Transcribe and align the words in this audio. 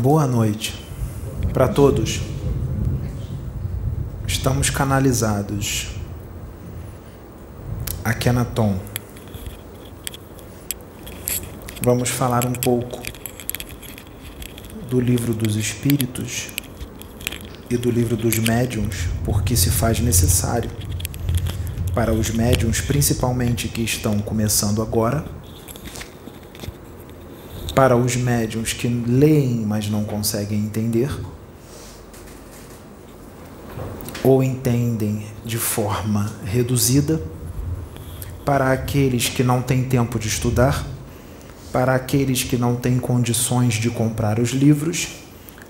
Boa 0.00 0.26
noite 0.26 0.82
para 1.52 1.68
todos. 1.68 2.22
Estamos 4.26 4.70
canalizados. 4.70 5.88
Akenaton. 8.02 8.78
Vamos 11.82 12.08
falar 12.08 12.46
um 12.46 12.54
pouco 12.54 13.02
do 14.88 14.98
livro 14.98 15.34
dos 15.34 15.54
Espíritos 15.56 16.48
e 17.68 17.76
do 17.76 17.90
livro 17.90 18.16
dos 18.16 18.38
Médiuns, 18.38 19.06
porque 19.22 19.54
se 19.54 19.68
faz 19.68 20.00
necessário 20.00 20.70
para 21.94 22.14
os 22.14 22.30
médiuns, 22.30 22.80
principalmente 22.80 23.68
que 23.68 23.82
estão 23.82 24.18
começando 24.20 24.80
agora 24.80 25.39
para 27.80 27.96
os 27.96 28.14
médiums 28.14 28.74
que 28.74 28.86
leem, 28.86 29.64
mas 29.66 29.88
não 29.88 30.04
conseguem 30.04 30.58
entender, 30.58 31.10
ou 34.22 34.42
entendem 34.42 35.24
de 35.46 35.56
forma 35.56 36.30
reduzida, 36.44 37.22
para 38.44 38.70
aqueles 38.70 39.30
que 39.30 39.42
não 39.42 39.62
têm 39.62 39.82
tempo 39.82 40.18
de 40.18 40.28
estudar, 40.28 40.86
para 41.72 41.94
aqueles 41.94 42.44
que 42.44 42.58
não 42.58 42.76
têm 42.76 42.98
condições 42.98 43.72
de 43.76 43.88
comprar 43.88 44.38
os 44.38 44.50
livros, 44.50 45.08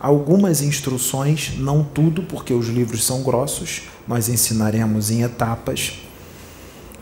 algumas 0.00 0.62
instruções, 0.62 1.52
não 1.58 1.84
tudo, 1.84 2.24
porque 2.24 2.52
os 2.52 2.66
livros 2.66 3.04
são 3.04 3.22
grossos, 3.22 3.82
nós 4.08 4.28
ensinaremos 4.28 5.12
em 5.12 5.22
etapas, 5.22 5.92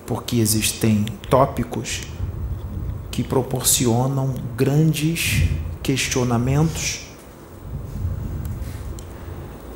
porque 0.05 0.37
existem 0.37 1.07
tópicos 1.31 2.03
que 3.19 3.25
proporcionam 3.25 4.33
grandes 4.57 5.49
questionamentos 5.83 7.01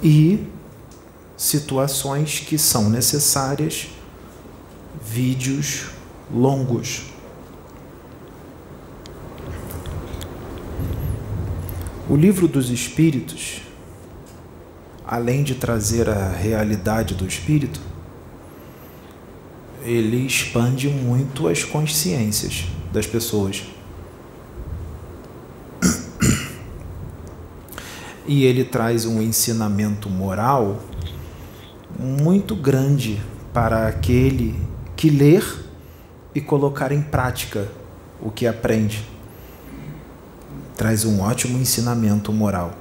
e 0.01 0.47
situações 1.37 2.39
que 2.39 2.57
são 2.57 2.89
necessárias, 2.89 3.89
vídeos 5.05 5.87
longos. 6.33 7.03
O 12.09 12.15
livro 12.15 12.47
dos 12.47 12.71
Espíritos, 12.71 13.63
além 15.05 15.43
de 15.43 15.57
trazer 15.57 16.09
a 16.09 16.29
realidade 16.29 17.17
do 17.17 17.27
espírito, 17.27 17.81
ele 19.83 20.25
expande 20.25 20.87
muito 20.87 21.49
as 21.49 21.65
consciências 21.65 22.67
das 22.93 23.07
pessoas. 23.07 23.65
E 28.27 28.45
ele 28.45 28.65
traz 28.65 29.05
um 29.05 29.21
ensinamento 29.21 30.09
moral 30.09 30.81
muito 31.99 32.55
grande 32.55 33.21
para 33.53 33.89
aquele 33.89 34.55
que 34.97 35.11
ler 35.11 35.45
e 36.35 36.41
colocar 36.41 36.93
em 36.93 37.03
prática 37.03 37.69
o 38.21 38.31
que 38.31 38.47
aprende. 38.47 39.07
Traz 40.77 41.05
um 41.05 41.21
ótimo 41.21 41.59
ensinamento 41.59 42.33
moral. 42.33 42.75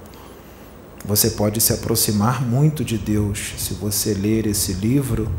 Você 1.04 1.30
pode 1.30 1.60
se 1.60 1.72
aproximar 1.72 2.42
muito 2.42 2.84
de 2.84 2.96
Deus 2.96 3.54
se 3.58 3.74
você 3.74 4.14
ler 4.14 4.46
esse 4.46 4.72
livro 4.74 5.30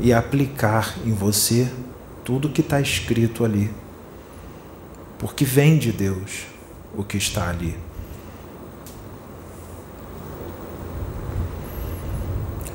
e 0.00 0.12
aplicar 0.12 0.96
em 1.06 1.12
você 1.12 1.70
tudo 2.28 2.50
que 2.50 2.60
está 2.60 2.78
escrito 2.78 3.42
ali. 3.42 3.70
Porque 5.18 5.46
vem 5.46 5.78
de 5.78 5.90
Deus 5.90 6.42
o 6.94 7.02
que 7.02 7.16
está 7.16 7.48
ali. 7.48 7.74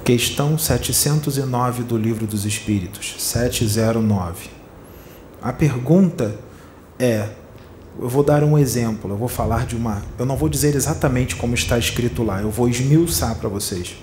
Questão 0.04 0.58
709 0.58 1.84
do 1.84 1.96
Livro 1.96 2.26
dos 2.26 2.46
Espíritos, 2.46 3.14
709. 3.20 4.50
A 5.40 5.54
pergunta 5.54 6.36
é: 6.98 7.30
eu 8.00 8.10
vou 8.10 8.24
dar 8.24 8.44
um 8.44 8.58
exemplo, 8.58 9.12
eu 9.12 9.18
vou 9.18 9.28
falar 9.28 9.68
de 9.68 9.76
uma. 9.76 10.02
Eu 10.18 10.26
não 10.26 10.36
vou 10.36 10.50
dizer 10.50 10.74
exatamente 10.74 11.36
como 11.36 11.54
está 11.54 11.78
escrito 11.78 12.24
lá, 12.24 12.42
eu 12.42 12.50
vou 12.50 12.68
esmiuçar 12.68 13.36
para 13.36 13.50
vocês. 13.50 13.96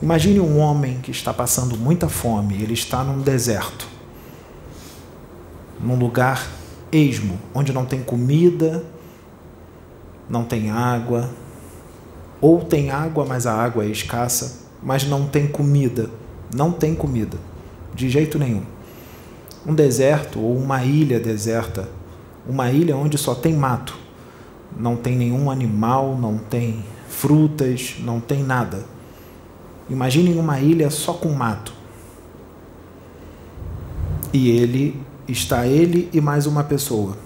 Imagine 0.00 0.40
um 0.40 0.60
homem 0.60 0.98
que 1.02 1.10
está 1.10 1.34
passando 1.34 1.76
muita 1.76 2.08
fome, 2.08 2.54
ele 2.54 2.72
está 2.72 3.04
num 3.04 3.20
deserto 3.20 3.97
num 5.80 5.96
lugar 5.96 6.48
esmo, 6.90 7.38
onde 7.54 7.72
não 7.72 7.84
tem 7.84 8.02
comida, 8.02 8.84
não 10.28 10.44
tem 10.44 10.70
água, 10.70 11.30
ou 12.40 12.60
tem 12.60 12.90
água, 12.90 13.24
mas 13.24 13.46
a 13.46 13.54
água 13.54 13.84
é 13.84 13.88
escassa, 13.88 14.66
mas 14.82 15.04
não 15.04 15.26
tem 15.26 15.46
comida, 15.46 16.10
não 16.54 16.72
tem 16.72 16.94
comida, 16.94 17.36
de 17.94 18.08
jeito 18.08 18.38
nenhum. 18.38 18.62
Um 19.66 19.74
deserto 19.74 20.40
ou 20.40 20.56
uma 20.56 20.84
ilha 20.84 21.18
deserta, 21.18 21.88
uma 22.48 22.70
ilha 22.70 22.96
onde 22.96 23.18
só 23.18 23.34
tem 23.34 23.54
mato, 23.54 23.96
não 24.76 24.96
tem 24.96 25.16
nenhum 25.16 25.50
animal, 25.50 26.16
não 26.16 26.38
tem 26.38 26.84
frutas, 27.08 27.96
não 28.00 28.20
tem 28.20 28.42
nada. 28.42 28.84
Imaginem 29.90 30.38
uma 30.38 30.60
ilha 30.60 30.90
só 30.90 31.14
com 31.14 31.30
mato. 31.30 31.72
E 34.32 34.50
ele 34.50 35.00
está 35.28 35.66
ele 35.66 36.08
e 36.12 36.20
mais 36.20 36.46
uma 36.46 36.64
pessoa. 36.64 37.16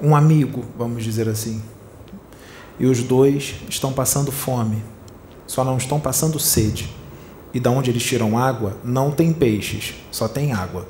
Um 0.00 0.16
amigo, 0.16 0.64
vamos 0.76 1.04
dizer 1.04 1.28
assim. 1.28 1.62
E 2.78 2.86
os 2.86 3.02
dois 3.02 3.54
estão 3.68 3.92
passando 3.92 4.32
fome, 4.32 4.82
só 5.46 5.64
não 5.64 5.76
estão 5.76 6.00
passando 6.00 6.38
sede. 6.38 6.92
E 7.54 7.60
da 7.60 7.70
onde 7.70 7.90
eles 7.90 8.02
tiram 8.02 8.36
água, 8.36 8.76
não 8.82 9.10
tem 9.10 9.32
peixes, 9.32 9.94
só 10.10 10.26
tem 10.26 10.52
água. 10.52 10.86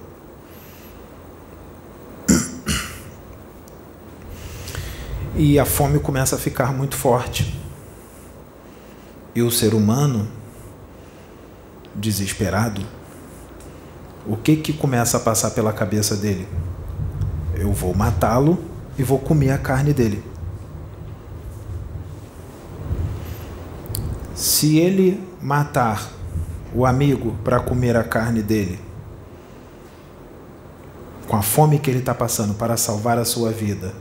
E 5.35 5.59
a 5.59 5.65
fome 5.65 5.99
começa 5.99 6.37
a 6.37 6.39
ficar 6.39 6.73
muito 6.73 6.95
forte. 6.95 7.59
E 9.35 9.43
o 9.43 9.51
ser 9.51 9.75
humano, 9.75 10.29
desesperado, 11.95 12.83
o 14.27 14.37
que 14.37 14.57
que 14.57 14.73
começa 14.73 15.17
a 15.17 15.21
passar 15.21 15.51
pela 15.51 15.73
cabeça 15.73 16.17
dele? 16.17 16.47
Eu 17.55 17.73
vou 17.73 17.95
matá-lo 17.95 18.59
e 18.99 19.03
vou 19.03 19.19
comer 19.19 19.51
a 19.51 19.59
carne 19.59 19.93
dele. 19.93 20.23
Se 24.35 24.79
ele 24.79 25.23
matar 25.41 26.09
o 26.75 26.87
amigo 26.87 27.37
para 27.45 27.61
comer 27.61 27.97
a 27.97 28.05
carne 28.05 28.43
dele, 28.43 28.79
com 31.27 31.37
a 31.37 31.43
fome 31.43 31.79
que 31.79 31.91
ele 31.91 32.01
está 32.01 32.15
passando 32.15 32.55
para 32.55 32.77
salvar 32.77 33.19
a 33.19 33.25
sua 33.25 33.51
vida, 33.51 33.93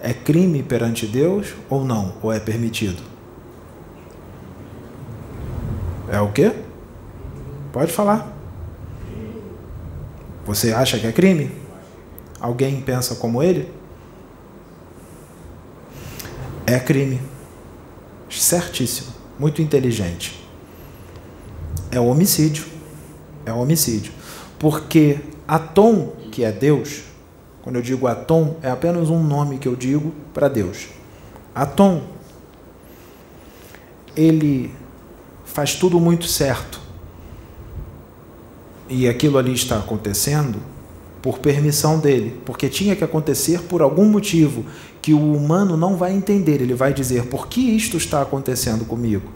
é 0.00 0.12
crime 0.12 0.62
perante 0.62 1.06
Deus 1.06 1.54
ou 1.70 1.84
não? 1.84 2.14
Ou 2.22 2.32
é 2.32 2.38
permitido? 2.38 3.02
É 6.10 6.20
o 6.20 6.30
quê? 6.30 6.52
Pode 7.72 7.92
falar. 7.92 8.33
Você 10.46 10.72
acha 10.72 10.98
que 10.98 11.06
é 11.06 11.12
crime? 11.12 11.50
Alguém 12.38 12.80
pensa 12.80 13.14
como 13.14 13.42
ele? 13.42 13.72
É 16.66 16.78
crime. 16.78 17.20
Certíssimo. 18.28 19.14
Muito 19.38 19.62
inteligente. 19.62 20.46
É 21.90 21.98
homicídio. 21.98 22.66
É 23.46 23.52
homicídio. 23.52 24.12
Porque 24.58 25.18
Atom, 25.48 26.12
que 26.30 26.44
é 26.44 26.52
Deus, 26.52 27.04
quando 27.62 27.76
eu 27.76 27.82
digo 27.82 28.06
Atom, 28.06 28.56
é 28.62 28.70
apenas 28.70 29.08
um 29.08 29.22
nome 29.22 29.58
que 29.58 29.68
eu 29.68 29.74
digo 29.74 30.12
para 30.34 30.48
Deus. 30.48 30.88
Atom, 31.54 32.02
ele 34.14 34.70
faz 35.44 35.74
tudo 35.74 35.98
muito 35.98 36.26
certo 36.26 36.83
e 38.88 39.08
aquilo 39.08 39.38
ali 39.38 39.52
está 39.52 39.78
acontecendo 39.78 40.58
por 41.24 41.38
permissão 41.38 41.98
dele, 41.98 42.38
porque 42.44 42.68
tinha 42.68 42.94
que 42.94 43.02
acontecer 43.02 43.62
por 43.62 43.80
algum 43.80 44.04
motivo 44.04 44.62
que 45.00 45.14
o 45.14 45.32
humano 45.32 45.74
não 45.74 45.96
vai 45.96 46.12
entender. 46.12 46.60
Ele 46.60 46.74
vai 46.74 46.92
dizer: 46.92 47.24
por 47.26 47.48
que 47.48 47.60
isto 47.60 47.96
está 47.96 48.20
acontecendo 48.20 48.84
comigo? 48.84 49.32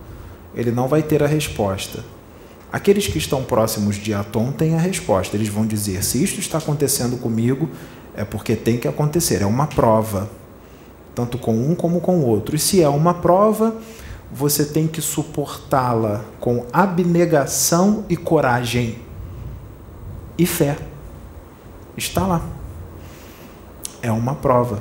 Ele 0.54 0.70
não 0.70 0.86
vai 0.86 1.02
ter 1.02 1.22
a 1.22 1.26
resposta. 1.26 2.04
Aqueles 2.70 3.06
que 3.06 3.16
estão 3.16 3.42
próximos 3.42 3.96
de 3.96 4.12
Atom 4.12 4.52
têm 4.52 4.74
a 4.74 4.78
resposta. 4.78 5.34
Eles 5.34 5.48
vão 5.48 5.66
dizer: 5.66 6.04
se 6.04 6.22
isto 6.22 6.38
está 6.40 6.58
acontecendo 6.58 7.16
comigo, 7.16 7.70
é 8.14 8.22
porque 8.22 8.54
tem 8.54 8.76
que 8.76 8.86
acontecer. 8.86 9.40
É 9.40 9.46
uma 9.46 9.66
prova, 9.66 10.30
tanto 11.14 11.38
com 11.38 11.56
um 11.56 11.74
como 11.74 12.02
com 12.02 12.18
o 12.18 12.26
outro. 12.26 12.54
E 12.54 12.58
se 12.58 12.82
é 12.82 12.88
uma 12.90 13.14
prova, 13.14 13.74
você 14.30 14.62
tem 14.62 14.86
que 14.86 15.00
suportá-la 15.00 16.22
com 16.38 16.66
abnegação 16.70 18.04
e 18.10 18.16
coragem 18.16 19.07
e 20.38 20.46
fé. 20.46 20.78
Está 21.96 22.26
lá. 22.26 22.42
é 24.00 24.12
uma 24.12 24.36
prova. 24.36 24.80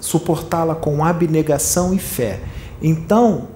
Suportá-la 0.00 0.74
com 0.74 1.04
abnegação 1.04 1.92
e 1.92 1.98
fé. 1.98 2.40
Então, 2.80 3.48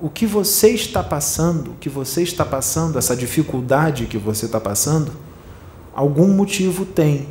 o 0.00 0.10
que 0.10 0.26
você 0.26 0.70
está 0.70 1.02
passando, 1.02 1.70
o 1.70 1.74
que 1.74 1.88
você 1.88 2.22
está 2.22 2.44
passando, 2.44 2.98
essa 2.98 3.14
dificuldade 3.14 4.06
que 4.06 4.18
você 4.18 4.46
está 4.46 4.60
passando, 4.60 5.12
algum 5.94 6.28
motivo 6.34 6.84
tem. 6.84 7.28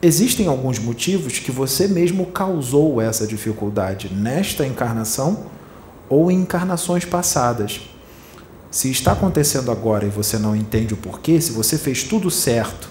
Existem 0.00 0.46
alguns 0.46 0.78
motivos 0.78 1.38
que 1.40 1.50
você 1.50 1.88
mesmo 1.88 2.26
causou 2.26 3.00
essa 3.00 3.26
dificuldade 3.26 4.14
nesta 4.14 4.64
encarnação 4.64 5.46
ou 6.08 6.30
em 6.30 6.42
encarnações 6.42 7.04
passadas. 7.04 7.80
Se 8.74 8.90
está 8.90 9.12
acontecendo 9.12 9.70
agora 9.70 10.04
e 10.04 10.08
você 10.08 10.36
não 10.36 10.56
entende 10.56 10.94
o 10.94 10.96
porquê, 10.96 11.40
se 11.40 11.52
você 11.52 11.78
fez 11.78 12.02
tudo 12.02 12.28
certo 12.28 12.90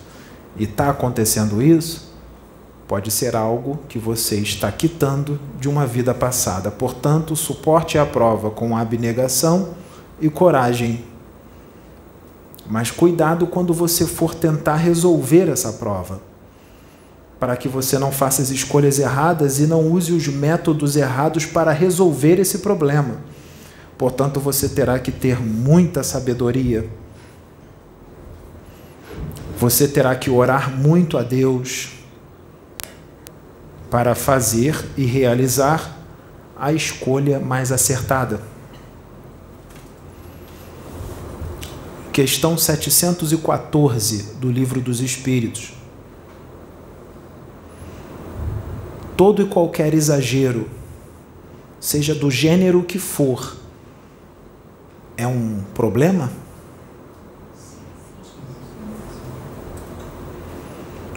e 0.56 0.64
está 0.64 0.90
acontecendo 0.90 1.62
isso, 1.62 2.10
pode 2.88 3.12
ser 3.12 3.36
algo 3.36 3.78
que 3.90 4.00
você 4.00 4.38
está 4.38 4.72
quitando 4.72 5.38
de 5.60 5.68
uma 5.68 5.86
vida 5.86 6.14
passada. 6.14 6.72
Portanto, 6.72 7.36
suporte 7.36 7.98
a 7.98 8.06
prova 8.06 8.50
com 8.50 8.78
abnegação 8.78 9.72
e 10.22 10.30
coragem. 10.30 11.04
Mas 12.66 12.90
cuidado 12.90 13.46
quando 13.46 13.74
você 13.74 14.06
for 14.06 14.34
tentar 14.34 14.78
resolver 14.78 15.50
essa 15.50 15.74
prova, 15.74 16.22
para 17.38 17.58
que 17.58 17.68
você 17.68 18.00
não 18.00 18.10
faça 18.10 18.42
as 18.42 18.52
escolhas 18.52 19.00
erradas 19.00 19.60
e 19.60 19.68
não 19.68 19.92
use 19.92 20.14
os 20.14 20.30
métodos 20.30 20.96
errados 20.96 21.46
para 21.46 21.74
resolver 21.74 22.40
esse 22.40 22.60
problema 22.60 23.33
Portanto, 23.98 24.40
você 24.40 24.68
terá 24.68 25.00
que 25.00 25.12
ter 25.12 25.40
muita 25.40 26.04
sabedoria. 26.04 26.90
Você 29.58 29.88
terá 29.88 30.16
que 30.16 30.30
orar 30.30 30.72
muito 30.72 31.18
a 31.18 31.24
Deus 31.24 31.92
para 33.90 34.16
fazer 34.16 34.76
e 34.98 35.06
realizar 35.06 35.98
a 36.58 36.74
escolha 36.74 37.40
mais 37.40 37.72
acertada. 37.72 38.42
Questão 42.12 42.58
714 42.58 44.36
do 44.36 44.52
Livro 44.52 44.82
dos 44.82 45.00
Espíritos. 45.00 45.74
Todo 49.16 49.42
e 49.42 49.46
qualquer 49.46 49.94
exagero, 49.94 50.70
seja 51.80 52.14
do 52.14 52.30
gênero 52.30 52.84
que 52.84 53.00
for, 53.00 53.56
é 55.18 55.28
um 55.28 55.62
problema? 55.74 56.32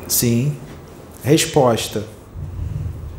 Sim. 0.07 0.57
Resposta: 1.23 2.05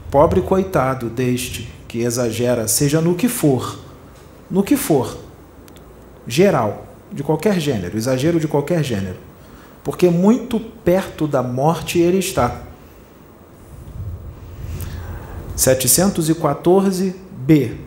Pobre 0.10 0.42
coitado 0.42 1.10
deste 1.10 1.72
que 1.88 2.00
exagera, 2.00 2.68
seja 2.68 3.00
no 3.02 3.14
que 3.16 3.28
for, 3.28 3.80
no 4.50 4.64
que 4.64 4.76
for, 4.76 5.18
geral, 6.28 6.88
de 7.12 7.22
qualquer 7.24 7.60
gênero, 7.60 7.98
exagero 7.98 8.40
de 8.40 8.48
qualquer 8.48 8.84
gênero, 8.84 9.18
porque 9.84 10.10
muito 10.10 10.60
perto 10.60 11.28
da 11.28 11.44
morte 11.44 12.00
ele 12.00 12.20
está. 12.20 12.64
714b 15.56 17.87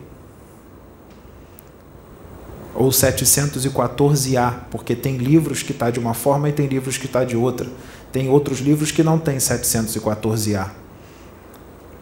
ou 2.73 2.89
714A, 2.89 4.61
porque 4.69 4.95
tem 4.95 5.17
livros 5.17 5.61
que 5.61 5.71
está 5.71 5.89
de 5.89 5.99
uma 5.99 6.13
forma 6.13 6.49
e 6.49 6.53
tem 6.53 6.67
livros 6.67 6.97
que 6.97 7.05
está 7.05 7.23
de 7.23 7.35
outra. 7.35 7.67
Tem 8.11 8.29
outros 8.29 8.59
livros 8.59 8.91
que 8.91 9.03
não 9.03 9.17
tem 9.19 9.37
714A. 9.37 10.69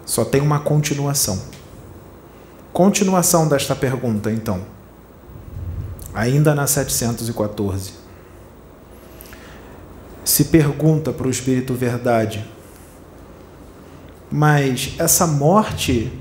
Só 0.06 0.26
tem 0.26 0.42
uma 0.42 0.60
continuação. 0.60 1.40
Continuação 2.74 3.48
desta 3.48 3.76
pergunta, 3.76 4.32
então. 4.32 4.62
Ainda 6.14 6.56
na 6.56 6.66
714. 6.66 7.94
Se 10.24 10.46
pergunta 10.46 11.12
para 11.12 11.28
o 11.28 11.30
Espírito 11.30 11.74
Verdade, 11.74 12.46
mas 14.32 14.96
essa 15.00 15.26
morte, 15.26 16.12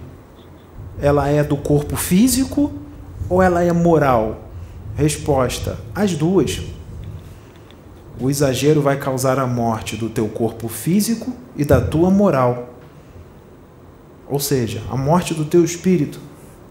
ela 1.01 1.29
é 1.29 1.45
do 1.45 1.57
corpo 1.57 1.97
físico 1.97 2.73
ou 3.29 3.43
ela 3.43 3.63
é 3.63 3.73
moral? 3.73 4.49
Resposta: 4.97 5.79
as 5.95 6.15
duas. 6.15 6.61
O 8.21 8.29
exagero 8.29 8.83
vai 8.83 8.99
causar 8.99 9.39
a 9.39 9.47
morte 9.47 9.97
do 9.97 10.09
teu 10.09 10.29
corpo 10.29 10.69
físico 10.69 11.33
e 11.57 11.65
da 11.65 11.81
tua 11.81 12.11
moral. 12.11 12.75
Ou 14.29 14.41
seja, 14.41 14.83
a 14.91 14.97
morte 14.97 15.35
do 15.35 15.45
teu 15.45 15.65
espírito. 15.65 16.21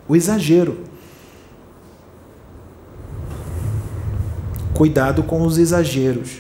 O 0.08 0.16
exagero. 0.16 0.78
Cuidado 4.74 5.24
com 5.24 5.42
os 5.42 5.58
exageros. 5.58 6.40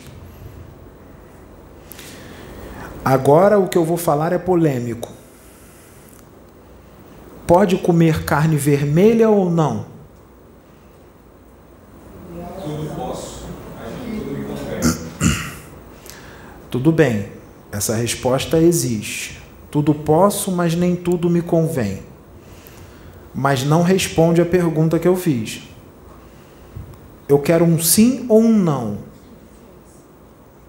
Agora 3.04 3.58
o 3.58 3.70
que 3.70 3.78
eu 3.78 3.86
vou 3.86 3.98
falar 3.98 4.34
é 4.34 4.38
polêmico. 4.38 5.10
Pode 7.48 7.78
comer 7.78 8.26
carne 8.26 8.58
vermelha 8.58 9.30
ou 9.30 9.50
não? 9.50 9.97
Tudo 16.70 16.92
bem, 16.92 17.30
essa 17.72 17.96
resposta 17.96 18.58
existe. 18.58 19.42
Tudo 19.72 19.94
posso, 19.94 20.52
mas 20.52 20.76
nem 20.76 20.96
tudo 20.96 21.30
me 21.30 21.42
convém. 21.42 22.04
Mas 23.34 23.64
não 23.64 23.82
responde 23.82 24.42
a 24.42 24.46
pergunta 24.46 25.00
que 25.00 25.08
eu 25.08 25.16
fiz. 25.16 25.62
Eu 27.28 27.40
quero 27.40 27.64
um 27.64 27.80
sim 27.80 28.26
ou 28.28 28.42
um 28.42 28.58
não. 28.58 29.00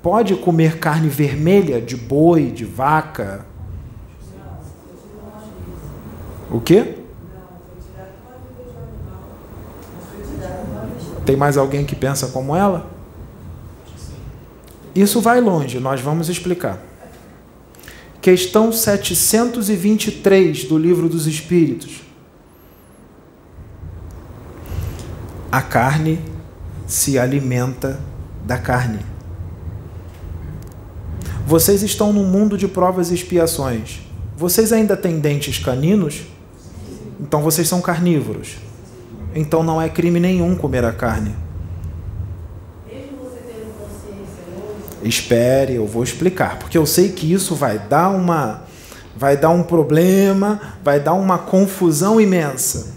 Pode 0.02 0.36
comer 0.36 0.78
carne 0.78 1.08
vermelha 1.08 1.80
de 1.80 1.96
boi, 1.96 2.50
de 2.50 2.64
vaca? 2.64 3.46
O 6.50 6.60
quê? 6.60 6.94
Tem 11.26 11.36
mais 11.36 11.56
alguém 11.56 11.84
que 11.84 11.94
pensa 11.94 12.28
como 12.28 12.56
ela? 12.56 12.97
Isso 14.94 15.20
vai 15.20 15.40
longe, 15.40 15.78
nós 15.78 16.00
vamos 16.00 16.28
explicar. 16.28 16.78
Questão 18.20 18.72
723 18.72 20.64
do 20.64 20.76
Livro 20.76 21.08
dos 21.08 21.26
Espíritos. 21.26 22.02
A 25.50 25.62
carne 25.62 26.20
se 26.86 27.18
alimenta 27.18 28.00
da 28.44 28.58
carne. 28.58 28.98
Vocês 31.46 31.82
estão 31.82 32.12
num 32.12 32.24
mundo 32.24 32.58
de 32.58 32.68
provas 32.68 33.10
e 33.10 33.14
expiações. 33.14 34.00
Vocês 34.36 34.72
ainda 34.72 34.96
têm 34.96 35.18
dentes 35.18 35.58
caninos? 35.58 36.22
Então 37.20 37.40
vocês 37.40 37.66
são 37.66 37.80
carnívoros. 37.80 38.56
Então 39.34 39.62
não 39.62 39.80
é 39.80 39.88
crime 39.88 40.20
nenhum 40.20 40.54
comer 40.54 40.84
a 40.84 40.92
carne. 40.92 41.34
Espere, 45.02 45.74
eu 45.74 45.86
vou 45.86 46.02
explicar, 46.02 46.58
porque 46.58 46.76
eu 46.76 46.86
sei 46.86 47.10
que 47.10 47.32
isso 47.32 47.54
vai 47.54 47.78
dar 47.78 48.08
uma 48.08 48.66
vai 49.16 49.36
dar 49.36 49.50
um 49.50 49.64
problema, 49.64 50.60
vai 50.82 51.00
dar 51.00 51.14
uma 51.14 51.38
confusão 51.38 52.20
imensa. 52.20 52.94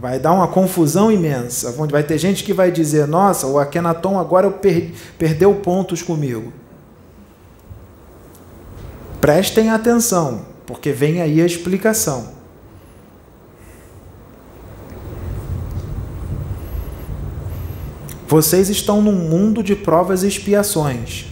Vai 0.00 0.18
dar 0.18 0.32
uma 0.32 0.48
confusão 0.48 1.12
imensa. 1.12 1.70
Vai 1.88 2.02
ter 2.02 2.18
gente 2.18 2.42
que 2.42 2.52
vai 2.52 2.72
dizer: 2.72 3.06
Nossa, 3.06 3.46
o 3.46 3.58
Akenaton 3.58 4.18
agora 4.18 4.50
per 4.50 4.90
perdeu 5.16 5.54
pontos 5.54 6.02
comigo. 6.02 6.52
Prestem 9.20 9.70
atenção, 9.70 10.40
porque 10.66 10.90
vem 10.90 11.22
aí 11.22 11.40
a 11.40 11.46
explicação. 11.46 12.41
Vocês 18.32 18.70
estão 18.70 19.02
num 19.02 19.12
mundo 19.12 19.62
de 19.62 19.76
provas 19.76 20.22
e 20.22 20.26
expiações, 20.26 21.26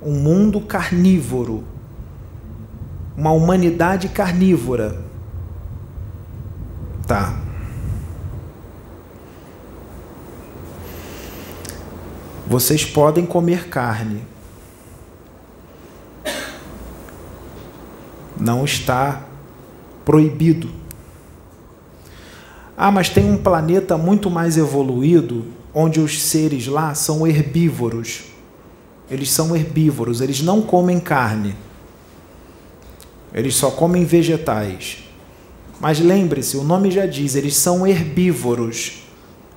um 0.00 0.12
mundo 0.12 0.60
carnívoro, 0.60 1.64
uma 3.16 3.32
humanidade 3.32 4.08
carnívora. 4.10 5.02
Tá. 7.04 7.36
Vocês 12.46 12.84
podem 12.84 13.26
comer 13.26 13.68
carne. 13.68 14.22
Não 18.38 18.64
está 18.64 19.24
proibido. 20.04 20.70
Ah, 22.76 22.92
mas 22.92 23.08
tem 23.08 23.28
um 23.28 23.36
planeta 23.36 23.98
muito 23.98 24.30
mais 24.30 24.56
evoluído 24.56 25.58
onde 25.74 26.00
os 26.00 26.22
seres 26.22 26.66
lá 26.66 26.94
são 26.94 27.26
herbívoros. 27.26 28.22
eles 29.10 29.30
são 29.30 29.56
herbívoros, 29.56 30.20
eles 30.20 30.40
não 30.40 30.62
comem 30.62 31.00
carne. 31.00 31.56
Eles 33.34 33.56
só 33.56 33.70
comem 33.70 34.04
vegetais. 34.04 35.04
Mas 35.80 35.98
lembre-se, 35.98 36.56
o 36.56 36.62
nome 36.62 36.90
já 36.90 37.06
diz, 37.06 37.34
eles 37.34 37.56
são 37.56 37.86
herbívoros. 37.86 39.02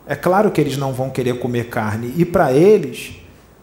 É 0.08 0.15
claro 0.15 0.51
que 0.51 0.60
eles 0.60 0.77
não 0.77 0.93
vão 0.93 1.10
querer 1.10 1.38
comer 1.39 1.70
carne. 1.70 2.13
E 2.17 2.25
para 2.25 2.51
eles, 2.53 3.15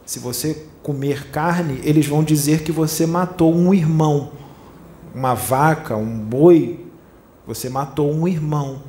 se 0.04 0.18
você 0.18 0.66
comer 0.82 1.30
carne, 1.30 1.80
eles 1.84 2.06
vão 2.06 2.22
dizer 2.22 2.62
que 2.62 2.72
você 2.72 3.06
matou 3.06 3.54
um 3.54 3.72
irmão. 3.72 4.32
Uma 5.14 5.34
vaca, 5.34 5.96
um 5.96 6.18
boi, 6.18 6.86
você 7.46 7.68
matou 7.68 8.12
um 8.12 8.28
irmão. 8.28 8.82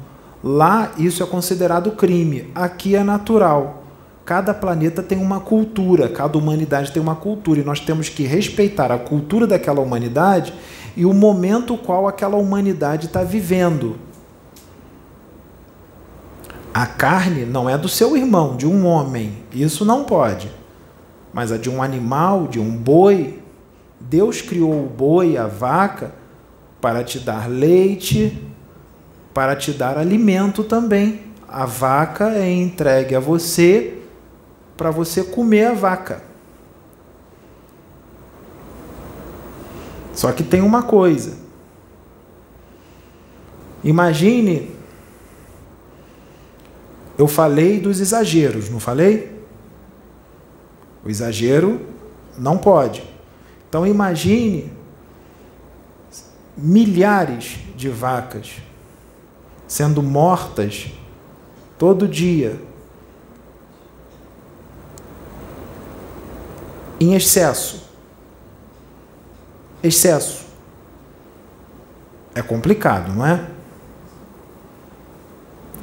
Lá 0.44 0.92
isso 0.98 1.22
é 1.22 1.26
considerado 1.26 1.92
crime. 1.92 2.50
Aqui 2.56 2.96
é 2.96 3.04
natural. 3.04 3.84
Cada 4.26 4.54
planeta 4.54 5.04
tem 5.04 5.18
uma 5.18 5.40
cultura, 5.40 6.08
cada 6.08 6.38
humanidade 6.38 6.92
tem 6.92 7.02
uma 7.02 7.16
cultura 7.16 7.60
e 7.60 7.64
nós 7.64 7.80
temos 7.80 8.08
que 8.08 8.24
respeitar 8.24 8.92
a 8.92 8.98
cultura 8.98 9.46
daquela 9.46 9.82
humanidade 9.82 10.54
e 10.96 11.06
o 11.06 11.14
momento 11.14 11.78
qual 11.78 12.08
aquela 12.08 12.38
humanidade 12.38 13.08
está 13.08 13.24
vivendo. 13.24 13.98
A 16.74 16.86
carne 16.86 17.46
não 17.46 17.70
é 17.70 17.78
do 17.78 17.90
seu 17.90 18.16
irmão, 18.16 18.56
de 18.56 18.66
um 18.66 18.86
homem, 18.86 19.34
isso 19.52 19.84
não 19.84 20.06
pode. 20.06 20.50
Mas 21.34 21.52
a 21.52 21.58
de 21.58 21.70
um 21.70 21.84
animal, 21.84 22.48
de 22.48 22.60
um 22.60 22.72
boi, 22.72 23.40
Deus 24.00 24.42
criou 24.42 24.72
o 24.72 24.88
boi, 24.88 25.38
a 25.38 25.48
vaca, 25.48 26.14
para 26.80 27.04
te 27.04 27.20
dar 27.20 27.50
leite, 27.50 28.42
para 29.34 29.56
te 29.56 29.72
dar 29.72 29.98
alimento 29.98 30.64
também. 30.64 31.22
A 31.48 31.66
vaca 31.66 32.32
é 32.32 32.52
entregue 32.52 33.16
a 33.16 33.20
você 33.20 33.98
para 34.78 34.90
você 34.90 35.24
comer 35.24 35.68
a 35.68 35.74
vaca. 35.74 36.24
Só 40.14 40.32
que 40.32 40.44
tem 40.44 40.62
uma 40.62 40.84
coisa. 40.84 41.38
Imagine, 43.84 44.72
eu 47.18 47.28
falei 47.28 47.80
dos 47.80 48.00
exageros, 48.00 48.70
não 48.70 48.80
falei? 48.80 49.32
O 51.04 51.10
exagero 51.10 51.82
não 52.38 52.58
pode. 52.58 53.04
Então 53.68 53.88
imagine 53.88 54.72
milhares 56.56 57.58
de 57.76 57.90
vacas 57.90 58.62
sendo 59.72 60.04
mortas 60.04 60.88
todo 61.80 62.06
dia 62.06 62.60
em 67.00 67.16
excesso. 67.16 67.82
Excesso. 69.82 70.46
É 72.36 72.42
complicado, 72.42 73.14
não 73.14 73.26
é? 73.26 73.48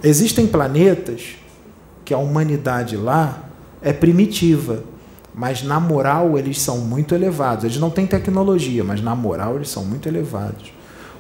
Existem 0.03 0.47
planetas 0.47 1.37
que 2.05 2.13
a 2.13 2.19
humanidade 2.19 2.95
lá 2.95 3.43
é 3.81 3.95
primitiva, 3.95 4.85
mas 5.35 5.63
na 5.63 5.81
moral 5.81 6.39
eles 6.39 6.61
são 6.61 6.77
muito 6.77 7.15
elevados. 7.15 7.65
Eles 7.65 7.79
não 7.79 7.89
têm 7.89 8.07
tecnologia, 8.07 8.85
mas 8.85 9.01
na 9.01 9.17
moral 9.17 9.57
eles 9.57 9.71
são 9.71 9.83
muito 9.83 10.07
elevados. 10.07 10.75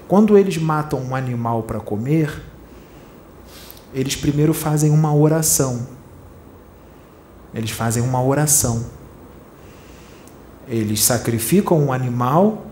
Quando 0.06 0.37
eles 0.37 0.58
matam 0.58 1.00
um 1.00 1.16
animal 1.16 1.62
para 1.62 1.80
comer, 1.80 2.42
eles 3.95 4.16
primeiro 4.16 4.52
fazem 4.52 4.90
uma 4.90 5.14
oração. 5.14 5.87
Eles 7.54 7.71
fazem 7.71 8.02
uma 8.02 8.23
oração. 8.23 8.87
Eles 10.68 11.02
sacrificam 11.02 11.78
um 11.78 11.92
animal, 11.92 12.66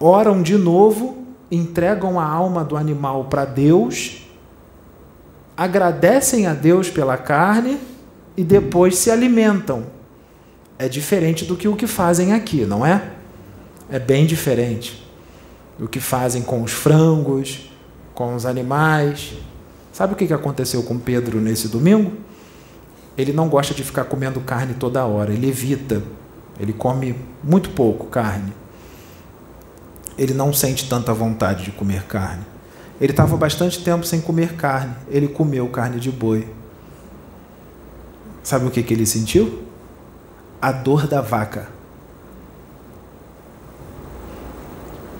oram 0.00 0.42
de 0.42 0.56
novo, 0.56 1.26
entregam 1.50 2.18
a 2.18 2.24
alma 2.24 2.64
do 2.64 2.76
animal 2.76 3.24
para 3.24 3.44
Deus, 3.44 4.26
agradecem 5.54 6.46
a 6.46 6.54
Deus 6.54 6.88
pela 6.88 7.18
carne 7.18 7.78
e 8.34 8.42
depois 8.42 8.96
se 8.96 9.10
alimentam. 9.10 9.84
É 10.78 10.88
diferente 10.88 11.44
do 11.44 11.54
que 11.54 11.68
o 11.68 11.76
que 11.76 11.86
fazem 11.86 12.32
aqui, 12.32 12.64
não 12.64 12.84
é? 12.84 13.10
É 13.90 13.98
bem 13.98 14.24
diferente 14.24 15.06
do 15.78 15.86
que 15.86 16.00
fazem 16.00 16.40
com 16.40 16.62
os 16.62 16.72
frangos, 16.72 17.70
com 18.14 18.34
os 18.34 18.46
animais. 18.46 19.34
Sabe 20.02 20.14
o 20.14 20.16
que 20.16 20.34
aconteceu 20.34 20.82
com 20.82 20.98
Pedro 20.98 21.40
nesse 21.40 21.68
domingo? 21.68 22.12
Ele 23.16 23.32
não 23.32 23.48
gosta 23.48 23.72
de 23.72 23.84
ficar 23.84 24.02
comendo 24.02 24.40
carne 24.40 24.74
toda 24.74 25.04
hora, 25.04 25.32
ele 25.32 25.48
evita. 25.48 26.02
Ele 26.58 26.72
come 26.72 27.14
muito 27.40 27.70
pouco 27.70 28.08
carne. 28.08 28.52
Ele 30.18 30.34
não 30.34 30.52
sente 30.52 30.88
tanta 30.88 31.14
vontade 31.14 31.62
de 31.62 31.70
comer 31.70 32.02
carne. 32.02 32.44
Ele 33.00 33.12
estava 33.12 33.36
bastante 33.36 33.84
tempo 33.84 34.04
sem 34.04 34.20
comer 34.20 34.54
carne. 34.54 34.92
Ele 35.08 35.28
comeu 35.28 35.68
carne 35.68 36.00
de 36.00 36.10
boi. 36.10 36.48
Sabe 38.42 38.66
o 38.66 38.72
que, 38.72 38.82
que 38.82 38.92
ele 38.92 39.06
sentiu? 39.06 39.62
A 40.60 40.72
dor 40.72 41.06
da 41.06 41.20
vaca. 41.20 41.68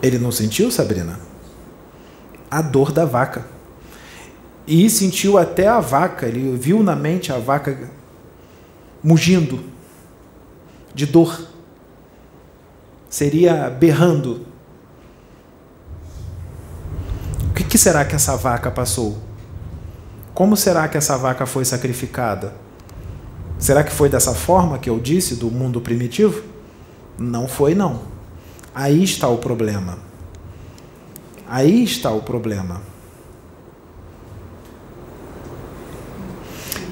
Ele 0.01 0.19
não 0.19 0.29
sentiu, 0.29 0.69
Sabrina? 0.69 1.17
A 2.51 2.61
dor 2.61 2.91
da 2.91 3.05
vaca 3.05 3.52
e 4.65 4.89
sentiu 4.89 5.37
até 5.37 5.67
a 5.67 5.79
vaca, 5.79 6.25
ele 6.25 6.55
viu 6.57 6.81
na 6.81 6.95
mente 6.95 7.31
a 7.31 7.37
vaca 7.37 7.89
mugindo 9.03 9.63
de 10.93 11.05
dor. 11.05 11.47
Seria 13.09 13.69
berrando. 13.69 14.45
O 17.49 17.53
que, 17.53 17.77
será 17.77 18.05
que 18.05 18.15
essa 18.15 18.35
vaca 18.35 18.71
passou? 18.71 19.17
Como 20.33 20.55
será 20.55 20.87
que 20.87 20.97
essa 20.97 21.17
vaca 21.17 21.45
foi 21.45 21.65
sacrificada? 21.65 22.53
Será 23.59 23.83
que 23.83 23.91
foi 23.91 24.09
dessa 24.09 24.33
forma 24.33 24.77
que 24.77 24.89
eu 24.89 24.99
disse, 24.99 25.35
do 25.35 25.49
mundo 25.49 25.81
primitivo? 25.81 26.43
Não 27.17 27.47
foi, 27.47 27.75
não. 27.75 28.01
Aí 28.73 29.03
está 29.03 29.27
o 29.27 29.37
problema. 29.37 29.97
Aí 31.47 31.83
está 31.83 32.11
o 32.11 32.21
problema. 32.21 32.92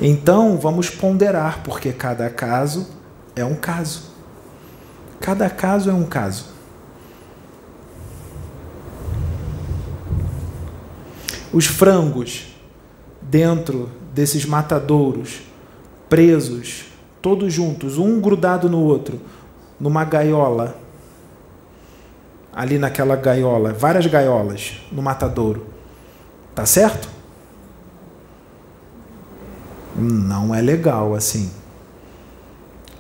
Então, 0.04 0.58
vamos 0.58 0.90
ponderar, 0.90 1.62
porque 1.64 1.94
cada 1.94 2.28
caso 2.28 2.90
é 3.36 3.46
um 3.46 3.54
caso. 3.54 4.10
Cada 5.20 5.48
caso 5.48 5.92
é 5.92 5.94
um 5.94 6.06
caso. 6.06 6.46
Os 11.54 11.68
frangos 11.68 12.48
dentro 13.22 13.92
desses 14.12 14.44
matadouros, 14.44 15.42
presos, 16.10 16.86
todos 17.22 17.54
juntos, 17.54 18.00
um 18.00 18.20
grudado 18.20 18.68
no 18.68 18.80
outro, 18.80 19.22
numa 19.80 20.04
gaiola. 20.04 20.78
Ali 22.52 22.80
naquela 22.80 23.16
gaiola, 23.16 23.72
várias 23.72 24.08
gaiolas 24.08 24.82
no 24.92 25.04
matadouro. 25.04 25.68
Tá 26.56 26.66
certo? 26.66 27.21
Não 30.02 30.54
é 30.54 30.62
legal 30.62 31.14
assim. 31.14 31.52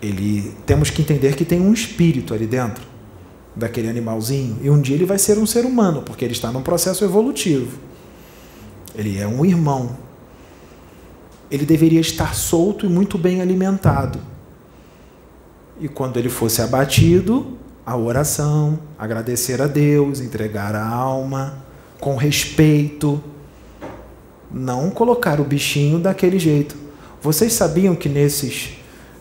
Ele 0.02 0.54
temos 0.66 0.90
que 0.90 1.02
entender 1.02 1.36
que 1.36 1.46
tem 1.46 1.62
um 1.62 1.74
espírito 1.74 2.34
ali 2.34 2.48
dentro 2.48 2.84
daquele 3.56 3.90
animalzinho 3.90 4.58
e 4.62 4.70
um 4.70 4.82
dia 4.82 4.96
ele 4.96 5.06
vai 5.06 5.20
ser 5.20 5.38
um 5.38 5.46
ser 5.46 5.66
humano, 5.66 6.02
porque 6.02 6.24
ele 6.24 6.34
está 6.34 6.52
num 6.52 6.62
processo 6.62 7.04
evolutivo. 7.04 7.78
Ele 8.96 9.18
é 9.20 9.28
um 9.28 9.46
irmão. 9.46 9.98
Ele 11.50 11.66
deveria 11.66 12.00
estar 12.00 12.34
solto 12.34 12.86
e 12.86 12.90
muito 12.90 13.18
bem 13.18 13.42
alimentado. 13.42 14.20
E 15.80 15.88
quando 15.88 16.18
ele 16.18 16.30
fosse 16.30 16.62
abatido, 16.62 17.58
a 17.86 17.98
oração, 17.98 18.80
agradecer 18.98 19.62
a 19.62 19.68
Deus, 19.68 20.20
entregar 20.20 20.76
a 20.76 20.88
alma 20.88 21.64
com 22.00 22.16
respeito, 22.16 23.22
não 24.52 24.90
colocar 24.90 25.40
o 25.40 25.44
bichinho 25.44 26.00
daquele 26.00 26.40
jeito. 26.40 26.76
Vocês 27.22 27.54
sabiam 27.54 27.96
que 27.96 28.10
nesses, 28.10 28.72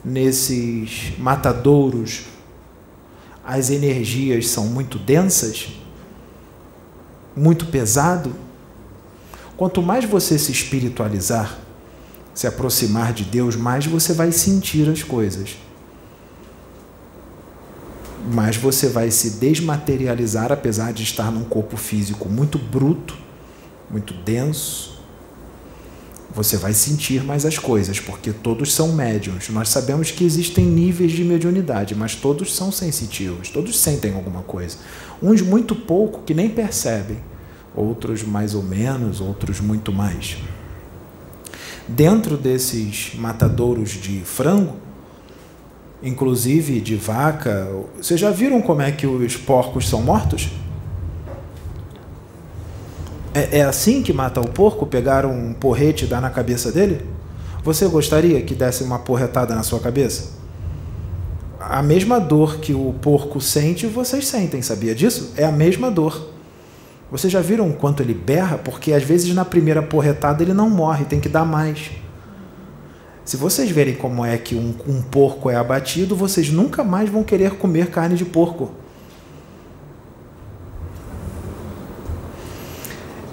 nesses 0.02 1.12
matadouros 1.18 2.22
as 3.44 3.68
energias 3.68 4.48
são 4.48 4.66
muito 4.66 4.98
densas? 4.98 5.68
Muito 7.36 7.66
pesado? 7.66 8.34
Quanto 9.54 9.82
mais 9.82 10.06
você 10.06 10.38
se 10.38 10.50
espiritualizar, 10.50 11.58
se 12.32 12.46
aproximar 12.46 13.12
de 13.12 13.24
Deus, 13.24 13.54
mais 13.54 13.84
você 13.84 14.14
vai 14.14 14.32
sentir 14.32 14.88
as 14.88 15.02
coisas. 15.02 15.58
Mais 18.32 18.56
você 18.56 18.88
vai 18.88 19.10
se 19.10 19.32
desmaterializar, 19.32 20.50
apesar 20.50 20.94
de 20.94 21.02
estar 21.02 21.30
num 21.30 21.44
corpo 21.44 21.76
físico 21.76 22.30
muito 22.30 22.58
bruto, 22.58 23.14
muito 23.90 24.14
denso 24.14 24.89
você 26.34 26.56
vai 26.56 26.72
sentir 26.72 27.24
mais 27.24 27.44
as 27.44 27.58
coisas, 27.58 27.98
porque 27.98 28.32
todos 28.32 28.72
são 28.72 28.92
médiums. 28.92 29.48
Nós 29.48 29.68
sabemos 29.68 30.10
que 30.10 30.24
existem 30.24 30.64
níveis 30.64 31.12
de 31.12 31.24
mediunidade, 31.24 31.94
mas 31.94 32.14
todos 32.14 32.54
são 32.54 32.70
sensitivos, 32.70 33.48
todos 33.48 33.78
sentem 33.78 34.14
alguma 34.14 34.42
coisa. 34.42 34.76
Uns 35.22 35.42
muito 35.42 35.74
pouco 35.74 36.22
que 36.22 36.32
nem 36.32 36.48
percebem, 36.48 37.18
outros 37.74 38.22
mais 38.22 38.54
ou 38.54 38.62
menos, 38.62 39.20
outros 39.20 39.60
muito 39.60 39.92
mais. 39.92 40.36
Dentro 41.88 42.36
desses 42.36 43.12
matadouros 43.16 43.90
de 43.90 44.20
frango, 44.20 44.76
inclusive 46.02 46.80
de 46.80 46.94
vaca, 46.94 47.68
vocês 47.96 48.20
já 48.20 48.30
viram 48.30 48.62
como 48.62 48.82
é 48.82 48.92
que 48.92 49.06
os 49.06 49.36
porcos 49.36 49.88
são 49.88 50.00
mortos? 50.00 50.48
É, 53.32 53.58
é 53.58 53.62
assim 53.62 54.02
que 54.02 54.12
mata 54.12 54.40
o 54.40 54.48
porco? 54.48 54.86
Pegar 54.86 55.24
um 55.24 55.52
porrete 55.52 56.04
e 56.04 56.08
dar 56.08 56.20
na 56.20 56.30
cabeça 56.30 56.72
dele? 56.72 57.06
Você 57.62 57.86
gostaria 57.86 58.40
que 58.42 58.54
desse 58.54 58.82
uma 58.82 58.98
porretada 58.98 59.54
na 59.54 59.62
sua 59.62 59.78
cabeça? 59.80 60.38
A 61.60 61.82
mesma 61.82 62.18
dor 62.18 62.56
que 62.56 62.72
o 62.72 62.94
porco 63.00 63.40
sente, 63.40 63.86
vocês 63.86 64.26
sentem, 64.26 64.62
sabia 64.62 64.94
disso? 64.94 65.34
É 65.36 65.44
a 65.44 65.52
mesma 65.52 65.90
dor. 65.90 66.30
Vocês 67.10 67.32
já 67.32 67.40
viram 67.40 67.68
o 67.68 67.74
quanto 67.74 68.02
ele 68.02 68.14
berra? 68.14 68.56
Porque 68.56 68.92
às 68.92 69.02
vezes 69.02 69.34
na 69.34 69.44
primeira 69.44 69.82
porretada 69.82 70.42
ele 70.42 70.54
não 70.54 70.70
morre, 70.70 71.04
tem 71.04 71.20
que 71.20 71.28
dar 71.28 71.44
mais. 71.44 71.90
Se 73.24 73.36
vocês 73.36 73.70
verem 73.70 73.94
como 73.94 74.24
é 74.24 74.38
que 74.38 74.54
um, 74.54 74.74
um 74.88 75.02
porco 75.02 75.50
é 75.50 75.54
abatido, 75.54 76.16
vocês 76.16 76.50
nunca 76.50 76.82
mais 76.82 77.10
vão 77.10 77.22
querer 77.22 77.52
comer 77.52 77.88
carne 77.90 78.16
de 78.16 78.24
porco. 78.24 78.72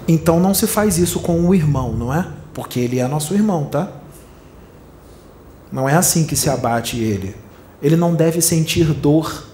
Então 0.08 0.40
não 0.40 0.54
se 0.54 0.66
faz 0.66 0.96
isso 0.96 1.20
com 1.20 1.46
o 1.46 1.54
irmão, 1.54 1.92
não 1.92 2.12
é? 2.12 2.26
Porque 2.54 2.80
ele 2.80 2.98
é 2.98 3.06
nosso 3.06 3.34
irmão, 3.34 3.66
tá? 3.66 3.92
Não 5.70 5.86
é 5.86 5.94
assim 5.94 6.26
que 6.26 6.34
se 6.34 6.48
abate 6.48 6.98
ele. 6.98 7.36
Ele 7.82 7.94
não 7.94 8.14
deve 8.14 8.40
sentir 8.40 8.86
dor. 8.94 9.44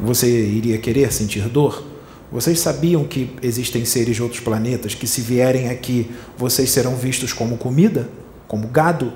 Você 0.00 0.28
iria 0.28 0.78
querer 0.78 1.12
sentir 1.12 1.48
dor? 1.48 1.82
Vocês 2.30 2.60
sabiam 2.60 3.04
que 3.04 3.34
existem 3.42 3.84
seres 3.84 4.16
de 4.16 4.22
outros 4.22 4.40
planetas 4.40 4.94
que, 4.94 5.06
se 5.06 5.20
vierem 5.20 5.68
aqui, 5.68 6.10
vocês 6.38 6.70
serão 6.70 6.96
vistos 6.96 7.32
como 7.32 7.56
comida? 7.56 8.08
Como 8.46 8.68
gado? 8.68 9.12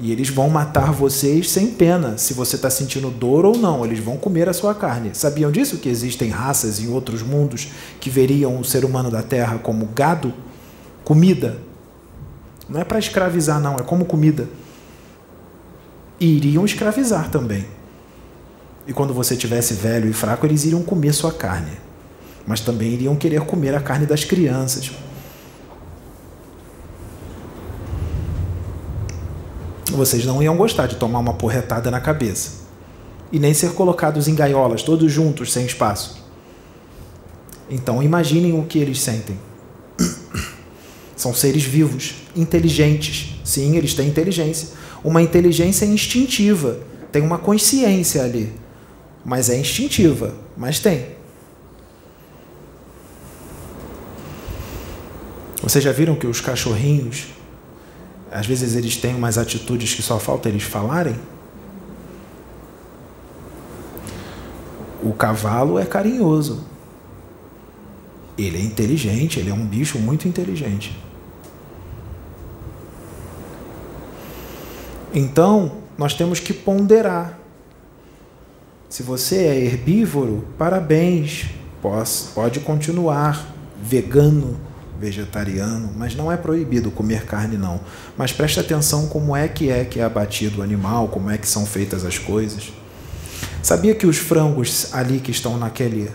E 0.00 0.12
eles 0.12 0.28
vão 0.28 0.48
matar 0.48 0.92
vocês 0.92 1.50
sem 1.50 1.72
pena, 1.72 2.16
se 2.16 2.32
você 2.32 2.54
está 2.54 2.70
sentindo 2.70 3.10
dor 3.10 3.44
ou 3.44 3.58
não. 3.58 3.84
Eles 3.84 3.98
vão 3.98 4.16
comer 4.16 4.48
a 4.48 4.52
sua 4.52 4.72
carne. 4.72 5.10
Sabiam 5.12 5.50
disso? 5.50 5.78
Que 5.78 5.88
existem 5.88 6.30
raças 6.30 6.78
em 6.78 6.88
outros 6.88 7.20
mundos 7.20 7.68
que 8.00 8.08
veriam 8.08 8.60
o 8.60 8.64
ser 8.64 8.84
humano 8.84 9.10
da 9.10 9.22
Terra 9.22 9.58
como 9.58 9.86
gado? 9.86 10.32
Comida. 11.04 11.58
Não 12.68 12.80
é 12.80 12.84
para 12.84 12.98
escravizar, 12.98 13.60
não, 13.60 13.76
é 13.76 13.82
como 13.82 14.04
comida. 14.04 14.48
E 16.20 16.26
iriam 16.26 16.64
escravizar 16.64 17.28
também. 17.30 17.66
E 18.86 18.92
quando 18.92 19.12
você 19.12 19.36
tivesse 19.36 19.74
velho 19.74 20.08
e 20.08 20.12
fraco, 20.12 20.46
eles 20.46 20.64
iriam 20.64 20.82
comer 20.82 21.12
sua 21.12 21.32
carne. 21.32 21.72
Mas 22.46 22.60
também 22.60 22.92
iriam 22.92 23.16
querer 23.16 23.40
comer 23.40 23.74
a 23.74 23.80
carne 23.80 24.06
das 24.06 24.24
crianças. 24.24 24.92
Vocês 29.98 30.24
não 30.24 30.42
iam 30.42 30.56
gostar 30.56 30.86
de 30.86 30.96
tomar 30.96 31.18
uma 31.18 31.34
porretada 31.34 31.90
na 31.90 32.00
cabeça. 32.00 32.66
E 33.30 33.38
nem 33.38 33.52
ser 33.52 33.72
colocados 33.72 34.28
em 34.28 34.34
gaiolas, 34.34 34.82
todos 34.82 35.12
juntos, 35.12 35.52
sem 35.52 35.66
espaço. 35.66 36.24
Então 37.68 38.02
imaginem 38.02 38.58
o 38.58 38.64
que 38.64 38.78
eles 38.78 39.00
sentem. 39.00 39.38
São 41.14 41.34
seres 41.34 41.64
vivos, 41.64 42.14
inteligentes. 42.34 43.40
Sim, 43.44 43.76
eles 43.76 43.92
têm 43.92 44.08
inteligência. 44.08 44.68
Uma 45.04 45.20
inteligência 45.20 45.84
instintiva. 45.84 46.78
Tem 47.12 47.20
uma 47.20 47.38
consciência 47.38 48.22
ali. 48.22 48.52
Mas 49.24 49.50
é 49.50 49.58
instintiva. 49.58 50.34
Mas 50.56 50.78
tem. 50.78 51.18
Vocês 55.60 55.82
já 55.82 55.92
viram 55.92 56.14
que 56.14 56.26
os 56.26 56.40
cachorrinhos 56.40 57.26
às 58.30 58.46
vezes 58.46 58.74
eles 58.74 58.96
têm 58.96 59.14
umas 59.14 59.38
atitudes 59.38 59.94
que 59.94 60.02
só 60.02 60.18
falta 60.18 60.48
eles 60.48 60.62
falarem. 60.62 61.16
O 65.02 65.12
cavalo 65.12 65.78
é 65.78 65.86
carinhoso. 65.86 66.64
Ele 68.36 68.58
é 68.58 68.60
inteligente, 68.60 69.40
ele 69.40 69.50
é 69.50 69.54
um 69.54 69.66
bicho 69.66 69.98
muito 69.98 70.28
inteligente. 70.28 70.96
Então, 75.14 75.78
nós 75.96 76.14
temos 76.14 76.38
que 76.38 76.52
ponderar. 76.52 77.38
Se 78.88 79.02
você 79.02 79.46
é 79.46 79.64
herbívoro, 79.64 80.46
parabéns, 80.56 81.46
pode 82.34 82.60
continuar 82.60 83.54
vegano, 83.82 84.58
vegetariano, 84.98 85.90
mas 85.96 86.14
não 86.14 86.30
é 86.30 86.36
proibido 86.36 86.90
comer 86.90 87.24
carne 87.24 87.56
não. 87.56 87.80
Mas 88.16 88.32
preste 88.32 88.58
atenção 88.58 89.06
como 89.06 89.36
é 89.36 89.46
que 89.46 89.70
é 89.70 89.84
que 89.84 90.00
é 90.00 90.04
abatido 90.04 90.60
o 90.60 90.62
animal, 90.62 91.08
como 91.08 91.30
é 91.30 91.38
que 91.38 91.46
são 91.46 91.64
feitas 91.64 92.04
as 92.04 92.18
coisas. 92.18 92.72
Sabia 93.62 93.94
que 93.94 94.06
os 94.06 94.16
frangos 94.16 94.92
ali 94.92 95.20
que 95.20 95.30
estão 95.30 95.56
naquele 95.56 96.10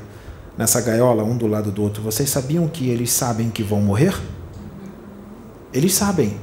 nessa 0.58 0.82
gaiola, 0.82 1.24
um 1.24 1.36
do 1.36 1.48
lado 1.48 1.72
do 1.72 1.82
outro, 1.82 2.02
vocês 2.02 2.30
sabiam 2.30 2.68
que 2.68 2.90
eles 2.90 3.12
sabem 3.12 3.50
que 3.50 3.64
vão 3.64 3.82
morrer? 3.82 4.14
Eles 5.74 5.96
sabem. 5.96 6.38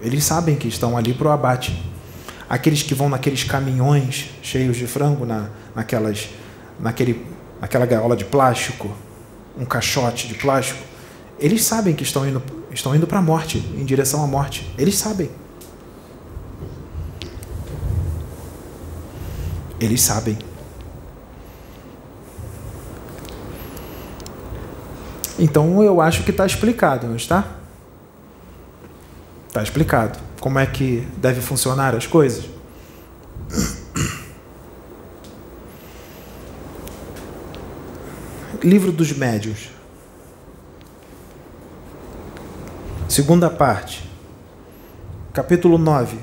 Eles 0.00 0.22
sabem 0.24 0.54
que 0.54 0.68
estão 0.68 0.96
ali 0.96 1.12
para 1.12 1.28
o 1.28 1.30
abate. 1.32 1.82
Aqueles 2.48 2.82
que 2.82 2.94
vão 2.94 3.08
naqueles 3.08 3.42
caminhões 3.42 4.30
cheios 4.42 4.76
de 4.76 4.86
frango, 4.86 5.26
na, 5.26 5.48
naquelas, 5.74 6.28
naquele, 6.78 7.26
naquela 7.60 7.86
gaiola 7.86 8.14
de 8.14 8.24
plástico, 8.24 8.94
um 9.58 9.64
caixote 9.64 10.28
de 10.28 10.34
plástico, 10.34 10.78
eles 11.38 11.64
sabem 11.64 11.94
que 11.94 12.02
estão 12.02 12.26
indo, 12.26 12.42
estão 12.70 12.94
indo 12.94 13.06
para 13.06 13.18
a 13.18 13.22
morte, 13.22 13.58
em 13.58 13.84
direção 13.84 14.22
à 14.22 14.26
morte. 14.26 14.72
Eles 14.78 14.96
sabem. 14.96 15.30
Eles 19.80 20.00
sabem. 20.00 20.38
Então 25.38 25.82
eu 25.82 26.00
acho 26.00 26.22
que 26.22 26.30
está 26.30 26.46
explicado, 26.46 27.06
não 27.06 27.16
está? 27.16 27.44
Está 29.48 29.62
explicado. 29.62 30.18
Como 30.40 30.58
é 30.58 30.66
que 30.66 31.06
deve 31.16 31.40
funcionar 31.40 31.94
as 31.94 32.06
coisas? 32.06 32.44
Livro 38.62 38.92
dos 38.92 39.12
Médios. 39.12 39.68
Segunda 43.08 43.50
parte, 43.50 44.02
capítulo 45.32 45.76
9, 45.76 46.18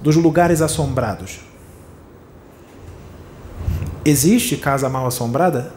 dos 0.00 0.16
lugares 0.16 0.60
assombrados. 0.60 1.40
Existe 4.04 4.56
casa 4.56 4.88
mal 4.88 5.06
assombrada? 5.06 5.72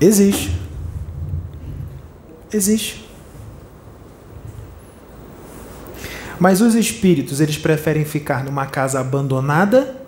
Existe. 0.00 0.58
Existe. 2.50 3.04
Mas 6.40 6.60
os 6.60 6.74
espíritos, 6.74 7.40
eles 7.40 7.58
preferem 7.58 8.04
ficar 8.04 8.42
numa 8.42 8.66
casa 8.66 8.98
abandonada 8.98 10.00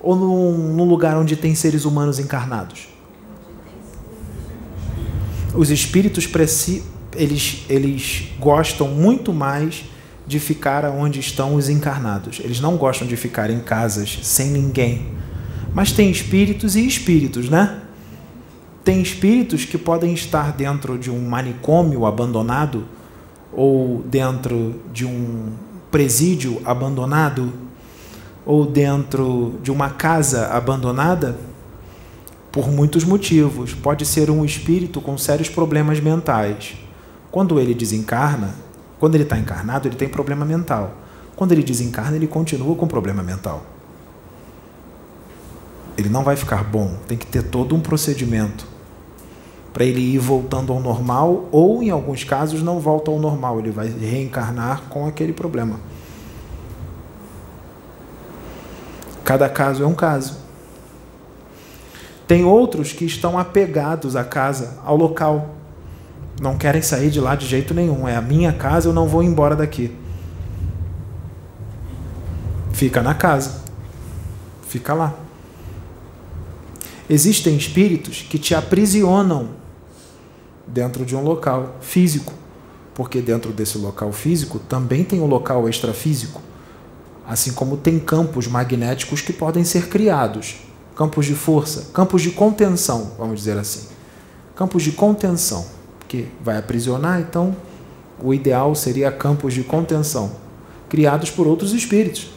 ou 0.00 0.14
num, 0.14 0.52
num 0.74 0.84
lugar 0.84 1.16
onde 1.16 1.36
tem 1.36 1.54
seres 1.54 1.84
humanos 1.84 2.18
encarnados? 2.18 2.95
Os 5.56 5.70
espíritos 5.70 6.28
eles, 7.16 7.64
eles 7.68 8.28
gostam 8.38 8.88
muito 8.88 9.32
mais 9.32 9.84
de 10.26 10.38
ficar 10.38 10.84
onde 10.84 11.20
estão 11.20 11.54
os 11.54 11.68
encarnados. 11.68 12.40
Eles 12.42 12.60
não 12.60 12.76
gostam 12.76 13.06
de 13.06 13.16
ficar 13.16 13.50
em 13.50 13.60
casas 13.60 14.18
sem 14.22 14.50
ninguém. 14.50 15.06
Mas 15.72 15.92
tem 15.92 16.10
espíritos 16.10 16.76
e 16.76 16.86
espíritos, 16.86 17.48
né? 17.48 17.80
Tem 18.84 19.00
espíritos 19.00 19.64
que 19.64 19.78
podem 19.78 20.12
estar 20.14 20.52
dentro 20.52 20.98
de 20.98 21.10
um 21.10 21.28
manicômio 21.28 22.06
abandonado 22.06 22.86
ou 23.52 24.02
dentro 24.02 24.80
de 24.92 25.04
um 25.04 25.52
presídio 25.90 26.60
abandonado 26.64 27.52
ou 28.44 28.66
dentro 28.66 29.58
de 29.62 29.70
uma 29.70 29.90
casa 29.90 30.48
abandonada 30.48 31.36
por 32.56 32.72
muitos 32.72 33.04
motivos. 33.04 33.74
Pode 33.74 34.06
ser 34.06 34.30
um 34.30 34.42
espírito 34.42 34.98
com 34.98 35.18
sérios 35.18 35.50
problemas 35.50 36.00
mentais. 36.00 36.74
Quando 37.30 37.60
ele 37.60 37.74
desencarna, 37.74 38.54
quando 38.98 39.14
ele 39.14 39.24
está 39.24 39.36
encarnado, 39.36 39.86
ele 39.86 39.94
tem 39.94 40.08
problema 40.08 40.42
mental. 40.42 40.94
Quando 41.36 41.52
ele 41.52 41.62
desencarna, 41.62 42.16
ele 42.16 42.26
continua 42.26 42.74
com 42.74 42.88
problema 42.88 43.22
mental. 43.22 43.62
Ele 45.98 46.08
não 46.08 46.24
vai 46.24 46.34
ficar 46.34 46.64
bom. 46.64 46.96
Tem 47.06 47.18
que 47.18 47.26
ter 47.26 47.42
todo 47.42 47.76
um 47.76 47.80
procedimento 47.80 48.66
para 49.70 49.84
ele 49.84 50.00
ir 50.00 50.18
voltando 50.18 50.72
ao 50.72 50.80
normal, 50.80 51.50
ou 51.52 51.82
em 51.82 51.90
alguns 51.90 52.24
casos 52.24 52.62
não 52.62 52.80
volta 52.80 53.10
ao 53.10 53.18
normal, 53.18 53.58
ele 53.58 53.70
vai 53.70 53.88
reencarnar 53.88 54.84
com 54.88 55.06
aquele 55.06 55.34
problema. 55.34 55.78
Cada 59.22 59.46
caso 59.46 59.82
é 59.82 59.86
um 59.86 59.94
caso. 59.94 60.45
Tem 62.26 62.44
outros 62.44 62.92
que 62.92 63.04
estão 63.04 63.38
apegados 63.38 64.16
à 64.16 64.24
casa, 64.24 64.78
ao 64.84 64.96
local. 64.96 65.54
Não 66.40 66.58
querem 66.58 66.82
sair 66.82 67.10
de 67.10 67.20
lá 67.20 67.34
de 67.34 67.46
jeito 67.46 67.72
nenhum. 67.72 68.06
É 68.06 68.16
a 68.16 68.20
minha 68.20 68.52
casa, 68.52 68.88
eu 68.88 68.92
não 68.92 69.06
vou 69.06 69.22
embora 69.22 69.54
daqui. 69.54 69.94
Fica 72.72 73.00
na 73.00 73.14
casa. 73.14 73.62
Fica 74.68 74.92
lá. 74.92 75.14
Existem 77.08 77.56
espíritos 77.56 78.26
que 78.28 78.38
te 78.38 78.54
aprisionam 78.54 79.50
dentro 80.66 81.04
de 81.04 81.14
um 81.14 81.22
local 81.22 81.76
físico, 81.80 82.34
porque 82.92 83.20
dentro 83.20 83.52
desse 83.52 83.78
local 83.78 84.10
físico 84.10 84.58
também 84.58 85.04
tem 85.04 85.20
um 85.20 85.26
local 85.26 85.68
extrafísico, 85.68 86.42
assim 87.24 87.52
como 87.52 87.76
tem 87.76 88.00
campos 88.00 88.48
magnéticos 88.48 89.20
que 89.20 89.32
podem 89.32 89.62
ser 89.62 89.88
criados, 89.88 90.56
campos 90.96 91.26
de 91.26 91.34
força, 91.34 91.90
campos 91.92 92.22
de 92.22 92.30
contenção, 92.30 93.12
vamos 93.18 93.38
dizer 93.38 93.58
assim. 93.58 93.88
Campos 94.56 94.82
de 94.82 94.92
contenção, 94.92 95.66
que 96.08 96.26
vai 96.42 96.56
aprisionar, 96.56 97.20
então 97.20 97.54
o 98.22 98.32
ideal 98.32 98.74
seria 98.74 99.12
campos 99.12 99.52
de 99.52 99.62
contenção, 99.62 100.32
criados 100.88 101.30
por 101.30 101.46
outros 101.46 101.74
espíritos. 101.74 102.30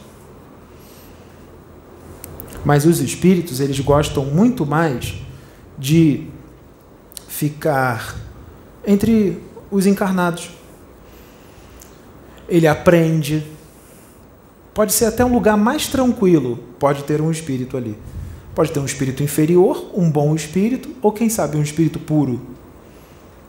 Mas 2.62 2.84
os 2.84 3.00
espíritos, 3.00 3.58
eles 3.58 3.80
gostam 3.80 4.26
muito 4.26 4.66
mais 4.66 5.14
de 5.78 6.26
ficar 7.26 8.14
entre 8.86 9.42
os 9.70 9.86
encarnados. 9.86 10.50
Ele 12.46 12.66
aprende. 12.66 13.46
Pode 14.74 14.92
ser 14.92 15.06
até 15.06 15.24
um 15.24 15.32
lugar 15.32 15.56
mais 15.56 15.86
tranquilo, 15.86 16.58
pode 16.78 17.04
ter 17.04 17.22
um 17.22 17.30
espírito 17.30 17.78
ali. 17.78 17.96
Pode 18.54 18.72
ter 18.72 18.80
um 18.80 18.84
espírito 18.84 19.22
inferior, 19.22 19.90
um 19.94 20.10
bom 20.10 20.34
espírito, 20.34 20.90
ou 21.00 21.12
quem 21.12 21.28
sabe 21.28 21.56
um 21.56 21.62
espírito 21.62 21.98
puro. 21.98 22.40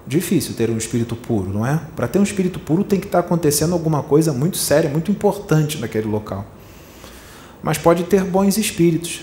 Difícil 0.05 0.55
ter 0.55 0.69
um 0.69 0.77
espírito 0.77 1.15
puro, 1.15 1.51
não 1.51 1.65
é? 1.65 1.79
Para 1.95 2.07
ter 2.07 2.19
um 2.19 2.23
espírito 2.23 2.59
puro 2.59 2.83
tem 2.83 2.99
que 2.99 3.05
estar 3.05 3.19
acontecendo 3.19 3.73
alguma 3.73 4.03
coisa 4.03 4.33
muito 4.33 4.57
séria, 4.57 4.89
muito 4.89 5.11
importante 5.11 5.77
naquele 5.77 6.07
local. 6.07 6.45
Mas 7.61 7.77
pode 7.77 8.03
ter 8.05 8.23
bons 8.23 8.57
espíritos. 8.57 9.21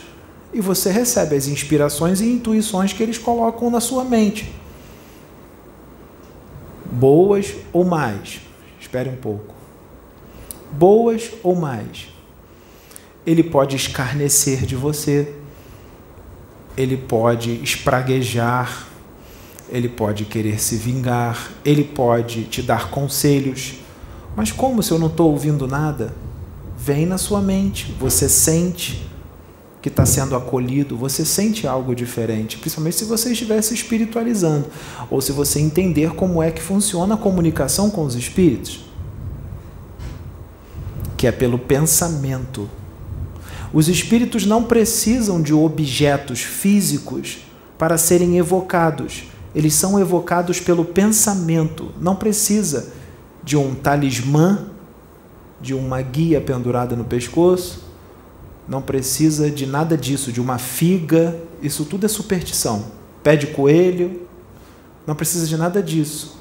E 0.53 0.61
você 0.61 0.91
recebe 0.91 1.37
as 1.37 1.47
inspirações 1.47 2.21
e 2.21 2.27
intuições 2.27 2.93
que 2.93 3.03
eles 3.03 3.19
colocam 3.19 3.71
na 3.71 3.81
sua 3.81 4.05
mente. 4.05 4.53
Boas 6.91 7.55
ou 7.73 7.85
mais. 7.85 8.41
Espere 8.81 9.11
um 9.11 9.17
pouco. 9.17 9.55
Boas 10.73 11.31
ou 11.43 11.55
mais. 11.55 12.09
Ele 13.27 13.43
pode 13.43 13.77
escarnecer 13.77 14.65
de 14.65 14.75
você. 14.75 15.35
Ele 16.79 16.97
pode 16.97 17.61
espraguejar. 17.63 18.87
Ele 19.69 19.89
pode 19.89 20.25
querer 20.25 20.61
se 20.61 20.77
vingar. 20.77 21.51
Ele 21.65 21.83
pode 21.83 22.45
te 22.45 22.63
dar 22.63 22.89
conselhos. 22.89 23.75
Mas 24.37 24.53
como 24.53 24.81
se 24.81 24.93
eu 24.93 24.99
não 24.99 25.09
estou 25.09 25.33
ouvindo 25.33 25.67
nada? 25.67 26.15
Vem 26.79 27.05
na 27.05 27.19
sua 27.19 27.41
mente. 27.41 27.93
Você 27.99 28.29
sente 28.29 29.09
que 29.83 29.89
está 29.89 30.07
sendo 30.07 30.37
acolhido, 30.37 30.97
você 30.97 31.25
sente 31.25 31.67
algo 31.67 31.95
diferente, 31.95 32.59
principalmente 32.59 32.97
se 32.97 33.05
você 33.05 33.31
estiver 33.31 33.63
se 33.63 33.75
espiritualizando, 33.75 34.67
ou 35.09 35.21
se 35.21 35.31
você 35.31 35.61
entender 35.61 36.15
como 36.15 36.43
é 36.43 36.51
que 36.51 36.61
funciona 36.61 37.15
a 37.15 37.17
comunicação 37.17 37.89
com 37.89 38.05
os 38.05 38.17
espíritos, 38.17 38.85
que 41.17 41.27
é 41.27 41.33
pelo 41.33 41.59
pensamento. 41.59 42.69
Os 43.73 43.89
espíritos 43.89 44.47
não 44.47 44.65
precisam 44.65 45.43
de 45.43 45.53
objetos 45.53 46.41
físicos 46.41 47.39
para 47.77 47.99
serem 47.99 48.39
evocados, 48.39 49.25
eles 49.55 49.75
são 49.75 49.99
evocados 49.99 50.61
pelo 50.61 50.85
pensamento, 50.85 51.93
não 52.01 52.15
precisa 52.15 52.93
de 53.43 53.57
um 53.57 53.75
talismã, 53.75 54.69
de 55.61 55.75
uma 55.75 56.01
guia 56.03 56.41
pendurada 56.41 56.95
no 56.95 57.05
pescoço. 57.05 57.87
Não 58.69 58.83
precisa 58.83 59.51
de 59.51 59.65
nada 59.65 59.97
disso, 59.97 60.31
de 60.31 60.41
uma 60.41 60.59
figa, 60.59 61.35
isso 61.63 61.87
tudo 61.87 62.05
é 62.05 62.09
superstição. 62.09 62.85
Pé 63.23 63.35
de 63.35 63.47
coelho, 63.47 64.29
não 65.07 65.15
precisa 65.15 65.47
de 65.47 65.57
nada 65.57 65.83
disso. 65.83 66.39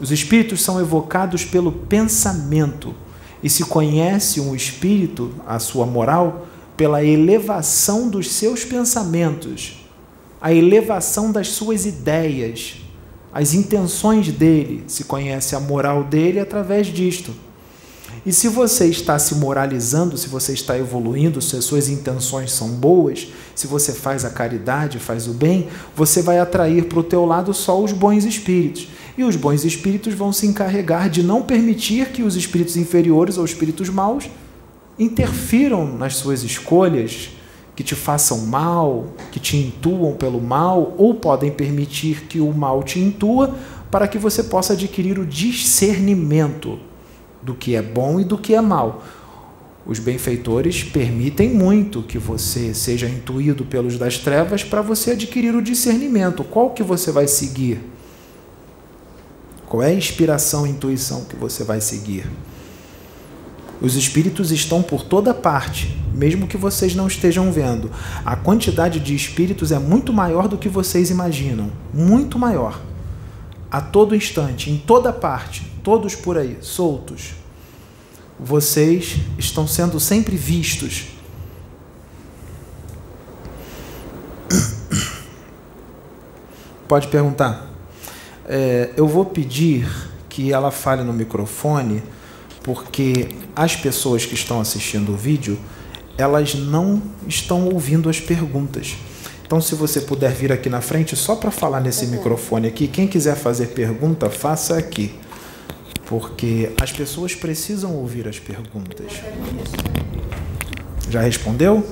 Os 0.00 0.12
espíritos 0.12 0.62
são 0.62 0.80
evocados 0.80 1.44
pelo 1.44 1.72
pensamento 1.72 2.94
e 3.42 3.48
se 3.48 3.64
conhece 3.64 4.40
um 4.40 4.54
espírito, 4.54 5.32
a 5.46 5.58
sua 5.58 5.86
moral, 5.86 6.46
pela 6.76 7.04
elevação 7.04 8.08
dos 8.08 8.30
seus 8.30 8.64
pensamentos, 8.64 9.84
a 10.40 10.52
elevação 10.52 11.30
das 11.30 11.48
suas 11.48 11.84
ideias, 11.84 12.76
as 13.32 13.54
intenções 13.54 14.32
dele, 14.32 14.84
se 14.86 15.04
conhece 15.04 15.54
a 15.54 15.60
moral 15.60 16.04
dele 16.04 16.40
através 16.40 16.86
disto. 16.86 17.32
E 18.24 18.32
se 18.32 18.48
você 18.48 18.86
está 18.86 19.18
se 19.18 19.34
moralizando, 19.36 20.18
se 20.18 20.28
você 20.28 20.52
está 20.52 20.76
evoluindo, 20.76 21.40
se 21.40 21.56
as 21.56 21.64
suas 21.64 21.88
intenções 21.88 22.52
são 22.52 22.68
boas, 22.68 23.28
se 23.54 23.66
você 23.66 23.92
faz 23.92 24.24
a 24.24 24.30
caridade, 24.30 24.98
faz 24.98 25.26
o 25.26 25.32
bem, 25.32 25.68
você 25.96 26.20
vai 26.20 26.38
atrair 26.38 26.84
para 26.84 26.98
o 26.98 27.04
teu 27.04 27.24
lado 27.24 27.54
só 27.54 27.82
os 27.82 27.92
bons 27.92 28.24
espíritos. 28.24 28.88
E 29.20 29.22
os 29.22 29.36
bons 29.36 29.66
espíritos 29.66 30.14
vão 30.14 30.32
se 30.32 30.46
encarregar 30.46 31.10
de 31.10 31.22
não 31.22 31.42
permitir 31.42 32.06
que 32.06 32.22
os 32.22 32.36
espíritos 32.36 32.74
inferiores 32.78 33.36
ou 33.36 33.44
espíritos 33.44 33.90
maus 33.90 34.30
interfiram 34.98 35.84
nas 35.84 36.16
suas 36.16 36.42
escolhas, 36.42 37.28
que 37.76 37.84
te 37.84 37.94
façam 37.94 38.46
mal, 38.46 39.08
que 39.30 39.38
te 39.38 39.58
intuam 39.58 40.14
pelo 40.14 40.40
mal, 40.40 40.94
ou 40.96 41.12
podem 41.12 41.50
permitir 41.50 42.22
que 42.30 42.40
o 42.40 42.50
mal 42.50 42.82
te 42.82 42.98
intua 42.98 43.54
para 43.90 44.08
que 44.08 44.16
você 44.16 44.42
possa 44.42 44.72
adquirir 44.72 45.18
o 45.18 45.26
discernimento 45.26 46.78
do 47.42 47.54
que 47.54 47.76
é 47.76 47.82
bom 47.82 48.20
e 48.20 48.24
do 48.24 48.38
que 48.38 48.54
é 48.54 48.60
mal. 48.62 49.04
Os 49.84 49.98
benfeitores 49.98 50.82
permitem 50.82 51.52
muito 51.52 52.02
que 52.02 52.16
você 52.16 52.72
seja 52.72 53.06
intuído 53.06 53.66
pelos 53.66 53.98
das 53.98 54.16
trevas 54.16 54.64
para 54.64 54.80
você 54.80 55.10
adquirir 55.10 55.54
o 55.54 55.60
discernimento. 55.60 56.42
Qual 56.42 56.70
que 56.70 56.82
você 56.82 57.12
vai 57.12 57.28
seguir? 57.28 57.99
Qual 59.70 59.82
é 59.84 59.86
a 59.86 59.94
inspiração 59.94 60.66
e 60.66 60.70
intuição 60.70 61.24
que 61.26 61.36
você 61.36 61.62
vai 61.62 61.80
seguir? 61.80 62.28
Os 63.80 63.94
espíritos 63.94 64.50
estão 64.50 64.82
por 64.82 65.04
toda 65.04 65.32
parte, 65.32 65.96
mesmo 66.12 66.48
que 66.48 66.56
vocês 66.56 66.96
não 66.96 67.06
estejam 67.06 67.52
vendo. 67.52 67.88
A 68.26 68.34
quantidade 68.34 68.98
de 68.98 69.14
espíritos 69.14 69.70
é 69.70 69.78
muito 69.78 70.12
maior 70.12 70.48
do 70.48 70.58
que 70.58 70.68
vocês 70.68 71.08
imaginam, 71.08 71.70
muito 71.94 72.36
maior. 72.36 72.82
A 73.70 73.80
todo 73.80 74.16
instante, 74.16 74.72
em 74.72 74.76
toda 74.76 75.12
parte, 75.12 75.64
todos 75.84 76.16
por 76.16 76.36
aí, 76.36 76.58
soltos. 76.60 77.34
Vocês 78.40 79.18
estão 79.38 79.68
sendo 79.68 80.00
sempre 80.00 80.34
vistos. 80.34 81.04
Pode 86.88 87.06
perguntar. 87.06 87.69
É, 88.52 88.90
eu 88.96 89.06
vou 89.06 89.24
pedir 89.24 89.88
que 90.28 90.52
ela 90.52 90.72
fale 90.72 91.04
no 91.04 91.12
microfone, 91.12 92.02
porque 92.64 93.28
as 93.54 93.76
pessoas 93.76 94.26
que 94.26 94.34
estão 94.34 94.60
assistindo 94.60 95.12
o 95.12 95.16
vídeo, 95.16 95.56
elas 96.18 96.54
não 96.56 97.00
estão 97.28 97.68
ouvindo 97.68 98.10
as 98.10 98.18
perguntas. 98.18 98.96
Então, 99.46 99.60
se 99.60 99.76
você 99.76 100.00
puder 100.00 100.32
vir 100.32 100.50
aqui 100.50 100.68
na 100.68 100.80
frente, 100.80 101.14
só 101.14 101.36
para 101.36 101.52
falar 101.52 101.80
nesse 101.80 102.06
uhum. 102.06 102.10
microfone 102.10 102.66
aqui, 102.66 102.88
quem 102.88 103.06
quiser 103.06 103.36
fazer 103.36 103.68
pergunta, 103.68 104.28
faça 104.28 104.76
aqui 104.76 105.14
porque 106.10 106.72
as 106.82 106.90
pessoas 106.90 107.36
precisam 107.36 107.94
ouvir 107.94 108.26
as 108.26 108.36
perguntas. 108.36 109.12
Já 111.08 111.20
respondeu? 111.20 111.86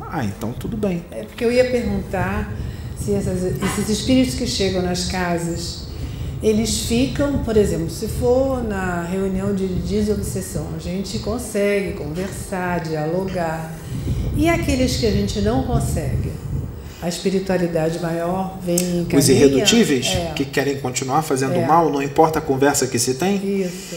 Ah, 0.00 0.24
então 0.24 0.52
tudo 0.52 0.76
bem. 0.76 1.04
É 1.10 1.24
porque 1.24 1.44
eu 1.44 1.50
ia 1.50 1.68
perguntar 1.68 2.54
se 2.96 3.12
essas, 3.12 3.42
esses 3.42 3.88
espíritos 3.88 4.36
que 4.36 4.46
chegam 4.46 4.80
nas 4.80 5.06
casas, 5.06 5.87
eles 6.42 6.80
ficam, 6.86 7.38
por 7.38 7.56
exemplo, 7.56 7.90
se 7.90 8.06
for 8.06 8.62
na 8.62 9.02
reunião 9.02 9.54
de 9.54 9.66
desobsessão, 9.66 10.68
a 10.76 10.78
gente 10.78 11.18
consegue 11.18 11.92
conversar, 11.94 12.80
dialogar. 12.80 13.74
E 14.36 14.48
aqueles 14.48 14.96
que 14.96 15.06
a 15.06 15.10
gente 15.10 15.40
não 15.40 15.64
consegue? 15.64 16.30
a 17.00 17.08
espiritualidade 17.08 18.00
maior 18.00 18.58
vem 18.60 18.76
encaminha, 18.76 19.18
Os 19.18 19.28
irredutíveis 19.28 20.06
é. 20.08 20.32
que 20.34 20.44
querem 20.44 20.78
continuar 20.80 21.22
fazendo 21.22 21.54
é. 21.54 21.66
mal, 21.66 21.90
não 21.90 22.02
importa 22.02 22.40
a 22.40 22.42
conversa 22.42 22.86
que 22.86 22.98
se 22.98 23.14
tem? 23.14 23.62
Isso. 23.62 23.96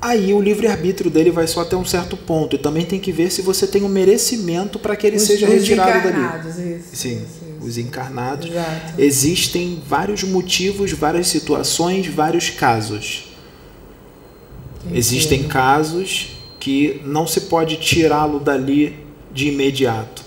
aí 0.00 0.32
o 0.32 0.40
livre-arbítrio 0.40 1.10
dele 1.10 1.30
vai 1.30 1.46
só 1.46 1.62
até 1.62 1.76
um 1.76 1.84
certo 1.84 2.16
ponto. 2.16 2.54
E 2.54 2.58
também 2.58 2.84
tem 2.84 3.00
que 3.00 3.10
ver 3.10 3.30
se 3.30 3.42
você 3.42 3.66
tem 3.66 3.82
o 3.82 3.86
um 3.86 3.88
merecimento 3.88 4.78
para 4.78 4.94
que 4.94 5.06
ele 5.06 5.16
os, 5.16 5.22
seja 5.22 5.46
retirado 5.46 6.12
dali. 6.12 6.76
Isso, 6.76 6.96
Sim, 6.96 7.16
isso. 7.16 7.51
Os 7.62 7.78
encarnados. 7.78 8.50
Exato. 8.50 9.00
Existem 9.00 9.82
vários 9.86 10.22
motivos, 10.22 10.92
várias 10.92 11.28
situações, 11.28 12.06
vários 12.06 12.50
casos. 12.50 13.24
Entendi. 14.80 14.98
Existem 14.98 15.44
casos 15.44 16.36
que 16.58 17.00
não 17.04 17.26
se 17.26 17.42
pode 17.42 17.76
tirá-lo 17.76 18.38
dali 18.38 18.96
de 19.32 19.48
imediato. 19.48 20.22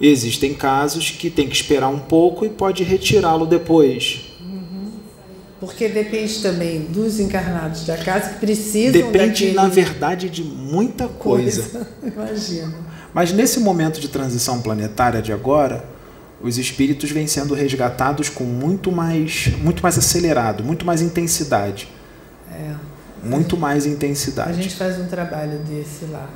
Existem 0.00 0.54
casos 0.54 1.10
que 1.10 1.28
tem 1.28 1.48
que 1.48 1.56
esperar 1.56 1.88
um 1.88 1.98
pouco 1.98 2.44
e 2.44 2.48
pode 2.48 2.84
retirá-lo 2.84 3.46
depois. 3.46 4.28
Porque 5.60 5.88
depende 5.88 6.40
também 6.40 6.82
dos 6.82 7.18
encarnados 7.18 7.84
da 7.84 7.96
casa 7.96 8.34
que 8.34 8.38
precisam 8.38 8.92
Depende, 8.92 9.26
daquele... 9.26 9.52
na 9.54 9.66
verdade, 9.66 10.30
de 10.30 10.44
muita 10.44 11.08
coisa. 11.08 11.62
coisa. 11.62 11.88
Imagina. 12.14 12.74
Mas 13.12 13.32
nesse 13.32 13.58
momento 13.58 13.98
de 13.98 14.06
transição 14.08 14.62
planetária 14.62 15.20
de 15.20 15.32
agora, 15.32 15.84
os 16.40 16.58
espíritos 16.58 17.10
vêm 17.10 17.26
sendo 17.26 17.54
resgatados 17.54 18.28
com 18.28 18.44
muito 18.44 18.92
mais, 18.92 19.48
muito 19.58 19.82
mais 19.82 19.98
acelerado, 19.98 20.62
muito 20.62 20.84
mais 20.84 21.02
intensidade. 21.02 21.88
É. 22.52 22.74
Muito 23.22 23.56
mais 23.56 23.84
intensidade. 23.84 24.50
A 24.50 24.62
gente 24.62 24.76
faz 24.76 24.98
um 24.98 25.06
trabalho 25.06 25.58
desse 25.60 26.04
lá. 26.06 26.28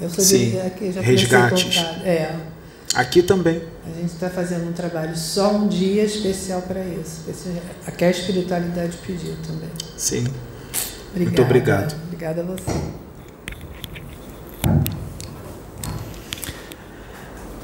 Eu 0.00 0.08
sou 0.08 0.24
Sim. 0.24 0.50
de, 0.50 0.60
aqui, 0.60 0.90
já 0.90 1.00
Resgates. 1.02 1.76
É. 2.02 2.34
Aqui 2.94 3.22
também. 3.22 3.62
A 3.86 4.00
gente 4.00 4.12
está 4.14 4.30
fazendo 4.30 4.68
um 4.68 4.72
trabalho 4.72 5.16
só 5.16 5.52
um 5.54 5.68
dia 5.68 6.02
especial 6.02 6.62
para 6.62 6.80
isso. 6.82 7.24
Que 7.96 8.04
a 8.04 8.10
espiritualidade 8.10 8.96
pediu 9.06 9.36
também. 9.46 9.68
Sim. 9.96 10.24
Obrigada. 11.10 11.24
Muito 11.24 11.42
obrigado. 11.42 11.96
Obrigada 12.06 12.40
a 12.40 12.44
você. 12.44 13.00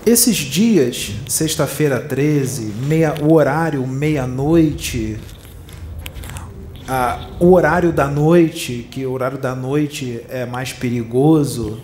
Esses 0.06 0.36
dias, 0.36 1.10
sexta-feira 1.26 1.98
13, 1.98 2.66
meia, 2.86 3.16
o 3.20 3.34
horário 3.34 3.84
meia-noite, 3.84 5.18
ah, 6.86 7.26
o 7.40 7.52
horário 7.52 7.92
da 7.92 8.06
noite, 8.06 8.86
que 8.88 9.04
o 9.04 9.10
horário 9.10 9.36
da 9.36 9.52
noite 9.52 10.24
é 10.28 10.46
mais 10.46 10.72
perigoso, 10.72 11.82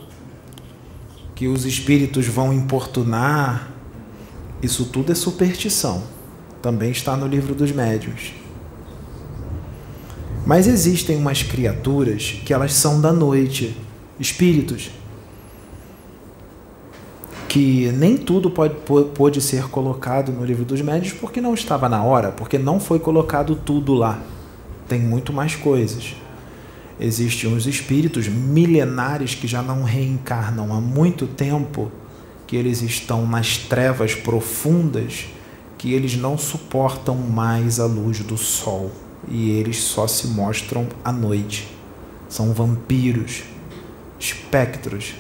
que 1.35 1.49
os 1.49 1.67
espíritos 1.67 2.29
vão 2.29 2.53
importunar, 2.53 3.73
isso 4.63 4.85
tudo 4.85 5.11
é 5.11 5.17
superstição. 5.17 6.05
Também 6.63 6.93
está 6.93 7.17
no 7.17 7.27
livro 7.27 7.57
dos 7.57 7.73
médios. 7.73 8.33
Mas 10.47 10.69
existem 10.69 11.17
umas 11.17 11.43
criaturas 11.43 12.41
que 12.47 12.55
elas 12.55 12.73
são 12.73 13.01
da 13.01 13.13
noite, 13.13 13.77
espíritos, 14.21 14.93
que 17.53 17.93
nem 17.93 18.17
tudo 18.17 18.51
pode, 18.51 18.75
pode 19.15 19.39
ser 19.43 19.69
colocado 19.69 20.33
no 20.33 20.43
livro 20.43 20.65
dos 20.65 20.81
médios 20.81 21.13
porque 21.13 21.39
não 21.39 21.53
estava 21.53 21.87
na 21.87 22.03
hora, 22.03 22.33
porque 22.33 22.57
não 22.57 22.81
foi 22.81 22.99
colocado 22.99 23.55
tudo 23.55 23.93
lá. 23.93 24.19
Tem 24.89 24.99
muito 24.99 25.35
mais 25.35 25.55
coisas. 25.55 26.17
Existem 26.99 27.55
os 27.55 27.67
espíritos 27.67 28.27
milenares 28.27 29.35
que 29.35 29.47
já 29.47 29.61
não 29.61 29.83
reencarnam 29.83 30.73
há 30.73 30.81
muito 30.81 31.27
tempo, 31.27 31.93
que 32.47 32.57
eles 32.57 32.81
estão 32.81 33.27
nas 33.27 33.59
trevas 33.59 34.15
profundas, 34.15 35.27
que 35.77 35.93
eles 35.93 36.17
não 36.17 36.39
suportam 36.39 37.17
mais 37.17 37.79
a 37.79 37.85
luz 37.85 38.21
do 38.21 38.39
sol 38.39 38.91
e 39.29 39.51
eles 39.51 39.77
só 39.77 40.07
se 40.07 40.27
mostram 40.29 40.87
à 41.05 41.13
noite. 41.13 41.69
São 42.31 42.55
vampiros, 42.55 43.43
espectros, 44.19 45.17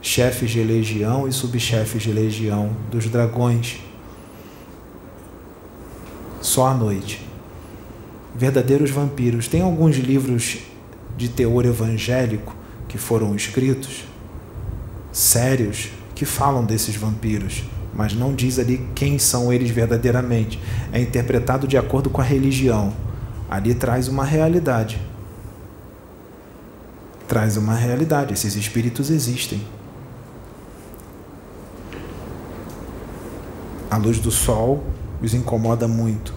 chefes 0.00 0.50
de 0.50 0.62
legião 0.62 1.26
e 1.26 1.32
subchefes 1.32 2.02
de 2.02 2.12
legião 2.12 2.76
dos 2.90 3.06
dragões. 3.06 3.80
Só 6.40 6.68
à 6.68 6.74
noite 6.74 7.28
verdadeiros 8.38 8.90
vampiros. 8.90 9.48
Tem 9.48 9.60
alguns 9.60 9.96
livros 9.96 10.58
de 11.16 11.28
teor 11.28 11.66
evangélico 11.66 12.54
que 12.86 12.96
foram 12.96 13.34
escritos, 13.34 14.04
sérios, 15.12 15.90
que 16.14 16.24
falam 16.24 16.64
desses 16.64 16.94
vampiros, 16.94 17.64
mas 17.92 18.14
não 18.14 18.32
diz 18.32 18.58
ali 18.60 18.86
quem 18.94 19.18
são 19.18 19.52
eles 19.52 19.70
verdadeiramente. 19.70 20.60
É 20.92 21.00
interpretado 21.00 21.66
de 21.66 21.76
acordo 21.76 22.08
com 22.08 22.20
a 22.20 22.24
religião. 22.24 22.92
Ali 23.50 23.74
traz 23.74 24.06
uma 24.06 24.24
realidade. 24.24 25.00
Traz 27.26 27.56
uma 27.56 27.74
realidade. 27.74 28.34
Esses 28.34 28.54
espíritos 28.54 29.10
existem. 29.10 29.60
A 33.90 33.96
luz 33.96 34.18
do 34.18 34.30
sol 34.30 34.84
os 35.22 35.34
incomoda 35.34 35.88
muito. 35.88 36.34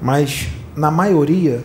Mas, 0.00 0.48
na 0.76 0.90
maioria, 0.90 1.64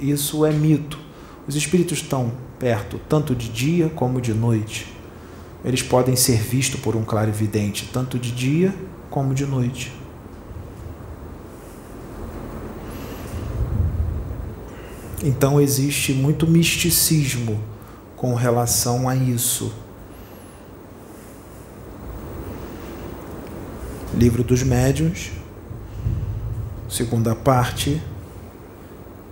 isso 0.00 0.44
é 0.44 0.52
mito. 0.52 0.98
Os 1.46 1.56
espíritos 1.56 1.98
estão 1.98 2.32
perto 2.58 3.00
tanto 3.08 3.34
de 3.34 3.48
dia 3.48 3.88
como 3.88 4.20
de 4.20 4.34
noite. 4.34 4.92
Eles 5.64 5.82
podem 5.82 6.16
ser 6.16 6.38
vistos 6.40 6.80
por 6.80 6.94
um 6.94 7.04
clarividente 7.04 7.88
tanto 7.92 8.18
de 8.18 8.30
dia 8.30 8.74
como 9.10 9.34
de 9.34 9.46
noite. 9.46 9.92
Então 15.22 15.60
existe 15.60 16.12
muito 16.12 16.46
misticismo 16.46 17.60
com 18.16 18.34
relação 18.34 19.08
a 19.08 19.16
isso. 19.16 19.72
Livro 24.18 24.42
dos 24.42 24.64
Médiuns, 24.64 25.30
segunda 26.90 27.36
parte, 27.36 28.02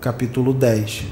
capítulo 0.00 0.54
10. 0.54 1.06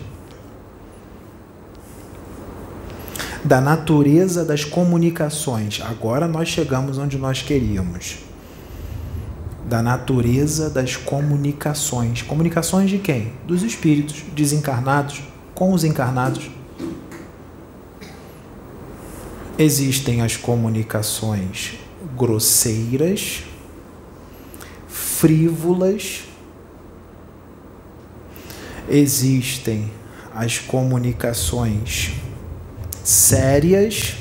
Da 3.43 3.61
natureza 3.61 4.45
das 4.45 4.65
comunicações. 4.65 5.81
Agora 5.85 6.29
nós 6.29 6.49
chegamos 6.51 6.99
onde 6.99 7.19
nós 7.19 7.43
queríamos. 7.43 8.19
Da 9.69 9.83
natureza 9.83 10.71
das 10.71 10.97
comunicações. 10.97 12.23
Comunicações 12.23 12.89
de 12.89 12.99
quem? 12.99 13.33
Dos 13.45 13.65
espíritos 13.65 14.23
desencarnados 14.37 15.21
com 15.53 15.73
os 15.73 15.83
encarnados. 15.83 16.49
Existem 19.59 20.23
as 20.23 20.37
comunicações 20.37 21.75
grosseiras, 22.17 23.43
frívolas, 25.25 26.25
existem 28.87 29.91
as 30.35 30.59
comunicações 30.59 32.13
sérias 33.03 34.17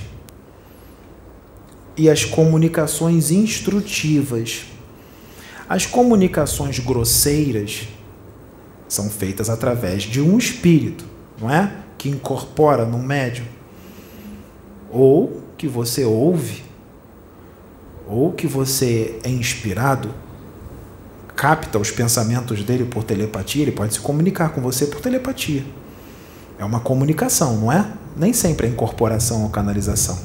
e 1.97 2.09
as 2.09 2.23
comunicações 2.23 3.31
instrutivas. 3.31 4.63
As 5.67 5.85
comunicações 5.85 6.79
grosseiras 6.79 7.89
são 8.87 9.09
feitas 9.09 9.49
através 9.49 10.03
de 10.03 10.21
um 10.21 10.37
espírito, 10.37 11.03
não 11.37 11.51
é? 11.51 11.79
Que 11.97 12.07
incorpora 12.07 12.85
no 12.85 12.99
médium. 12.99 13.45
Ou 14.89 15.43
que 15.57 15.67
você 15.67 16.05
ouve, 16.05 16.63
ou 18.07 18.31
que 18.31 18.47
você 18.47 19.19
é 19.21 19.29
inspirado 19.29 20.22
capta 21.35 21.79
os 21.79 21.91
pensamentos 21.91 22.63
dele 22.63 22.85
por 22.85 23.03
telepatia, 23.03 23.63
ele 23.63 23.71
pode 23.71 23.93
se 23.93 23.99
comunicar 23.99 24.49
com 24.49 24.61
você 24.61 24.85
por 24.85 25.01
telepatia. 25.01 25.63
É 26.57 26.65
uma 26.65 26.79
comunicação, 26.79 27.57
não 27.57 27.71
é? 27.71 27.85
Nem 28.15 28.31
sempre 28.31 28.67
é 28.67 28.69
incorporação 28.69 29.43
ou 29.43 29.49
canalização. 29.49 30.17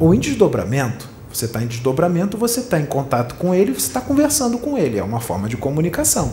Ou 0.00 0.14
em 0.14 0.18
desdobramento, 0.18 1.08
você 1.32 1.44
está 1.44 1.62
em 1.62 1.66
desdobramento, 1.66 2.36
você 2.36 2.60
está 2.60 2.80
em 2.80 2.86
contato 2.86 3.34
com 3.36 3.54
ele, 3.54 3.72
você 3.72 3.86
está 3.86 4.00
conversando 4.00 4.58
com 4.58 4.76
ele, 4.76 4.98
é 4.98 5.02
uma 5.04 5.20
forma 5.20 5.48
de 5.48 5.56
comunicação. 5.56 6.32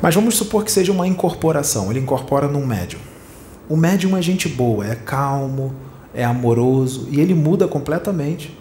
Mas 0.00 0.14
vamos 0.16 0.36
supor 0.36 0.64
que 0.64 0.72
seja 0.72 0.90
uma 0.90 1.06
incorporação, 1.06 1.90
ele 1.90 2.00
incorpora 2.00 2.48
num 2.48 2.66
médium. 2.66 3.00
O 3.68 3.76
médium 3.76 4.16
é 4.16 4.22
gente 4.22 4.48
boa, 4.48 4.84
é 4.84 4.96
calmo, 4.96 5.72
é 6.12 6.24
amoroso 6.24 7.06
e 7.10 7.20
ele 7.20 7.34
muda 7.34 7.68
completamente 7.68 8.56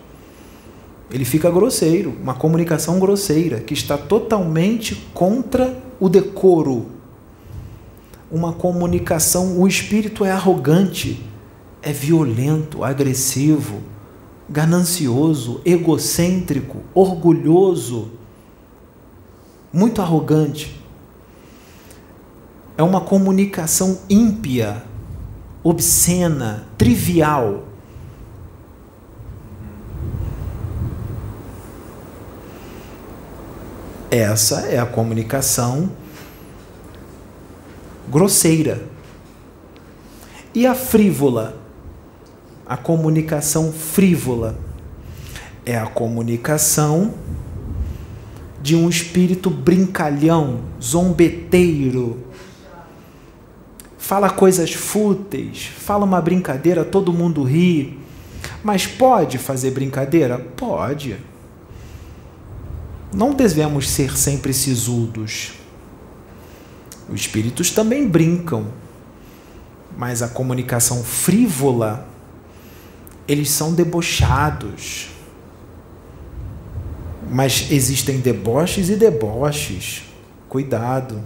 ele 1.11 1.25
fica 1.25 1.51
grosseiro, 1.51 2.15
uma 2.21 2.33
comunicação 2.33 2.99
grosseira 2.99 3.59
que 3.59 3.73
está 3.73 3.97
totalmente 3.97 4.95
contra 5.13 5.77
o 5.99 6.07
decoro. 6.07 6.87
Uma 8.31 8.53
comunicação, 8.53 9.59
o 9.59 9.67
espírito 9.67 10.23
é 10.23 10.31
arrogante, 10.31 11.21
é 11.81 11.91
violento, 11.91 12.83
agressivo, 12.83 13.81
ganancioso, 14.49 15.61
egocêntrico, 15.65 16.77
orgulhoso. 16.93 18.11
muito 19.73 20.01
arrogante. 20.01 20.81
É 22.77 22.83
uma 22.83 22.99
comunicação 23.01 23.99
ímpia, 24.09 24.83
obscena, 25.63 26.67
trivial. 26.77 27.63
Essa 34.11 34.67
é 34.67 34.77
a 34.77 34.85
comunicação 34.85 35.89
grosseira. 38.09 38.83
E 40.53 40.67
a 40.67 40.75
frívola? 40.75 41.57
A 42.67 42.75
comunicação 42.75 43.71
frívola 43.71 44.59
é 45.65 45.77
a 45.77 45.85
comunicação 45.85 47.13
de 48.61 48.75
um 48.75 48.89
espírito 48.89 49.49
brincalhão, 49.49 50.59
zombeteiro. 50.83 52.19
Fala 53.97 54.29
coisas 54.29 54.73
fúteis, 54.73 55.71
fala 55.77 56.03
uma 56.03 56.19
brincadeira, 56.19 56.83
todo 56.83 57.13
mundo 57.13 57.43
ri. 57.43 57.97
Mas 58.61 58.85
pode 58.85 59.37
fazer 59.37 59.71
brincadeira? 59.71 60.37
Pode. 60.37 61.30
Não 63.13 63.33
devemos 63.33 63.89
ser 63.89 64.17
sempre 64.17 64.53
sisudos. 64.53 65.53
Os 67.09 67.21
espíritos 67.21 67.69
também 67.69 68.07
brincam, 68.07 68.67
mas 69.97 70.21
a 70.21 70.29
comunicação 70.29 71.03
frívola, 71.03 72.07
eles 73.27 73.49
são 73.49 73.73
debochados. 73.73 75.09
Mas 77.29 77.69
existem 77.71 78.19
deboches 78.19 78.89
e 78.89 78.95
deboches. 78.95 80.03
Cuidado. 80.47 81.21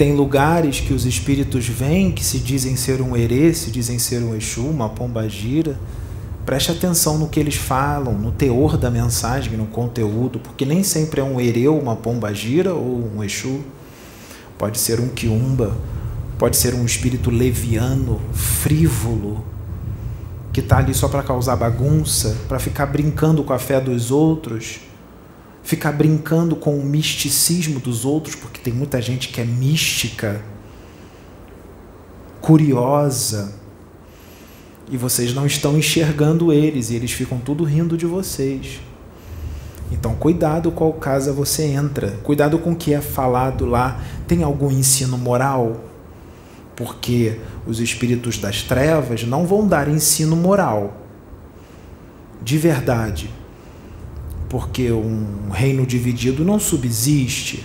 Tem 0.00 0.14
lugares 0.14 0.80
que 0.80 0.94
os 0.94 1.04
espíritos 1.04 1.68
vêm 1.68 2.10
que 2.10 2.24
se 2.24 2.38
dizem 2.38 2.74
ser 2.74 3.02
um 3.02 3.14
herê, 3.14 3.52
se 3.52 3.70
dizem 3.70 3.98
ser 3.98 4.22
um 4.22 4.34
Exu, 4.34 4.62
uma 4.62 4.88
pombagira. 4.88 5.78
Preste 6.46 6.72
atenção 6.72 7.18
no 7.18 7.28
que 7.28 7.38
eles 7.38 7.56
falam, 7.56 8.14
no 8.14 8.32
teor 8.32 8.78
da 8.78 8.90
mensagem, 8.90 9.58
no 9.58 9.66
conteúdo, 9.66 10.38
porque 10.38 10.64
nem 10.64 10.82
sempre 10.82 11.20
é 11.20 11.22
um 11.22 11.38
hereu, 11.38 11.78
uma 11.78 11.94
pombagira 11.96 12.72
ou 12.72 13.10
um 13.14 13.22
Exu. 13.22 13.60
Pode 14.56 14.78
ser 14.78 15.00
um 15.00 15.08
quiumba, 15.08 15.76
pode 16.38 16.56
ser 16.56 16.74
um 16.74 16.86
espírito 16.86 17.30
leviano, 17.30 18.22
frívolo, 18.32 19.44
que 20.50 20.60
está 20.60 20.78
ali 20.78 20.94
só 20.94 21.08
para 21.08 21.22
causar 21.22 21.56
bagunça, 21.56 22.38
para 22.48 22.58
ficar 22.58 22.86
brincando 22.86 23.44
com 23.44 23.52
a 23.52 23.58
fé 23.58 23.78
dos 23.78 24.10
outros 24.10 24.80
ficar 25.62 25.92
brincando 25.92 26.56
com 26.56 26.76
o 26.76 26.84
misticismo 26.84 27.78
dos 27.78 28.04
outros, 28.04 28.34
porque 28.34 28.60
tem 28.60 28.72
muita 28.72 29.00
gente 29.00 29.28
que 29.28 29.40
é 29.40 29.44
mística, 29.44 30.42
curiosa, 32.40 33.54
e 34.90 34.96
vocês 34.96 35.34
não 35.34 35.46
estão 35.46 35.78
enxergando 35.78 36.52
eles, 36.52 36.90
e 36.90 36.96
eles 36.96 37.12
ficam 37.12 37.38
tudo 37.38 37.62
rindo 37.64 37.96
de 37.96 38.06
vocês. 38.06 38.80
Então, 39.92 40.14
cuidado 40.14 40.70
qual 40.70 40.92
casa 40.92 41.32
você 41.32 41.64
entra, 41.64 42.12
cuidado 42.22 42.58
com 42.58 42.72
o 42.72 42.76
que 42.76 42.94
é 42.94 43.00
falado 43.00 43.66
lá. 43.66 44.00
Tem 44.26 44.42
algum 44.42 44.70
ensino 44.70 45.18
moral? 45.18 45.84
Porque 46.76 47.38
os 47.66 47.80
espíritos 47.80 48.38
das 48.38 48.62
trevas 48.62 49.24
não 49.24 49.46
vão 49.46 49.66
dar 49.66 49.88
ensino 49.88 50.36
moral. 50.36 50.96
De 52.40 52.56
verdade 52.56 53.39
porque 54.50 54.90
um 54.90 55.48
reino 55.48 55.86
dividido 55.86 56.44
não 56.44 56.58
subsiste. 56.58 57.64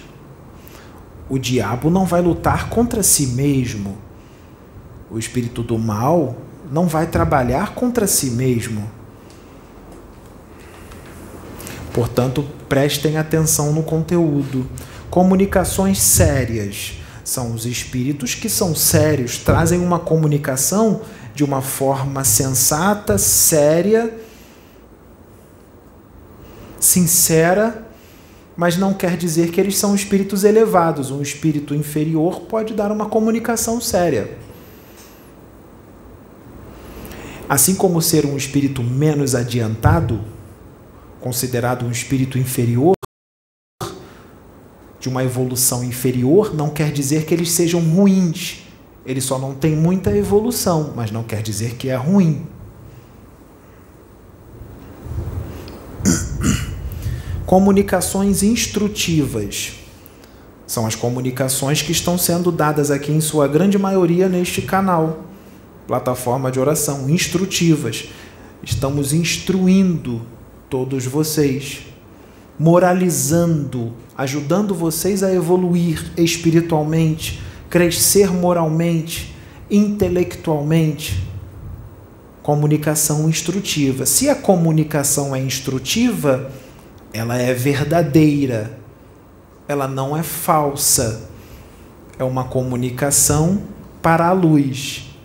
O 1.28 1.40
diabo 1.40 1.90
não 1.90 2.06
vai 2.06 2.22
lutar 2.22 2.70
contra 2.70 3.02
si 3.02 3.26
mesmo. 3.28 3.98
O 5.10 5.18
espírito 5.18 5.64
do 5.64 5.80
mal 5.80 6.38
não 6.72 6.86
vai 6.86 7.08
trabalhar 7.08 7.74
contra 7.74 8.06
si 8.06 8.28
mesmo. 8.30 8.88
Portanto, 11.92 12.46
prestem 12.70 13.18
atenção 13.18 13.74
no 13.74 13.82
conteúdo. 13.82 14.70
Comunicações 15.10 15.98
sérias 15.98 17.00
são 17.24 17.52
os 17.56 17.66
espíritos 17.66 18.36
que 18.36 18.48
são 18.48 18.76
sérios, 18.76 19.40
trazem 19.40 19.80
uma 19.80 19.98
comunicação 19.98 21.02
de 21.34 21.44
uma 21.44 21.64
forma 21.64 22.24
sensata, 22.24 23.18
séria 23.18 24.25
sincera, 26.86 27.88
mas 28.56 28.78
não 28.78 28.94
quer 28.94 29.18
dizer 29.18 29.52
que 29.52 29.60
eles 29.60 29.78
são 29.78 29.94
espíritos 29.94 30.44
elevados. 30.44 31.12
Um 31.12 31.22
espírito 31.22 31.76
inferior 31.76 32.42
pode 32.42 32.74
dar 32.74 32.92
uma 32.92 33.08
comunicação 33.08 33.82
séria. 33.82 34.38
Assim 37.50 37.76
como 37.76 38.02
ser 38.02 38.26
um 38.26 38.38
espírito 38.38 38.82
menos 38.82 39.36
adiantado, 39.36 40.24
considerado 41.20 41.86
um 41.86 41.92
espírito 41.92 42.38
inferior, 42.40 42.96
de 45.00 45.10
uma 45.10 45.24
evolução 45.24 45.84
inferior, 45.84 46.56
não 46.56 46.70
quer 46.70 46.92
dizer 46.92 47.26
que 47.26 47.34
eles 47.34 47.52
sejam 47.52 47.80
ruins. 47.80 48.64
Eles 49.06 49.24
só 49.24 49.38
não 49.38 49.54
têm 49.54 49.76
muita 49.76 50.16
evolução, 50.16 50.94
mas 50.96 51.12
não 51.12 51.24
quer 51.24 51.44
dizer 51.44 51.76
que 51.76 51.90
é 51.90 51.96
ruim. 51.96 52.48
Comunicações 57.46 58.42
instrutivas. 58.42 59.74
São 60.66 60.88
as 60.88 60.96
comunicações 60.96 61.80
que 61.80 61.92
estão 61.92 62.18
sendo 62.18 62.52
dadas 62.52 62.90
aqui 62.90 63.12
em 63.12 63.22
sua 63.22 63.48
grande 63.48 63.78
maioria 63.78 64.28
neste 64.28 64.64
canal, 64.64 65.26
plataforma 65.86 66.52
de 66.52 66.60
oração, 66.60 67.08
instrutivas. 67.08 68.10
Estamos 68.64 69.14
instruindo 69.14 70.24
todos 70.72 71.06
vocês, 71.06 71.82
moralizando, 72.58 73.94
ajudando 74.18 74.74
vocês 74.74 75.22
a 75.22 75.32
evoluir 75.32 76.04
espiritualmente, 76.18 77.40
crescer 77.70 78.34
moralmente, 78.34 79.36
intelectualmente. 79.70 81.24
Comunicação 82.42 83.30
instrutiva. 83.30 84.08
Se 84.08 84.30
a 84.30 84.36
comunicação 84.36 85.36
é 85.36 85.40
instrutiva, 85.40 86.52
ela 87.16 87.38
é 87.38 87.54
verdadeira, 87.54 88.78
ela 89.70 89.88
não 89.88 90.18
é 90.18 90.22
falsa. 90.22 91.30
É 92.20 92.24
uma 92.26 92.44
comunicação 92.44 93.64
para 94.02 94.28
a 94.28 94.34
luz. 94.34 95.16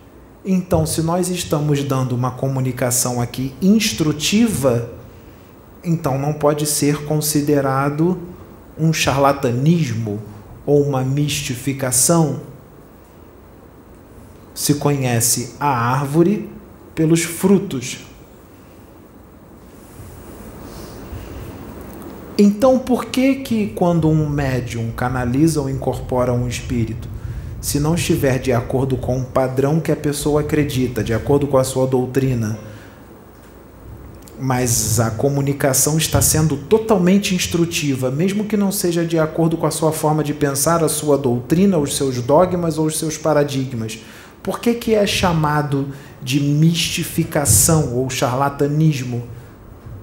Então, 0.45 0.87
se 0.87 1.03
nós 1.03 1.29
estamos 1.29 1.83
dando 1.83 2.15
uma 2.15 2.31
comunicação 2.31 3.21
aqui 3.21 3.53
instrutiva, 3.61 4.91
então 5.83 6.17
não 6.17 6.33
pode 6.33 6.65
ser 6.65 7.05
considerado 7.05 8.19
um 8.79 8.93
charlatanismo 8.93 10.23
ou 10.65 10.83
uma 10.83 11.03
mistificação. 11.03 12.41
Se 14.55 14.75
conhece 14.75 15.55
a 15.59 15.69
árvore 15.69 16.49
pelos 16.95 17.23
frutos. 17.23 18.10
Então, 22.43 22.79
por 22.79 23.05
que 23.05 23.35
que 23.35 23.67
quando 23.67 24.09
um 24.09 24.27
médium 24.27 24.91
canaliza 24.93 25.61
ou 25.61 25.69
incorpora 25.69 26.33
um 26.33 26.49
espírito, 26.49 27.07
se 27.61 27.79
não 27.79 27.95
estiver 27.95 28.39
de 28.39 28.51
acordo 28.51 28.97
com 28.97 29.21
o 29.21 29.25
padrão 29.27 29.79
que 29.79 29.93
a 29.93 29.97
pessoa 29.97 30.41
acredita, 30.41 31.05
de 31.05 31.13
acordo 31.13 31.47
com 31.47 31.59
a 31.59 31.65
sua 31.65 31.87
doutrina, 31.87 32.59
mas 34.41 34.99
a 34.99 35.11
comunicação 35.11 35.99
está 35.99 36.23
sendo 36.23 36.57
totalmente 36.57 37.35
instrutiva, 37.35 38.11
mesmo 38.11 38.47
que 38.47 38.57
não 38.57 38.73
seja 38.73 39.05
de 39.05 39.19
acordo 39.19 39.59
com 39.59 39.67
a 39.67 39.71
sua 39.71 39.93
forma 39.93 40.25
de 40.25 40.33
pensar, 40.33 40.83
a 40.83 40.89
sua 40.89 41.19
doutrina, 41.19 41.77
os 41.77 41.95
seus 41.95 42.23
dogmas 42.23 42.79
ou 42.79 42.87
os 42.87 42.99
seus 42.99 43.19
paradigmas. 43.19 43.99
Por 44.43 44.61
que, 44.61 44.73
que 44.73 44.95
é 44.95 45.07
chamado 45.07 45.89
de 46.23 46.41
mistificação 46.41 47.97
ou 47.97 48.09
charlatanismo? 48.09 49.25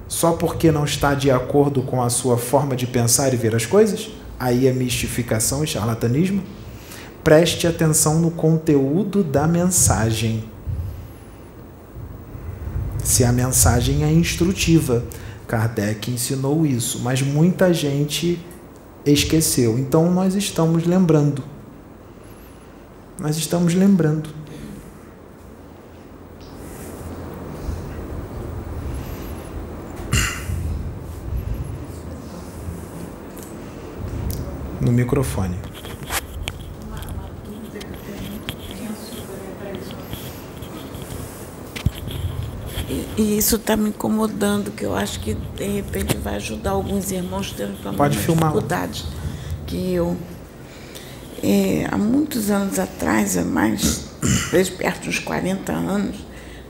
Só 0.08 0.32
porque 0.32 0.72
não 0.72 0.84
está 0.84 1.14
de 1.14 1.30
acordo 1.30 1.82
com 1.82 2.02
a 2.02 2.08
sua 2.08 2.38
forma 2.38 2.74
de 2.74 2.86
pensar 2.86 3.32
e 3.32 3.36
ver 3.36 3.54
as 3.54 3.66
coisas? 3.66 4.10
Aí 4.40 4.66
é 4.66 4.72
mistificação 4.72 5.62
e 5.62 5.66
charlatanismo? 5.66 6.42
Preste 7.22 7.66
atenção 7.66 8.18
no 8.18 8.30
conteúdo 8.30 9.22
da 9.22 9.46
mensagem. 9.46 10.44
Se 13.04 13.22
a 13.22 13.32
mensagem 13.32 14.02
é 14.02 14.10
instrutiva, 14.10 15.04
Kardec 15.46 16.10
ensinou 16.10 16.64
isso, 16.64 17.00
mas 17.00 17.20
muita 17.20 17.72
gente 17.72 18.40
esqueceu. 19.04 19.78
Então 19.78 20.10
nós 20.10 20.34
estamos 20.34 20.86
lembrando. 20.86 21.42
Nós 23.18 23.36
estamos 23.36 23.74
lembrando. 23.74 24.37
No 34.88 34.94
microfone. 34.94 35.54
E 43.18 43.36
isso 43.36 43.56
está 43.56 43.76
me 43.76 43.90
incomodando, 43.90 44.70
que 44.70 44.86
eu 44.86 44.96
acho 44.96 45.20
que 45.20 45.34
de 45.34 45.64
repente 45.64 46.16
vai 46.16 46.36
ajudar 46.36 46.70
alguns 46.70 47.10
irmãos 47.10 47.52
tendo 47.52 47.76
a 47.86 47.92
Pode 47.92 48.16
filmar. 48.16 48.44
dificuldade 48.44 49.04
que 49.66 49.92
eu. 49.92 50.16
É, 51.42 51.86
há 51.90 51.98
muitos 51.98 52.50
anos 52.50 52.78
atrás, 52.78 53.36
há 53.36 53.44
mais, 53.44 54.06
talvez 54.44 54.70
perto 54.70 55.04
dos 55.04 55.18
40 55.18 55.70
anos, 55.70 56.16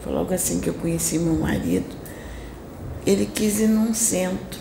foi 0.03 0.13
logo 0.13 0.35
assim 0.35 0.59
que 0.59 0.69
eu 0.69 0.75
conheci 0.75 1.21
meu 1.21 1.35
marido, 1.39 1.95
ele 3.07 3.27
quis 3.27 3.61
ir 3.61 3.69
num 3.69 3.95
centro, 3.95 4.59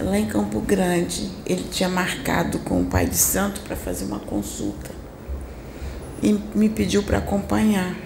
lá 0.00 0.18
em 0.18 0.26
Campo 0.26 0.60
Grande. 0.60 1.30
Ele 1.46 1.64
tinha 1.70 1.88
marcado 1.88 2.58
com 2.60 2.80
o 2.80 2.84
pai 2.86 3.06
de 3.06 3.16
santo 3.16 3.60
para 3.62 3.76
fazer 3.76 4.04
uma 4.04 4.20
consulta. 4.20 4.90
E 6.22 6.32
me 6.54 6.68
pediu 6.68 7.02
para 7.02 7.18
acompanhar. 7.18 7.96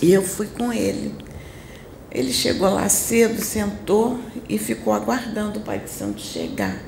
E 0.00 0.12
eu 0.12 0.22
fui 0.22 0.46
com 0.46 0.72
ele. 0.72 1.14
Ele 2.10 2.32
chegou 2.32 2.68
lá 2.68 2.88
cedo, 2.88 3.42
sentou 3.42 4.20
e 4.48 4.56
ficou 4.56 4.92
aguardando 4.92 5.58
o 5.58 5.62
Pai 5.62 5.80
de 5.80 5.90
Santo 5.90 6.20
chegar. 6.20 6.78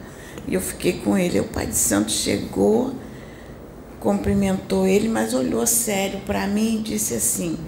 E 0.47 0.55
eu 0.55 0.61
fiquei 0.61 1.01
com 1.01 1.19
ele. 1.19 1.41
O 1.41 1.49
Pai 1.49 1.67
de 1.67 1.75
Santo 1.75 2.13
chegou, 2.13 2.95
cumprimentou 3.99 4.87
ele, 4.87 5.09
mas 5.09 5.35
olhou 5.35 5.67
sério 5.67 6.21
para 6.21 6.47
mim 6.47 6.77
e 6.79 6.83
disse 6.83 7.15
assim: 7.15 7.59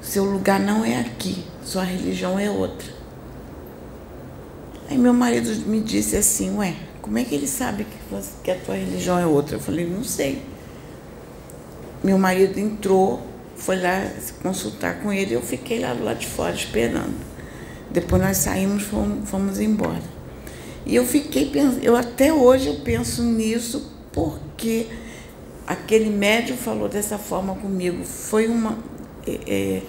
Seu 0.00 0.24
lugar 0.24 0.60
não 0.60 0.84
é 0.84 1.00
aqui, 1.00 1.44
sua 1.64 1.82
religião 1.82 2.38
é 2.38 2.48
outra. 2.48 2.99
Aí 4.90 4.98
meu 4.98 5.14
marido 5.14 5.48
me 5.68 5.80
disse 5.80 6.16
assim: 6.16 6.56
Ué, 6.56 6.74
como 7.00 7.16
é 7.16 7.24
que 7.24 7.32
ele 7.32 7.46
sabe 7.46 7.84
que, 7.84 8.22
que 8.42 8.50
a 8.50 8.56
tua 8.56 8.74
religião 8.74 9.16
é 9.18 9.24
outra? 9.24 9.56
Eu 9.56 9.60
falei: 9.60 9.86
Não 9.86 10.02
sei. 10.02 10.42
Meu 12.02 12.18
marido 12.18 12.58
entrou, 12.58 13.22
foi 13.54 13.80
lá 13.80 14.10
consultar 14.42 15.00
com 15.00 15.12
ele, 15.12 15.34
eu 15.34 15.42
fiquei 15.42 15.78
lá 15.78 15.94
do 15.94 16.02
lado 16.02 16.18
de 16.18 16.26
fora 16.26 16.54
esperando. 16.54 17.14
Depois 17.90 18.20
nós 18.20 18.38
saímos, 18.38 18.82
fomos, 18.82 19.28
fomos 19.28 19.60
embora. 19.60 20.02
E 20.86 20.96
eu 20.96 21.04
fiquei 21.04 21.46
pensando, 21.50 21.84
eu 21.84 21.94
até 21.94 22.32
hoje 22.32 22.68
eu 22.68 22.76
penso 22.76 23.22
nisso 23.22 23.92
porque 24.12 24.86
aquele 25.66 26.10
médium 26.10 26.56
falou 26.56 26.88
dessa 26.88 27.16
forma 27.16 27.54
comigo. 27.54 28.04
Foi 28.04 28.48
uma. 28.48 28.76
é, 29.26 29.38
é, 29.46 29.82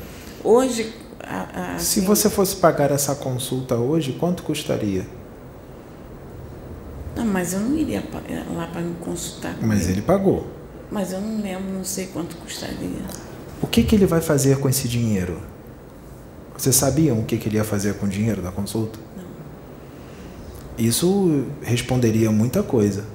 hoje. 0.43 0.93
A- 1.23 1.73
a- 1.75 1.79
Se 1.79 1.99
assim, 1.99 2.07
você 2.07 2.29
fosse 2.29 2.55
pagar 2.55 2.91
essa 2.91 3.15
consulta 3.15 3.75
hoje, 3.75 4.13
quanto 4.13 4.43
custaria? 4.43 5.05
Não, 7.15 7.25
mas 7.25 7.53
eu 7.53 7.59
não 7.59 7.77
iria 7.77 8.01
pa- 8.01 8.21
lá 8.55 8.67
para 8.67 8.81
me 8.81 8.95
consultar. 8.95 9.55
Mas 9.61 9.89
ele 9.89 10.01
pagou. 10.01 10.47
Mas 10.91 11.11
eu 11.13 11.21
não 11.21 11.41
lembro, 11.41 11.71
não 11.73 11.83
sei 11.83 12.07
quanto 12.07 12.35
custaria. 12.37 12.89
O 13.61 13.67
que, 13.67 13.83
que 13.83 13.95
ele 13.95 14.05
vai 14.05 14.21
fazer 14.21 14.59
com 14.59 14.67
esse 14.67 14.87
dinheiro? 14.87 15.39
Vocês 16.57 16.75
sabiam 16.75 17.19
o 17.19 17.23
que, 17.25 17.37
que 17.37 17.47
ele 17.49 17.57
ia 17.57 17.63
fazer 17.63 17.95
com 17.95 18.05
o 18.05 18.09
dinheiro 18.09 18.41
da 18.41 18.51
consulta? 18.51 18.99
Não. 19.17 19.23
Isso 20.85 21.45
responderia 21.61 22.31
muita 22.31 22.61
coisa. 22.63 23.05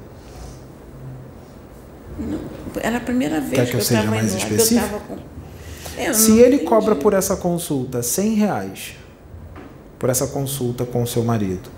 Não, 2.19 2.39
Era 2.81 2.97
a 2.99 3.01
primeira 3.01 3.41
vez 3.41 3.53
Quer 3.53 3.67
que, 3.69 3.75
eu 3.77 3.81
estava 3.81 4.11
mais 4.11 4.35
específico? 4.35 5.01
Eu 5.99 6.15
Se 6.15 6.39
ele 6.39 6.57
entendi. 6.57 6.65
cobra 6.65 6.95
por 6.95 7.13
essa 7.13 7.37
consulta 7.37 8.03
100 8.03 8.35
reais, 8.35 8.95
por 9.99 10.11
essa 10.11 10.27
consulta 10.27 10.85
com 10.85 11.03
o 11.03 11.07
seu 11.07 11.25
marido, 11.25 11.71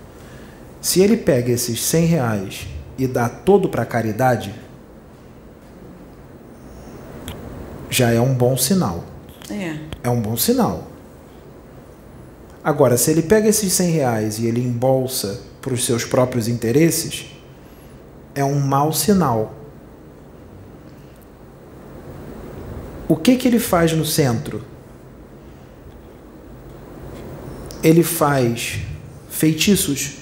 se 0.81 1.01
ele 1.01 1.17
pega 1.17 1.51
esses 1.51 1.81
100 1.83 2.05
reais 2.05 2.67
e 2.97 3.07
dá 3.07 3.27
todo 3.29 3.69
para 3.69 3.85
caridade, 3.85 4.53
já 7.89 8.11
é 8.11 8.19
um 8.19 8.33
bom 8.33 8.55
sinal. 8.57 9.03
É, 9.49 9.77
É 10.03 10.09
um 10.09 10.21
bom 10.21 10.37
sinal. 10.37 10.87
Agora, 12.63 12.97
se 12.97 13.09
ele 13.09 13.21
pega 13.21 13.47
esses 13.47 13.71
100 13.73 13.91
reais 13.91 14.39
e 14.39 14.45
ele 14.45 14.61
embolsa 14.61 15.41
para 15.61 15.73
os 15.73 15.85
seus 15.85 16.05
próprios 16.05 16.47
interesses, 16.47 17.25
é 18.35 18.43
um 18.43 18.59
mau 18.59 18.93
sinal. 18.93 19.53
O 23.09 23.15
que, 23.15 23.35
que 23.35 23.47
ele 23.47 23.57
faz 23.57 23.91
no 23.91 24.05
centro? 24.05 24.61
Ele 27.83 28.03
faz 28.03 28.81
feitiços. 29.31 30.17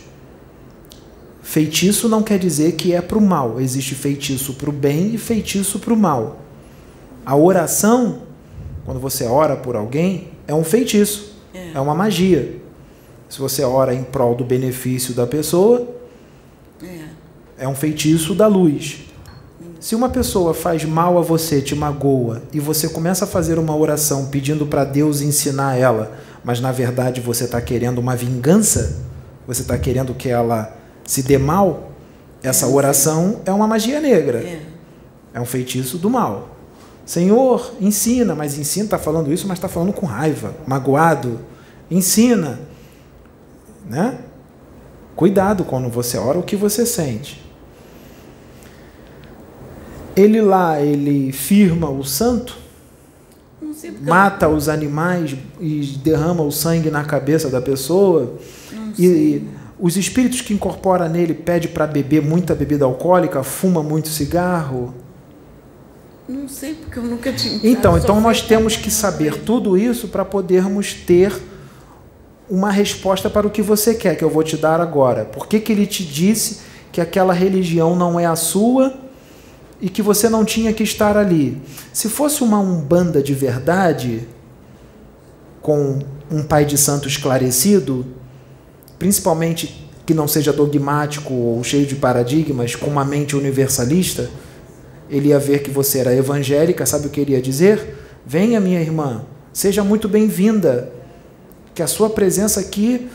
Feitiço 1.42 2.08
não 2.08 2.24
quer 2.24 2.40
dizer 2.40 2.78
que 2.78 2.94
é 2.94 3.02
para 3.02 3.18
o 3.18 3.22
mal. 3.22 3.60
Existe 3.60 3.94
feitiço 3.94 4.54
para 4.54 4.70
o 4.70 4.74
bem 4.74 5.14
e 5.14 5.18
feitiço 5.18 5.80
para 5.80 5.94
o 5.94 5.98
mal. 5.98 6.40
A 7.26 7.36
oração, 7.36 8.22
quando 8.86 9.02
você 9.02 9.26
ora 9.26 9.58
por 9.58 9.76
alguém, 9.76 10.30
é 10.48 10.54
um 10.54 10.64
feitiço, 10.64 11.36
É. 11.54 11.74
é 11.74 11.82
uma 11.82 11.94
magia. 11.94 12.56
Se 13.28 13.40
você 13.40 13.64
ora 13.64 13.94
em 13.94 14.04
prol 14.06 14.34
do 14.34 14.46
benefício 14.46 15.14
da 15.14 15.28
pessoa, 15.28 15.94
é. 16.82 17.04
é 17.58 17.68
um 17.68 17.76
feitiço 17.76 18.34
da 18.34 18.48
luz. 18.48 19.07
Se 19.88 19.96
uma 19.96 20.10
pessoa 20.10 20.54
faz 20.54 20.84
mal 20.84 21.18
a 21.18 21.22
você, 21.22 21.62
te 21.62 21.74
magoa, 21.74 22.42
e 22.52 22.60
você 22.60 22.90
começa 22.90 23.24
a 23.24 23.28
fazer 23.28 23.58
uma 23.58 23.74
oração 23.74 24.26
pedindo 24.26 24.66
para 24.66 24.84
Deus 24.84 25.22
ensinar 25.22 25.78
ela, 25.78 26.12
mas 26.44 26.60
na 26.60 26.74
verdade 26.74 27.22
você 27.22 27.46
está 27.46 27.62
querendo 27.62 28.00
uma 28.00 28.14
vingança, 28.14 28.98
você 29.48 29.62
está 29.62 29.78
querendo 29.78 30.14
que 30.14 30.28
ela 30.28 30.76
se 31.06 31.24
dê 31.24 31.38
mal, 31.38 31.94
essa 32.44 32.66
É, 32.66 32.70
oração 32.70 33.40
é 33.46 33.52
uma 33.54 33.66
magia 33.66 34.02
negra. 34.02 34.40
é. 34.40 34.60
É 35.34 35.40
um 35.40 35.46
feitiço 35.46 35.98
do 35.98 36.10
mal. 36.10 36.50
Senhor, 37.06 37.72
ensina, 37.80 38.36
mas 38.36 38.60
ensina, 38.60 38.84
está 38.84 39.00
falando 39.00 39.32
isso, 39.32 39.48
mas 39.48 39.58
está 39.58 39.70
falando 39.70 39.94
com 39.94 40.06
raiva, 40.06 40.54
magoado. 40.68 41.40
Ensina. 41.90 42.60
Né? 43.90 44.18
Cuidado 45.16 45.64
quando 45.64 45.90
você 45.90 46.18
ora 46.18 46.38
o 46.38 46.44
que 46.44 46.58
você 46.58 46.86
sente. 46.86 47.47
Ele 50.18 50.42
lá, 50.42 50.82
ele 50.82 51.32
firma 51.32 51.88
o 51.88 52.04
santo, 52.04 52.58
Não 53.62 53.72
sei 53.72 53.92
porque 53.92 54.10
mata 54.10 54.50
os 54.50 54.68
animais 54.68 55.36
e 55.62 55.82
derrama 56.04 56.42
o 56.42 56.52
sangue 56.52 56.90
na 56.90 57.04
cabeça 57.04 57.50
da 57.50 57.62
pessoa. 57.62 58.34
E, 58.98 59.02
sei. 59.02 59.08
e 59.08 59.48
os 59.80 59.96
espíritos 59.96 60.42
que 60.42 60.56
incorpora 60.56 61.08
nele 61.08 61.36
pede 61.36 61.68
para 61.68 61.86
beber 61.86 62.24
muita 62.24 62.56
bebida 62.56 62.84
alcoólica, 62.84 63.44
fuma 63.44 63.84
muito 63.84 64.10
cigarro. 64.10 64.96
Não 66.28 66.50
sei 66.50 66.74
porque 66.74 66.98
eu 66.98 67.04
nunca 67.04 67.32
tinha. 67.32 67.60
Então, 67.64 67.96
então 67.96 68.20
nós 68.20 68.42
temos 68.42 68.76
que 68.76 68.90
saber 68.90 69.44
tudo 69.44 69.78
isso 69.78 70.08
para 70.08 70.26
podermos 70.26 70.94
ter 70.94 71.32
uma 72.50 72.72
resposta 72.72 73.30
para 73.30 73.46
o 73.46 73.52
que 73.52 73.62
você 73.62 73.94
quer, 73.94 74.18
que 74.18 74.24
eu 74.24 74.30
vou 74.32 74.44
te 74.44 74.58
dar 74.58 74.82
agora. 74.82 75.26
Por 75.26 75.46
que, 75.46 75.60
que 75.60 75.72
ele 75.72 75.86
te 75.86 76.04
disse 76.04 76.62
que 76.92 77.00
aquela 77.00 77.34
religião 77.34 77.96
não 77.96 78.20
é 78.20 78.26
a 78.26 78.36
sua 78.36 79.07
e 79.80 79.90
que 79.90 80.02
você 80.02 80.28
não 80.30 80.44
tinha 80.44 80.74
que 80.74 80.84
estar 80.84 81.16
ali? 81.16 81.62
Se 81.94 82.10
fosse 82.10 82.44
uma 82.44 82.60
umbanda 82.60 83.22
de 83.22 83.34
verdade, 83.34 84.28
com 85.62 86.00
um 86.32 86.44
pai 86.44 86.66
de 86.66 86.78
santo 86.78 87.08
esclarecido, 87.08 88.06
principalmente 88.98 89.88
que 90.06 90.14
não 90.14 90.28
seja 90.28 90.54
dogmático 90.54 91.34
ou 91.34 91.64
cheio 91.64 91.86
de 91.86 91.96
paradigmas, 91.96 92.76
com 92.76 92.90
uma 92.90 93.04
mente 93.04 93.36
universalista, 93.36 94.30
ele 95.10 95.30
ia 95.30 95.40
ver 95.40 95.62
que 95.62 95.70
você 95.70 96.00
era 96.00 96.16
evangélica, 96.16 96.86
sabe 96.86 97.08
o 97.08 97.10
que 97.10 97.20
ele 97.20 97.34
ia 97.34 97.42
dizer? 97.42 97.96
Venha, 98.26 98.60
minha 98.60 98.82
irmã, 98.82 99.26
seja 99.54 99.84
muito 99.84 100.08
bem-vinda, 100.08 100.92
que 101.76 101.84
a 101.84 101.88
sua 101.88 102.10
presença 102.10 102.60
aqui 102.60 103.10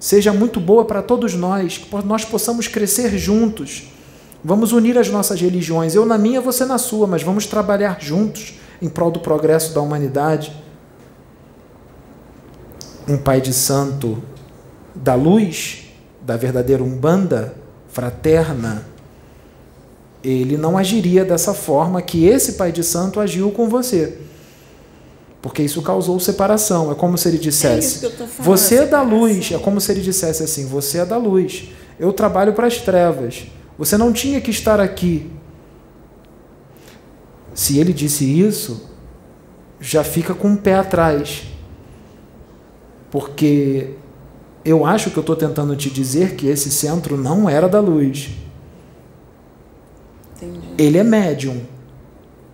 seja 0.00 0.32
muito 0.32 0.60
boa 0.60 0.84
para 0.84 1.02
todos 1.02 1.34
nós, 1.34 1.78
que 1.78 1.94
nós 2.04 2.24
possamos 2.24 2.66
crescer 2.66 3.16
juntos. 3.18 3.84
Vamos 4.42 4.72
unir 4.72 4.96
as 4.96 5.08
nossas 5.08 5.40
religiões, 5.40 5.94
eu 5.94 6.06
na 6.06 6.16
minha, 6.16 6.40
você 6.40 6.64
na 6.64 6.78
sua, 6.78 7.06
mas 7.06 7.22
vamos 7.22 7.46
trabalhar 7.46 7.98
juntos 8.00 8.54
em 8.80 8.88
prol 8.88 9.10
do 9.10 9.20
progresso 9.20 9.74
da 9.74 9.80
humanidade. 9.80 10.52
Um 13.06 13.16
pai 13.16 13.40
de 13.40 13.52
santo 13.52 14.22
da 14.94 15.14
luz, 15.14 15.86
da 16.20 16.36
verdadeira 16.36 16.82
umbanda 16.82 17.54
fraterna, 17.88 18.86
ele 20.22 20.56
não 20.56 20.76
agiria 20.76 21.24
dessa 21.24 21.54
forma 21.54 22.02
que 22.02 22.26
esse 22.26 22.52
pai 22.52 22.70
de 22.70 22.82
santo 22.82 23.18
agiu 23.20 23.50
com 23.50 23.68
você. 23.68 24.18
Porque 25.40 25.62
isso 25.62 25.80
causou 25.82 26.18
separação. 26.18 26.90
É 26.90 26.94
como 26.94 27.16
se 27.16 27.28
ele 27.28 27.36
É 27.36 27.40
dissesse: 27.40 28.00
tô 28.00 28.26
falando, 28.26 28.34
Você 28.40 28.76
é 28.76 28.86
da 28.86 29.02
luz. 29.02 29.52
É 29.52 29.58
como 29.58 29.80
se 29.80 29.92
ele 29.92 30.00
dissesse 30.00 30.42
assim: 30.42 30.66
Você 30.66 30.98
é 30.98 31.06
da 31.06 31.16
luz. 31.16 31.68
Eu 31.98 32.12
trabalho 32.12 32.52
para 32.52 32.66
as 32.66 32.78
trevas. 32.78 33.44
Você 33.78 33.96
não 33.96 34.12
tinha 34.12 34.40
que 34.40 34.50
estar 34.50 34.80
aqui. 34.80 35.30
Se 37.54 37.78
ele 37.78 37.92
disse 37.92 38.24
isso, 38.24 38.90
já 39.80 40.02
fica 40.02 40.34
com 40.34 40.52
o 40.52 40.56
pé 40.56 40.74
atrás. 40.74 41.44
Porque 43.10 43.94
eu 44.64 44.84
acho 44.84 45.10
que 45.10 45.16
eu 45.16 45.22
estou 45.22 45.36
tentando 45.36 45.76
te 45.76 45.88
dizer 45.88 46.34
que 46.34 46.48
esse 46.48 46.70
centro 46.70 47.16
não 47.16 47.48
era 47.48 47.68
da 47.68 47.80
luz. 47.80 48.30
Entendi. 50.36 50.68
Ele 50.76 50.98
é 50.98 51.04
médium. 51.04 51.62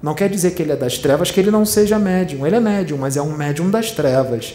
Não 0.02 0.14
quer 0.14 0.28
dizer 0.28 0.50
que 0.50 0.62
ele 0.62 0.72
é 0.72 0.76
das 0.76 0.98
trevas, 0.98 1.30
que 1.30 1.40
ele 1.40 1.50
não 1.50 1.64
seja 1.64 1.98
médium. 1.98 2.46
Ele 2.46 2.56
é 2.56 2.60
médium, 2.60 2.98
mas 2.98 3.16
é 3.16 3.22
um 3.22 3.34
médium 3.34 3.70
das 3.70 3.90
trevas. 3.90 4.54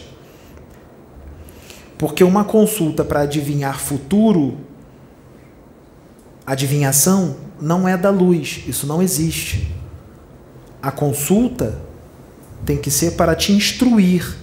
Porque 1.97 2.23
uma 2.23 2.43
consulta 2.43 3.03
para 3.03 3.21
adivinhar 3.21 3.79
futuro, 3.79 4.57
adivinhação, 6.49 7.35
não 7.61 7.87
é 7.87 7.95
da 7.95 8.09
luz. 8.09 8.63
Isso 8.67 8.87
não 8.87 9.03
existe. 9.03 9.71
A 10.81 10.89
consulta 10.89 11.79
tem 12.65 12.75
que 12.75 12.89
ser 12.89 13.11
para 13.11 13.35
te 13.35 13.51
instruir, 13.51 14.35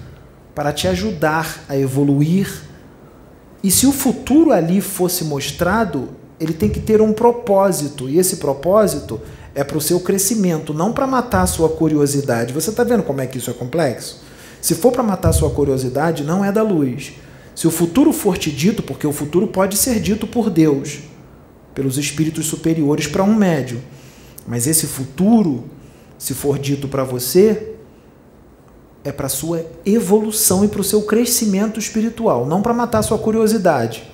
para 0.55 0.73
te 0.73 0.87
ajudar 0.87 1.65
a 1.69 1.77
evoluir. 1.77 2.63
E 3.61 3.73
se 3.73 3.89
o 3.89 3.93
futuro 3.93 4.53
ali 4.53 4.81
fosse 4.81 5.25
mostrado, 5.25 6.11
ele 6.39 6.53
tem 6.53 6.69
que 6.69 6.79
ter 6.79 7.01
um 7.01 7.13
propósito. 7.13 8.09
E 8.09 8.19
esse 8.19 8.37
propósito 8.37 9.21
é 9.53 9.65
para 9.65 9.77
o 9.77 9.81
seu 9.81 9.99
crescimento, 9.99 10.73
não 10.73 10.93
para 10.93 11.09
matar 11.09 11.43
a 11.43 11.47
sua 11.47 11.69
curiosidade. 11.69 12.53
Você 12.53 12.71
está 12.71 12.85
vendo 12.85 13.03
como 13.03 13.21
é 13.21 13.27
que 13.27 13.39
isso 13.39 13.51
é 13.51 13.55
complexo? 13.55 14.21
Se 14.63 14.77
for 14.77 14.93
para 14.93 15.03
matar 15.03 15.31
a 15.31 15.33
sua 15.33 15.51
curiosidade, 15.51 16.23
não 16.23 16.45
é 16.45 16.53
da 16.53 16.63
luz. 16.63 17.15
Se 17.53 17.67
o 17.67 17.71
futuro 17.71 18.13
for 18.13 18.39
te 18.39 18.53
dito, 18.53 18.83
porque 18.83 19.07
o 19.07 19.13
futuro 19.13 19.49
pode 19.49 19.77
ser 19.77 19.99
dito 19.99 20.27
por 20.27 20.51
Deus, 20.51 21.01
pelos 21.77 21.99
espíritos 21.99 22.47
superiores 22.47 23.07
para 23.07 23.23
um 23.23 23.35
médio. 23.35 23.83
Mas 24.49 24.67
esse 24.67 24.87
futuro, 24.87 25.65
se 26.19 26.33
for 26.33 26.59
dito 26.59 26.89
para 26.89 27.05
você, 27.05 27.75
é 29.05 29.13
para 29.13 29.29
sua 29.29 29.65
evolução 29.85 30.65
e 30.65 30.69
para 30.69 30.81
o 30.81 30.85
seu 30.85 31.03
crescimento 31.03 31.79
espiritual, 31.79 32.47
não 32.47 32.63
para 32.63 32.73
matar 32.73 33.03
sua 33.03 33.19
curiosidade. 33.19 34.11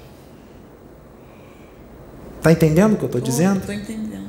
Tá 2.43 2.51
entendendo 2.51 2.95
o 2.95 2.97
que 2.97 3.05
eu 3.05 3.07
estou 3.07 3.21
dizendo? 3.21 3.61
Estou 3.61 3.75
entendendo. 3.77 4.27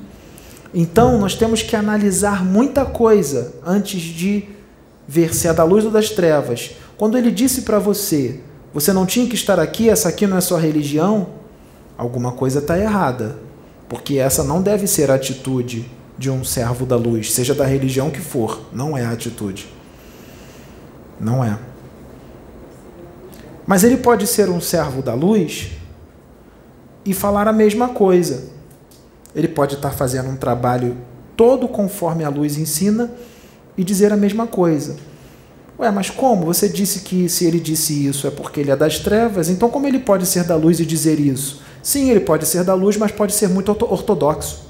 Então, 0.72 1.18
nós 1.18 1.34
temos 1.34 1.64
que 1.64 1.76
analisar 1.76 2.46
muita 2.46 2.86
coisa 2.86 3.56
antes 3.66 4.00
de 4.00 4.48
ver 5.08 5.34
se 5.34 5.48
é 5.48 5.54
da 5.54 5.64
luz 5.64 5.84
ou 5.86 5.92
das 5.92 6.12
trevas. 6.12 6.76
Quando 6.96 7.18
ele 7.18 7.32
disse 7.32 7.64
para 7.64 7.80
você, 7.80 8.42
você 8.72 8.94
não 8.94 9.08
tinha 9.08 9.28
que 9.28 9.34
estar 9.34 9.60
aqui, 9.60 9.90
essa 9.90 10.10
aqui 10.10 10.28
não 10.28 10.38
é 10.38 10.42
sua 10.42 10.60
religião, 10.60 11.42
alguma 11.98 12.32
coisa 12.32 12.60
está 12.60 12.78
errada. 12.78 13.38
Porque 13.88 14.18
essa 14.18 14.44
não 14.44 14.62
deve 14.62 14.88
ser 14.88 15.12
a 15.12 15.16
atitude 15.16 15.90
de 16.18 16.30
um 16.30 16.44
servo 16.44 16.86
da 16.86 16.96
luz, 16.96 17.32
seja 17.32 17.54
da 17.54 17.66
religião 17.66 18.10
que 18.10 18.20
for, 18.20 18.62
não 18.72 18.98
é 18.98 19.04
a 19.04 19.12
atitude. 19.12 19.68
Não 21.20 21.44
é. 21.44 21.58
Mas 23.66 23.84
ele 23.84 23.98
pode 23.98 24.28
ser 24.28 24.50
um 24.50 24.60
servo 24.60 25.02
da 25.02 25.14
luz 25.14 25.72
e 27.06 27.14
falar 27.14 27.48
a 27.48 27.54
mesma 27.54 27.90
coisa. 27.90 28.52
Ele 29.36 29.48
pode 29.48 29.76
estar 29.76 29.92
fazendo 29.92 30.30
um 30.30 30.36
trabalho 30.36 30.98
todo 31.36 31.68
conforme 31.68 32.24
a 32.24 32.30
luz 32.30 32.58
ensina 32.58 33.12
e 33.78 33.84
dizer 33.84 34.12
a 34.12 34.18
mesma 34.18 34.46
coisa. 34.46 34.98
Ué, 35.80 35.90
mas 35.90 36.10
como? 36.10 36.46
Você 36.46 36.70
disse 36.70 37.00
que 37.00 37.28
se 37.28 37.46
ele 37.46 37.60
disse 37.60 38.06
isso 38.06 38.28
é 38.28 38.32
porque 38.32 38.60
ele 38.60 38.70
é 38.72 38.76
das 38.76 39.00
trevas, 39.00 39.50
então 39.50 39.70
como 39.70 39.88
ele 39.88 40.00
pode 40.00 40.26
ser 40.26 40.44
da 40.44 40.56
luz 40.56 40.80
e 40.80 40.86
dizer 40.86 41.20
isso? 41.20 41.62
Sim, 41.84 42.10
ele 42.10 42.22
pode 42.22 42.48
ser 42.48 42.64
da 42.64 42.74
luz, 42.74 42.98
mas 42.98 43.12
pode 43.12 43.34
ser 43.34 43.48
muito 43.48 43.70
ortodoxo. 43.70 44.66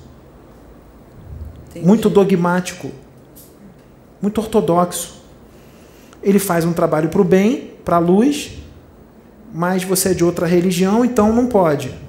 Entendi. 1.69 1.87
Muito 1.87 2.09
dogmático. 2.09 2.91
Muito 4.21 4.41
ortodoxo. 4.41 5.23
Ele 6.21 6.39
faz 6.39 6.65
um 6.65 6.73
trabalho 6.73 7.07
para 7.07 7.21
o 7.21 7.23
bem, 7.23 7.75
para 7.85 7.95
a 7.95 7.99
luz, 7.99 8.57
mas 9.53 9.85
você 9.85 10.09
é 10.09 10.13
de 10.13 10.25
outra 10.25 10.45
religião, 10.45 11.05
então 11.05 11.31
não 11.31 11.47
pode 11.47 12.03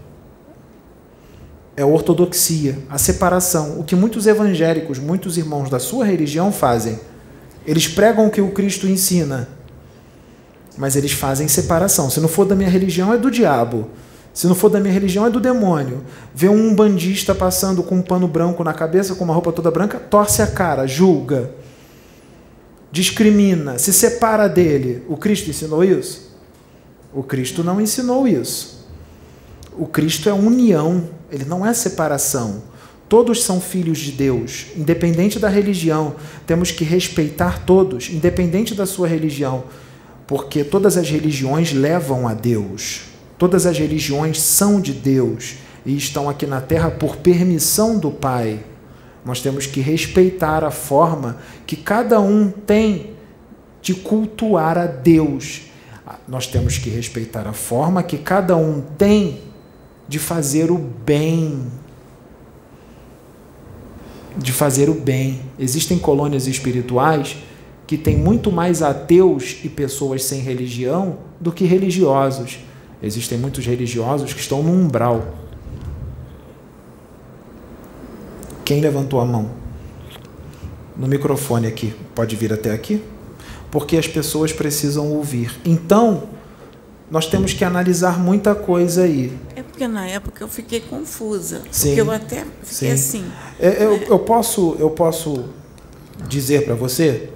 é 1.76 1.82
a 1.82 1.86
ortodoxia, 1.86 2.78
a 2.88 2.98
separação. 2.98 3.80
O 3.80 3.84
que 3.84 3.96
muitos 3.96 4.26
evangélicos, 4.26 4.98
muitos 4.98 5.36
irmãos 5.36 5.68
da 5.68 5.78
sua 5.78 6.04
religião 6.04 6.52
fazem. 6.52 6.98
Eles 7.66 7.88
pregam 7.88 8.26
o 8.26 8.30
que 8.30 8.40
o 8.40 8.52
Cristo 8.52 8.86
ensina, 8.86 9.48
mas 10.76 10.96
eles 10.96 11.12
fazem 11.12 11.48
separação. 11.48 12.10
Se 12.10 12.20
não 12.20 12.28
for 12.28 12.44
da 12.44 12.54
minha 12.54 12.68
religião, 12.68 13.12
é 13.12 13.18
do 13.18 13.30
diabo. 13.30 13.88
Se 14.34 14.46
não 14.46 14.54
for 14.54 14.68
da 14.68 14.80
minha 14.80 14.92
religião, 14.92 15.24
é 15.24 15.30
do 15.30 15.40
demônio. 15.40 16.04
Vê 16.34 16.48
um 16.48 16.74
bandista 16.74 17.34
passando 17.34 17.82
com 17.82 17.94
um 17.94 18.02
pano 18.02 18.28
branco 18.28 18.62
na 18.62 18.74
cabeça, 18.74 19.14
com 19.14 19.24
uma 19.24 19.32
roupa 19.32 19.52
toda 19.52 19.70
branca, 19.70 19.98
torce 19.98 20.42
a 20.42 20.46
cara, 20.46 20.86
julga, 20.86 21.52
discrimina, 22.92 23.78
se 23.78 23.92
separa 23.92 24.48
dele. 24.48 25.02
O 25.08 25.16
Cristo 25.16 25.48
ensinou 25.48 25.82
isso? 25.82 26.36
O 27.14 27.22
Cristo 27.22 27.64
não 27.64 27.80
ensinou 27.80 28.28
isso. 28.28 28.84
O 29.78 29.86
Cristo 29.86 30.28
é 30.28 30.32
união 30.32 31.04
ele 31.34 31.44
não 31.44 31.66
é 31.66 31.74
separação. 31.74 32.62
Todos 33.08 33.42
são 33.42 33.60
filhos 33.60 33.98
de 33.98 34.12
Deus, 34.12 34.66
independente 34.76 35.38
da 35.38 35.48
religião. 35.48 36.14
Temos 36.46 36.70
que 36.70 36.84
respeitar 36.84 37.64
todos, 37.64 38.08
independente 38.08 38.72
da 38.72 38.86
sua 38.86 39.08
religião, 39.08 39.64
porque 40.28 40.62
todas 40.62 40.96
as 40.96 41.10
religiões 41.10 41.72
levam 41.72 42.28
a 42.28 42.34
Deus. 42.34 43.13
Todas 43.38 43.66
as 43.66 43.78
religiões 43.78 44.40
são 44.40 44.80
de 44.80 44.92
Deus 44.92 45.56
e 45.84 45.96
estão 45.96 46.28
aqui 46.28 46.46
na 46.46 46.60
terra 46.60 46.90
por 46.90 47.16
permissão 47.16 47.98
do 47.98 48.10
Pai. 48.10 48.60
Nós 49.24 49.40
temos 49.40 49.66
que 49.66 49.80
respeitar 49.80 50.64
a 50.64 50.70
forma 50.70 51.38
que 51.66 51.76
cada 51.76 52.20
um 52.20 52.50
tem 52.50 53.14
de 53.80 53.94
cultuar 53.94 54.78
a 54.78 54.86
Deus. 54.86 55.62
Nós 56.28 56.46
temos 56.46 56.78
que 56.78 56.90
respeitar 56.90 57.46
a 57.46 57.52
forma 57.52 58.02
que 58.02 58.18
cada 58.18 58.56
um 58.56 58.80
tem 58.80 59.40
de 60.06 60.18
fazer 60.18 60.70
o 60.70 60.78
bem. 60.78 61.66
De 64.36 64.52
fazer 64.52 64.88
o 64.88 64.94
bem. 64.94 65.40
Existem 65.58 65.98
colônias 65.98 66.46
espirituais 66.46 67.36
que 67.86 67.98
têm 67.98 68.16
muito 68.16 68.50
mais 68.52 68.82
ateus 68.82 69.58
e 69.64 69.68
pessoas 69.68 70.24
sem 70.24 70.40
religião 70.40 71.18
do 71.40 71.52
que 71.52 71.64
religiosos. 71.64 72.58
Existem 73.04 73.36
muitos 73.36 73.66
religiosos 73.66 74.32
que 74.32 74.40
estão 74.40 74.62
no 74.62 74.72
umbral. 74.72 75.34
Quem 78.64 78.80
levantou 78.80 79.20
a 79.20 79.26
mão? 79.26 79.50
No 80.96 81.06
microfone 81.06 81.66
aqui. 81.66 81.94
Pode 82.14 82.34
vir 82.34 82.52
até 82.52 82.70
aqui? 82.70 83.02
Porque 83.70 83.98
as 83.98 84.08
pessoas 84.08 84.52
precisam 84.52 85.12
ouvir. 85.12 85.54
Então, 85.66 86.28
nós 87.10 87.26
temos 87.26 87.52
que 87.52 87.62
analisar 87.62 88.18
muita 88.18 88.54
coisa 88.54 89.02
aí. 89.02 89.38
É 89.54 89.62
porque 89.62 89.86
na 89.86 90.06
época 90.06 90.42
eu 90.42 90.48
fiquei 90.48 90.80
confusa. 90.80 91.60
Sim. 91.70 91.88
Porque 91.88 92.00
eu 92.00 92.10
até 92.10 92.46
fiquei 92.62 92.96
Sim. 92.96 93.22
assim. 93.22 93.24
É, 93.60 93.84
eu, 93.84 93.96
eu, 94.04 94.18
posso, 94.18 94.76
eu 94.78 94.88
posso 94.88 95.44
dizer 96.26 96.64
para 96.64 96.74
você? 96.74 97.28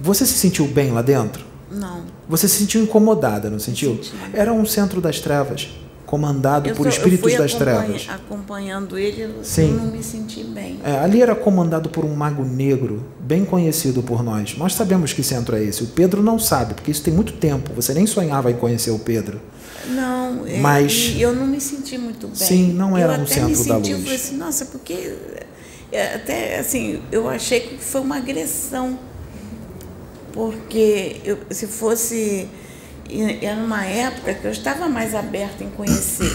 Você 0.00 0.24
se 0.24 0.32
sentiu 0.32 0.66
bem 0.66 0.92
lá 0.92 1.02
dentro? 1.02 1.44
Não. 1.70 2.19
Você 2.30 2.46
se 2.46 2.58
sentiu 2.58 2.82
incomodada, 2.82 3.50
não 3.50 3.58
sentiu? 3.58 3.96
Senti. 3.96 4.12
Era 4.32 4.52
um 4.52 4.64
centro 4.64 5.00
das 5.00 5.18
trevas 5.18 5.68
comandado 6.06 6.68
eu 6.68 6.74
por 6.74 6.90
sou, 6.90 6.98
espíritos 6.98 7.34
das 7.34 7.54
trevas. 7.54 8.08
Acompanhando 8.08 8.98
ele, 8.98 9.22
eu 9.22 9.44
Sim. 9.44 9.72
não 9.74 9.86
me 9.86 10.02
senti 10.02 10.42
bem. 10.42 10.80
É, 10.84 10.98
ali 10.98 11.22
era 11.22 11.36
comandado 11.36 11.88
por 11.88 12.04
um 12.04 12.14
mago 12.14 12.44
negro, 12.44 13.04
bem 13.20 13.44
conhecido 13.44 14.02
por 14.02 14.22
nós. 14.22 14.56
Nós 14.56 14.74
sabemos 14.74 15.12
que 15.12 15.22
centro 15.22 15.54
é 15.54 15.62
esse. 15.62 15.84
O 15.84 15.86
Pedro 15.86 16.20
não 16.20 16.36
sabe, 16.36 16.74
porque 16.74 16.90
isso 16.90 17.02
tem 17.02 17.14
muito 17.14 17.34
tempo. 17.34 17.72
Você 17.74 17.94
nem 17.94 18.06
sonhava 18.06 18.50
em 18.50 18.54
conhecer 18.54 18.90
o 18.90 18.98
Pedro. 18.98 19.40
Não, 19.88 20.46
é, 20.46 20.58
mas 20.58 21.14
eu 21.16 21.32
não 21.32 21.46
me 21.46 21.60
senti 21.60 21.96
muito 21.96 22.26
bem. 22.26 22.36
Sim, 22.36 22.72
não 22.72 22.98
era 22.98 23.14
eu 23.14 23.20
um 23.20 23.26
centro 23.26 23.54
senti, 23.54 23.68
da 23.68 23.76
luz. 23.76 23.88
Eu 23.88 23.98
falei 23.98 24.16
assim, 24.16 24.36
nossa, 24.36 24.64
porque 24.66 25.14
é, 25.92 26.14
até 26.14 26.58
assim, 26.58 27.00
eu 27.10 27.28
achei 27.28 27.60
que 27.60 27.78
foi 27.78 28.00
uma 28.00 28.16
agressão. 28.16 28.98
Porque 30.32 31.20
eu, 31.24 31.38
se 31.50 31.66
fosse 31.66 32.48
era 33.42 33.60
uma 33.60 33.84
época 33.84 34.34
que 34.34 34.44
eu 34.44 34.50
estava 34.50 34.88
mais 34.88 35.14
aberta 35.14 35.64
em 35.64 35.70
conhecer. 35.70 36.32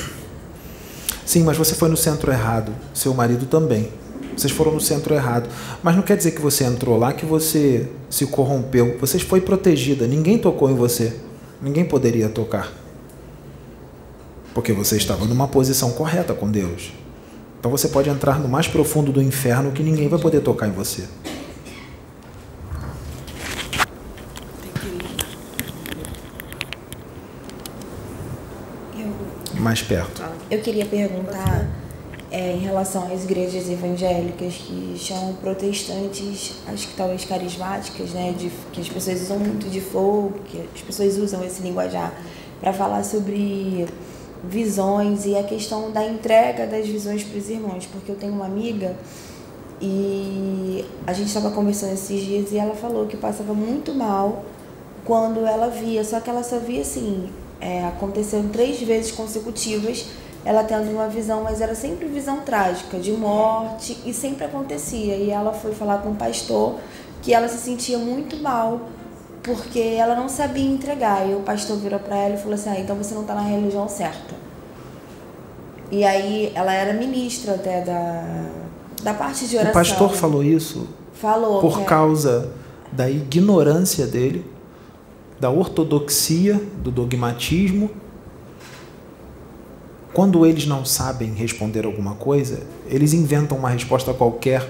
Sim, 1.26 1.44
mas 1.44 1.58
você 1.58 1.74
foi 1.74 1.90
no 1.90 1.98
centro 1.98 2.32
errado. 2.32 2.74
Seu 2.94 3.14
marido 3.14 3.46
também. 3.46 3.90
Vocês 4.36 4.52
foram 4.52 4.74
no 4.74 4.82
centro 4.82 5.14
errado. 5.14 5.50
Mas 5.82 5.96
não 5.96 6.04
quer 6.04 6.18
dizer 6.18 6.32
que 6.32 6.42
você 6.42 6.66
entrou 6.66 6.98
lá 6.98 7.14
que 7.14 7.26
você 7.26 7.90
se 8.10 8.28
corrompeu. 8.28 8.98
Você 9.00 9.18
foi 9.20 9.42
protegida. 9.42 10.06
Ninguém 10.06 10.38
tocou 10.38 10.70
em 10.70 10.76
você. 10.76 11.16
Ninguém 11.62 11.86
poderia 11.86 12.30
tocar. 12.30 12.72
Porque 14.54 14.74
você 14.74 14.98
estava 14.98 15.26
numa 15.26 15.48
posição 15.48 15.92
correta 15.92 16.34
com 16.34 16.50
Deus. 16.50 16.94
Então 17.60 17.72
você 17.72 17.88
pode 17.88 18.10
entrar 18.10 18.40
no 18.40 18.48
mais 18.48 18.68
profundo 18.68 19.12
do 19.12 19.22
inferno 19.22 19.72
que 19.72 19.82
ninguém 19.82 20.08
vai 20.08 20.20
poder 20.20 20.42
tocar 20.42 20.68
em 20.68 20.72
você. 20.72 21.06
Mais 29.66 29.82
perto. 29.82 30.24
Eu 30.52 30.62
queria 30.62 30.86
perguntar 30.86 31.68
é, 32.30 32.52
em 32.54 32.60
relação 32.60 33.12
às 33.12 33.24
igrejas 33.24 33.68
evangélicas 33.68 34.54
que 34.54 34.96
chamam 34.96 35.34
protestantes, 35.34 36.54
acho 36.68 36.90
que 36.90 36.96
talvez 36.96 37.26
carismáticas, 37.26 38.12
né, 38.12 38.32
de, 38.38 38.52
que 38.72 38.80
as 38.80 38.88
pessoas 38.88 39.22
usam 39.24 39.40
muito 39.40 39.68
de 39.68 39.82
fogo, 39.82 40.34
que 40.46 40.64
as 40.76 40.82
pessoas 40.82 41.18
usam 41.18 41.44
esse 41.44 41.64
linguajar 41.64 42.14
para 42.62 42.72
falar 42.72 43.04
sobre 43.04 43.88
visões 44.48 45.26
e 45.26 45.36
a 45.36 45.44
questão 45.44 45.92
da 45.92 46.06
entrega 46.06 46.68
das 46.68 46.88
visões 46.88 47.24
para 47.24 47.40
os 47.40 47.50
irmãos, 47.50 47.88
porque 47.88 48.12
eu 48.12 48.16
tenho 48.16 48.34
uma 48.34 48.46
amiga 48.46 48.96
e 49.82 50.86
a 51.08 51.12
gente 51.12 51.28
estava 51.28 51.50
conversando 51.50 51.94
esses 51.94 52.24
dias 52.24 52.52
e 52.52 52.58
ela 52.58 52.76
falou 52.76 53.08
que 53.08 53.18
passava 53.18 53.56
muito 53.56 53.96
mal 53.96 54.46
quando 55.04 55.40
ela 55.40 55.70
via, 55.70 56.04
só 56.04 56.20
que 56.20 56.30
ela 56.30 56.44
só 56.44 56.60
via 56.60 56.82
assim, 56.82 57.30
é, 57.60 57.86
aconteceu 57.86 58.44
três 58.52 58.82
vezes 58.82 59.12
consecutivas 59.12 60.06
ela 60.46 60.64
tendo 60.64 60.92
uma 60.92 61.08
visão, 61.08 61.44
mas 61.44 61.60
era 61.60 61.74
sempre 61.74 62.06
visão 62.08 62.42
trágica, 62.42 63.00
de 63.00 63.12
morte, 63.12 63.98
e 64.06 64.14
sempre 64.14 64.46
acontecia. 64.46 65.16
E 65.16 65.32
ela 65.32 65.52
foi 65.52 65.74
falar 65.74 66.04
com 66.04 66.12
o 66.12 66.16
pastor 66.16 66.76
que 67.24 67.34
ela 67.34 67.48
se 67.48 67.58
sentia 67.58 67.98
muito 67.98 68.38
mal 68.38 68.80
porque 69.42 69.80
ela 69.80 70.16
não 70.16 70.30
sabia 70.30 70.70
entregar. 70.70 71.28
E 71.28 71.34
o 71.34 71.40
pastor 71.40 71.78
virou 71.78 72.00
para 72.00 72.16
ela 72.16 72.36
e 72.36 72.38
falou 72.38 72.54
assim: 72.54 72.70
ah, 72.70 72.80
então 72.80 72.96
você 72.96 73.16
não 73.16 73.22
está 73.22 73.34
na 73.34 73.42
religião 73.42 73.90
certa. 73.90 74.36
E 75.92 76.04
aí 76.04 76.52
ela 76.54 76.74
era 76.74 76.94
ministra 76.94 77.56
até 77.56 77.82
da, 77.82 78.50
da 79.02 79.14
parte 79.16 79.48
de 79.48 79.56
oração. 79.56 79.72
O 79.72 79.74
pastor 79.74 80.14
falou 80.14 80.44
isso? 80.44 80.88
Falou. 81.14 81.60
Por 81.60 81.82
é. 81.82 81.84
causa 81.86 82.52
da 82.92 83.10
ignorância 83.10 84.06
dele, 84.06 84.46
da 85.46 85.52
ortodoxia, 85.52 86.60
do 86.84 86.90
dogmatismo 86.90 87.92
quando 90.16 90.46
eles 90.46 90.66
não 90.66 90.86
sabem 90.86 91.34
responder 91.34 91.86
alguma 91.86 92.16
coisa, 92.16 92.62
eles 92.88 93.12
inventam 93.12 93.58
uma 93.58 93.68
resposta 93.68 94.14
qualquer, 94.14 94.66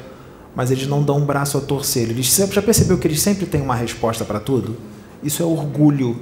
mas 0.56 0.72
eles 0.72 0.88
não 0.88 1.04
dão 1.04 1.18
um 1.18 1.26
braço 1.26 1.56
a 1.56 1.62
torcer. 1.62 2.10
Eles 2.10 2.36
já 2.36 2.62
percebeu 2.64 2.98
que 2.98 3.08
eles 3.08 3.22
sempre 3.22 3.46
têm 3.46 3.62
uma 3.62 3.76
resposta 3.76 4.26
para 4.26 4.40
tudo? 4.40 4.76
Isso 5.22 5.44
é 5.44 5.46
orgulho. 5.46 6.18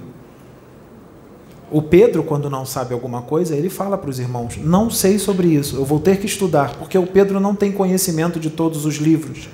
O 1.71 1.81
Pedro, 1.81 2.21
quando 2.21 2.49
não 2.49 2.65
sabe 2.65 2.93
alguma 2.93 3.21
coisa, 3.21 3.55
ele 3.55 3.69
fala 3.69 3.97
para 3.97 4.09
os 4.09 4.19
irmãos: 4.19 4.57
Não 4.57 4.89
sei 4.89 5.17
sobre 5.17 5.47
isso, 5.47 5.77
eu 5.77 5.85
vou 5.85 6.01
ter 6.01 6.19
que 6.19 6.25
estudar, 6.25 6.75
porque 6.75 6.97
o 6.97 7.07
Pedro 7.07 7.39
não 7.39 7.55
tem 7.55 7.71
conhecimento 7.71 8.41
de 8.41 8.49
todos 8.49 8.85
os 8.85 8.95
livros. 8.97 9.47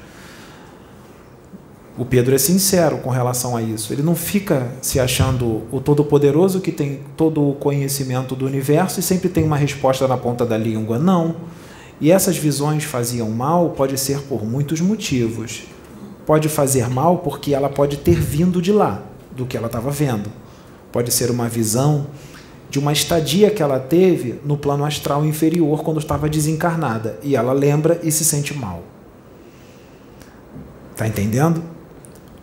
O 2.00 2.06
Pedro 2.06 2.34
é 2.34 2.38
sincero 2.38 3.00
com 3.00 3.10
relação 3.10 3.58
a 3.58 3.62
isso. 3.62 3.91
Ele 3.91 4.02
não 4.02 4.16
fica 4.16 4.72
se 4.82 5.02
achando 5.02 5.64
o 5.70 5.82
todo-poderoso 5.82 6.62
que 6.62 6.72
tem 6.72 7.02
todo 7.18 7.50
o 7.50 7.56
conhecimento 7.56 8.38
do 8.38 8.45
universo 8.45 9.02
e 9.02 9.04
sempre 9.04 9.28
tem 9.28 9.43
uma 9.43 9.58
resposta 9.58 10.08
na 10.08 10.16
ponta 10.16 10.45
da 10.45 10.58
língua. 10.58 10.97
Não. 10.97 11.36
E 12.00 12.10
essas 12.10 12.38
visões 12.38 12.86
faziam 12.86 13.30
mal 13.30 13.72
pode 13.72 13.97
ser 13.97 14.22
por 14.22 14.45
muitos 14.45 14.80
motivos. 14.80 15.64
Pode 16.26 16.47
fazer 16.47 16.88
mal 16.88 17.18
porque 17.18 17.54
ela 17.54 17.68
pode 17.68 17.97
ter 17.97 18.16
vindo 18.16 18.62
de 18.62 18.72
lá, 18.72 19.04
do 19.36 19.45
que 19.45 19.58
ela 19.58 19.68
estava 19.68 19.91
vendo. 19.91 20.32
Pode 20.93 21.12
ser 21.12 21.30
uma 21.30 21.50
visão 21.50 22.08
de 22.70 22.80
uma 22.80 22.93
estadia 22.93 23.52
que 23.52 23.62
ela 23.62 23.78
teve 23.78 24.39
no 24.45 24.56
plano 24.56 24.86
astral 24.86 25.26
inferior 25.26 25.84
quando 25.84 26.00
estava 26.00 26.30
desencarnada. 26.30 27.20
E 27.22 27.36
ela 27.36 27.52
lembra 27.52 28.00
e 28.02 28.10
se 28.10 28.24
sente 28.24 28.54
mal. 28.54 28.84
Está 30.93 31.06
entendendo? 31.06 31.78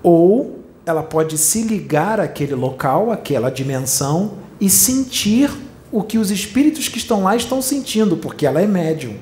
Ou 0.07 0.61
ela 0.87 1.03
pode 1.03 1.37
se 1.37 1.63
ligar 1.63 2.21
àquele 2.21 2.55
local, 2.55 3.11
àquela 3.11 3.51
dimensão 3.51 4.35
e 4.61 4.71
sentir 4.71 5.51
o 5.91 6.01
que 6.01 6.17
os 6.17 6.31
espíritos 6.31 6.89
que 6.89 6.97
estão 6.97 7.25
lá 7.25 7.35
estão 7.35 7.61
sentindo, 7.61 8.17
porque 8.17 8.47
ela 8.47 8.63
é 8.63 8.69
médium. 8.69 9.17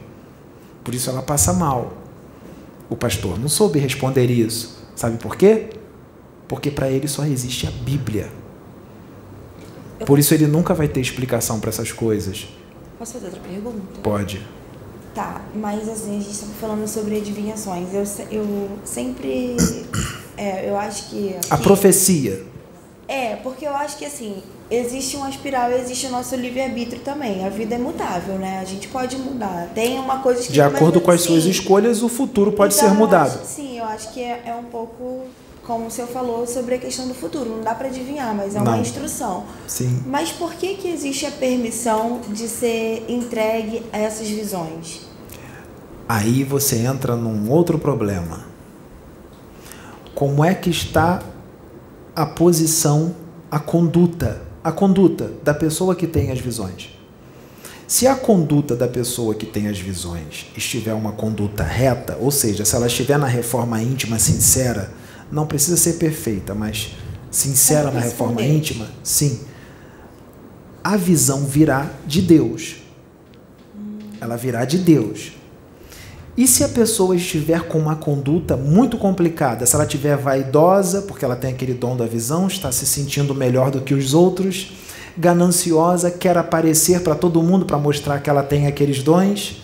Por 0.85 0.95
isso 0.95 1.09
ela 1.09 1.23
passa 1.23 1.55
mal. 1.55 1.95
O 2.91 2.95
pastor 2.95 3.41
não 3.41 3.49
soube 3.49 3.79
responder 3.79 4.31
isso. 4.31 4.77
Sabe 4.95 5.17
por 5.17 5.37
quê? 5.37 5.71
Porque 6.47 6.71
para 6.71 6.91
ele 6.91 7.09
só 7.09 7.25
existe 7.25 7.67
a 7.67 7.71
Bíblia. 7.71 8.29
Por 10.05 10.19
isso 10.19 10.35
ele 10.35 10.47
nunca 10.47 10.75
vai 10.75 10.87
ter 10.87 11.01
explicação 11.01 11.61
para 11.61 11.71
essas 11.71 11.91
coisas. 11.91 12.47
Posso 12.99 13.15
fazer 13.15 13.25
outra 13.25 13.41
pergunta? 13.41 14.01
Pode. 14.03 14.47
Tá, 15.15 15.41
mas 15.55 15.89
assim, 15.89 16.19
a 16.19 16.21
gente 16.21 16.33
estava 16.33 16.53
falando 16.53 16.87
sobre 16.87 17.17
adivinhações. 17.17 17.89
Eu, 17.95 18.05
eu 18.31 18.69
sempre 18.85 19.57
é, 20.37 20.69
eu 20.69 20.77
acho 20.77 21.11
que. 21.11 21.37
A 21.51 21.57
profecia. 21.57 22.45
É, 23.07 23.37
porque 23.37 23.67
eu 23.67 23.75
acho 23.75 23.99
que 23.99 24.05
assim, 24.05 24.43
existe 24.71 25.17
uma 25.17 25.29
espiral 25.29 25.71
e 25.71 25.75
existe 25.75 26.07
o 26.07 26.11
nosso 26.11 26.35
livre-arbítrio 26.37 27.01
também. 27.03 27.45
A 27.45 27.49
vida 27.49 27.75
é 27.75 27.79
mutável, 27.79 28.37
né? 28.37 28.61
A 28.61 28.65
gente 28.65 28.89
pode 28.89 29.17
mudar. 29.17 29.71
Tem 29.75 29.99
uma 29.99 30.21
coisa 30.21 30.43
que. 30.43 30.53
De 30.53 30.61
acordo 30.61 31.01
com 31.01 31.11
as 31.11 31.21
sim. 31.21 31.29
suas 31.29 31.45
escolhas, 31.45 32.03
o 32.03 32.09
futuro 32.09 32.53
pode 32.53 32.75
então, 32.75 32.89
ser 32.89 32.95
mudado. 32.95 33.39
Acho, 33.41 33.47
sim, 33.47 33.79
eu 33.79 33.85
acho 33.85 34.13
que 34.13 34.21
é, 34.21 34.43
é, 34.47 34.55
um 34.55 34.65
pouco. 34.65 35.23
Como 35.65 35.87
o 35.87 35.91
senhor 35.91 36.09
falou 36.09 36.47
sobre 36.47 36.75
a 36.75 36.79
questão 36.79 37.09
do 37.09 37.15
futuro, 37.15 37.49
não 37.49 37.63
dá 37.63 37.75
para 37.75 37.89
adivinhar, 37.89 38.35
mas 38.35 38.55
é 38.55 38.61
uma 38.61 38.77
instrução. 38.77 39.45
Sim. 39.67 40.03
Mas 40.07 40.31
por 40.31 40.53
que 40.53 40.75
que 40.75 40.89
existe 40.89 41.25
a 41.25 41.31
permissão 41.31 42.21
de 42.29 42.47
ser 42.49 43.03
entregue 43.09 43.83
a 43.91 43.97
essas 43.97 44.29
visões? 44.29 45.01
Aí 46.07 46.45
você 46.45 46.77
entra 46.81 47.17
num 47.17 47.51
outro 47.51 47.79
problema 47.79 48.54
como 50.25 50.43
é 50.43 50.55
que 50.55 50.71
está 50.71 51.23
a 52.17 52.25
posição, 52.25 53.15
a 53.51 53.59
conduta, 53.59 54.41
a 54.65 54.73
conduta 54.73 55.31
da 55.45 55.53
pessoa 55.53 55.95
que 55.95 56.07
tem 56.07 56.31
as 56.31 56.39
visões. 56.39 56.99
Se 57.87 58.07
a 58.07 58.15
conduta 58.15 58.75
da 58.75 58.89
pessoa 58.89 59.35
que 59.35 59.45
tem 59.45 59.69
as 59.69 59.79
visões 59.79 60.47
estiver 60.57 60.95
uma 60.95 61.13
conduta 61.13 61.63
reta, 61.63 62.17
ou 62.19 62.31
seja, 62.31 62.65
se 62.65 62.75
ela 62.75 62.87
estiver 62.87 63.19
na 63.19 63.27
reforma 63.27 63.83
íntima 63.83 64.19
sincera, 64.19 64.91
não 65.31 65.47
precisa 65.47 65.77
ser 65.77 65.99
perfeita, 65.99 66.55
mas 66.55 66.97
sincera 67.31 67.91
na 67.91 68.01
reforma 68.01 68.43
íntima, 68.43 68.89
sim. 69.03 69.43
A 70.83 70.97
visão 70.97 71.45
virá 71.45 71.91
de 72.07 72.23
Deus. 72.23 72.77
Ela 74.19 74.39
virá 74.39 74.65
de 74.65 74.79
Deus. 74.79 75.33
E 76.37 76.49
se 76.49 76.65
a 76.65 76.69
pessoa 76.69 77.15
estiver 77.15 77.63
com 77.63 77.79
uma 77.79 77.95
conduta 77.95 78.57
muito 78.57 78.99
complicada, 78.99 79.65
se 79.65 79.75
ela 79.75 79.85
estiver 79.85 80.17
vaidosa, 80.17 81.03
porque 81.03 81.25
ela 81.25 81.37
tem 81.37 81.53
aquele 81.53 81.75
dom 81.75 81.97
da 81.97 82.07
visão, 82.07 82.49
está 82.49 82.73
se 82.73 82.85
sentindo 82.87 83.33
melhor 83.33 83.71
do 83.71 83.81
que 83.81 83.95
os 83.95 84.15
outros, 84.15 84.73
gananciosa, 85.17 86.11
quer 86.11 86.37
aparecer 86.37 87.03
para 87.03 87.15
todo 87.15 87.41
mundo 87.41 87.65
para 87.65 87.79
mostrar 87.79 88.19
que 88.19 88.29
ela 88.29 88.43
tem 88.43 88.67
aqueles 88.67 89.01
dons, 89.01 89.63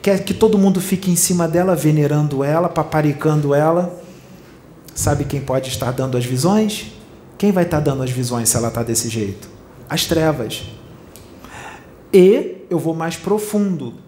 quer 0.00 0.22
que 0.22 0.32
todo 0.32 0.56
mundo 0.56 0.80
fique 0.80 1.10
em 1.10 1.16
cima 1.16 1.48
dela, 1.48 1.74
venerando 1.74 2.44
ela, 2.44 2.68
paparicando 2.68 3.52
ela. 3.52 4.00
Sabe 4.94 5.24
quem 5.24 5.40
pode 5.40 5.68
estar 5.68 5.90
dando 5.90 6.16
as 6.16 6.24
visões? 6.24 6.92
Quem 7.36 7.50
vai 7.50 7.64
estar 7.64 7.80
dando 7.80 8.04
as 8.04 8.10
visões 8.10 8.48
se 8.48 8.56
ela 8.56 8.68
está 8.68 8.84
desse 8.84 9.08
jeito? 9.08 9.48
As 9.90 10.04
trevas. 10.06 10.62
E 12.12 12.58
eu 12.70 12.78
vou 12.78 12.94
mais 12.94 13.16
profundo 13.16 14.03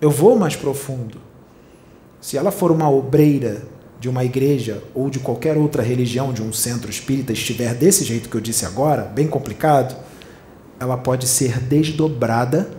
eu 0.00 0.10
vou 0.10 0.38
mais 0.38 0.56
profundo. 0.56 1.18
Se 2.20 2.36
ela 2.36 2.50
for 2.50 2.70
uma 2.70 2.90
obreira 2.90 3.62
de 3.98 4.08
uma 4.08 4.24
igreja 4.24 4.82
ou 4.94 5.10
de 5.10 5.18
qualquer 5.18 5.58
outra 5.58 5.82
religião, 5.82 6.32
de 6.32 6.42
um 6.42 6.52
centro 6.52 6.90
espírita, 6.90 7.32
estiver 7.32 7.74
desse 7.74 8.04
jeito 8.04 8.28
que 8.28 8.36
eu 8.36 8.40
disse 8.40 8.64
agora, 8.64 9.02
bem 9.02 9.28
complicado, 9.28 9.94
ela 10.78 10.96
pode 10.96 11.28
ser 11.28 11.60
desdobrada, 11.60 12.70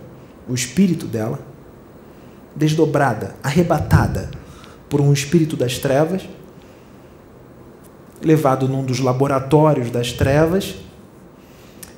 o 0.48 0.54
espírito 0.54 1.06
dela, 1.06 1.38
desdobrada, 2.56 3.36
arrebatada 3.42 4.30
por 4.90 5.00
um 5.00 5.12
espírito 5.12 5.56
das 5.56 5.78
trevas, 5.78 6.28
levado 8.20 8.68
num 8.68 8.84
dos 8.84 8.98
laboratórios 8.98 9.90
das 9.90 10.12
trevas, 10.12 10.74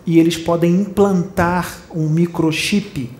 e 0.07 0.19
eles 0.19 0.37
podem 0.37 0.71
implantar 0.75 1.81
um 1.95 2.09
microchip 2.09 3.11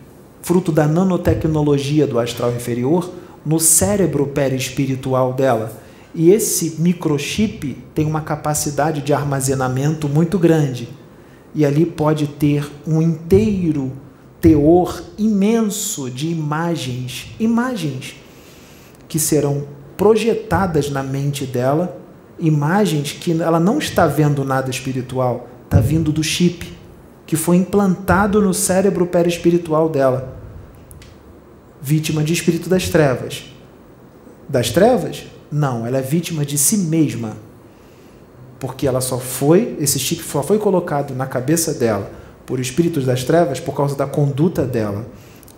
fruto 0.45 0.71
da 0.71 0.87
nanotecnologia 0.87 2.05
do 2.05 2.19
astral 2.19 2.53
inferior, 2.53 3.11
no 3.43 3.59
cérebro 3.59 4.27
perispiritual 4.27 5.33
dela. 5.33 5.81
E 6.13 6.29
esse 6.29 6.79
microchip 6.79 7.75
tem 7.95 8.05
uma 8.05 8.21
capacidade 8.21 9.01
de 9.01 9.11
armazenamento 9.11 10.07
muito 10.07 10.37
grande. 10.37 10.87
E 11.55 11.65
ali 11.65 11.83
pode 11.83 12.27
ter 12.27 12.71
um 12.85 13.01
inteiro 13.01 13.91
teor 14.39 15.01
imenso 15.17 16.11
de 16.11 16.27
imagens, 16.27 17.33
imagens 17.39 18.15
que 19.07 19.17
serão 19.17 19.63
projetadas 19.97 20.91
na 20.91 21.01
mente 21.01 21.43
dela, 21.43 21.99
imagens 22.37 23.13
que 23.13 23.31
ela 23.31 23.59
não 23.59 23.79
está 23.79 24.05
vendo 24.05 24.45
nada 24.45 24.69
espiritual, 24.69 25.49
está 25.65 25.79
vindo 25.79 26.11
do 26.11 26.23
chip 26.23 26.74
que 27.25 27.35
foi 27.35 27.57
implantado 27.57 28.41
no 28.41 28.53
cérebro 28.53 29.05
perispiritual 29.05 29.89
dela 29.89 30.35
vítima 31.85 32.23
de 32.23 32.33
espírito 32.33 32.67
das 32.67 32.89
trevas. 32.89 33.45
Das 34.49 34.71
trevas? 34.71 35.27
Não, 35.51 35.85
ela 35.85 35.99
é 35.99 36.01
vítima 36.01 36.43
de 36.43 36.57
si 36.57 36.77
mesma. 36.77 37.37
Porque 38.59 38.87
ela 38.87 39.01
só 39.01 39.19
foi, 39.19 39.77
esse 39.79 39.99
chip 39.99 40.23
só 40.23 40.41
foi 40.41 40.57
colocado 40.57 41.13
na 41.13 41.27
cabeça 41.27 41.75
dela 41.75 42.09
por 42.43 42.59
espíritos 42.59 43.05
das 43.05 43.23
trevas 43.23 43.59
por 43.59 43.75
causa 43.75 43.95
da 43.95 44.07
conduta 44.07 44.65
dela. 44.65 45.05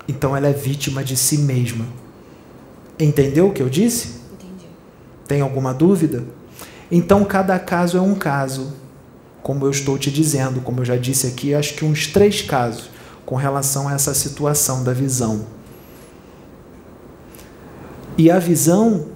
Então 0.06 0.36
ela 0.36 0.50
é 0.50 0.54
vítima 0.54 1.02
de 1.02 1.16
si 1.16 1.38
mesma. 1.38 1.86
Entendeu 3.00 3.48
o 3.48 3.54
que 3.54 3.64
eu 3.64 3.70
disse? 3.70 4.20
Entendi. 4.34 4.68
Tem 5.30 5.40
alguma 5.40 5.74
dúvida? 5.74 6.26
Então 6.92 7.24
cada 7.24 7.58
caso 7.58 7.98
é 7.98 8.02
um 8.02 8.16
caso. 8.16 8.74
Como 9.48 9.66
eu 9.66 9.72
estou 9.72 9.98
te 9.98 10.12
dizendo, 10.12 10.60
como 10.60 10.82
eu 10.82 10.86
já 10.86 10.98
disse 10.98 11.26
aqui, 11.26 11.56
acho 11.56 11.76
que 11.76 11.86
uns 11.86 12.08
três 12.08 12.42
casos 12.42 12.90
com 13.26 13.38
relação 13.38 13.88
a 13.88 13.94
essa 13.94 14.14
situação 14.14 14.84
da 14.84 14.92
visão. 14.92 15.48
E 18.18 18.30
a 18.30 18.40
visão, 18.40 19.08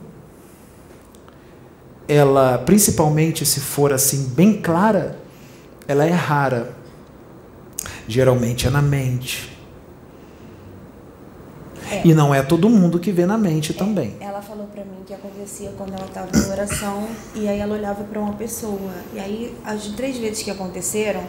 ela, 2.07 2.57
principalmente 2.59 3.45
se 3.45 3.59
for 3.59 3.91
assim 3.91 4.29
bem 4.29 4.61
clara, 4.61 5.19
ela 5.85 6.05
é 6.05 6.11
rara. 6.11 6.77
Geralmente 8.07 8.65
é 8.65 8.69
na 8.69 8.81
mente. 8.81 9.51
É. 11.91 12.01
E 12.05 12.13
não 12.13 12.33
é 12.33 12.41
todo 12.41 12.69
mundo 12.69 12.99
que 12.99 13.11
vê 13.11 13.25
na 13.25 13.37
mente 13.37 13.71
é. 13.71 13.75
também. 13.75 14.15
Ela 14.19 14.41
falou 14.41 14.67
para 14.67 14.83
mim 14.83 15.03
que 15.05 15.13
acontecia 15.13 15.71
quando 15.77 15.93
ela 15.93 16.05
estava 16.05 16.29
em 16.35 16.51
oração 16.51 17.07
e 17.35 17.47
aí 17.47 17.59
ela 17.59 17.75
olhava 17.75 18.03
para 18.03 18.19
uma 18.19 18.33
pessoa. 18.33 18.93
E 19.13 19.19
aí 19.19 19.55
as 19.65 19.87
três 19.87 20.17
vezes 20.17 20.41
que 20.41 20.49
aconteceram, 20.49 21.21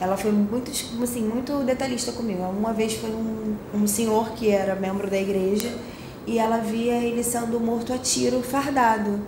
ela 0.00 0.16
foi 0.16 0.30
muito 0.30 0.70
assim 1.02 1.22
muito 1.22 1.64
detalhista 1.64 2.12
comigo. 2.12 2.42
Uma 2.42 2.72
vez 2.72 2.94
foi 2.94 3.10
um, 3.10 3.56
um 3.74 3.86
senhor 3.86 4.32
que 4.32 4.50
era 4.50 4.74
membro 4.74 5.08
da 5.08 5.16
igreja 5.16 5.72
e 6.26 6.38
ela 6.38 6.58
via 6.58 6.94
ele 6.94 7.22
sendo 7.22 7.58
morto 7.58 7.92
a 7.92 7.98
tiro, 7.98 8.42
fardado. 8.42 9.20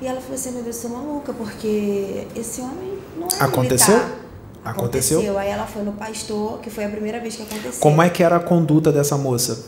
E 0.00 0.06
ela 0.06 0.20
falou 0.20 0.34
assim, 0.34 0.50
meu 0.52 0.62
Deus, 0.62 0.76
eu 0.82 0.90
sou 0.90 0.98
maluca, 0.98 1.32
porque 1.32 2.26
esse 2.34 2.60
homem 2.60 2.98
não 3.16 3.28
é 3.28 3.44
Aconteceu? 3.44 3.94
Militar. 3.94 4.18
Aconteceu? 4.64 5.20
Aconteceu. 5.20 5.38
Aí 5.38 5.48
ela 5.48 5.66
foi 5.66 5.82
no 5.82 5.92
pastor, 5.92 6.58
que 6.58 6.70
foi 6.70 6.84
a 6.84 6.88
primeira 6.88 7.20
vez 7.20 7.36
que 7.36 7.42
aconteceu. 7.42 7.80
Como 7.80 8.02
é 8.02 8.10
que 8.10 8.22
era 8.22 8.36
a 8.36 8.40
conduta 8.40 8.92
dessa 8.92 9.16
moça? 9.16 9.64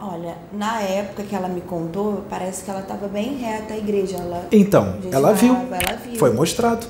Olha, 0.00 0.36
na 0.52 0.80
época 0.80 1.24
que 1.24 1.34
ela 1.34 1.48
me 1.48 1.60
contou, 1.60 2.22
parece 2.30 2.62
que 2.62 2.70
ela 2.70 2.80
estava 2.80 3.08
bem 3.08 3.36
reta 3.36 3.74
à 3.74 3.76
igreja. 3.76 4.16
Ela 4.18 4.46
então, 4.52 4.94
ela 5.10 5.32
viu. 5.32 5.54
ela 5.54 5.96
viu. 5.96 6.16
Foi 6.16 6.32
mostrado. 6.32 6.86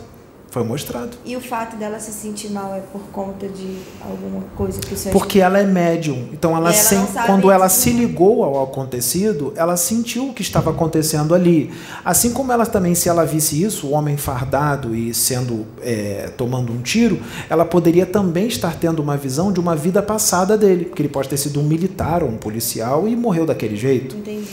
Foi 0.59 0.67
mostrado. 0.67 1.11
E 1.25 1.37
o 1.37 1.41
fato 1.41 1.77
dela 1.77 2.01
se 2.01 2.11
sentir 2.11 2.51
mal 2.51 2.75
é 2.75 2.81
por 2.81 3.01
conta 3.13 3.47
de 3.47 3.79
alguma 4.01 4.43
coisa 4.57 4.81
que 4.81 4.97
você 4.97 5.09
Porque 5.11 5.39
ela 5.39 5.61
é 5.61 5.65
médium. 5.65 6.31
Então 6.33 6.51
ela, 6.57 6.71
ela 6.71 6.73
sem, 6.73 6.99
quando 7.27 7.49
ela 7.49 7.69
se 7.69 7.91
ligou 7.91 8.43
ao 8.43 8.65
acontecido, 8.65 9.53
ela 9.55 9.77
sentiu 9.77 10.31
o 10.31 10.35
que 10.35 10.43
estava 10.43 10.73
acontecendo 10.73 11.33
ali. 11.33 11.71
Assim 12.05 12.33
como 12.33 12.51
ela 12.51 12.67
também, 12.67 12.93
se 12.97 13.09
ela 13.09 13.25
visse 13.25 13.63
isso, 13.63 13.87
o 13.87 13.91
homem 13.93 14.17
fardado 14.17 14.97
e 14.97 15.15
sendo 15.15 15.65
é, 15.81 16.29
tomando 16.37 16.73
um 16.73 16.83
tiro, 16.83 17.21
ela 17.49 17.65
poderia 17.65 18.05
também 18.05 18.49
estar 18.49 18.75
tendo 18.75 19.01
uma 19.01 19.17
visão 19.17 19.53
de 19.53 19.61
uma 19.61 19.77
vida 19.77 20.03
passada 20.03 20.59
dele, 20.59 20.87
porque 20.87 21.03
ele 21.03 21.09
pode 21.09 21.29
ter 21.29 21.37
sido 21.37 21.61
um 21.61 21.63
militar 21.63 22.25
ou 22.25 22.31
um 22.31 22.37
policial 22.37 23.07
e 23.07 23.15
morreu 23.15 23.47
daquele 23.47 23.77
jeito. 23.77 24.17
Entendi. 24.17 24.49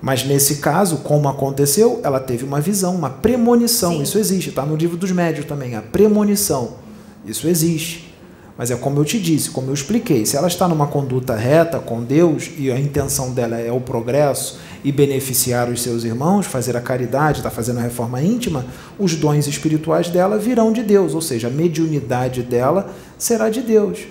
Mas 0.00 0.24
nesse 0.24 0.56
caso, 0.56 0.98
como 0.98 1.28
aconteceu, 1.28 2.00
ela 2.02 2.20
teve 2.20 2.44
uma 2.44 2.60
visão, 2.60 2.94
uma 2.94 3.10
premonição. 3.10 3.92
Sim. 3.92 4.02
Isso 4.02 4.18
existe, 4.18 4.50
está 4.50 4.64
no 4.64 4.76
livro 4.76 4.96
dos 4.96 5.10
médios 5.10 5.46
também, 5.46 5.74
a 5.74 5.82
premonição. 5.82 6.74
Isso 7.24 7.48
existe. 7.48 8.06
Mas 8.58 8.70
é 8.70 8.76
como 8.76 8.98
eu 8.98 9.04
te 9.04 9.20
disse, 9.20 9.50
como 9.50 9.68
eu 9.68 9.74
expliquei, 9.74 10.24
se 10.24 10.34
ela 10.34 10.48
está 10.48 10.66
numa 10.66 10.86
conduta 10.86 11.34
reta 11.36 11.78
com 11.78 12.02
Deus 12.02 12.50
e 12.56 12.72
a 12.72 12.80
intenção 12.80 13.32
dela 13.32 13.58
é 13.58 13.70
o 13.70 13.80
progresso 13.80 14.58
e 14.82 14.90
beneficiar 14.90 15.68
os 15.68 15.82
seus 15.82 16.04
irmãos, 16.04 16.46
fazer 16.46 16.74
a 16.74 16.80
caridade, 16.80 17.38
está 17.38 17.50
fazendo 17.50 17.80
a 17.80 17.82
reforma 17.82 18.22
íntima, 18.22 18.64
os 18.98 19.14
dons 19.14 19.46
espirituais 19.46 20.08
dela 20.08 20.38
virão 20.38 20.72
de 20.72 20.82
Deus, 20.82 21.14
ou 21.14 21.20
seja, 21.20 21.48
a 21.48 21.50
mediunidade 21.50 22.42
dela 22.42 22.90
será 23.18 23.50
de 23.50 23.60
Deus. 23.60 24.06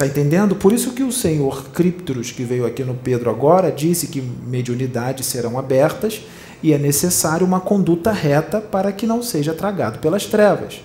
Está 0.00 0.08
entendendo? 0.08 0.56
Por 0.56 0.72
isso 0.72 0.92
que 0.94 1.02
o 1.02 1.12
senhor 1.12 1.72
Criptros, 1.72 2.30
que 2.32 2.42
veio 2.42 2.64
aqui 2.64 2.82
no 2.82 2.94
Pedro 2.94 3.28
agora, 3.28 3.70
disse 3.70 4.06
que 4.06 4.22
mediunidades 4.22 5.26
serão 5.26 5.58
abertas 5.58 6.22
e 6.62 6.72
é 6.72 6.78
necessário 6.78 7.46
uma 7.46 7.60
conduta 7.60 8.10
reta 8.10 8.62
para 8.62 8.92
que 8.92 9.06
não 9.06 9.22
seja 9.22 9.52
tragado 9.52 9.98
pelas 9.98 10.24
trevas. 10.24 10.80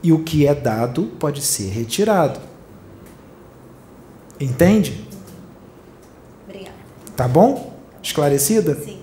E 0.00 0.12
o 0.12 0.22
que 0.22 0.46
é 0.46 0.54
dado 0.54 1.10
pode 1.18 1.42
ser 1.42 1.70
retirado. 1.70 2.38
Entende? 4.38 5.04
Obrigada. 6.44 6.76
Tá 7.16 7.26
bom? 7.26 7.76
Esclarecida? 8.00 8.76
Sim. 8.76 9.00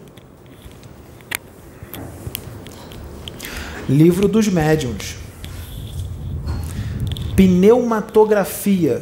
Livro 3.90 4.30
dos 4.30 4.48
Médiuns. 4.48 5.21
Pneumatografia. 7.42 9.02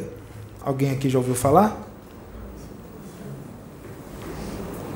Alguém 0.62 0.92
aqui 0.92 1.10
já 1.10 1.18
ouviu 1.18 1.34
falar? 1.34 1.78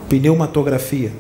Pneumatografia. 0.09 1.13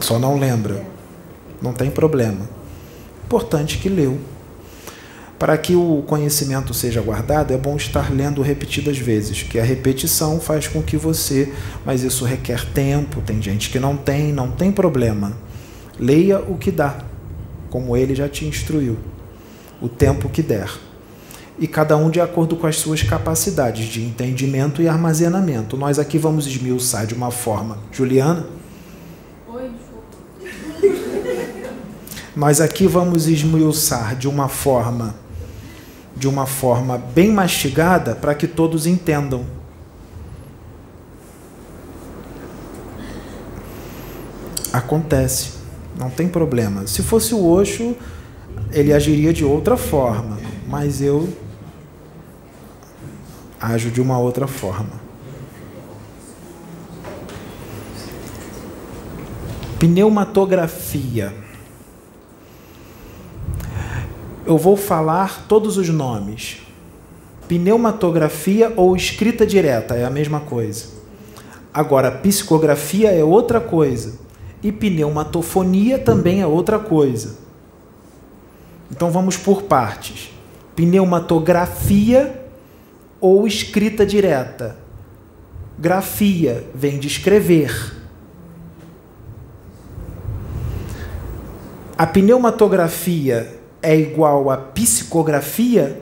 Só 0.00 0.18
não 0.18 0.40
lembra. 0.40 0.84
Não 1.62 1.72
tem 1.72 1.88
problema. 1.88 2.48
Importante 3.26 3.78
que 3.78 3.88
leu. 3.88 4.18
Para 5.38 5.56
que 5.56 5.76
o 5.76 6.02
conhecimento 6.04 6.74
seja 6.74 7.00
guardado, 7.00 7.54
é 7.54 7.56
bom 7.56 7.76
estar 7.76 8.12
lendo 8.12 8.42
repetidas 8.42 8.98
vezes, 8.98 9.44
que 9.44 9.60
a 9.60 9.64
repetição 9.64 10.40
faz 10.40 10.66
com 10.66 10.82
que 10.82 10.96
você, 10.96 11.54
mas 11.86 12.02
isso 12.02 12.24
requer 12.24 12.66
tempo, 12.72 13.20
tem 13.20 13.40
gente 13.40 13.70
que 13.70 13.78
não 13.78 13.96
tem, 13.96 14.32
não 14.32 14.50
tem 14.50 14.72
problema. 14.72 15.32
Leia 15.96 16.40
o 16.40 16.58
que 16.58 16.72
dá 16.72 17.11
como 17.72 17.96
ele 17.96 18.14
já 18.14 18.28
te 18.28 18.44
instruiu, 18.44 18.98
o 19.80 19.88
tempo 19.88 20.28
que 20.28 20.42
der. 20.42 20.70
E 21.58 21.66
cada 21.66 21.96
um 21.96 22.10
de 22.10 22.20
acordo 22.20 22.54
com 22.54 22.66
as 22.66 22.76
suas 22.76 23.02
capacidades 23.02 23.86
de 23.86 24.02
entendimento 24.02 24.82
e 24.82 24.88
armazenamento. 24.88 25.74
Nós 25.74 25.98
aqui 25.98 26.18
vamos 26.18 26.46
esmiuçar 26.46 27.06
de 27.06 27.14
uma 27.14 27.30
forma. 27.30 27.78
Juliana? 27.90 28.44
Oi, 29.48 29.70
Nós 32.36 32.60
aqui 32.60 32.86
vamos 32.86 33.26
esmiuçar 33.26 34.16
de 34.16 34.28
uma 34.28 34.48
forma 34.48 35.14
de 36.14 36.28
uma 36.28 36.44
forma 36.44 36.98
bem 36.98 37.32
mastigada 37.32 38.14
para 38.14 38.34
que 38.34 38.46
todos 38.46 38.86
entendam. 38.86 39.46
Acontece. 44.70 45.61
Não 45.98 46.10
tem 46.10 46.28
problema. 46.28 46.86
Se 46.86 47.02
fosse 47.02 47.34
o 47.34 47.46
Osho, 47.46 47.96
ele 48.72 48.92
agiria 48.92 49.32
de 49.32 49.44
outra 49.44 49.76
forma, 49.76 50.38
mas 50.66 51.00
eu 51.00 51.28
ajo 53.60 53.90
de 53.90 54.00
uma 54.00 54.18
outra 54.18 54.46
forma. 54.46 55.00
Pneumatografia. 59.78 61.34
Eu 64.44 64.58
vou 64.58 64.76
falar 64.76 65.46
todos 65.46 65.76
os 65.76 65.88
nomes. 65.88 66.62
Pneumatografia 67.48 68.72
ou 68.76 68.96
escrita 68.96 69.46
direta 69.46 69.94
é 69.94 70.04
a 70.04 70.10
mesma 70.10 70.40
coisa. 70.40 70.86
Agora, 71.72 72.10
psicografia 72.10 73.10
é 73.10 73.22
outra 73.22 73.60
coisa. 73.60 74.14
E 74.62 74.70
pneumatofonia 74.70 75.98
também 75.98 76.40
é 76.40 76.46
outra 76.46 76.78
coisa. 76.78 77.38
Então 78.90 79.10
vamos 79.10 79.36
por 79.36 79.62
partes. 79.62 80.30
Pneumatografia 80.76 82.46
ou 83.20 83.46
escrita 83.46 84.06
direta. 84.06 84.76
Grafia 85.78 86.64
vem 86.74 86.98
de 86.98 87.08
escrever. 87.08 87.96
A 91.96 92.06
pneumatografia 92.06 93.58
é 93.82 93.96
igual 93.96 94.50
a 94.50 94.56
psicografia? 94.56 96.00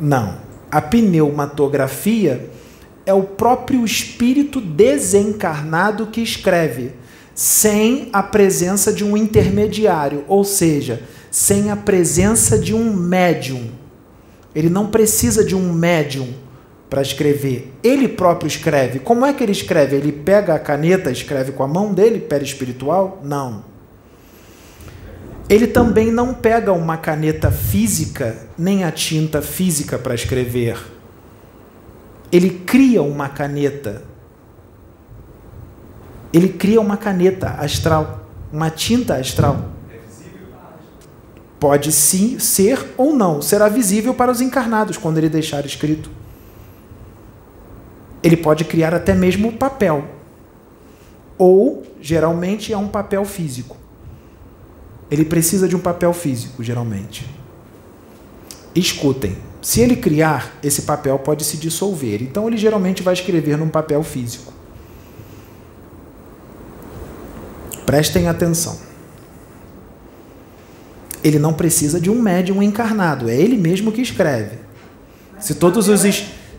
Não. 0.00 0.38
A 0.70 0.80
pneumatografia 0.80 2.50
é 3.06 3.12
o 3.12 3.22
próprio 3.22 3.84
espírito 3.84 4.60
desencarnado 4.60 6.06
que 6.06 6.20
escreve, 6.20 6.92
sem 7.34 8.08
a 8.12 8.22
presença 8.22 8.92
de 8.92 9.04
um 9.04 9.16
intermediário, 9.16 10.24
ou 10.28 10.44
seja, 10.44 11.02
sem 11.30 11.70
a 11.70 11.76
presença 11.76 12.58
de 12.58 12.74
um 12.74 12.92
médium. 12.94 13.70
Ele 14.54 14.70
não 14.70 14.86
precisa 14.86 15.44
de 15.44 15.54
um 15.54 15.72
médium 15.72 16.28
para 16.88 17.02
escrever. 17.02 17.72
Ele 17.82 18.06
próprio 18.06 18.46
escreve. 18.46 19.00
Como 19.00 19.26
é 19.26 19.32
que 19.32 19.42
ele 19.42 19.52
escreve? 19.52 19.96
Ele 19.96 20.12
pega 20.12 20.54
a 20.54 20.60
caneta, 20.60 21.10
escreve 21.10 21.50
com 21.50 21.64
a 21.64 21.68
mão 21.68 21.92
dele, 21.92 22.20
perispiritual? 22.20 23.20
Não. 23.24 23.64
Ele 25.48 25.66
também 25.66 26.10
não 26.10 26.32
pega 26.32 26.72
uma 26.72 26.96
caneta 26.96 27.50
física, 27.50 28.36
nem 28.56 28.84
a 28.84 28.92
tinta 28.92 29.42
física 29.42 29.98
para 29.98 30.14
escrever 30.14 30.93
ele 32.34 32.50
cria 32.50 33.00
uma 33.00 33.28
caneta. 33.28 34.02
Ele 36.32 36.48
cria 36.48 36.80
uma 36.80 36.96
caneta 36.96 37.50
astral, 37.50 38.26
uma 38.52 38.70
tinta 38.70 39.14
astral. 39.14 39.68
Pode 41.60 41.92
sim 41.92 42.40
ser 42.40 42.92
ou 42.96 43.14
não, 43.14 43.40
será 43.40 43.68
visível 43.68 44.12
para 44.12 44.32
os 44.32 44.40
encarnados 44.40 44.98
quando 44.98 45.18
ele 45.18 45.28
deixar 45.28 45.64
escrito. 45.64 46.10
Ele 48.20 48.36
pode 48.36 48.64
criar 48.64 48.92
até 48.92 49.14
mesmo 49.14 49.52
papel. 49.52 50.04
Ou, 51.38 51.84
geralmente, 52.00 52.72
é 52.72 52.76
um 52.76 52.88
papel 52.88 53.24
físico. 53.24 53.76
Ele 55.08 55.24
precisa 55.24 55.68
de 55.68 55.76
um 55.76 55.80
papel 55.80 56.12
físico, 56.12 56.64
geralmente. 56.64 57.30
Escutem. 58.74 59.36
Se 59.64 59.80
ele 59.80 59.96
criar, 59.96 60.58
esse 60.62 60.82
papel 60.82 61.18
pode 61.18 61.42
se 61.42 61.56
dissolver. 61.56 62.22
Então 62.22 62.46
ele 62.46 62.58
geralmente 62.58 63.02
vai 63.02 63.14
escrever 63.14 63.56
num 63.56 63.70
papel 63.70 64.02
físico. 64.02 64.52
Prestem 67.86 68.28
atenção. 68.28 68.78
Ele 71.24 71.38
não 71.38 71.54
precisa 71.54 71.98
de 71.98 72.10
um 72.10 72.20
médium 72.20 72.62
encarnado, 72.62 73.30
é 73.30 73.34
ele 73.34 73.56
mesmo 73.56 73.90
que 73.90 74.02
escreve. 74.02 74.58
Se 75.40 75.54
todos 75.54 75.88
os 75.88 76.02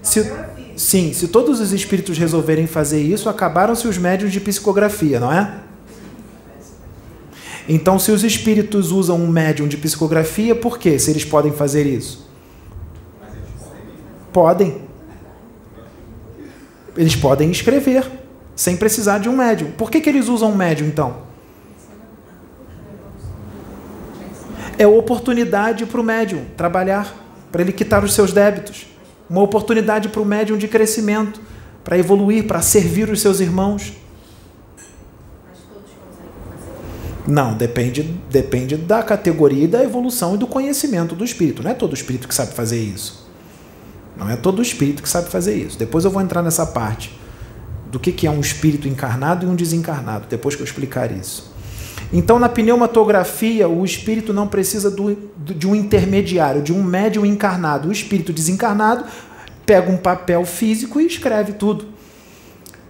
se, 0.01 0.33
sim, 0.75 1.13
se 1.13 1.27
todos 1.27 1.59
os 1.59 1.71
espíritos 1.71 2.17
resolverem 2.17 2.65
fazer 2.65 3.03
isso, 3.03 3.29
acabaram-se 3.29 3.87
os 3.87 3.99
médiums 3.99 4.33
de 4.33 4.39
psicografia, 4.39 5.19
não 5.19 5.31
é? 5.31 5.59
Então, 7.69 7.99
se 7.99 8.11
os 8.11 8.23
espíritos 8.23 8.91
usam 8.91 9.21
um 9.21 9.27
médium 9.27 9.67
de 9.67 9.77
psicografia, 9.77 10.55
por 10.55 10.79
quê? 10.79 10.97
Se 10.97 11.11
eles 11.11 11.23
podem 11.23 11.53
fazer 11.53 11.85
isso? 11.85 12.24
Podem. 14.35 14.81
Eles 16.97 17.15
podem 17.15 17.49
escrever, 17.51 18.05
sem 18.53 18.75
precisar 18.75 19.17
de 19.19 19.29
um 19.29 19.37
médium. 19.37 19.71
Por 19.71 19.89
que, 19.89 20.01
que 20.01 20.09
eles 20.09 20.27
usam 20.27 20.51
um 20.51 20.55
médium, 20.55 20.87
então? 20.87 21.19
É 24.77 24.85
oportunidade 24.85 25.85
para 25.85 26.01
o 26.01 26.03
médium 26.03 26.43
trabalhar, 26.57 27.15
para 27.49 27.61
ele 27.61 27.71
quitar 27.71 28.03
os 28.03 28.13
seus 28.13 28.33
débitos. 28.33 28.87
Uma 29.29 29.41
oportunidade 29.41 30.09
para 30.09 30.21
o 30.21 30.25
médium 30.25 30.57
de 30.57 30.67
crescimento, 30.67 31.39
para 31.81 31.97
evoluir, 31.97 32.45
para 32.45 32.61
servir 32.61 33.09
os 33.09 33.21
seus 33.21 33.39
irmãos. 33.39 33.93
Não, 37.25 37.53
depende, 37.53 38.03
depende 38.29 38.75
da 38.75 39.01
categoria 39.01 39.63
e 39.63 39.67
da 39.67 39.81
evolução 39.81 40.35
e 40.35 40.37
do 40.37 40.45
conhecimento 40.45 41.15
do 41.15 41.23
espírito. 41.23 41.63
Não 41.63 41.71
é 41.71 41.73
todo 41.73 41.93
espírito 41.93 42.27
que 42.27 42.35
sabe 42.35 42.53
fazer 42.53 42.81
isso. 42.81 43.24
Não 44.17 44.29
é 44.29 44.35
todo 44.35 44.61
espírito 44.61 45.03
que 45.03 45.09
sabe 45.09 45.29
fazer 45.29 45.55
isso. 45.55 45.77
Depois 45.77 46.05
eu 46.05 46.11
vou 46.11 46.21
entrar 46.21 46.41
nessa 46.41 46.65
parte 46.65 47.17
do 47.91 47.99
que, 47.99 48.11
que 48.11 48.27
é 48.27 48.31
um 48.31 48.39
espírito 48.39 48.87
encarnado 48.87 49.45
e 49.45 49.49
um 49.49 49.55
desencarnado, 49.55 50.27
depois 50.29 50.55
que 50.55 50.61
eu 50.61 50.65
explicar 50.65 51.11
isso. 51.11 51.53
Então, 52.13 52.39
na 52.39 52.47
pneumatografia, 52.47 53.67
o 53.67 53.83
espírito 53.83 54.33
não 54.33 54.47
precisa 54.47 54.91
do, 54.91 55.17
de 55.37 55.67
um 55.67 55.75
intermediário, 55.75 56.61
de 56.61 56.71
um 56.71 56.83
médium 56.83 57.25
encarnado. 57.25 57.89
O 57.89 57.91
espírito 57.91 58.31
desencarnado 58.31 59.05
pega 59.65 59.91
um 59.91 59.97
papel 59.97 60.45
físico 60.45 60.99
e 60.99 61.07
escreve 61.07 61.53
tudo. 61.53 61.87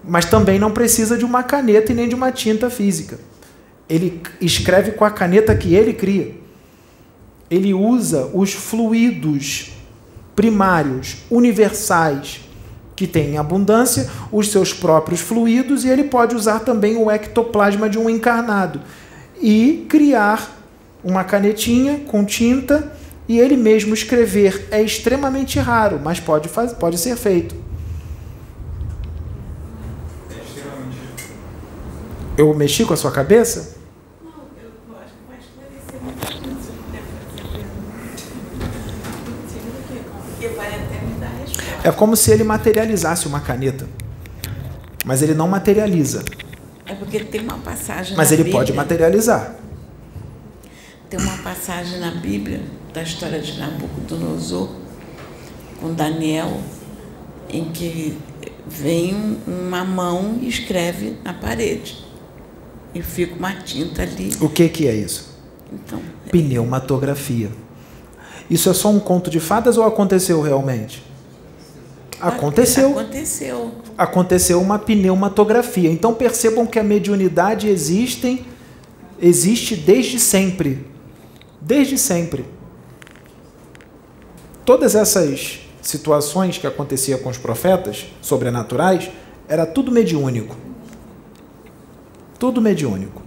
Mas 0.03 0.25
também 0.25 0.59
não 0.59 0.71
precisa 0.71 1.17
de 1.17 1.25
uma 1.25 1.43
caneta 1.43 1.91
e 1.91 1.95
nem 1.95 2.07
de 2.07 2.15
uma 2.15 2.31
tinta 2.31 2.69
física. 2.69 3.19
Ele 3.87 4.21
escreve 4.41 4.91
com 4.91 5.05
a 5.05 5.11
caneta 5.11 5.55
que 5.55 5.73
ele 5.73 5.93
cria. 5.93 6.35
Ele 7.49 7.73
usa 7.73 8.29
os 8.33 8.53
fluidos 8.53 9.74
primários, 10.35 11.17
universais, 11.29 12.41
que 12.95 13.05
tem 13.05 13.31
em 13.31 13.37
abundância, 13.37 14.09
os 14.31 14.49
seus 14.49 14.73
próprios 14.73 15.19
fluidos, 15.19 15.83
e 15.83 15.89
ele 15.89 16.05
pode 16.05 16.35
usar 16.35 16.59
também 16.59 16.95
o 16.97 17.11
ectoplasma 17.11 17.89
de 17.89 17.99
um 17.99 18.09
encarnado 18.09 18.81
e 19.41 19.85
criar 19.89 20.55
uma 21.03 21.23
canetinha 21.23 21.99
com 22.07 22.25
tinta 22.25 22.91
e 23.27 23.39
ele 23.39 23.57
mesmo 23.57 23.93
escrever. 23.93 24.67
É 24.71 24.81
extremamente 24.81 25.59
raro, 25.59 25.99
mas 26.03 26.19
pode, 26.19 26.47
fazer, 26.47 26.75
pode 26.75 26.97
ser 26.97 27.15
feito. 27.15 27.55
Eu 32.37 32.53
mexi 32.53 32.83
com 32.83 32.93
a 32.93 32.97
sua 32.97 33.11
cabeça? 33.11 33.77
É 41.85 41.91
como 41.91 42.15
se 42.15 42.31
ele 42.31 42.43
materializasse 42.43 43.27
uma 43.27 43.39
caneta. 43.39 43.87
Mas 45.05 45.21
ele 45.21 45.35
não 45.35 45.47
materializa. 45.47 46.25
É 46.83 46.95
porque 46.95 47.19
tem 47.19 47.41
uma 47.41 47.59
passagem 47.59 48.17
Mas 48.17 48.31
ele 48.31 48.43
Bíblia, 48.43 48.59
pode 48.59 48.73
materializar. 48.73 49.55
Tem 51.07 51.19
uma 51.19 51.37
passagem 51.37 51.99
na 51.99 52.09
Bíblia 52.09 52.63
da 52.91 53.03
história 53.03 53.39
de 53.39 53.59
Nabucodonosor 53.59 54.67
com 55.79 55.93
Daniel 55.93 56.59
em 57.51 57.65
que 57.65 58.17
vem 58.65 59.37
uma 59.45 59.85
mão 59.85 60.39
e 60.41 60.47
escreve 60.47 61.17
na 61.23 61.35
parede. 61.35 62.03
E 62.95 63.01
fica 63.03 63.35
uma 63.35 63.53
tinta 63.61 64.01
ali. 64.01 64.31
O 64.41 64.49
que, 64.49 64.69
que 64.69 64.87
é 64.87 64.95
isso? 64.95 65.37
Então, 65.71 66.01
Pneumatografia. 66.31 67.51
Isso 68.49 68.71
é 68.71 68.73
só 68.73 68.89
um 68.89 68.99
conto 68.99 69.29
de 69.29 69.39
fadas 69.39 69.77
ou 69.77 69.83
aconteceu 69.83 70.41
realmente? 70.41 71.13
Aconteceu. 72.25 72.99
Aconteceu. 72.99 73.71
Aconteceu 73.97 74.61
uma 74.61 74.79
pneumatografia. 74.79 75.91
Então 75.91 76.13
percebam 76.13 76.65
que 76.65 76.79
a 76.79 76.83
mediunidade 76.83 77.67
existem, 77.67 78.45
existe 79.21 79.75
desde 79.75 80.19
sempre. 80.19 80.87
Desde 81.61 81.97
sempre. 81.97 82.45
Todas 84.65 84.95
essas 84.95 85.59
situações 85.81 86.57
que 86.57 86.65
acontecia 86.65 87.17
com 87.19 87.29
os 87.29 87.37
profetas 87.37 88.07
sobrenaturais 88.21 89.11
era 89.47 89.65
tudo 89.65 89.91
mediúnico. 89.91 90.55
Tudo 92.39 92.59
mediúnico. 92.59 93.21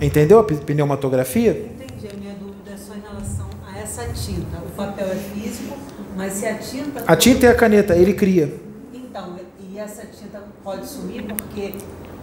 Entendeu 0.00 0.38
a 0.38 0.44
pneumatografia? 0.44 1.50
Entendi. 1.50 2.08
A 2.08 2.18
minha 2.18 2.34
dúvida 2.34 2.72
é 2.72 2.76
só 2.76 2.94
em 2.94 3.00
relação 3.00 3.46
a 3.66 3.78
essa 3.78 4.06
tinta. 4.14 4.56
O 4.58 4.70
papel 4.70 5.06
é 5.06 5.14
físico, 5.14 5.76
mas 6.16 6.34
se 6.34 6.46
a 6.46 6.54
tinta. 6.54 7.04
A 7.06 7.16
tinta 7.16 7.46
e 7.46 7.48
a 7.48 7.54
caneta, 7.54 7.96
ele 7.96 8.14
cria. 8.14 8.54
Então, 8.92 9.36
e 9.60 9.78
essa 9.78 10.06
tinta 10.06 10.42
pode 10.62 10.86
sumir 10.86 11.24
porque. 11.24 11.74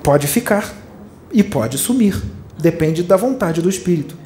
Pode 0.03 0.27
ficar. 0.27 0.73
E 1.31 1.43
pode 1.43 1.77
sumir. 1.77 2.21
Depende 2.57 3.03
da 3.03 3.15
vontade 3.15 3.61
do 3.61 3.69
espírito. 3.69 4.17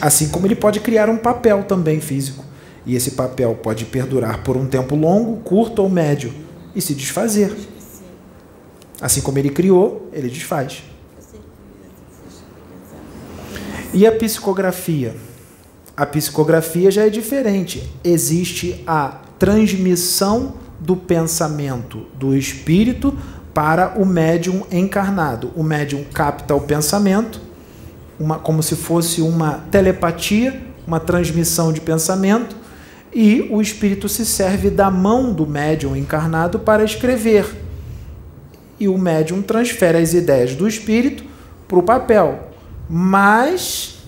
Assim 0.00 0.28
como 0.30 0.46
ele 0.46 0.56
pode 0.56 0.80
criar 0.80 1.10
um 1.10 1.16
papel 1.16 1.64
também 1.64 2.00
físico. 2.00 2.44
E 2.86 2.96
esse 2.96 3.12
papel 3.12 3.54
pode 3.56 3.84
perdurar 3.84 4.42
por 4.42 4.56
um 4.56 4.66
tempo 4.66 4.96
longo, 4.96 5.36
curto 5.42 5.82
ou 5.82 5.88
médio 5.88 6.32
e 6.74 6.80
se 6.80 6.94
desfazer. 6.94 7.54
Assim 9.00 9.20
como 9.20 9.38
ele 9.38 9.50
criou, 9.50 10.08
ele 10.12 10.28
desfaz. 10.28 10.82
E 13.92 14.06
a 14.06 14.12
psicografia? 14.12 15.16
A 15.96 16.06
psicografia 16.06 16.92
já 16.92 17.06
é 17.06 17.10
diferente. 17.10 17.92
Existe 18.04 18.84
a 18.86 19.20
transmissão 19.36 20.54
do 20.78 20.94
pensamento 20.94 22.06
do 22.14 22.36
espírito 22.36 23.16
para 23.52 24.00
o 24.00 24.06
médium 24.06 24.62
encarnado. 24.70 25.50
O 25.56 25.64
médium 25.64 26.04
capta 26.04 26.54
o 26.54 26.60
pensamento, 26.60 27.40
uma, 28.18 28.38
como 28.38 28.62
se 28.62 28.76
fosse 28.76 29.20
uma 29.20 29.64
telepatia, 29.72 30.62
uma 30.86 31.00
transmissão 31.00 31.72
de 31.72 31.80
pensamento, 31.80 32.54
e 33.12 33.48
o 33.50 33.60
espírito 33.60 34.08
se 34.08 34.24
serve 34.24 34.70
da 34.70 34.88
mão 34.88 35.32
do 35.32 35.44
médium 35.44 35.96
encarnado 35.96 36.60
para 36.60 36.84
escrever. 36.84 37.44
E 38.78 38.86
o 38.86 38.96
médium 38.96 39.42
transfere 39.42 39.98
as 39.98 40.14
ideias 40.14 40.54
do 40.54 40.68
espírito 40.68 41.24
para 41.66 41.78
o 41.78 41.82
papel. 41.82 42.49
Mas, 42.92 43.98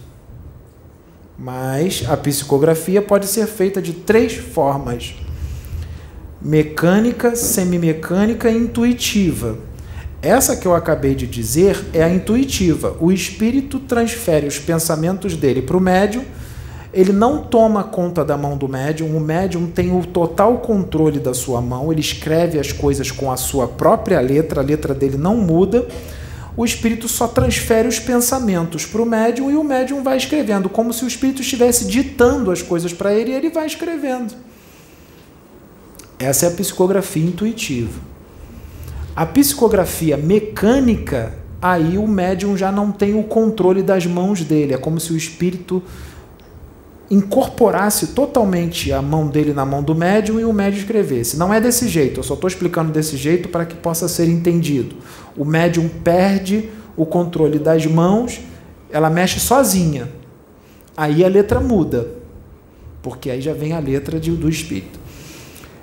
mas 1.39 2.05
a 2.09 2.16
psicografia 2.16 3.01
pode 3.01 3.28
ser 3.28 3.47
feita 3.47 3.80
de 3.80 3.93
três 3.93 4.35
formas: 4.35 5.14
mecânica, 6.41 7.37
semimecânica 7.37 8.51
e 8.51 8.57
intuitiva. 8.57 9.57
Essa 10.20 10.57
que 10.57 10.66
eu 10.66 10.74
acabei 10.74 11.14
de 11.14 11.28
dizer 11.28 11.80
é 11.93 12.03
a 12.03 12.11
intuitiva. 12.12 12.97
O 12.99 13.12
espírito 13.12 13.78
transfere 13.78 14.49
os 14.49 14.59
pensamentos 14.59 15.37
dele 15.37 15.62
para 15.62 15.76
o 15.76 15.80
médium. 15.80 16.24
Ele 16.93 17.12
não 17.12 17.45
toma 17.45 17.85
conta 17.85 18.24
da 18.24 18.37
mão 18.37 18.57
do 18.57 18.68
médium, 18.68 19.16
o 19.16 19.20
médium 19.20 19.68
tem 19.68 19.97
o 19.97 20.05
total 20.05 20.59
controle 20.59 21.20
da 21.20 21.33
sua 21.33 21.61
mão, 21.61 21.91
ele 21.91 22.03
escreve 22.03 22.59
as 22.59 22.70
coisas 22.70 23.11
com 23.11 23.33
a 23.33 23.37
sua 23.37 23.66
própria 23.66 24.20
letra, 24.20 24.61
a 24.61 24.64
letra 24.64 24.93
dele 24.93 25.16
não 25.16 25.37
muda 25.37 25.87
o 26.57 26.64
espírito 26.64 27.09
só 27.09 27.26
transfere 27.26 27.88
os 27.88 27.98
pensamentos 27.98 28.84
para 28.84 29.00
o 29.00 29.07
médium 29.07 29.50
e 29.50 29.55
o 29.55 29.64
médium 29.64 30.03
vai 30.03 30.16
escrevendo, 30.16 30.68
como 30.68 30.92
se 30.92 31.05
o 31.05 31.09
espírito 31.09 31.40
estivesse 31.40 31.86
ditando 31.86 32.50
as 32.50 32.61
coisas 32.61 32.92
para 32.92 33.14
ele 33.14 33.30
e 33.30 33.34
ele 33.34 33.50
vai 33.50 33.66
escrevendo. 33.66 34.34
Essa 36.18 36.46
é 36.46 36.48
a 36.48 36.53
psicografia 36.53 37.24
intuitiva. 37.24 38.00
A 39.16 39.26
psicografia 39.26 40.16
mecânica, 40.16 41.34
aí 41.61 41.96
o 41.96 42.07
médium 42.07 42.57
já 42.57 42.70
não 42.70 42.92
tem 42.92 43.14
o 43.14 43.22
controle 43.22 43.82
das 43.82 44.07
mãos 44.07 44.44
dele, 44.44 44.74
é 44.74 44.78
como 44.78 45.00
se 45.00 45.12
o 45.12 45.16
espírito 45.16 45.82
incorporasse 47.12 48.08
totalmente 48.08 48.90
a 48.90 49.02
mão 49.02 49.28
dele 49.28 49.52
na 49.52 49.66
mão 49.66 49.82
do 49.82 49.94
médium 49.94 50.40
e 50.40 50.46
o 50.46 50.52
médium 50.52 50.80
escrevesse. 50.80 51.36
Não 51.36 51.52
é 51.52 51.60
desse 51.60 51.86
jeito, 51.86 52.20
eu 52.20 52.24
só 52.24 52.32
estou 52.32 52.48
explicando 52.48 52.90
desse 52.90 53.18
jeito 53.18 53.50
para 53.50 53.66
que 53.66 53.74
possa 53.74 54.08
ser 54.08 54.28
entendido. 54.28 54.96
O 55.36 55.44
médium 55.44 55.90
perde 56.02 56.70
o 56.96 57.04
controle 57.04 57.58
das 57.58 57.84
mãos, 57.84 58.40
ela 58.90 59.10
mexe 59.10 59.38
sozinha. 59.40 60.10
Aí 60.96 61.22
a 61.22 61.28
letra 61.28 61.60
muda, 61.60 62.08
porque 63.02 63.30
aí 63.30 63.42
já 63.42 63.52
vem 63.52 63.74
a 63.74 63.78
letra 63.78 64.18
de, 64.18 64.30
do 64.30 64.48
espírito. 64.48 64.98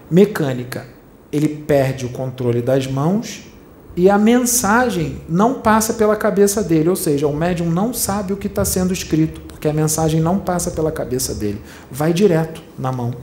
Mecânica, 0.10 0.88
ele 1.32 1.48
perde 1.48 2.08
o 2.08 2.10
controle 2.10 2.60
das 2.60 2.88
mãos 2.88 3.44
e 3.96 4.10
a 4.10 4.18
mensagem 4.18 5.22
não 5.28 5.56
passa 5.56 5.94
pela 5.94 6.16
cabeça 6.16 6.64
dele, 6.64 6.90
ou 6.90 6.96
seja, 6.96 7.28
o 7.28 7.36
médium 7.36 7.70
não 7.70 7.94
sabe 7.94 8.32
o 8.34 8.38
que 8.38 8.48
está 8.48 8.64
sendo 8.64 8.94
escrito, 8.94 9.42
porque 9.42 9.68
a 9.68 9.74
mensagem 9.74 10.22
não 10.22 10.40
passa 10.40 10.72
pela 10.72 10.92
cabeça 10.92 11.34
dele, 11.34 11.62
vai 11.92 12.14
direto 12.14 12.62
na 12.78 12.92
mão. 12.92 13.14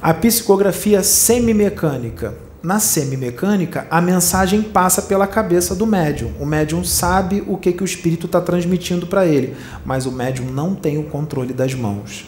A 0.00 0.12
psicografia 0.12 1.02
semimecânica. 1.02 2.34
Na 2.60 2.78
semimecânica, 2.78 3.86
a 3.90 4.00
mensagem 4.00 4.62
passa 4.62 5.02
pela 5.02 5.26
cabeça 5.26 5.74
do 5.74 5.84
médium. 5.84 6.32
O 6.38 6.46
médium 6.46 6.84
sabe 6.84 7.42
o 7.46 7.56
que, 7.56 7.72
que 7.72 7.82
o 7.82 7.84
espírito 7.84 8.26
está 8.26 8.40
transmitindo 8.40 9.06
para 9.06 9.26
ele, 9.26 9.56
mas 9.84 10.06
o 10.06 10.12
médium 10.12 10.46
não 10.46 10.74
tem 10.74 10.96
o 10.98 11.04
controle 11.04 11.52
das 11.52 11.74
mãos. 11.74 12.26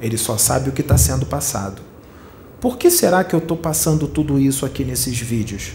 Ele 0.00 0.16
só 0.16 0.36
sabe 0.38 0.70
o 0.70 0.72
que 0.72 0.80
está 0.80 0.96
sendo 0.96 1.26
passado. 1.26 1.89
Por 2.60 2.76
que 2.76 2.90
será 2.90 3.24
que 3.24 3.34
eu 3.34 3.38
estou 3.38 3.56
passando 3.56 4.06
tudo 4.06 4.38
isso 4.38 4.66
aqui 4.66 4.84
nesses 4.84 5.18
vídeos? 5.18 5.72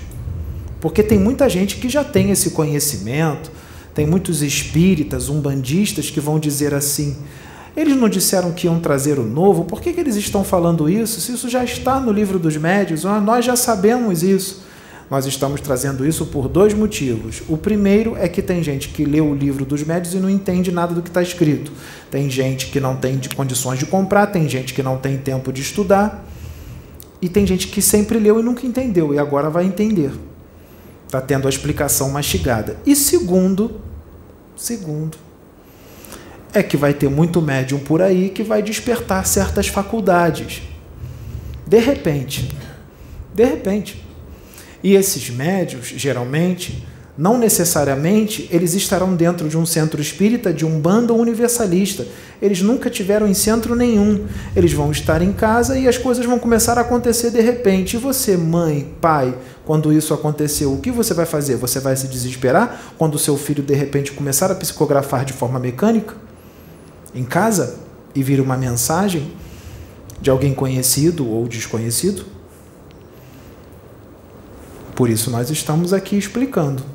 Porque 0.79 1.01
tem 1.01 1.17
muita 1.17 1.49
gente 1.49 1.77
que 1.77 1.89
já 1.89 2.03
tem 2.03 2.29
esse 2.29 2.51
conhecimento, 2.51 3.51
tem 3.93 4.05
muitos 4.05 4.43
espíritas, 4.43 5.29
umbandistas 5.29 6.11
que 6.11 6.19
vão 6.19 6.37
dizer 6.37 6.75
assim: 6.75 7.17
eles 7.75 7.97
não 7.97 8.07
disseram 8.07 8.51
que 8.51 8.67
iam 8.67 8.79
trazer 8.79 9.17
o 9.17 9.25
novo, 9.25 9.65
por 9.65 9.81
que, 9.81 9.91
que 9.91 9.99
eles 9.99 10.15
estão 10.15 10.43
falando 10.43 10.87
isso? 10.87 11.19
Se 11.19 11.33
isso 11.33 11.49
já 11.49 11.63
está 11.63 11.99
no 11.99 12.11
livro 12.11 12.37
dos 12.37 12.55
médios, 12.55 13.03
nós 13.03 13.43
já 13.43 13.55
sabemos 13.55 14.21
isso. 14.21 14.63
Nós 15.09 15.25
estamos 15.27 15.61
trazendo 15.61 16.05
isso 16.05 16.25
por 16.25 16.47
dois 16.47 16.73
motivos. 16.73 17.43
O 17.47 17.57
primeiro 17.57 18.15
é 18.17 18.27
que 18.27 18.41
tem 18.41 18.63
gente 18.63 18.89
que 18.89 19.05
lê 19.05 19.21
o 19.21 19.35
livro 19.35 19.63
dos 19.63 19.83
médios 19.83 20.15
e 20.15 20.17
não 20.17 20.29
entende 20.29 20.71
nada 20.71 20.95
do 20.95 21.01
que 21.01 21.09
está 21.09 21.21
escrito. 21.21 21.71
Tem 22.09 22.29
gente 22.29 22.67
que 22.67 22.79
não 22.79 22.95
tem 22.95 23.19
condições 23.35 23.77
de 23.77 23.85
comprar, 23.85 24.27
tem 24.27 24.49
gente 24.49 24.73
que 24.73 24.81
não 24.81 24.97
tem 24.97 25.17
tempo 25.17 25.53
de 25.53 25.61
estudar. 25.61 26.25
E 27.25 27.27
tem 27.27 27.43
gente 27.43 27.69
que 27.69 27.81
sempre 27.81 28.19
leu 28.19 28.39
e 28.39 28.43
nunca 28.43 28.67
entendeu, 28.67 29.11
e 29.11 29.17
agora 29.17 29.49
vai 29.49 29.65
entender. 29.65 30.11
Está 31.07 31.19
tendo 31.19 31.47
a 31.47 31.49
explicação 31.49 32.11
mastigada. 32.11 32.77
E 32.85 32.95
segundo, 32.95 33.81
segundo, 34.55 35.17
é 36.53 36.61
que 36.61 36.77
vai 36.77 36.93
ter 36.93 37.09
muito 37.09 37.41
médium 37.41 37.79
por 37.79 37.99
aí 37.99 38.29
que 38.29 38.43
vai 38.43 38.61
despertar 38.61 39.25
certas 39.25 39.67
faculdades. 39.67 40.61
De 41.65 41.79
repente. 41.79 42.55
De 43.33 43.43
repente. 43.43 44.05
E 44.83 44.93
esses 44.93 45.27
médios, 45.31 45.87
geralmente, 45.87 46.87
não 47.17 47.37
necessariamente 47.37 48.47
eles 48.51 48.73
estarão 48.73 49.15
dentro 49.15 49.47
de 49.47 49.57
um 49.57 49.65
centro 49.65 50.01
espírita, 50.01 50.53
de 50.53 50.65
um 50.65 50.79
bando 50.79 51.15
universalista. 51.15 52.05
Eles 52.41 52.61
nunca 52.61 52.89
tiveram 52.89 53.25
em 53.25 53.33
centro 53.33 53.73
nenhum. 53.73 54.25
Eles 54.53 54.73
vão 54.73 54.91
estar 54.91 55.21
em 55.21 55.31
casa 55.31 55.79
e 55.79 55.87
as 55.87 55.97
coisas 55.97 56.25
vão 56.25 56.37
começar 56.37 56.77
a 56.77 56.81
acontecer 56.81 57.31
de 57.31 57.39
repente. 57.39 57.95
E 57.95 57.99
você, 57.99 58.35
mãe, 58.35 58.93
pai, 58.99 59.33
quando 59.63 59.93
isso 59.93 60.13
aconteceu, 60.13 60.73
o 60.73 60.81
que 60.81 60.91
você 60.91 61.13
vai 61.13 61.25
fazer? 61.25 61.55
Você 61.55 61.79
vai 61.79 61.95
se 61.95 62.07
desesperar 62.07 62.93
quando 62.97 63.15
o 63.15 63.19
seu 63.19 63.37
filho 63.37 63.63
de 63.63 63.73
repente 63.73 64.11
começar 64.11 64.51
a 64.51 64.55
psicografar 64.55 65.23
de 65.23 65.31
forma 65.31 65.57
mecânica 65.57 66.15
em 67.13 67.23
casa 67.23 67.79
e 68.13 68.21
vir 68.21 68.41
uma 68.41 68.57
mensagem 68.57 69.31
de 70.19 70.29
alguém 70.29 70.53
conhecido 70.53 71.29
ou 71.29 71.47
desconhecido? 71.47 72.25
Por 74.93 75.09
isso 75.09 75.31
nós 75.31 75.49
estamos 75.49 75.93
aqui 75.93 76.17
explicando. 76.17 76.94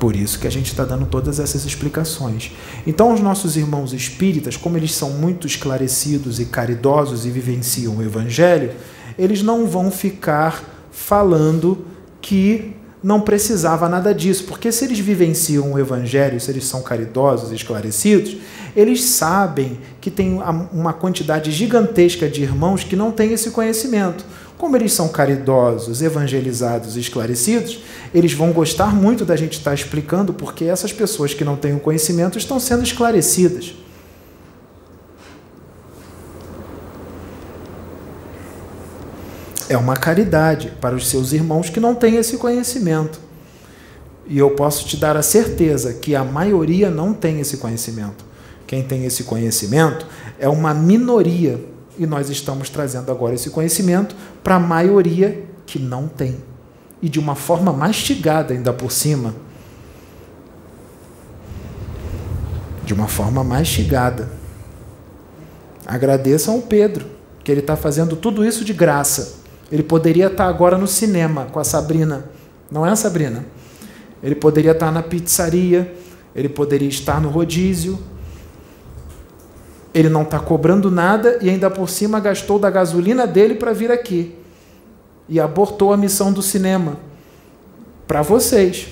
Por 0.00 0.16
isso 0.16 0.38
que 0.40 0.46
a 0.46 0.50
gente 0.50 0.70
está 0.70 0.82
dando 0.82 1.04
todas 1.04 1.38
essas 1.38 1.66
explicações. 1.66 2.52
Então, 2.86 3.12
os 3.12 3.20
nossos 3.20 3.54
irmãos 3.54 3.92
espíritas, 3.92 4.56
como 4.56 4.78
eles 4.78 4.94
são 4.94 5.10
muito 5.10 5.46
esclarecidos 5.46 6.40
e 6.40 6.46
caridosos 6.46 7.26
e 7.26 7.30
vivenciam 7.30 7.98
o 7.98 8.02
Evangelho, 8.02 8.72
eles 9.18 9.42
não 9.42 9.66
vão 9.66 9.90
ficar 9.90 10.64
falando 10.90 11.84
que 12.22 12.74
não 13.02 13.20
precisava 13.20 13.88
nada 13.90 14.14
disso, 14.14 14.44
porque 14.44 14.72
se 14.72 14.86
eles 14.86 14.98
vivenciam 14.98 15.72
o 15.72 15.78
Evangelho, 15.78 16.40
se 16.40 16.50
eles 16.50 16.64
são 16.64 16.82
caridosos 16.82 17.52
e 17.52 17.54
esclarecidos, 17.54 18.38
eles 18.74 19.02
sabem 19.04 19.78
que 20.00 20.10
tem 20.10 20.40
uma 20.72 20.94
quantidade 20.94 21.50
gigantesca 21.50 22.26
de 22.26 22.42
irmãos 22.42 22.84
que 22.84 22.96
não 22.96 23.10
têm 23.10 23.32
esse 23.32 23.50
conhecimento. 23.50 24.24
Como 24.60 24.76
eles 24.76 24.92
são 24.92 25.08
caridosos, 25.08 26.02
evangelizados 26.02 26.94
e 26.94 27.00
esclarecidos, 27.00 27.80
eles 28.14 28.34
vão 28.34 28.52
gostar 28.52 28.94
muito 28.94 29.24
da 29.24 29.34
gente 29.34 29.56
estar 29.56 29.72
explicando 29.72 30.34
porque 30.34 30.66
essas 30.66 30.92
pessoas 30.92 31.32
que 31.32 31.42
não 31.42 31.56
têm 31.56 31.74
o 31.74 31.80
conhecimento 31.80 32.36
estão 32.36 32.60
sendo 32.60 32.82
esclarecidas. 32.82 33.74
É 39.66 39.78
uma 39.78 39.96
caridade 39.96 40.70
para 40.78 40.94
os 40.94 41.08
seus 41.08 41.32
irmãos 41.32 41.70
que 41.70 41.80
não 41.80 41.94
têm 41.94 42.16
esse 42.16 42.36
conhecimento. 42.36 43.18
E 44.26 44.36
eu 44.36 44.50
posso 44.50 44.86
te 44.86 44.98
dar 44.98 45.16
a 45.16 45.22
certeza 45.22 45.94
que 45.94 46.14
a 46.14 46.22
maioria 46.22 46.90
não 46.90 47.14
tem 47.14 47.40
esse 47.40 47.56
conhecimento. 47.56 48.26
Quem 48.66 48.82
tem 48.82 49.06
esse 49.06 49.24
conhecimento 49.24 50.06
é 50.38 50.50
uma 50.50 50.74
minoria 50.74 51.69
e 51.98 52.06
nós 52.06 52.30
estamos 52.30 52.70
trazendo 52.70 53.10
agora 53.10 53.34
esse 53.34 53.50
conhecimento 53.50 54.14
para 54.42 54.56
a 54.56 54.60
maioria 54.60 55.44
que 55.66 55.78
não 55.78 56.08
tem. 56.08 56.38
E 57.02 57.08
de 57.08 57.18
uma 57.18 57.34
forma 57.34 57.72
mastigada, 57.72 58.52
ainda 58.52 58.72
por 58.72 58.90
cima. 58.90 59.34
De 62.84 62.92
uma 62.92 63.08
forma 63.08 63.42
mastigada. 63.42 64.28
Agradeçam 65.86 66.54
ao 66.54 66.62
Pedro, 66.62 67.06
que 67.42 67.50
ele 67.50 67.60
está 67.60 67.76
fazendo 67.76 68.16
tudo 68.16 68.44
isso 68.44 68.64
de 68.64 68.72
graça. 68.72 69.40
Ele 69.70 69.82
poderia 69.82 70.26
estar 70.26 70.44
tá 70.44 70.50
agora 70.50 70.76
no 70.76 70.86
cinema 70.86 71.46
com 71.46 71.58
a 71.58 71.64
Sabrina. 71.64 72.24
Não 72.70 72.84
é 72.84 72.90
a 72.90 72.96
Sabrina? 72.96 73.44
Ele 74.22 74.34
poderia 74.34 74.72
estar 74.72 74.86
tá 74.86 74.92
na 74.92 75.02
pizzaria, 75.02 75.94
ele 76.34 76.48
poderia 76.48 76.88
estar 76.88 77.20
no 77.20 77.28
rodízio, 77.28 77.98
ele 79.92 80.08
não 80.08 80.22
está 80.22 80.38
cobrando 80.38 80.90
nada 80.90 81.38
e 81.40 81.50
ainda 81.50 81.70
por 81.70 81.88
cima 81.88 82.20
gastou 82.20 82.58
da 82.58 82.70
gasolina 82.70 83.26
dele 83.26 83.54
para 83.54 83.72
vir 83.72 83.90
aqui. 83.90 84.36
E 85.28 85.40
abortou 85.40 85.92
a 85.92 85.96
missão 85.96 86.32
do 86.32 86.42
cinema. 86.42 86.96
Para 88.06 88.22
vocês. 88.22 88.88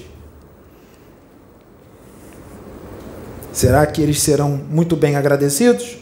Será 3.53 3.84
que 3.86 4.01
eles 4.01 4.20
serão 4.20 4.61
muito 4.70 4.94
bem 4.94 5.16
agradecidos? 5.16 5.99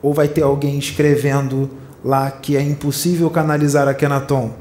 Ou 0.00 0.12
vai 0.12 0.26
ter 0.26 0.42
alguém 0.42 0.78
escrevendo 0.78 1.70
lá 2.04 2.30
que 2.30 2.56
é 2.56 2.62
impossível 2.62 3.30
canalizar 3.30 3.86
a 3.86 3.94
Kenaton? 3.94 4.52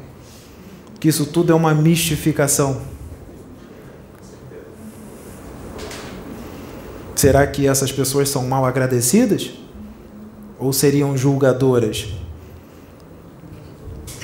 Que 1.00 1.10
isso 1.10 1.26
tudo 1.26 1.52
é 1.52 1.56
uma 1.56 1.74
mistificação? 1.74 2.82
Será 7.22 7.46
que 7.46 7.68
essas 7.68 7.92
pessoas 7.92 8.30
são 8.30 8.48
mal 8.48 8.66
agradecidas? 8.66 9.52
Ou 10.58 10.74
seriam 10.74 11.16
julgadoras? 11.16 12.08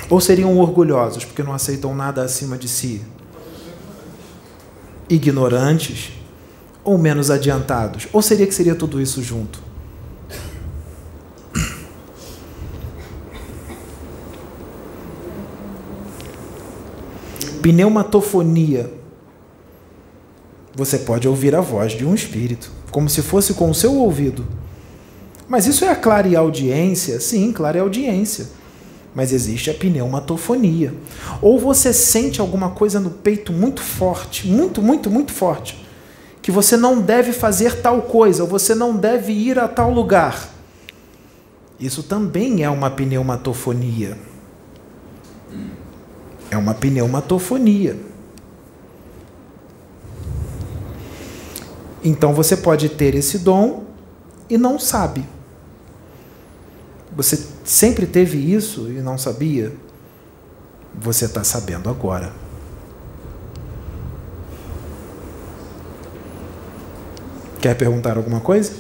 Ou 0.10 0.20
seriam 0.20 0.58
orgulhosos 0.58 1.24
porque 1.24 1.44
não 1.44 1.54
aceitam 1.54 1.94
nada 1.94 2.24
acima 2.24 2.58
de 2.58 2.68
si? 2.68 3.04
Ignorantes? 5.08 6.12
Ou 6.84 6.98
menos 6.98 7.30
adiantados? 7.30 8.08
Ou 8.12 8.20
seria 8.20 8.48
que 8.48 8.56
seria 8.56 8.74
tudo 8.74 9.00
isso 9.00 9.22
junto? 9.22 9.62
Pneumatofonia. 17.62 18.92
Você 20.76 20.98
pode 20.98 21.28
ouvir 21.28 21.54
a 21.54 21.62
voz 21.62 21.92
de 21.92 22.04
um 22.04 22.16
espírito 22.16 22.76
como 22.92 23.10
se 23.10 23.22
fosse 23.22 23.54
com 23.54 23.70
o 23.70 23.76
seu 23.76 23.94
ouvido. 23.96 24.46
Mas 25.48 25.66
isso 25.66 25.86
é 25.86 25.90
a 25.90 25.96
clareaudiência? 25.96 27.20
Sim, 27.20 27.52
clareaudiência. 27.52 28.48
Mas 29.16 29.32
existe 29.32 29.70
a 29.70 29.74
pneumatofonia. 29.74 30.94
Ou 31.42 31.58
você 31.58 31.94
sente 31.94 32.42
alguma 32.42 32.72
coisa 32.72 33.00
no 33.00 33.10
peito 33.10 33.54
muito 33.54 33.82
forte, 33.82 34.48
muito, 34.48 34.82
muito, 34.82 35.10
muito 35.10 35.32
forte, 35.32 35.86
que 36.42 36.52
você 36.52 36.78
não 36.78 37.02
deve 37.02 37.32
fazer 37.32 37.82
tal 37.82 38.04
coisa, 38.04 38.44
ou 38.44 38.50
você 38.50 38.76
não 38.76 38.96
deve 38.96 39.32
ir 39.32 39.58
a 39.58 39.68
tal 39.68 39.92
lugar. 39.92 40.50
Isso 41.80 42.04
também 42.04 42.64
é 42.64 42.70
uma 42.70 42.90
pneumatofonia. 42.90 44.18
É 46.50 46.58
uma 46.58 46.74
pneumatofonia. 46.74 48.07
Então 52.08 52.34
você 52.34 52.56
pode 52.56 52.88
ter 52.88 53.16
esse 53.16 53.38
dom 53.38 53.84
e 54.50 54.58
não 54.58 54.80
sabe. 54.80 55.26
Você 57.14 57.46
sempre 57.66 58.06
teve 58.06 58.38
isso 58.38 58.90
e 58.90 59.02
não 59.02 59.18
sabia? 59.18 59.74
Você 60.96 61.26
está 61.26 61.44
sabendo 61.44 61.90
agora. 61.90 62.32
Quer 67.60 67.76
perguntar 67.76 68.16
alguma 68.16 68.40
coisa? 68.40 68.72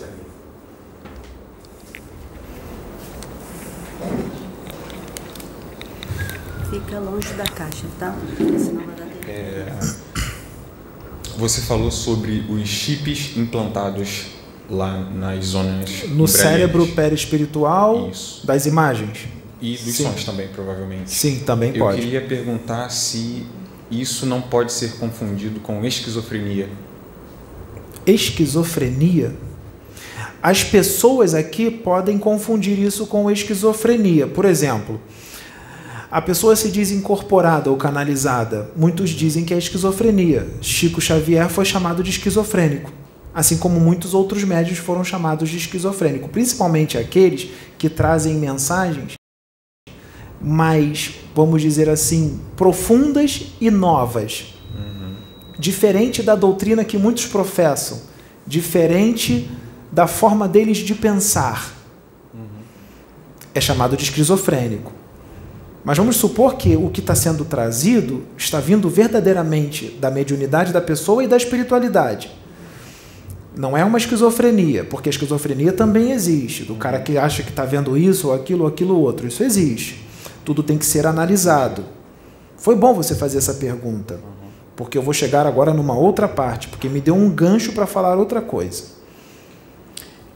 Fica 6.69 6.99
longe 6.99 7.34
da 7.34 7.43
caixa, 7.43 7.88
tá? 7.99 8.15
Senão 8.38 8.86
vai 8.86 8.95
dar 8.95 9.05
tempo. 9.05 9.28
É, 9.28 9.97
você 11.38 11.62
falou 11.62 11.92
sobre 11.92 12.44
os 12.50 12.68
chips 12.68 13.38
implantados 13.38 14.26
lá 14.70 15.00
nas 15.00 15.46
zonas 15.46 16.04
No 16.10 16.28
cérebro 16.28 16.88
perispiritual 16.88 18.10
Isso. 18.12 18.46
das 18.46 18.66
imagens. 18.66 19.20
E 19.62 19.72
dos 19.78 19.96
Sim. 19.96 20.04
sons 20.04 20.24
também, 20.24 20.48
provavelmente. 20.50 21.10
Sim, 21.10 21.40
também 21.46 21.72
Eu 21.74 21.80
pode. 21.86 22.02
queria 22.02 22.22
perguntar 22.22 22.90
se 22.90 23.44
isso 23.90 24.26
não 24.26 24.42
pode 24.42 24.72
ser 24.72 24.98
confundido 24.98 25.60
com 25.62 25.84
esquizofrenia. 25.86 26.70
Esquizofrenia. 28.06 29.36
As 30.42 30.64
pessoas 30.64 31.34
aqui 31.34 31.72
podem 31.72 32.18
confundir 32.18 32.78
isso 32.78 33.08
com 33.08 33.30
esquizofrenia. 33.32 34.28
Por 34.28 34.46
exemplo, 34.46 35.02
a 36.18 36.22
pessoa 36.24 36.55
se 36.55 36.72
diz 36.72 36.89
incorporada 36.89 37.70
ou 37.70 37.78
canalizada. 37.78 38.72
Muitos 38.76 39.11
dizem 39.11 39.45
que 39.45 39.53
é 39.53 39.57
esquizofrenia. 39.59 40.47
Chico 40.61 40.99
Xavier 40.99 41.47
foi 41.47 41.63
chamado 41.63 42.01
de 42.01 42.09
esquizofrênico, 42.09 42.91
assim 43.36 43.55
como 43.55 43.80
muitos 43.80 44.15
outros 44.15 44.43
médios 44.43 44.80
foram 44.80 45.03
chamados 45.03 45.47
de 45.47 45.57
esquizofrênico, 45.57 46.28
principalmente 46.28 46.97
aqueles 46.97 47.51
que 47.78 47.88
trazem 47.88 48.34
mensagens 48.34 49.13
mais, 50.41 51.13
vamos 51.36 51.61
dizer 51.61 51.88
assim, 51.88 52.41
profundas 52.55 53.51
e 53.61 53.70
novas. 53.70 54.55
Diferente 55.59 56.24
da 56.24 56.34
doutrina 56.34 56.84
que 56.84 56.97
muitos 56.97 57.28
professam, 57.28 58.01
diferente 58.47 59.47
da 59.91 60.07
forma 60.07 60.47
deles 60.47 60.78
de 60.78 60.95
pensar. 60.95 61.76
É 63.53 63.61
chamado 63.61 63.95
de 63.95 64.05
esquizofrênico. 64.05 64.97
Mas 65.88 65.98
vamos 65.98 66.18
supor 66.18 66.56
que 66.56 66.76
o 66.76 66.90
que 66.90 67.00
está 67.00 67.16
sendo 67.16 67.46
trazido 67.46 68.24
está 68.38 68.60
vindo 68.60 68.90
verdadeiramente 68.90 69.98
da 70.02 70.12
mediunidade 70.12 70.74
da 70.74 70.82
pessoa 70.82 71.24
e 71.24 71.30
da 71.30 71.38
espiritualidade. 71.38 72.30
Não 73.56 73.78
é 73.78 73.86
uma 73.86 73.98
esquizofrenia, 73.98 74.84
porque 74.84 75.08
a 75.08 75.12
esquizofrenia 75.12 75.72
também 75.72 76.12
existe. 76.12 76.66
Do 76.66 76.76
cara 76.76 77.00
que 77.00 77.18
acha 77.18 77.42
que 77.42 77.52
está 77.52 77.64
vendo 77.64 77.98
isso 77.98 78.28
ou 78.28 78.34
aquilo 78.34 78.64
ou 78.64 78.68
aquilo 78.68 79.00
outro. 79.00 79.26
Isso 79.28 79.42
existe. 79.42 80.06
Tudo 80.44 80.62
tem 80.62 80.78
que 80.78 80.86
ser 80.86 81.08
analisado. 81.08 81.86
Foi 82.58 82.76
bom 82.76 82.94
você 82.94 83.16
fazer 83.16 83.38
essa 83.38 83.54
pergunta, 83.54 84.20
porque 84.76 84.98
eu 84.98 85.02
vou 85.02 85.14
chegar 85.14 85.48
agora 85.48 85.74
numa 85.74 85.98
outra 85.98 86.28
parte, 86.28 86.68
porque 86.68 86.90
me 86.90 87.00
deu 87.00 87.16
um 87.16 87.30
gancho 87.30 87.72
para 87.72 87.88
falar 87.88 88.18
outra 88.18 88.42
coisa. 88.42 88.84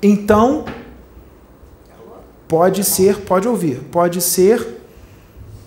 Então, 0.01 0.63
pode 2.47 2.85
ser, 2.85 3.17
pode 3.17 3.49
ouvir, 3.49 3.81
pode 3.91 4.21
ser 4.21 4.79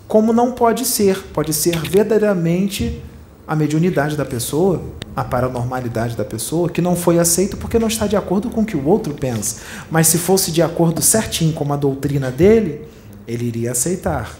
como 0.07 0.31
não 0.33 0.51
pode 0.51 0.85
ser. 0.85 1.17
Pode 1.33 1.53
ser 1.53 1.79
verdadeiramente 1.79 3.01
a 3.47 3.55
mediunidade 3.55 4.15
da 4.15 4.25
pessoa, 4.25 4.81
a 5.15 5.23
paranormalidade 5.23 6.15
da 6.15 6.25
pessoa, 6.25 6.69
que 6.69 6.81
não 6.81 6.95
foi 6.95 7.19
aceito 7.19 7.57
porque 7.57 7.79
não 7.79 7.87
está 7.87 8.07
de 8.07 8.15
acordo 8.15 8.49
com 8.49 8.61
o 8.61 8.65
que 8.65 8.75
o 8.75 8.85
outro 8.85 9.13
pensa. 9.13 9.61
Mas 9.89 10.07
se 10.07 10.17
fosse 10.17 10.51
de 10.51 10.61
acordo 10.61 11.01
certinho 11.01 11.53
com 11.53 11.71
a 11.71 11.77
doutrina 11.77 12.31
dele, 12.31 12.87
ele 13.27 13.45
iria 13.45 13.71
aceitar. 13.71 14.37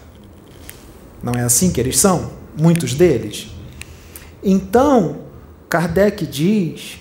Não 1.22 1.34
é 1.34 1.44
assim 1.44 1.72
que 1.72 1.80
eles 1.80 1.98
são? 1.98 2.32
Muitos 2.58 2.94
deles. 2.94 3.48
Então, 4.44 5.18
Kardec 5.70 6.26
diz 6.26 7.00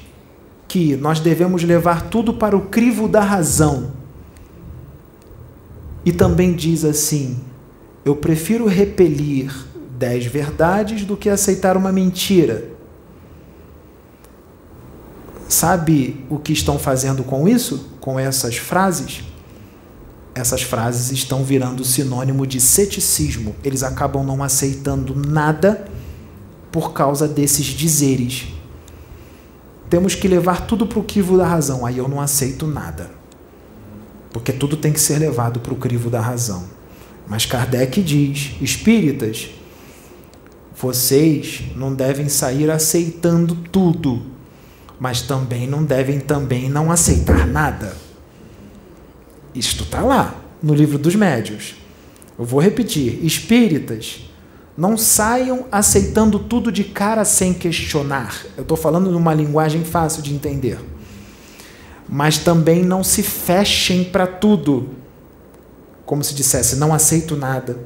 que 0.67 0.97
nós 0.97 1.21
devemos 1.21 1.63
levar 1.63 2.09
tudo 2.09 2.35
para 2.35 2.57
o 2.57 2.63
crivo 2.63 3.07
da 3.07 3.21
razão. 3.21 3.93
E 6.05 6.13
também 6.13 6.55
diz 6.55 6.85
assim: 6.85 7.39
eu 8.05 8.15
prefiro 8.15 8.67
repelir 8.67 9.53
dez 9.97 10.27
verdades 10.27 11.05
do 11.05 11.17
que 11.17 11.29
aceitar 11.29 11.77
uma 11.77 11.91
mentira. 11.91 12.69
Sabe 15.49 16.25
o 16.29 16.39
que 16.39 16.53
estão 16.53 16.79
fazendo 16.79 17.23
com 17.23 17.49
isso? 17.49 17.91
Com 18.01 18.19
essas 18.19 18.57
frases? 18.57 19.23
Essas 20.35 20.63
frases 20.63 21.13
estão 21.13 21.45
virando 21.45 21.85
sinônimo 21.85 22.47
de 22.47 22.61
ceticismo. 22.61 23.55
Eles 23.63 23.83
acabam 23.83 24.25
não 24.25 24.43
aceitando 24.43 25.15
nada 25.15 25.87
por 26.73 26.93
causa 26.93 27.29
desses 27.29 27.67
dizeres. 27.67 28.49
Temos 29.89 30.17
que 30.17 30.27
levar 30.27 30.67
tudo 30.67 30.87
para 30.87 30.99
o 30.99 31.05
crivo 31.05 31.39
da 31.39 31.47
razão. 31.47 31.87
Aí 31.87 31.99
eu 31.99 32.09
não 32.09 32.21
aceito 32.21 32.67
nada. 32.67 33.11
Porque 34.33 34.53
tudo 34.53 34.77
tem 34.77 34.93
que 34.93 35.01
ser 35.01 35.19
levado 35.19 35.61
para 35.61 35.73
o 35.73 35.77
crivo 35.77 36.11
da 36.11 36.21
razão. 36.21 36.74
Mas 37.27 37.47
Kardec 37.47 38.03
diz: 38.03 38.53
espíritas, 38.61 39.49
vocês 40.77 41.63
não 41.77 41.95
devem 41.95 42.29
sair 42.29 42.71
aceitando 42.71 43.55
tudo, 43.55 44.23
mas 44.99 45.23
também 45.23 45.67
não 45.67 45.85
devem 45.85 46.21
também 46.21 46.69
não 46.69 46.91
aceitar 46.91 47.47
nada. 47.47 47.97
Isto 49.55 49.85
está 49.85 50.01
lá 50.01 50.35
no 50.63 50.75
livro 50.75 50.99
dos 50.99 51.15
médios. 51.15 51.75
Eu 52.39 52.45
vou 52.45 52.61
repetir: 52.61 53.25
espíritas, 53.25 54.29
não 54.77 54.97
saiam 54.99 55.67
aceitando 55.71 56.39
tudo 56.39 56.71
de 56.71 56.85
cara 56.85 57.25
sem 57.25 57.55
questionar. 57.55 58.45
Eu 58.57 58.63
estou 58.63 58.77
falando 58.77 59.11
numa 59.11 59.33
linguagem 59.33 59.85
fácil 59.85 60.23
de 60.23 60.35
entender. 60.35 60.79
Mas 62.09 62.37
também 62.37 62.83
não 62.83 63.03
se 63.03 63.23
fechem 63.23 64.05
para 64.05 64.27
tudo 64.27 64.91
como 66.05 66.23
se 66.23 66.35
dissesse, 66.35 66.77
não 66.77 66.93
aceito 66.93 67.37
nada. 67.37 67.79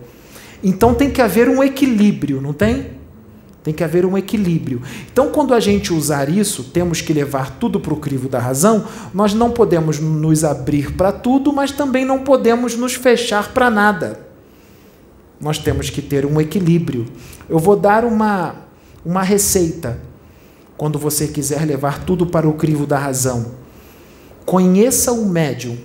Então 0.62 0.94
tem 0.94 1.10
que 1.10 1.22
haver 1.22 1.48
um 1.48 1.62
equilíbrio, 1.62 2.40
não 2.40 2.52
tem? 2.52 2.98
Tem 3.62 3.74
que 3.74 3.84
haver 3.84 4.06
um 4.06 4.16
equilíbrio. 4.16 4.80
Então, 5.12 5.30
quando 5.30 5.52
a 5.52 5.60
gente 5.60 5.92
usar 5.92 6.28
isso, 6.28 6.64
temos 6.64 7.02
que 7.02 7.12
levar 7.12 7.58
tudo 7.58 7.78
para 7.78 7.92
o 7.92 7.98
crivo 7.98 8.28
da 8.28 8.38
razão. 8.38 8.86
Nós 9.12 9.34
não 9.34 9.50
podemos 9.50 9.98
nos 10.00 10.42
abrir 10.42 10.92
para 10.94 11.12
tudo, 11.12 11.52
mas 11.52 11.70
também 11.70 12.04
não 12.04 12.20
podemos 12.20 12.76
nos 12.76 12.94
fechar 12.94 13.52
para 13.52 13.68
nada. 13.68 14.20
Nós 15.40 15.58
temos 15.58 15.90
que 15.90 16.00
ter 16.00 16.24
um 16.24 16.40
equilíbrio. 16.40 17.06
Eu 17.48 17.58
vou 17.58 17.76
dar 17.76 18.04
uma, 18.04 18.54
uma 19.04 19.22
receita 19.22 19.98
quando 20.76 20.98
você 20.98 21.26
quiser 21.26 21.66
levar 21.66 22.04
tudo 22.04 22.26
para 22.26 22.48
o 22.48 22.54
crivo 22.54 22.86
da 22.86 22.98
razão. 22.98 23.52
Conheça 24.46 25.12
o 25.12 25.26
médium. 25.26 25.76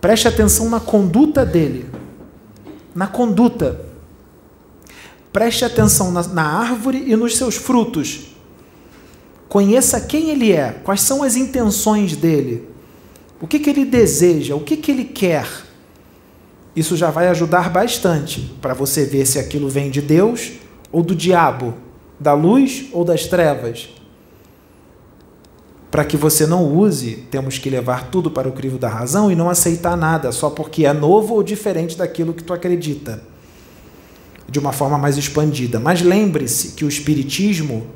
Preste 0.00 0.26
atenção 0.26 0.68
na 0.68 0.80
conduta 0.80 1.44
dele. 1.44 1.86
Na 2.94 3.06
conduta. 3.06 3.84
Preste 5.32 5.64
atenção 5.64 6.10
na, 6.10 6.22
na, 6.28 6.42
árvore 6.42 7.04
e 7.06 7.14
nos 7.14 7.36
seus 7.36 7.54
frutos. 7.54 8.34
Conheça 9.48 10.00
quem 10.00 10.30
ele 10.30 10.52
é, 10.52 10.72
quais 10.84 11.02
são 11.02 11.22
as 11.22 11.36
intenções 11.36 12.16
dele, 12.16 12.68
o 13.40 13.46
que, 13.46 13.58
que 13.58 13.70
ele 13.70 13.84
deseja, 13.84 14.54
o 14.54 14.60
que, 14.60 14.76
que 14.76 14.90
ele 14.90 15.04
quer. 15.04 15.46
Isso 16.74 16.96
já 16.96 17.10
vai 17.10 17.28
ajudar 17.28 17.68
bastante 17.68 18.52
para 18.60 18.74
você 18.74 19.04
ver 19.04 19.26
se 19.26 19.38
aquilo 19.38 19.68
vem 19.68 19.90
de 19.90 20.00
Deus 20.00 20.52
ou 20.90 21.02
do 21.02 21.14
diabo, 21.14 21.74
da 22.18 22.32
luz 22.32 22.86
ou 22.92 23.04
das 23.04 23.26
trevas. 23.26 23.88
Para 25.90 26.04
que 26.04 26.16
você 26.16 26.46
não 26.46 26.64
use, 26.64 27.26
temos 27.30 27.58
que 27.58 27.68
levar 27.68 28.10
tudo 28.10 28.30
para 28.30 28.48
o 28.48 28.52
crivo 28.52 28.78
da 28.78 28.88
razão 28.88 29.30
e 29.30 29.34
não 29.34 29.50
aceitar 29.50 29.96
nada 29.96 30.30
só 30.30 30.48
porque 30.48 30.86
é 30.86 30.92
novo 30.92 31.34
ou 31.34 31.42
diferente 31.42 31.96
daquilo 31.96 32.32
que 32.32 32.44
tu 32.44 32.52
acredita. 32.52 33.22
De 34.48 34.58
uma 34.58 34.72
forma 34.72 34.96
mais 34.96 35.16
expandida. 35.16 35.80
Mas 35.80 36.00
lembre-se 36.00 36.72
que 36.72 36.84
o 36.84 36.88
espiritismo 36.88 37.86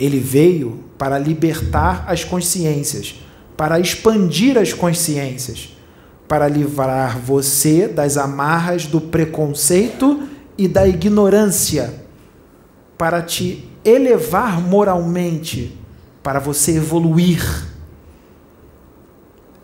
ele 0.00 0.18
veio 0.18 0.80
para 0.96 1.18
libertar 1.18 2.04
as 2.08 2.24
consciências, 2.24 3.22
para 3.56 3.78
expandir 3.78 4.56
as 4.56 4.72
consciências, 4.72 5.76
para 6.26 6.48
livrar 6.48 7.18
você 7.18 7.86
das 7.86 8.16
amarras 8.16 8.86
do 8.86 9.00
preconceito 9.00 10.22
e 10.56 10.66
da 10.66 10.88
ignorância, 10.88 11.92
para 12.96 13.20
te 13.20 13.68
elevar 13.84 14.60
moralmente 14.60 15.81
para 16.22 16.38
você 16.38 16.76
evoluir. 16.76 17.66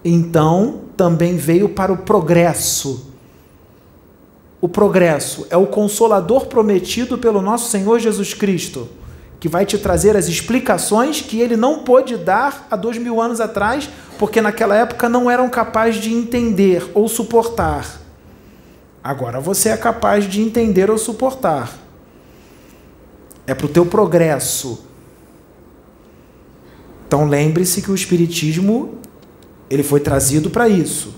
Então, 0.05 0.83
também 0.97 1.37
veio 1.37 1.69
para 1.69 1.93
o 1.93 1.99
progresso. 1.99 3.13
O 4.61 4.69
progresso 4.69 5.47
é 5.51 5.57
o 5.57 5.67
consolador 5.67 6.47
prometido 6.47 7.17
pelo 7.17 7.41
nosso 7.41 7.71
Senhor 7.71 7.99
Jesus 8.01 8.35
Cristo, 8.35 8.89
que 9.39 9.49
vai 9.49 9.65
te 9.65 9.79
trazer 9.79 10.17
as 10.17 10.27
explicações 10.27 11.21
que 11.21 11.41
ele 11.41 11.57
não 11.57 11.85
pôde 11.85 12.17
dar 12.17 12.67
há 12.69 12.75
dois 12.75 12.99
mil 12.99 13.21
anos 13.21 13.41
atrás, 13.41 13.89
porque 14.19 14.41
naquela 14.41 14.75
época 14.75 15.09
não 15.09 15.31
eram 15.31 15.49
capazes 15.49 16.01
de 16.01 16.13
entender 16.13 16.91
ou 16.93 17.07
suportar. 17.07 18.01
Agora 19.03 19.39
você 19.39 19.69
é 19.69 19.77
capaz 19.77 20.29
de 20.29 20.41
entender 20.41 20.91
ou 20.91 20.99
suportar. 20.99 21.73
É 23.47 23.55
para 23.55 23.67
o 23.67 23.69
teu 23.69 23.87
progresso. 23.87 24.88
Então 27.09 27.27
lembre-se 27.27 27.81
que 27.81 27.91
o 27.91 27.95
Espiritismo 27.95 28.99
ele 29.71 29.83
foi 29.83 29.99
trazido 29.99 30.51
para 30.51 30.69
isso. 30.69 31.15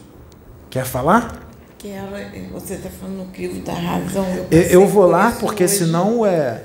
Quer 0.71 0.85
falar? 0.85 1.49
Que 1.79 1.89
ela, 1.89 2.17
você 2.53 2.75
está 2.75 2.89
falando 2.89 3.17
no 3.17 3.27
crivo 3.27 3.61
da 3.61 3.75
razão. 3.75 4.25
Eu, 4.53 4.62
eu 4.62 4.87
vou 4.87 5.07
lá 5.07 5.33
porque 5.33 5.65
hoje. 5.65 5.79
senão 5.79 6.25
é 6.25 6.62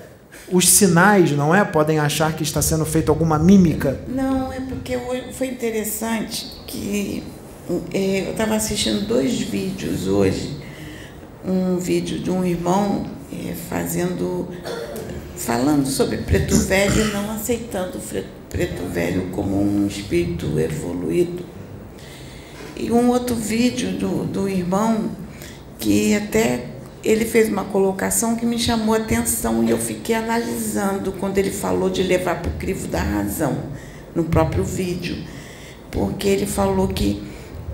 os 0.52 0.70
sinais, 0.70 1.32
não 1.32 1.56
é? 1.56 1.66
Podem 1.66 1.98
achar 1.98 2.34
que 2.34 2.44
está 2.44 2.62
sendo 2.62 2.86
feita 2.86 3.12
alguma 3.12 3.40
mímica. 3.40 4.00
Não, 4.08 4.54
é 4.54 4.60
porque 4.60 4.96
foi 5.34 5.48
interessante 5.48 6.46
que 6.68 7.24
é, 7.94 8.28
eu 8.28 8.32
estava 8.32 8.54
assistindo 8.56 9.08
dois 9.08 9.40
vídeos 9.40 10.08
hoje. 10.08 10.56
Um 11.44 11.78
vídeo 11.78 12.20
de 12.20 12.30
um 12.30 12.46
irmão 12.46 13.08
é, 13.32 13.54
fazendo, 13.70 14.48
falando 15.36 15.88
sobre 15.88 16.18
preto 16.18 16.56
velho 16.56 17.10
e 17.10 17.12
não 17.12 17.32
aceitando 17.32 17.98
o 17.98 18.02
preto 18.02 18.45
velho 18.92 19.30
como 19.32 19.62
um 19.62 19.88
espírito 19.88 20.60
evoluído. 20.60 21.46
E 22.78 22.92
um 22.92 23.10
outro 23.10 23.36
vídeo 23.36 23.92
do, 23.94 24.26
do 24.26 24.50
irmão 24.50 25.12
que 25.80 26.16
até 26.16 26.68
ele 27.04 27.26
fez 27.26 27.48
uma 27.48 27.64
colocação 27.66 28.36
que 28.36 28.46
me 28.46 28.58
chamou 28.58 28.96
a 28.96 28.98
atenção 28.98 29.64
e 29.64 29.70
eu 29.70 29.78
fiquei 29.78 30.16
analisando 30.16 31.12
quando 31.14 31.38
ele 31.38 31.52
falou 31.52 31.90
de 31.90 32.02
levar 32.02 32.42
para 32.42 32.50
o 32.50 32.56
crivo 32.56 32.88
da 32.88 33.02
razão, 33.02 33.58
no 34.16 34.24
próprio 34.24 34.64
vídeo. 34.64 35.18
Porque 35.92 36.28
ele 36.28 36.46
falou 36.46 36.88
que 36.88 37.22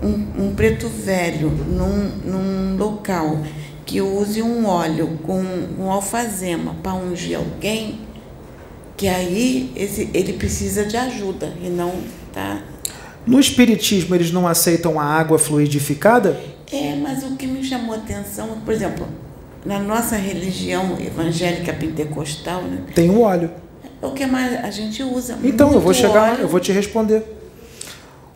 um, 0.02 0.46
um 0.46 0.54
preto 0.54 0.88
velho 0.88 1.48
num, 1.50 2.08
num 2.24 2.76
local 2.76 3.40
que 3.86 4.00
use 4.00 4.42
um 4.42 4.66
óleo 4.66 5.18
com 5.22 5.42
um 5.78 5.90
alfazema 5.90 6.74
para 6.82 6.94
ungir 6.94 7.38
alguém, 7.38 8.00
que 9.02 9.08
aí 9.08 9.72
esse, 9.74 10.08
ele 10.14 10.34
precisa 10.34 10.84
de 10.84 10.96
ajuda 10.96 11.52
e 11.60 11.68
não 11.68 11.92
tá. 12.32 12.62
No 13.26 13.40
Espiritismo, 13.40 14.14
eles 14.14 14.30
não 14.30 14.46
aceitam 14.46 15.00
a 15.00 15.02
água 15.02 15.40
fluidificada? 15.40 16.38
É, 16.70 16.94
mas 16.94 17.24
o 17.24 17.34
que 17.34 17.44
me 17.48 17.64
chamou 17.64 17.96
a 17.96 17.98
atenção, 17.98 18.60
por 18.64 18.72
exemplo, 18.72 19.08
na 19.66 19.80
nossa 19.80 20.14
religião 20.14 20.96
evangélica 21.00 21.72
pentecostal, 21.72 22.62
né? 22.62 22.82
Tem 22.94 23.10
o 23.10 23.22
óleo. 23.22 23.50
É 24.00 24.06
o 24.06 24.12
que 24.12 24.24
mais 24.24 24.64
a 24.64 24.70
gente 24.70 25.02
usa. 25.02 25.36
Então, 25.42 25.72
eu 25.72 25.80
vou 25.80 25.92
chegar, 25.92 26.34
óleo. 26.34 26.42
eu 26.42 26.48
vou 26.48 26.60
te 26.60 26.70
responder. 26.70 27.24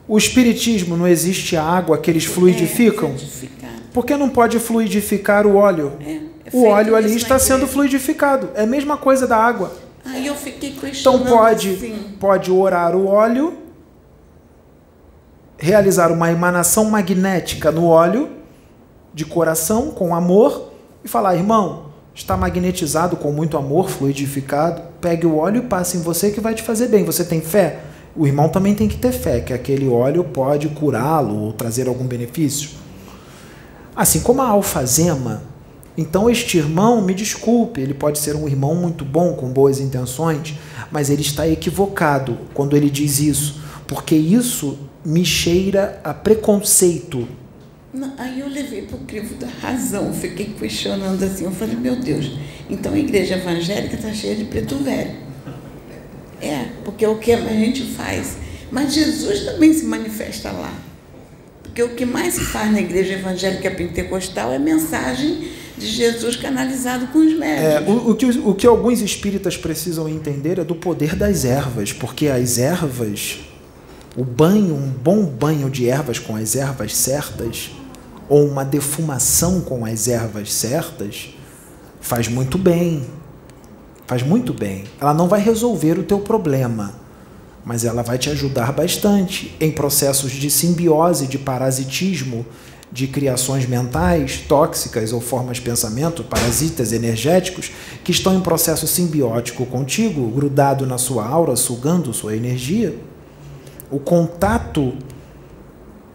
O 0.08 0.18
espiritismo 0.18 0.96
não 0.96 1.06
existe 1.06 1.56
água 1.56 1.96
que 1.96 2.10
eles 2.10 2.24
é, 2.24 2.26
fluidificam? 2.26 3.14
É, 3.62 3.66
Por 3.92 4.04
que 4.04 4.16
não 4.16 4.28
pode 4.28 4.58
fluidificar 4.58 5.46
o 5.46 5.54
óleo? 5.54 5.92
É, 6.04 6.10
é 6.14 6.20
o 6.52 6.64
óleo 6.64 6.96
ali 6.96 7.14
está 7.14 7.38
sendo 7.38 7.68
fluidificado. 7.68 8.50
É 8.56 8.64
a 8.64 8.66
mesma 8.66 8.96
coisa 8.96 9.28
da 9.28 9.36
água. 9.36 9.85
Aí 10.06 10.26
eu 10.26 10.34
fiquei 10.34 10.72
questionando. 10.72 11.22
Então 11.22 11.36
pode, 11.36 11.70
assim. 11.70 12.16
pode 12.18 12.50
orar 12.50 12.94
o 12.94 13.06
óleo 13.06 13.66
realizar 15.58 16.12
uma 16.12 16.30
emanação 16.30 16.84
magnética 16.84 17.70
no 17.70 17.86
óleo, 17.86 18.30
de 19.14 19.24
coração, 19.24 19.90
com 19.90 20.14
amor, 20.14 20.72
e 21.04 21.08
falar: 21.08 21.34
irmão, 21.36 21.86
está 22.14 22.36
magnetizado 22.36 23.16
com 23.16 23.32
muito 23.32 23.56
amor, 23.56 23.88
fluidificado, 23.88 24.82
pegue 25.00 25.26
o 25.26 25.36
óleo 25.36 25.62
e 25.62 25.66
passe 25.66 25.96
em 25.96 26.02
você 26.02 26.30
que 26.30 26.40
vai 26.40 26.54
te 26.54 26.62
fazer 26.62 26.88
bem. 26.88 27.04
Você 27.04 27.24
tem 27.24 27.40
fé? 27.40 27.80
O 28.14 28.26
irmão 28.26 28.48
também 28.48 28.74
tem 28.74 28.88
que 28.88 28.96
ter 28.96 29.12
fé, 29.12 29.40
que 29.40 29.52
aquele 29.52 29.88
óleo 29.88 30.24
pode 30.24 30.68
curá-lo 30.68 31.36
ou 31.38 31.52
trazer 31.52 31.86
algum 31.86 32.06
benefício. 32.06 32.70
Assim 33.94 34.20
como 34.20 34.42
a 34.42 34.48
alfazema, 34.48 35.42
então 35.96 36.28
este 36.28 36.58
irmão, 36.58 37.00
me 37.00 37.14
desculpe, 37.14 37.80
ele 37.80 37.94
pode 37.94 38.18
ser 38.18 38.36
um 38.36 38.46
irmão 38.46 38.74
muito 38.74 39.04
bom, 39.04 39.34
com 39.34 39.48
boas 39.48 39.80
intenções, 39.80 40.54
mas 40.90 41.08
ele 41.08 41.22
está 41.22 41.48
equivocado 41.48 42.38
quando 42.52 42.76
ele 42.76 42.90
diz 42.90 43.18
isso, 43.18 43.60
porque 43.86 44.14
isso 44.14 44.78
me 45.04 45.24
cheira 45.24 46.00
a 46.04 46.12
preconceito. 46.12 47.26
Aí 48.18 48.40
eu 48.40 48.48
levei 48.48 48.82
para 48.82 48.96
o 48.96 49.00
crivo 49.00 49.34
da 49.36 49.46
razão, 49.46 50.12
fiquei 50.12 50.46
questionando 50.58 51.22
assim, 51.22 51.44
eu 51.44 51.50
falei, 51.50 51.76
meu 51.76 51.96
Deus, 51.96 52.32
então 52.68 52.92
a 52.92 52.98
igreja 52.98 53.36
evangélica 53.36 53.94
está 53.96 54.12
cheia 54.12 54.34
de 54.34 54.44
preto 54.44 54.76
velho. 54.76 55.26
É, 56.42 56.66
porque 56.84 57.04
é 57.04 57.08
o 57.08 57.16
que 57.16 57.32
a 57.32 57.38
gente 57.38 57.82
faz. 57.82 58.36
Mas 58.70 58.92
Jesus 58.92 59.44
também 59.44 59.72
se 59.72 59.84
manifesta 59.84 60.50
lá. 60.52 60.72
Porque 61.62 61.82
o 61.82 61.90
que 61.90 62.04
mais 62.04 62.34
se 62.34 62.40
faz 62.40 62.70
na 62.70 62.80
igreja 62.80 63.14
evangélica 63.14 63.70
pentecostal 63.70 64.52
é 64.52 64.58
mensagem 64.58 65.48
de 65.78 65.86
Jesus 65.86 66.36
canalizado 66.36 67.08
com 67.08 67.18
os 67.18 67.36
médicos. 67.36 67.64
É, 67.64 67.80
o, 67.90 68.10
o, 68.10 68.14
que, 68.14 68.26
o 68.26 68.54
que 68.54 68.66
alguns 68.66 69.00
espíritas 69.00 69.56
precisam 69.56 70.08
entender 70.08 70.58
é 70.58 70.64
do 70.64 70.74
poder 70.74 71.14
das 71.14 71.44
ervas, 71.44 71.92
porque 71.92 72.28
as 72.28 72.58
ervas 72.58 73.40
o 74.16 74.24
banho, 74.24 74.74
um 74.74 74.88
bom 74.88 75.26
banho 75.26 75.68
de 75.68 75.90
ervas 75.90 76.18
com 76.18 76.34
as 76.34 76.56
ervas 76.56 76.96
certas, 76.96 77.70
ou 78.30 78.46
uma 78.46 78.64
defumação 78.64 79.60
com 79.60 79.84
as 79.84 80.08
ervas 80.08 80.52
certas, 80.54 81.34
faz 82.00 82.26
muito 82.26 82.56
bem. 82.56 83.04
Faz 84.06 84.22
muito 84.22 84.54
bem. 84.54 84.84
Ela 84.98 85.12
não 85.12 85.28
vai 85.28 85.40
resolver 85.40 85.98
o 85.98 86.02
teu 86.02 86.20
problema, 86.20 86.94
mas 87.62 87.84
ela 87.84 88.02
vai 88.02 88.16
te 88.16 88.30
ajudar 88.30 88.72
bastante 88.72 89.54
em 89.60 89.70
processos 89.70 90.32
de 90.32 90.50
simbiose, 90.50 91.26
de 91.26 91.36
parasitismo, 91.36 92.46
de 92.96 93.06
criações 93.06 93.68
mentais 93.68 94.38
tóxicas 94.48 95.12
ou 95.12 95.20
formas 95.20 95.58
de 95.58 95.62
pensamento, 95.62 96.24
parasitas 96.24 96.92
energéticos, 96.92 97.70
que 98.02 98.10
estão 98.10 98.34
em 98.34 98.40
processo 98.40 98.86
simbiótico 98.86 99.66
contigo, 99.66 100.26
grudado 100.28 100.86
na 100.86 100.96
sua 100.96 101.26
aura, 101.28 101.54
sugando 101.56 102.14
sua 102.14 102.34
energia 102.34 102.96
o 103.90 103.98
contato 103.98 104.94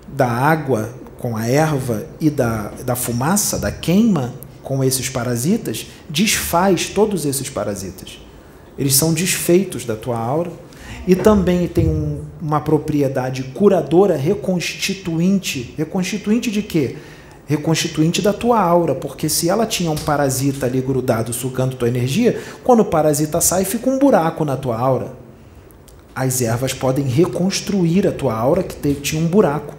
da 0.08 0.28
água 0.28 0.94
com 1.18 1.38
a 1.38 1.48
erva 1.48 2.06
e 2.20 2.30
da, 2.30 2.70
da 2.84 2.96
fumaça, 2.96 3.60
da 3.60 3.72
queima 3.72 4.34
com 4.64 4.84
esses 4.84 5.08
parasitas, 5.08 5.88
desfaz 6.10 6.88
todos 6.88 7.26
esses 7.26 7.50
parasitas. 7.50 8.20
Eles 8.78 8.96
são 8.96 9.14
desfeitos 9.14 9.86
da 9.86 9.96
tua 9.96 10.18
aura 10.18 10.52
e 11.08 11.16
também 11.16 11.68
tem 11.68 11.88
um, 11.88 12.22
uma 12.42 12.62
propriedade 12.62 13.44
curadora 13.44 14.16
reconstituinte. 14.16 15.74
Reconstituinte 15.78 16.52
de 16.52 16.62
quê? 16.62 16.96
Reconstituinte 17.46 18.22
da 18.22 18.32
tua 18.32 18.60
aura, 18.60 18.96
porque 18.96 19.28
se 19.28 19.50
ela 19.50 19.66
tinha 19.66 19.92
um 19.92 19.96
parasita 19.96 20.66
ali 20.66 20.80
grudado, 20.80 21.34
sugando 21.34 21.76
tua 21.76 21.88
energia, 21.88 22.40
quando 22.64 22.82
o 22.82 22.86
parasita 22.86 23.42
sai, 23.42 23.66
fica 23.66 23.90
um 23.90 24.00
buraco 24.00 24.46
na 24.46 24.56
tua 24.56 24.78
aura 24.78 25.22
as 26.16 26.42
ervas 26.42 26.74
podem 26.74 27.06
reconstruir 27.06 28.08
a 28.08 28.12
tua 28.12 28.36
aura 28.36 28.64
que 28.64 28.94
tinha 28.96 29.22
um 29.22 29.28
buraco, 29.28 29.74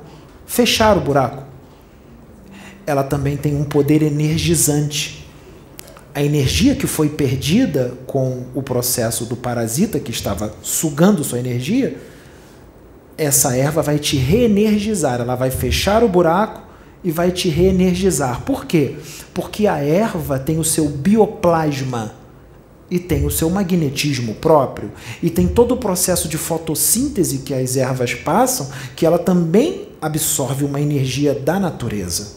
fechar 0.46 0.96
o 0.96 1.00
buraco. 1.00 1.44
Ela 2.86 3.04
também 3.04 3.36
tem 3.36 3.54
um 3.54 3.64
poder 3.64 4.02
energizante. 4.02 5.21
A 6.14 6.22
energia 6.22 6.74
que 6.74 6.86
foi 6.86 7.08
perdida 7.08 7.94
com 8.06 8.44
o 8.54 8.62
processo 8.62 9.24
do 9.24 9.34
parasita 9.34 9.98
que 9.98 10.10
estava 10.10 10.54
sugando 10.62 11.24
sua 11.24 11.38
energia, 11.38 11.96
essa 13.16 13.56
erva 13.56 13.82
vai 13.82 13.98
te 13.98 14.16
reenergizar, 14.16 15.20
ela 15.20 15.34
vai 15.34 15.50
fechar 15.50 16.02
o 16.04 16.08
buraco 16.08 16.60
e 17.02 17.10
vai 17.10 17.30
te 17.30 17.48
reenergizar. 17.48 18.42
Por 18.42 18.66
quê? 18.66 18.96
Porque 19.32 19.66
a 19.66 19.78
erva 19.78 20.38
tem 20.38 20.58
o 20.58 20.64
seu 20.64 20.88
bioplasma 20.88 22.14
e 22.90 22.98
tem 22.98 23.24
o 23.24 23.30
seu 23.30 23.48
magnetismo 23.48 24.34
próprio 24.34 24.92
e 25.22 25.30
tem 25.30 25.48
todo 25.48 25.72
o 25.72 25.78
processo 25.78 26.28
de 26.28 26.36
fotossíntese 26.36 27.38
que 27.38 27.54
as 27.54 27.76
ervas 27.76 28.12
passam, 28.12 28.70
que 28.94 29.06
ela 29.06 29.18
também 29.18 29.88
absorve 30.00 30.64
uma 30.64 30.80
energia 30.80 31.34
da 31.34 31.58
natureza, 31.58 32.32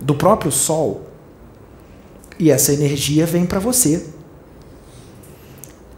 do 0.00 0.14
próprio 0.14 0.50
sol. 0.50 1.09
E 2.40 2.50
essa 2.50 2.72
energia 2.72 3.26
vem 3.26 3.44
para 3.44 3.60
você. 3.60 4.02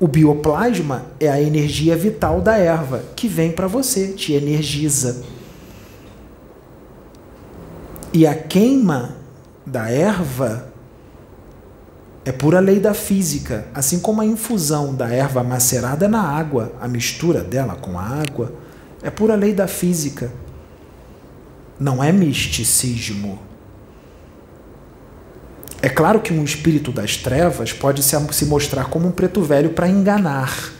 O 0.00 0.08
bioplasma 0.08 1.06
é 1.20 1.28
a 1.28 1.40
energia 1.40 1.96
vital 1.96 2.40
da 2.40 2.56
erva 2.56 3.04
que 3.14 3.28
vem 3.28 3.52
para 3.52 3.68
você, 3.68 4.08
te 4.08 4.32
energiza. 4.32 5.22
E 8.12 8.26
a 8.26 8.34
queima 8.34 9.14
da 9.64 9.88
erva 9.88 10.66
é 12.24 12.32
pura 12.32 12.58
lei 12.58 12.80
da 12.80 12.92
física, 12.92 13.68
assim 13.72 14.00
como 14.00 14.20
a 14.20 14.26
infusão 14.26 14.92
da 14.92 15.08
erva 15.08 15.44
macerada 15.44 16.08
na 16.08 16.22
água, 16.22 16.72
a 16.80 16.88
mistura 16.88 17.40
dela 17.40 17.76
com 17.76 17.96
a 17.96 18.02
água, 18.02 18.52
é 19.00 19.10
pura 19.10 19.36
lei 19.36 19.52
da 19.52 19.68
física. 19.68 20.32
Não 21.78 22.02
é 22.02 22.10
misticismo. 22.10 23.51
É 25.82 25.88
claro 25.88 26.20
que 26.20 26.32
um 26.32 26.44
espírito 26.44 26.92
das 26.92 27.16
trevas 27.16 27.72
pode 27.72 28.04
se, 28.04 28.16
se 28.32 28.46
mostrar 28.46 28.84
como 28.84 29.08
um 29.08 29.10
preto 29.10 29.42
velho 29.42 29.70
para 29.70 29.88
enganar. 29.88 30.72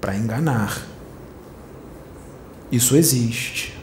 Para 0.00 0.14
enganar. 0.14 0.86
Isso 2.70 2.96
existe. 2.96 3.76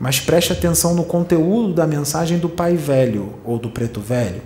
Mas 0.00 0.18
preste 0.18 0.54
atenção 0.54 0.94
no 0.94 1.04
conteúdo 1.04 1.74
da 1.74 1.86
mensagem 1.86 2.38
do 2.38 2.48
pai 2.48 2.76
velho 2.76 3.34
ou 3.44 3.58
do 3.58 3.68
preto 3.68 4.00
velho. 4.00 4.40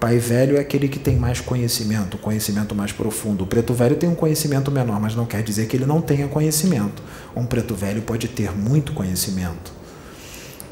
Pai 0.00 0.18
velho 0.18 0.56
é 0.56 0.60
aquele 0.60 0.88
que 0.88 0.98
tem 0.98 1.16
mais 1.16 1.40
conhecimento, 1.40 2.16
conhecimento 2.16 2.74
mais 2.74 2.92
profundo. 2.92 3.44
O 3.44 3.46
preto 3.46 3.74
velho 3.74 3.96
tem 3.96 4.08
um 4.08 4.14
conhecimento 4.14 4.70
menor, 4.70 4.98
mas 4.98 5.14
não 5.14 5.26
quer 5.26 5.42
dizer 5.42 5.66
que 5.66 5.76
ele 5.76 5.84
não 5.84 6.00
tenha 6.00 6.26
conhecimento. 6.26 7.02
Um 7.34 7.44
preto 7.44 7.74
velho 7.74 8.00
pode 8.00 8.28
ter 8.28 8.52
muito 8.52 8.94
conhecimento. 8.94 9.75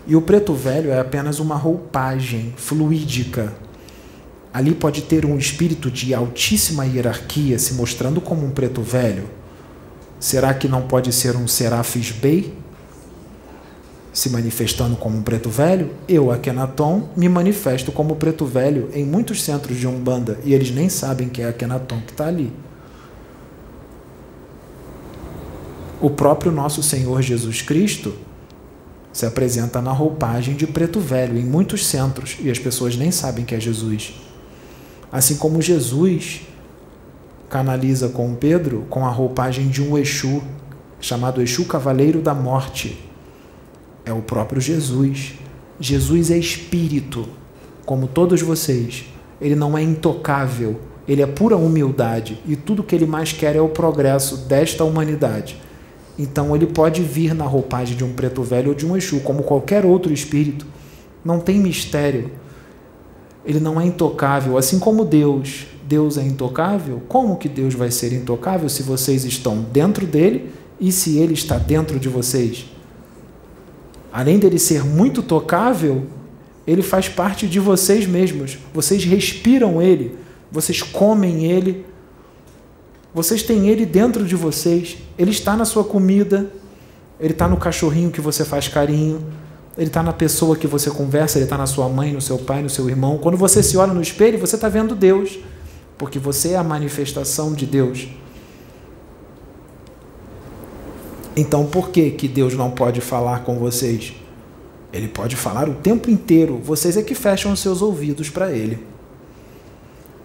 E 0.06 0.14
o 0.14 0.20
preto 0.20 0.52
velho 0.52 0.90
é 0.90 1.00
apenas 1.00 1.38
uma 1.38 1.56
roupagem 1.56 2.52
fluídica. 2.56 3.54
Ali 4.52 4.74
pode 4.74 5.02
ter 5.02 5.24
um 5.24 5.38
espírito 5.38 5.90
de 5.90 6.14
altíssima 6.14 6.84
hierarquia 6.84 7.58
se 7.58 7.74
mostrando 7.74 8.20
como 8.20 8.46
um 8.46 8.50
preto 8.50 8.82
velho. 8.82 9.28
Será 10.20 10.52
que 10.54 10.68
não 10.68 10.82
pode 10.82 11.12
ser 11.12 11.36
um 11.36 11.48
Serafis 11.48 12.10
Bey 12.10 12.54
se 14.12 14.30
manifestando 14.30 14.94
como 14.94 15.18
um 15.18 15.22
preto 15.22 15.48
velho? 15.50 15.90
Eu, 16.06 16.30
Akenaton, 16.30 17.08
me 17.16 17.28
manifesto 17.28 17.90
como 17.90 18.16
preto 18.16 18.44
velho 18.46 18.90
em 18.94 19.04
muitos 19.04 19.42
centros 19.42 19.76
de 19.78 19.86
Umbanda 19.86 20.38
e 20.44 20.54
eles 20.54 20.70
nem 20.70 20.88
sabem 20.88 21.28
que 21.28 21.42
é 21.42 21.48
Akenaton 21.48 22.00
que 22.06 22.12
está 22.12 22.26
ali. 22.26 22.52
O 26.00 26.10
próprio 26.10 26.52
nosso 26.52 26.82
Senhor 26.82 27.22
Jesus 27.22 27.62
Cristo 27.62 28.14
se 29.14 29.24
apresenta 29.24 29.80
na 29.80 29.92
roupagem 29.92 30.56
de 30.56 30.66
preto 30.66 30.98
velho 30.98 31.38
em 31.38 31.44
muitos 31.44 31.86
centros 31.86 32.36
e 32.40 32.50
as 32.50 32.58
pessoas 32.58 32.96
nem 32.96 33.12
sabem 33.12 33.44
que 33.44 33.54
é 33.54 33.60
Jesus. 33.60 34.12
Assim 35.10 35.36
como 35.36 35.62
Jesus 35.62 36.40
canaliza 37.48 38.08
com 38.08 38.34
Pedro 38.34 38.84
com 38.90 39.06
a 39.06 39.10
roupagem 39.10 39.68
de 39.68 39.80
um 39.80 39.96
Exu, 39.96 40.42
chamado 41.00 41.40
Exu 41.40 41.64
Cavaleiro 41.64 42.20
da 42.20 42.34
Morte. 42.34 43.08
É 44.04 44.12
o 44.12 44.20
próprio 44.20 44.60
Jesus. 44.60 45.34
Jesus 45.78 46.32
é 46.32 46.36
espírito, 46.36 47.28
como 47.86 48.08
todos 48.08 48.42
vocês. 48.42 49.04
Ele 49.40 49.54
não 49.54 49.78
é 49.78 49.82
intocável, 49.82 50.80
ele 51.06 51.22
é 51.22 51.26
pura 51.26 51.56
humildade 51.56 52.42
e 52.48 52.56
tudo 52.56 52.82
que 52.82 52.96
ele 52.96 53.06
mais 53.06 53.32
quer 53.32 53.54
é 53.54 53.60
o 53.60 53.68
progresso 53.68 54.38
desta 54.38 54.82
humanidade. 54.82 55.56
Então 56.18 56.54
ele 56.54 56.66
pode 56.66 57.02
vir 57.02 57.34
na 57.34 57.44
roupagem 57.44 57.96
de 57.96 58.04
um 58.04 58.12
preto 58.12 58.42
velho 58.42 58.68
ou 58.68 58.74
de 58.74 58.86
um 58.86 58.96
Exu, 58.96 59.20
como 59.20 59.42
qualquer 59.42 59.84
outro 59.84 60.12
espírito. 60.12 60.66
Não 61.24 61.40
tem 61.40 61.58
mistério. 61.58 62.30
Ele 63.44 63.60
não 63.60 63.80
é 63.80 63.86
intocável, 63.86 64.56
assim 64.56 64.78
como 64.78 65.04
Deus. 65.04 65.66
Deus 65.86 66.16
é 66.16 66.22
intocável. 66.22 67.02
Como 67.08 67.36
que 67.36 67.48
Deus 67.48 67.74
vai 67.74 67.90
ser 67.90 68.12
intocável 68.12 68.68
se 68.68 68.82
vocês 68.82 69.24
estão 69.24 69.62
dentro 69.72 70.06
dele 70.06 70.50
e 70.80 70.92
se 70.92 71.18
ele 71.18 71.34
está 71.34 71.58
dentro 71.58 71.98
de 71.98 72.08
vocês? 72.08 72.66
Além 74.12 74.38
dele 74.38 74.58
ser 74.58 74.84
muito 74.84 75.22
tocável, 75.22 76.04
ele 76.66 76.82
faz 76.82 77.08
parte 77.08 77.46
de 77.48 77.58
vocês 77.58 78.06
mesmos. 78.06 78.58
Vocês 78.72 79.04
respiram 79.04 79.82
ele, 79.82 80.16
vocês 80.50 80.82
comem 80.82 81.44
ele, 81.46 81.84
vocês 83.14 83.44
têm 83.44 83.68
ele 83.68 83.86
dentro 83.86 84.24
de 84.24 84.34
vocês. 84.34 84.98
Ele 85.16 85.30
está 85.30 85.56
na 85.56 85.64
sua 85.64 85.84
comida, 85.84 86.50
ele 87.20 87.32
está 87.32 87.46
no 87.46 87.56
cachorrinho 87.56 88.10
que 88.10 88.20
você 88.20 88.44
faz 88.44 88.66
carinho, 88.66 89.24
ele 89.78 89.86
está 89.86 90.02
na 90.02 90.12
pessoa 90.12 90.56
que 90.56 90.66
você 90.66 90.90
conversa, 90.90 91.38
ele 91.38 91.44
está 91.44 91.56
na 91.56 91.66
sua 91.66 91.88
mãe, 91.88 92.12
no 92.12 92.20
seu 92.20 92.38
pai, 92.38 92.60
no 92.60 92.68
seu 92.68 92.90
irmão. 92.90 93.16
Quando 93.18 93.36
você 93.36 93.62
se 93.62 93.76
olha 93.76 93.94
no 93.94 94.02
espelho, 94.02 94.36
você 94.36 94.56
está 94.56 94.68
vendo 94.68 94.96
Deus, 94.96 95.38
porque 95.96 96.18
você 96.18 96.50
é 96.50 96.56
a 96.56 96.64
manifestação 96.64 97.52
de 97.52 97.66
Deus. 97.66 98.08
Então, 101.36 101.66
por 101.66 101.90
que, 101.90 102.10
que 102.10 102.26
Deus 102.26 102.54
não 102.54 102.72
pode 102.72 103.00
falar 103.00 103.44
com 103.44 103.58
vocês? 103.58 104.12
Ele 104.92 105.08
pode 105.08 105.36
falar 105.36 105.68
o 105.68 105.74
tempo 105.74 106.10
inteiro, 106.10 106.60
vocês 106.62 106.96
é 106.96 107.02
que 107.02 107.14
fecham 107.14 107.52
os 107.52 107.60
seus 107.60 107.80
ouvidos 107.80 108.28
para 108.28 108.52
ele 108.52 108.93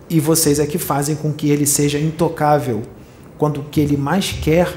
e 0.10 0.19
vocês 0.19 0.60
é 0.60 0.65
que 0.65 0.77
fazem 0.77 1.15
com 1.15 1.31
que 1.31 1.49
ele 1.49 1.65
seja 1.65 1.99
intocável, 1.99 2.84
quando 3.38 3.61
o 3.61 3.64
que 3.64 3.80
ele 3.80 3.95
mais 3.95 4.31
quer 4.31 4.68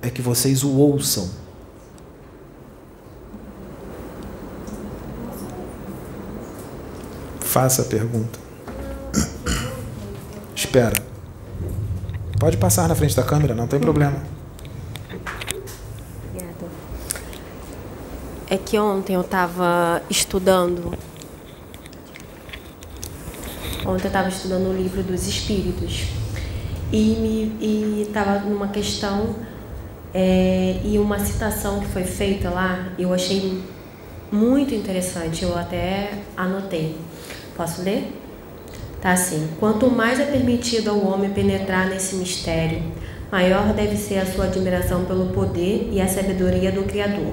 é 0.00 0.08
que 0.08 0.22
vocês 0.22 0.62
o 0.62 0.70
ouçam. 0.70 1.28
Faça 7.40 7.82
a 7.82 7.84
pergunta. 7.84 8.38
Espera. 10.54 11.02
Pode 12.38 12.56
passar 12.56 12.88
na 12.88 12.94
frente 12.94 13.16
da 13.16 13.24
câmera, 13.24 13.54
não 13.54 13.66
tem 13.66 13.80
problema. 13.80 14.22
Obrigada. 16.28 16.70
É 18.48 18.56
que 18.56 18.78
ontem 18.78 19.14
eu 19.14 19.20
estava 19.22 20.00
estudando 20.08 20.96
Ontem 23.86 24.04
eu 24.04 24.08
estava 24.08 24.28
estudando 24.28 24.68
o 24.68 24.76
livro 24.76 25.02
dos 25.02 25.26
Espíritos 25.26 26.08
e 26.92 28.04
estava 28.06 28.40
numa 28.40 28.68
questão 28.68 29.36
é, 30.12 30.80
e 30.84 30.98
uma 30.98 31.18
citação 31.18 31.80
que 31.80 31.86
foi 31.86 32.04
feita 32.04 32.50
lá, 32.50 32.88
eu 32.98 33.14
achei 33.14 33.62
muito 34.30 34.74
interessante, 34.74 35.44
eu 35.44 35.56
até 35.56 36.12
anotei. 36.36 36.96
Posso 37.56 37.82
ler? 37.82 38.12
Tá 39.00 39.12
assim: 39.12 39.48
Quanto 39.58 39.90
mais 39.90 40.20
é 40.20 40.26
permitido 40.26 40.90
ao 40.90 41.06
homem 41.06 41.30
penetrar 41.30 41.88
nesse 41.88 42.16
mistério, 42.16 42.82
maior 43.30 43.72
deve 43.72 43.96
ser 43.96 44.18
a 44.18 44.26
sua 44.26 44.44
admiração 44.44 45.04
pelo 45.04 45.28
poder 45.28 45.88
e 45.92 46.00
a 46.00 46.08
sabedoria 46.08 46.70
do 46.70 46.82
Criador. 46.82 47.32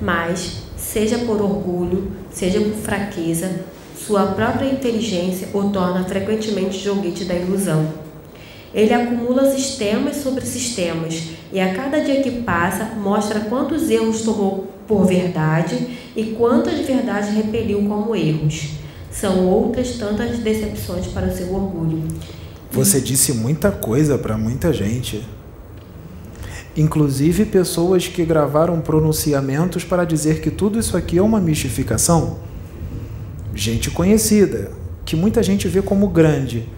Mas, 0.00 0.62
seja 0.76 1.18
por 1.18 1.42
orgulho, 1.42 2.12
seja 2.30 2.60
por 2.60 2.74
fraqueza, 2.74 3.64
sua 4.08 4.24
própria 4.28 4.72
inteligência 4.72 5.48
o 5.52 5.64
torna 5.64 6.02
frequentemente 6.02 6.82
joguete 6.82 7.26
da 7.26 7.34
ilusão. 7.34 7.92
Ele 8.72 8.94
acumula 8.94 9.54
sistemas 9.54 10.16
sobre 10.16 10.46
sistemas 10.46 11.24
e 11.52 11.60
a 11.60 11.74
cada 11.74 12.00
dia 12.00 12.22
que 12.22 12.40
passa 12.40 12.86
mostra 12.96 13.40
quantos 13.40 13.90
erros 13.90 14.22
tomou 14.22 14.66
por 14.86 15.04
verdade 15.04 15.98
e 16.16 16.24
quantas 16.38 16.78
verdades 16.86 17.34
repeliu 17.34 17.82
como 17.86 18.16
erros. 18.16 18.70
São 19.10 19.46
outras 19.46 19.98
tantas 19.98 20.38
decepções 20.38 21.06
para 21.08 21.26
o 21.26 21.36
seu 21.36 21.54
orgulho. 21.54 22.02
Você 22.70 23.02
disse 23.02 23.34
muita 23.34 23.70
coisa 23.70 24.16
para 24.16 24.38
muita 24.38 24.72
gente. 24.72 25.22
Inclusive 26.74 27.44
pessoas 27.44 28.08
que 28.08 28.24
gravaram 28.24 28.80
pronunciamentos 28.80 29.84
para 29.84 30.06
dizer 30.06 30.40
que 30.40 30.50
tudo 30.50 30.78
isso 30.78 30.96
aqui 30.96 31.18
é 31.18 31.22
uma 31.22 31.40
mistificação 31.40 32.47
gente 33.58 33.90
conhecida, 33.90 34.70
que 35.04 35.16
muita 35.16 35.42
gente 35.42 35.66
vê 35.66 35.82
como 35.82 36.06
grande, 36.08 36.68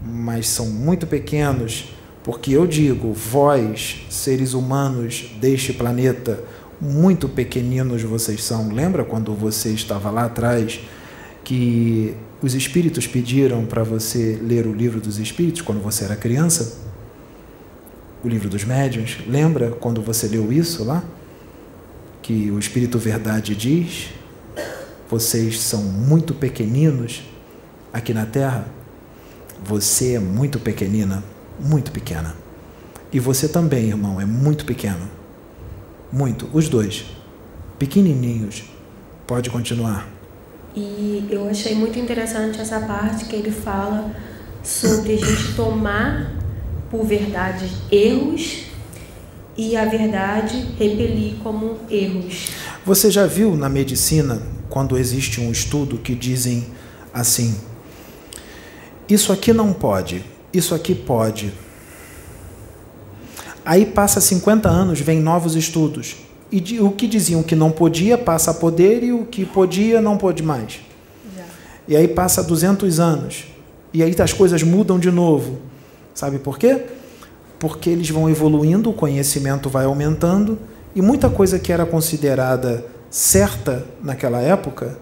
mas 0.00 0.48
são 0.48 0.66
muito 0.66 1.06
pequenos, 1.06 1.92
porque 2.22 2.52
eu 2.52 2.64
digo, 2.64 3.12
vós, 3.12 4.06
seres 4.08 4.54
humanos 4.54 5.32
deste 5.40 5.72
planeta, 5.72 6.44
muito 6.80 7.28
pequeninos 7.28 8.02
vocês 8.02 8.44
são. 8.44 8.72
Lembra 8.72 9.04
quando 9.04 9.34
você 9.34 9.70
estava 9.70 10.10
lá 10.10 10.26
atrás 10.26 10.80
que 11.42 12.14
os 12.40 12.54
espíritos 12.54 13.06
pediram 13.06 13.66
para 13.66 13.82
você 13.82 14.38
ler 14.40 14.64
o 14.64 14.72
livro 14.72 15.00
dos 15.00 15.18
espíritos 15.18 15.60
quando 15.60 15.82
você 15.82 16.04
era 16.04 16.14
criança? 16.14 16.78
O 18.22 18.28
livro 18.28 18.48
dos 18.48 18.64
médiuns? 18.64 19.18
Lembra 19.26 19.72
quando 19.72 20.00
você 20.00 20.28
leu 20.28 20.52
isso 20.52 20.84
lá? 20.84 21.02
Que 22.22 22.50
o 22.50 22.58
Espírito 22.60 22.96
Verdade 22.96 23.56
diz 23.56 24.10
vocês 25.08 25.60
são 25.60 25.82
muito 25.82 26.34
pequeninos 26.34 27.22
aqui 27.92 28.12
na 28.12 28.26
Terra, 28.26 28.66
você 29.64 30.14
é 30.14 30.18
muito 30.18 30.58
pequenina, 30.58 31.24
muito 31.58 31.90
pequena. 31.90 32.34
E 33.10 33.18
você 33.18 33.48
também, 33.48 33.88
irmão, 33.88 34.20
é 34.20 34.26
muito 34.26 34.66
pequeno. 34.66 35.08
Muito, 36.12 36.48
os 36.52 36.68
dois. 36.68 37.06
Pequenininhos. 37.78 38.64
Pode 39.26 39.48
continuar. 39.48 40.06
E 40.76 41.26
eu 41.30 41.48
achei 41.48 41.74
muito 41.74 41.98
interessante 41.98 42.60
essa 42.60 42.80
parte 42.80 43.24
que 43.24 43.34
ele 43.34 43.50
fala 43.50 44.14
sobre 44.62 45.14
a 45.14 45.16
gente 45.16 45.54
tomar 45.54 46.32
por 46.90 47.04
verdade 47.04 47.70
erros 47.90 48.64
e 49.56 49.74
a 49.76 49.86
verdade 49.86 50.74
repelir 50.78 51.36
como 51.42 51.78
erros. 51.90 52.50
Você 52.84 53.10
já 53.10 53.26
viu 53.26 53.56
na 53.56 53.68
medicina 53.68 54.57
quando 54.68 54.98
existe 54.98 55.40
um 55.40 55.50
estudo 55.50 55.98
que 55.98 56.14
dizem 56.14 56.66
assim: 57.12 57.54
isso 59.08 59.32
aqui 59.32 59.52
não 59.52 59.72
pode, 59.72 60.24
isso 60.52 60.74
aqui 60.74 60.94
pode. 60.94 61.52
Aí 63.64 63.84
passa 63.84 64.20
50 64.20 64.68
anos, 64.68 65.00
vem 65.00 65.20
novos 65.20 65.54
estudos. 65.54 66.16
E 66.50 66.80
o 66.80 66.90
que 66.92 67.06
diziam 67.06 67.42
que 67.42 67.54
não 67.54 67.70
podia 67.70 68.16
passa 68.16 68.50
a 68.50 68.54
poder 68.54 69.04
e 69.04 69.12
o 69.12 69.26
que 69.26 69.44
podia 69.44 70.00
não 70.00 70.16
pode 70.16 70.42
mais. 70.42 70.80
Já. 71.36 71.44
E 71.86 71.96
aí 71.96 72.08
passa 72.08 72.42
200 72.42 72.98
anos. 72.98 73.44
E 73.92 74.02
aí 74.02 74.14
as 74.18 74.32
coisas 74.32 74.62
mudam 74.62 74.98
de 74.98 75.10
novo. 75.10 75.58
Sabe 76.14 76.38
por 76.38 76.58
quê? 76.58 76.84
Porque 77.58 77.90
eles 77.90 78.08
vão 78.08 78.30
evoluindo, 78.30 78.90
o 78.90 78.94
conhecimento 78.94 79.68
vai 79.68 79.84
aumentando 79.84 80.58
e 80.94 81.02
muita 81.02 81.28
coisa 81.28 81.58
que 81.58 81.72
era 81.72 81.84
considerada 81.84 82.84
certa 83.10 83.86
naquela 84.02 84.40
época, 84.40 84.98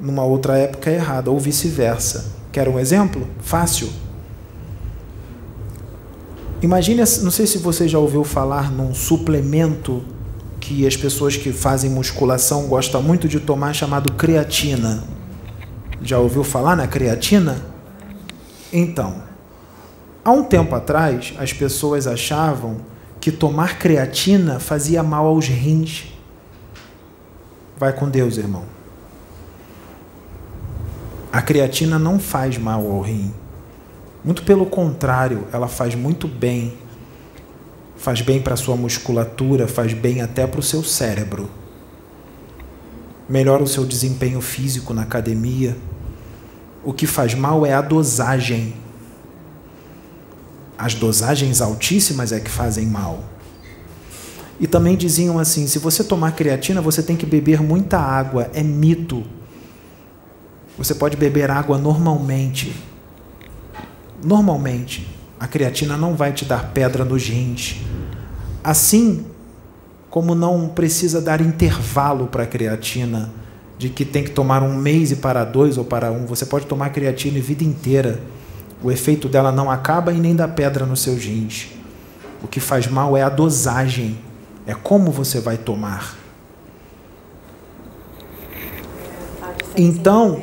numa 0.00 0.24
outra 0.24 0.56
época 0.58 0.90
é 0.90 0.94
errada, 0.94 1.30
ou 1.30 1.38
vice-versa. 1.38 2.32
Quer 2.52 2.68
um 2.68 2.78
exemplo? 2.78 3.26
Fácil. 3.40 3.88
Imagine, 6.60 7.02
não 7.22 7.30
sei 7.30 7.46
se 7.46 7.58
você 7.58 7.86
já 7.86 7.98
ouviu 7.98 8.24
falar 8.24 8.70
num 8.70 8.92
suplemento 8.92 10.02
que 10.60 10.86
as 10.86 10.96
pessoas 10.96 11.36
que 11.36 11.52
fazem 11.52 11.90
musculação 11.90 12.66
gostam 12.66 13.02
muito 13.02 13.28
de 13.28 13.38
tomar, 13.38 13.72
chamado 13.72 14.12
creatina. 14.12 15.04
Já 16.02 16.18
ouviu 16.18 16.44
falar 16.44 16.76
na 16.76 16.86
creatina? 16.86 17.62
Então, 18.72 19.22
há 20.24 20.30
um 20.30 20.44
tempo 20.44 20.74
atrás, 20.74 21.32
as 21.38 21.52
pessoas 21.52 22.06
achavam 22.06 22.78
que 23.20 23.32
tomar 23.32 23.78
creatina 23.78 24.60
fazia 24.60 25.02
mal 25.02 25.26
aos 25.26 25.46
rins. 25.46 26.17
Vai 27.78 27.92
com 27.92 28.08
Deus, 28.08 28.36
irmão. 28.36 28.64
A 31.32 31.40
creatina 31.40 31.98
não 31.98 32.18
faz 32.18 32.58
mal 32.58 32.84
ao 32.90 33.00
rim. 33.00 33.32
Muito 34.24 34.42
pelo 34.42 34.66
contrário, 34.66 35.46
ela 35.52 35.68
faz 35.68 35.94
muito 35.94 36.26
bem. 36.26 36.76
Faz 37.96 38.20
bem 38.20 38.42
para 38.42 38.54
a 38.54 38.56
sua 38.56 38.76
musculatura, 38.76 39.68
faz 39.68 39.92
bem 39.92 40.20
até 40.20 40.44
para 40.46 40.58
o 40.58 40.62
seu 40.62 40.82
cérebro. 40.82 41.48
Melhora 43.28 43.62
o 43.62 43.66
seu 43.66 43.84
desempenho 43.84 44.40
físico 44.40 44.92
na 44.92 45.02
academia. 45.02 45.76
O 46.82 46.92
que 46.92 47.06
faz 47.06 47.34
mal 47.34 47.64
é 47.64 47.74
a 47.74 47.80
dosagem. 47.80 48.74
As 50.76 50.94
dosagens 50.94 51.60
altíssimas 51.60 52.32
é 52.32 52.40
que 52.40 52.50
fazem 52.50 52.86
mal. 52.86 53.22
E 54.60 54.66
também 54.66 54.96
diziam 54.96 55.38
assim: 55.38 55.66
se 55.66 55.78
você 55.78 56.02
tomar 56.02 56.32
creatina, 56.32 56.80
você 56.80 57.02
tem 57.02 57.16
que 57.16 57.26
beber 57.26 57.62
muita 57.62 57.98
água. 57.98 58.50
É 58.52 58.62
mito. 58.62 59.24
Você 60.76 60.94
pode 60.94 61.16
beber 61.16 61.50
água 61.50 61.78
normalmente. 61.78 62.74
Normalmente, 64.22 65.08
a 65.38 65.46
creatina 65.46 65.96
não 65.96 66.14
vai 66.14 66.32
te 66.32 66.44
dar 66.44 66.72
pedra 66.72 67.04
nos 67.04 67.26
rins. 67.26 67.76
Assim 68.62 69.24
como 70.10 70.34
não 70.34 70.68
precisa 70.68 71.20
dar 71.20 71.40
intervalo 71.40 72.26
para 72.26 72.44
a 72.44 72.46
creatina, 72.46 73.30
de 73.76 73.88
que 73.88 74.04
tem 74.04 74.24
que 74.24 74.30
tomar 74.30 74.62
um 74.62 74.74
mês 74.74 75.12
e 75.12 75.16
para 75.16 75.44
dois 75.44 75.78
ou 75.78 75.84
para 75.84 76.10
um, 76.10 76.26
você 76.26 76.44
pode 76.46 76.66
tomar 76.66 76.90
creatina 76.90 77.38
a 77.38 77.42
vida 77.42 77.62
inteira. 77.62 78.20
O 78.82 78.90
efeito 78.90 79.28
dela 79.28 79.52
não 79.52 79.70
acaba 79.70 80.12
e 80.12 80.18
nem 80.18 80.34
dá 80.34 80.48
pedra 80.48 80.86
nos 80.86 81.02
seus 81.02 81.22
rins. 81.24 81.68
O 82.42 82.48
que 82.48 82.60
faz 82.60 82.86
mal 82.86 83.16
é 83.16 83.22
a 83.22 83.28
dosagem, 83.28 84.18
é 84.68 84.74
como 84.74 85.10
você 85.10 85.40
vai 85.40 85.56
tomar. 85.56 86.14
Então, 89.74 90.42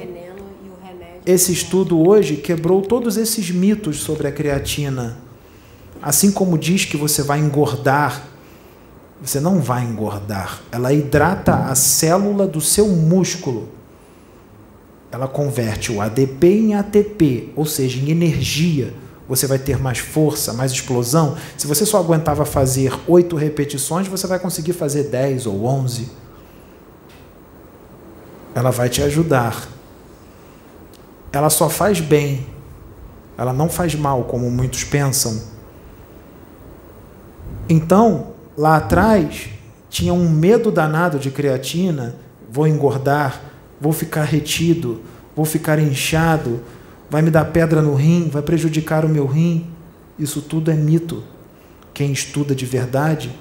esse 1.23 1.53
estudo 1.53 1.99
hoje 1.99 2.37
quebrou 2.37 2.81
todos 2.81 3.17
esses 3.17 3.51
mitos 3.51 3.99
sobre 3.99 4.27
a 4.27 4.31
creatina. 4.31 5.19
Assim 6.01 6.31
como 6.31 6.57
diz 6.57 6.85
que 6.85 6.97
você 6.97 7.21
vai 7.21 7.39
engordar, 7.39 8.27
você 9.21 9.39
não 9.39 9.61
vai 9.61 9.83
engordar. 9.83 10.59
Ela 10.71 10.91
hidrata 10.91 11.69
a 11.69 11.75
célula 11.75 12.47
do 12.47 12.59
seu 12.59 12.87
músculo. 12.87 13.69
Ela 15.11 15.27
converte 15.27 15.91
o 15.91 16.01
ADP 16.01 16.47
em 16.47 16.73
ATP, 16.73 17.51
ou 17.55 17.65
seja, 17.65 17.99
em 17.99 18.09
energia. 18.09 18.91
Você 19.27 19.47
vai 19.47 19.57
ter 19.57 19.79
mais 19.79 19.97
força, 19.97 20.53
mais 20.53 20.71
explosão. 20.71 21.35
Se 21.57 21.65
você 21.65 21.85
só 21.85 21.99
aguentava 21.99 22.45
fazer 22.45 22.93
oito 23.07 23.35
repetições, 23.35 24.07
você 24.07 24.27
vai 24.27 24.37
conseguir 24.39 24.73
fazer 24.73 25.05
dez 25.05 25.45
ou 25.45 25.65
onze. 25.65 26.09
Ela 28.53 28.71
vai 28.71 28.87
te 28.87 29.01
ajudar 29.01 29.75
ela 31.37 31.49
só 31.49 31.69
faz 31.69 31.99
bem, 31.99 32.47
ela 33.37 33.51
não 33.51 33.67
faz 33.67 33.93
mal, 33.93 34.23
como 34.23 34.49
muitos 34.49 34.85
pensam. 34.85 35.41
Então, 37.67 38.27
lá 38.57 38.77
atrás, 38.77 39.49
tinha 39.89 40.13
um 40.13 40.29
medo 40.29 40.71
danado 40.71 41.19
de 41.19 41.29
creatina: 41.29 42.15
vou 42.49 42.65
engordar, 42.65 43.41
vou 43.81 43.91
ficar 43.91 44.23
retido, 44.23 45.01
vou 45.35 45.45
ficar 45.45 45.77
inchado, 45.77 46.61
vai 47.15 47.21
me 47.21 47.31
dar 47.31 47.45
pedra 47.45 47.81
no 47.81 47.95
rim, 47.95 48.27
vai 48.27 48.41
prejudicar 48.41 49.05
o 49.05 49.07
meu 49.07 49.25
rim. 49.25 49.65
Isso 50.19 50.41
tudo 50.41 50.69
é 50.69 50.73
mito. 50.73 51.23
Quem 51.93 52.11
estuda 52.11 52.53
de 52.53 52.65
verdade 52.65 53.33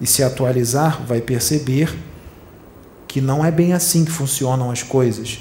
e 0.00 0.06
se 0.06 0.22
atualizar 0.22 1.04
vai 1.04 1.20
perceber 1.20 1.94
que 3.06 3.20
não 3.20 3.44
é 3.44 3.50
bem 3.50 3.74
assim 3.74 4.02
que 4.06 4.10
funcionam 4.10 4.70
as 4.70 4.82
coisas. 4.82 5.40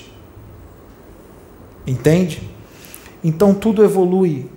Entende? 1.88 2.52
Então 3.24 3.54
tudo 3.54 3.86
evolui, 3.86 4.50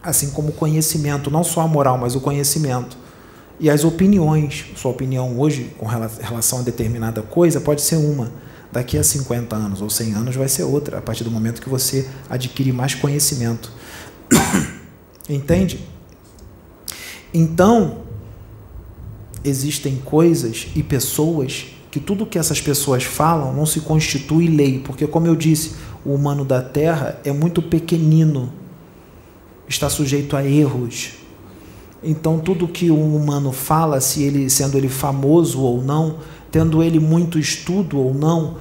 assim 0.00 0.30
como 0.30 0.50
o 0.50 0.52
conhecimento, 0.52 1.32
não 1.32 1.42
só 1.42 1.62
a 1.62 1.66
moral, 1.66 1.98
mas 1.98 2.14
o 2.14 2.20
conhecimento. 2.20 2.96
E 3.58 3.68
as 3.68 3.82
opiniões, 3.82 4.66
sua 4.76 4.92
opinião 4.92 5.36
hoje 5.36 5.72
com 5.76 5.84
relação 5.84 6.60
a 6.60 6.62
determinada 6.62 7.22
coisa 7.22 7.60
pode 7.60 7.80
ser 7.82 7.96
uma, 7.96 8.30
daqui 8.72 8.96
a 8.96 9.02
50 9.02 9.54
anos 9.56 9.82
ou 9.82 9.90
100 9.90 10.14
anos 10.14 10.36
vai 10.36 10.48
ser 10.48 10.64
outra, 10.64 10.98
a 10.98 11.02
partir 11.02 11.24
do 11.24 11.30
momento 11.30 11.60
que 11.60 11.68
você 11.68 12.08
adquire 12.28 12.72
mais 12.72 12.94
conhecimento. 12.94 13.70
Entende? 15.28 15.80
Então, 17.32 17.98
existem 19.44 19.96
coisas 19.96 20.68
e 20.74 20.82
pessoas 20.82 21.66
que 21.90 21.98
tudo 21.98 22.26
que 22.26 22.38
essas 22.38 22.60
pessoas 22.60 23.02
falam 23.02 23.52
não 23.52 23.66
se 23.66 23.80
constitui 23.80 24.46
lei, 24.46 24.78
porque, 24.78 25.06
como 25.06 25.26
eu 25.26 25.34
disse, 25.34 25.74
o 26.04 26.14
humano 26.14 26.44
da 26.44 26.62
Terra 26.62 27.20
é 27.24 27.32
muito 27.32 27.60
pequenino, 27.60 28.52
está 29.68 29.90
sujeito 29.90 30.36
a 30.36 30.44
erros. 30.44 31.14
Então 32.02 32.38
tudo 32.38 32.66
que 32.66 32.90
um 32.90 33.14
humano 33.14 33.52
fala, 33.52 34.00
se 34.00 34.22
ele 34.22 34.48
sendo 34.48 34.76
ele 34.78 34.88
famoso 34.88 35.60
ou 35.60 35.82
não, 35.82 36.18
tendo 36.50 36.82
ele 36.82 36.98
muito 36.98 37.38
estudo 37.38 37.98
ou 37.98 38.14
não, 38.14 38.56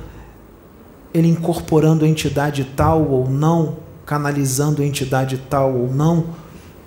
ele 1.13 1.27
incorporando 1.27 2.05
entidade 2.05 2.63
tal 2.75 3.09
ou 3.09 3.29
não, 3.29 3.77
canalizando 4.05 4.83
entidade 4.83 5.37
tal 5.49 5.73
ou 5.75 5.93
não, 5.93 6.27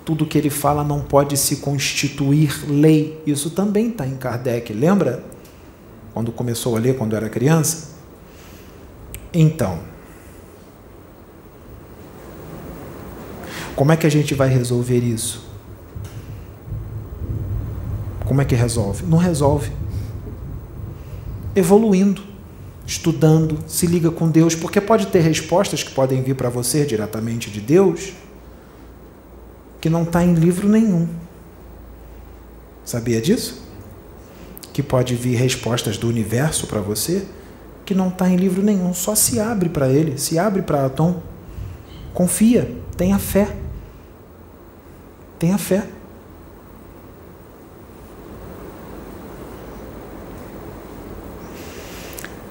tudo 0.05 0.25
que 0.25 0.37
ele 0.37 0.49
fala 0.49 0.83
não 0.83 1.01
pode 1.01 1.37
se 1.37 1.57
constituir 1.57 2.65
lei. 2.69 3.21
Isso 3.25 3.49
também 3.49 3.89
está 3.89 4.05
em 4.05 4.15
Kardec, 4.15 4.73
lembra? 4.73 5.23
Quando 6.13 6.31
começou 6.31 6.75
a 6.75 6.79
ler, 6.79 6.97
quando 6.97 7.15
era 7.15 7.29
criança? 7.29 7.93
Então, 9.33 9.79
Como 13.75 13.91
é 13.91 13.97
que 13.97 14.05
a 14.05 14.09
gente 14.09 14.35
vai 14.35 14.49
resolver 14.49 14.99
isso? 14.99 15.43
Como 18.25 18.41
é 18.41 18.45
que 18.45 18.55
resolve? 18.55 19.03
Não 19.05 19.17
resolve. 19.17 19.71
Evoluindo, 21.55 22.23
estudando, 22.85 23.59
se 23.67 23.85
liga 23.87 24.11
com 24.11 24.29
Deus, 24.29 24.55
porque 24.55 24.81
pode 24.81 25.07
ter 25.07 25.19
respostas 25.21 25.83
que 25.83 25.91
podem 25.91 26.21
vir 26.21 26.35
para 26.35 26.49
você 26.49 26.85
diretamente 26.85 27.49
de 27.49 27.61
Deus 27.61 28.13
que 29.79 29.89
não 29.89 30.03
está 30.03 30.23
em 30.23 30.33
livro 30.33 30.69
nenhum. 30.69 31.09
Sabia 32.85 33.21
disso? 33.21 33.61
Que 34.71 34.81
pode 34.81 35.13
vir 35.13 35.35
respostas 35.35 35.97
do 35.97 36.07
universo 36.07 36.67
para 36.67 36.79
você 36.79 37.25
que 37.85 37.93
não 37.93 38.07
está 38.07 38.29
em 38.29 38.37
livro 38.37 38.61
nenhum. 38.61 38.93
Só 38.93 39.13
se 39.13 39.41
abre 39.41 39.67
para 39.67 39.89
ele, 39.89 40.17
se 40.17 40.39
abre 40.39 40.61
para 40.61 40.85
Atom. 40.85 41.21
Confia, 42.13 42.73
tenha 42.95 43.19
fé. 43.19 43.53
Tenha 45.37 45.57
fé. 45.57 45.85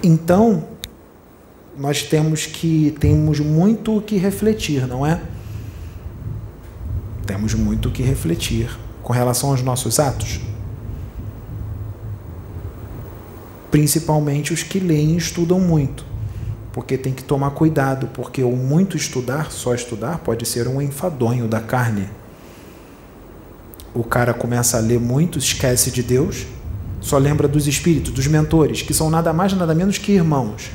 Então, 0.02 0.64
nós 1.76 2.02
temos 2.02 2.46
que 2.46 2.94
temos 2.98 3.40
muito 3.40 3.96
o 3.96 4.02
que 4.02 4.16
refletir, 4.16 4.86
não 4.86 5.06
é? 5.06 5.20
Temos 7.26 7.54
muito 7.54 7.88
o 7.88 7.92
que 7.92 8.02
refletir 8.02 8.68
com 9.02 9.12
relação 9.12 9.50
aos 9.50 9.62
nossos 9.62 10.00
atos. 10.00 10.40
Principalmente 13.70 14.52
os 14.52 14.62
que 14.62 14.78
leem 14.78 15.12
e 15.12 15.16
estudam 15.16 15.58
muito, 15.58 16.04
porque 16.72 16.98
tem 16.98 17.12
que 17.12 17.22
tomar 17.22 17.52
cuidado, 17.52 18.08
porque 18.12 18.42
o 18.42 18.56
muito 18.56 18.96
estudar, 18.96 19.50
só 19.50 19.74
estudar, 19.74 20.18
pode 20.18 20.44
ser 20.44 20.68
um 20.68 20.82
enfadonho 20.82 21.48
da 21.48 21.60
carne 21.60 22.08
o 23.94 24.02
cara 24.02 24.32
começa 24.32 24.78
a 24.78 24.80
ler 24.80 24.98
muito, 24.98 25.38
esquece 25.38 25.90
de 25.90 26.02
Deus, 26.02 26.46
Só 27.02 27.18
lembra 27.18 27.48
dos 27.48 27.66
espíritos, 27.66 28.12
dos 28.12 28.28
mentores, 28.28 28.80
que 28.80 28.94
são 28.94 29.10
nada 29.10 29.32
mais 29.32 29.52
nada 29.52 29.74
menos 29.74 29.98
que 29.98 30.12
irmãos. 30.12 30.70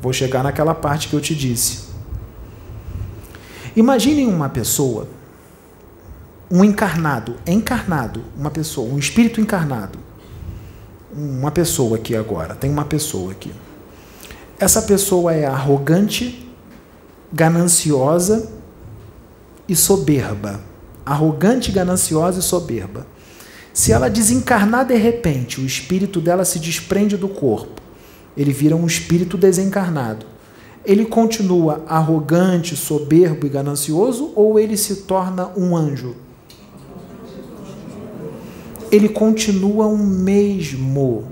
Vou 0.00 0.12
chegar 0.12 0.44
naquela 0.44 0.74
parte 0.74 1.08
que 1.08 1.14
eu 1.14 1.20
te 1.20 1.34
disse. 1.34 1.86
Imaginem 3.74 4.28
uma 4.28 4.48
pessoa, 4.48 5.08
um 6.50 6.64
encarnado, 6.64 7.34
encarnado, 7.46 8.22
uma 8.36 8.50
pessoa, 8.50 8.90
um 8.90 8.98
espírito 8.98 9.40
encarnado. 9.40 9.98
Uma 11.12 11.50
pessoa 11.50 11.96
aqui 11.96 12.14
agora, 12.14 12.54
tem 12.54 12.70
uma 12.70 12.84
pessoa 12.84 13.32
aqui. 13.32 13.52
Essa 14.58 14.80
pessoa 14.82 15.34
é 15.34 15.44
arrogante, 15.44 16.48
gananciosa 17.32 18.50
e 19.68 19.74
soberba. 19.74 20.60
Arrogante, 21.04 21.72
gananciosa 21.72 22.38
e 22.38 22.42
soberba. 22.42 23.06
Se 23.76 23.92
ela 23.92 24.08
desencarnar 24.08 24.86
de 24.86 24.96
repente, 24.96 25.60
o 25.60 25.66
espírito 25.66 26.18
dela 26.18 26.46
se 26.46 26.58
desprende 26.58 27.16
do 27.16 27.28
corpo. 27.28 27.82
Ele 28.34 28.50
vira 28.52 28.74
um 28.74 28.86
espírito 28.86 29.36
desencarnado 29.36 30.24
ele 30.86 31.04
continua 31.04 31.84
arrogante, 31.88 32.76
soberbo 32.76 33.44
e 33.44 33.48
ganancioso 33.48 34.30
ou 34.36 34.56
ele 34.56 34.76
se 34.76 35.02
torna 35.02 35.50
um 35.56 35.76
anjo? 35.76 36.14
Ele 38.90 39.08
continua 39.08 39.86
o 39.86 39.98
mesmo. 39.98 41.24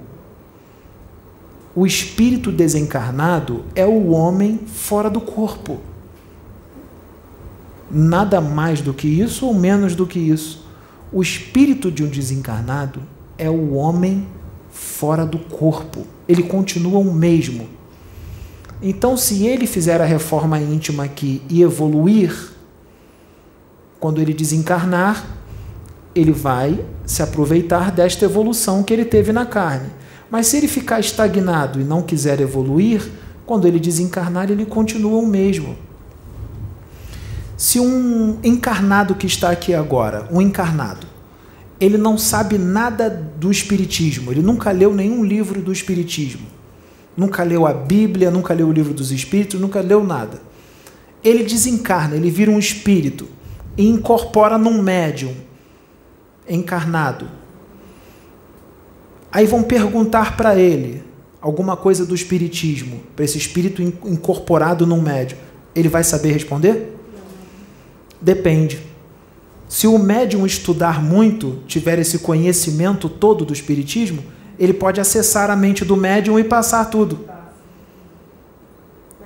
O 1.72 1.86
espírito 1.86 2.50
desencarnado 2.50 3.64
é 3.76 3.86
o 3.86 4.10
homem 4.10 4.58
fora 4.66 5.08
do 5.08 5.20
corpo. 5.20 5.78
Nada 7.88 8.40
mais 8.40 8.80
do 8.80 8.92
que 8.92 9.06
isso 9.06 9.46
ou 9.46 9.54
menos 9.54 9.94
do 9.94 10.04
que 10.04 10.18
isso. 10.18 10.63
O 11.14 11.22
espírito 11.22 11.92
de 11.92 12.02
um 12.02 12.08
desencarnado 12.08 13.00
é 13.38 13.48
o 13.48 13.74
homem 13.74 14.26
fora 14.68 15.24
do 15.24 15.38
corpo. 15.38 16.04
Ele 16.26 16.42
continua 16.42 16.98
o 16.98 17.14
mesmo. 17.14 17.68
Então, 18.82 19.16
se 19.16 19.46
ele 19.46 19.64
fizer 19.64 20.00
a 20.00 20.04
reforma 20.04 20.58
íntima 20.58 21.04
aqui 21.04 21.40
e 21.48 21.62
evoluir, 21.62 22.36
quando 24.00 24.20
ele 24.20 24.34
desencarnar, 24.34 25.24
ele 26.16 26.32
vai 26.32 26.84
se 27.06 27.22
aproveitar 27.22 27.92
desta 27.92 28.24
evolução 28.24 28.82
que 28.82 28.92
ele 28.92 29.04
teve 29.04 29.32
na 29.32 29.46
carne. 29.46 29.90
Mas 30.28 30.48
se 30.48 30.56
ele 30.56 30.66
ficar 30.66 30.98
estagnado 30.98 31.80
e 31.80 31.84
não 31.84 32.02
quiser 32.02 32.40
evoluir, 32.40 33.08
quando 33.46 33.68
ele 33.68 33.78
desencarnar, 33.78 34.50
ele 34.50 34.66
continua 34.66 35.20
o 35.20 35.26
mesmo. 35.26 35.76
Se 37.56 37.78
um 37.78 38.38
encarnado 38.42 39.14
que 39.14 39.26
está 39.26 39.50
aqui 39.50 39.72
agora, 39.74 40.28
um 40.30 40.40
encarnado, 40.40 41.06
ele 41.80 41.96
não 41.96 42.18
sabe 42.18 42.58
nada 42.58 43.08
do 43.10 43.50
Espiritismo, 43.50 44.32
ele 44.32 44.42
nunca 44.42 44.70
leu 44.70 44.92
nenhum 44.94 45.24
livro 45.24 45.60
do 45.60 45.72
Espiritismo, 45.72 46.46
nunca 47.16 47.42
leu 47.42 47.66
a 47.66 47.72
Bíblia, 47.72 48.30
nunca 48.30 48.54
leu 48.54 48.68
o 48.68 48.72
livro 48.72 48.92
dos 48.92 49.12
Espíritos, 49.12 49.60
nunca 49.60 49.80
leu 49.80 50.02
nada. 50.02 50.40
Ele 51.22 51.44
desencarna, 51.44 52.16
ele 52.16 52.30
vira 52.30 52.50
um 52.50 52.58
espírito 52.58 53.26
e 53.78 53.88
incorpora 53.88 54.58
num 54.58 54.82
médium 54.82 55.34
encarnado. 56.48 57.28
Aí 59.32 59.46
vão 59.46 59.62
perguntar 59.62 60.36
para 60.36 60.56
ele 60.56 61.02
alguma 61.40 61.76
coisa 61.76 62.04
do 62.04 62.14
espiritismo, 62.14 63.02
para 63.16 63.24
esse 63.24 63.38
espírito 63.38 63.82
incorporado 63.82 64.86
num 64.86 65.00
médium. 65.00 65.38
Ele 65.74 65.88
vai 65.88 66.04
saber 66.04 66.32
responder? 66.32 66.93
Depende. 68.24 68.80
Se 69.68 69.86
o 69.86 69.98
médium 69.98 70.46
estudar 70.46 71.02
muito, 71.02 71.58
tiver 71.66 71.98
esse 71.98 72.20
conhecimento 72.20 73.06
todo 73.06 73.44
do 73.44 73.52
espiritismo, 73.52 74.24
ele 74.58 74.72
pode 74.72 74.98
acessar 74.98 75.50
a 75.50 75.56
mente 75.56 75.84
do 75.84 75.94
médium 75.94 76.38
e 76.38 76.44
passar 76.44 76.86
tudo. 76.86 77.28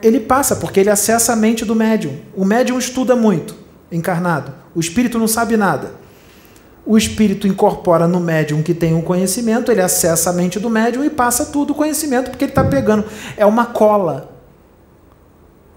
Ele 0.02 0.18
passa, 0.18 0.56
porque 0.56 0.80
ele 0.80 0.90
acessa 0.90 1.32
a 1.32 1.36
mente 1.36 1.64
do 1.64 1.76
médium. 1.76 2.16
O 2.34 2.44
médium 2.44 2.76
estuda 2.76 3.14
muito, 3.14 3.54
encarnado. 3.92 4.52
O 4.74 4.80
espírito 4.80 5.16
não 5.16 5.28
sabe 5.28 5.56
nada. 5.56 5.92
O 6.84 6.98
espírito 6.98 7.46
incorpora 7.46 8.08
no 8.08 8.18
médium 8.18 8.64
que 8.64 8.74
tem 8.74 8.94
um 8.94 9.02
conhecimento, 9.02 9.70
ele 9.70 9.82
acessa 9.82 10.30
a 10.30 10.32
mente 10.32 10.58
do 10.58 10.70
médium 10.70 11.04
e 11.04 11.10
passa 11.10 11.46
tudo 11.46 11.70
o 11.72 11.76
conhecimento, 11.76 12.30
porque 12.30 12.46
ele 12.46 12.52
está 12.52 12.64
pegando. 12.64 13.04
É 13.36 13.46
uma 13.46 13.66
cola. 13.66 14.36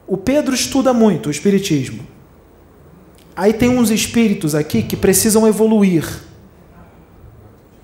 O 0.07 0.17
Pedro 0.17 0.55
estuda 0.55 0.91
muito 0.91 1.27
o 1.27 1.31
espiritismo. 1.31 2.10
Aí 3.35 3.53
tem 3.53 3.69
uns 3.69 3.89
espíritos 3.89 4.55
aqui 4.55 4.83
que 4.83 4.95
precisam 4.95 5.47
evoluir 5.47 6.31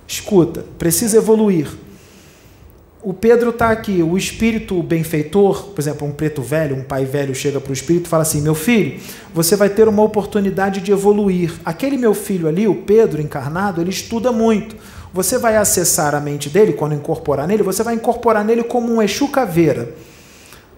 Escuta, 0.07 0.63
precisa 0.79 1.17
evoluir. 1.17 1.67
O 3.03 3.13
Pedro 3.13 3.49
está 3.49 3.69
aqui, 3.69 4.01
o 4.01 4.17
espírito 4.17 4.81
benfeitor, 4.81 5.65
por 5.67 5.81
exemplo, 5.81 6.07
um 6.07 6.11
preto 6.11 6.41
velho, 6.41 6.75
um 6.75 6.83
pai 6.83 7.05
velho 7.05 7.35
chega 7.35 7.59
para 7.59 7.69
o 7.69 7.73
espírito 7.73 8.05
e 8.05 8.09
fala 8.09 8.23
assim: 8.23 8.41
Meu 8.41 8.55
filho, 8.55 8.99
você 9.33 9.55
vai 9.55 9.69
ter 9.69 9.87
uma 9.87 10.01
oportunidade 10.01 10.79
de 10.79 10.91
evoluir. 10.91 11.53
Aquele 11.63 11.97
meu 11.97 12.13
filho 12.13 12.47
ali, 12.47 12.67
o 12.67 12.75
Pedro 12.75 13.21
encarnado, 13.21 13.81
ele 13.81 13.89
estuda 13.89 14.31
muito. 14.31 14.77
Você 15.13 15.37
vai 15.37 15.57
acessar 15.57 16.15
a 16.15 16.19
mente 16.21 16.49
dele, 16.49 16.73
quando 16.73 16.95
incorporar 16.95 17.47
nele, 17.47 17.63
você 17.63 17.83
vai 17.83 17.93
incorporar 17.93 18.43
nele 18.45 18.63
como 18.63 18.93
um 18.93 19.01
Exu 19.01 19.27
caveira. 19.27 19.93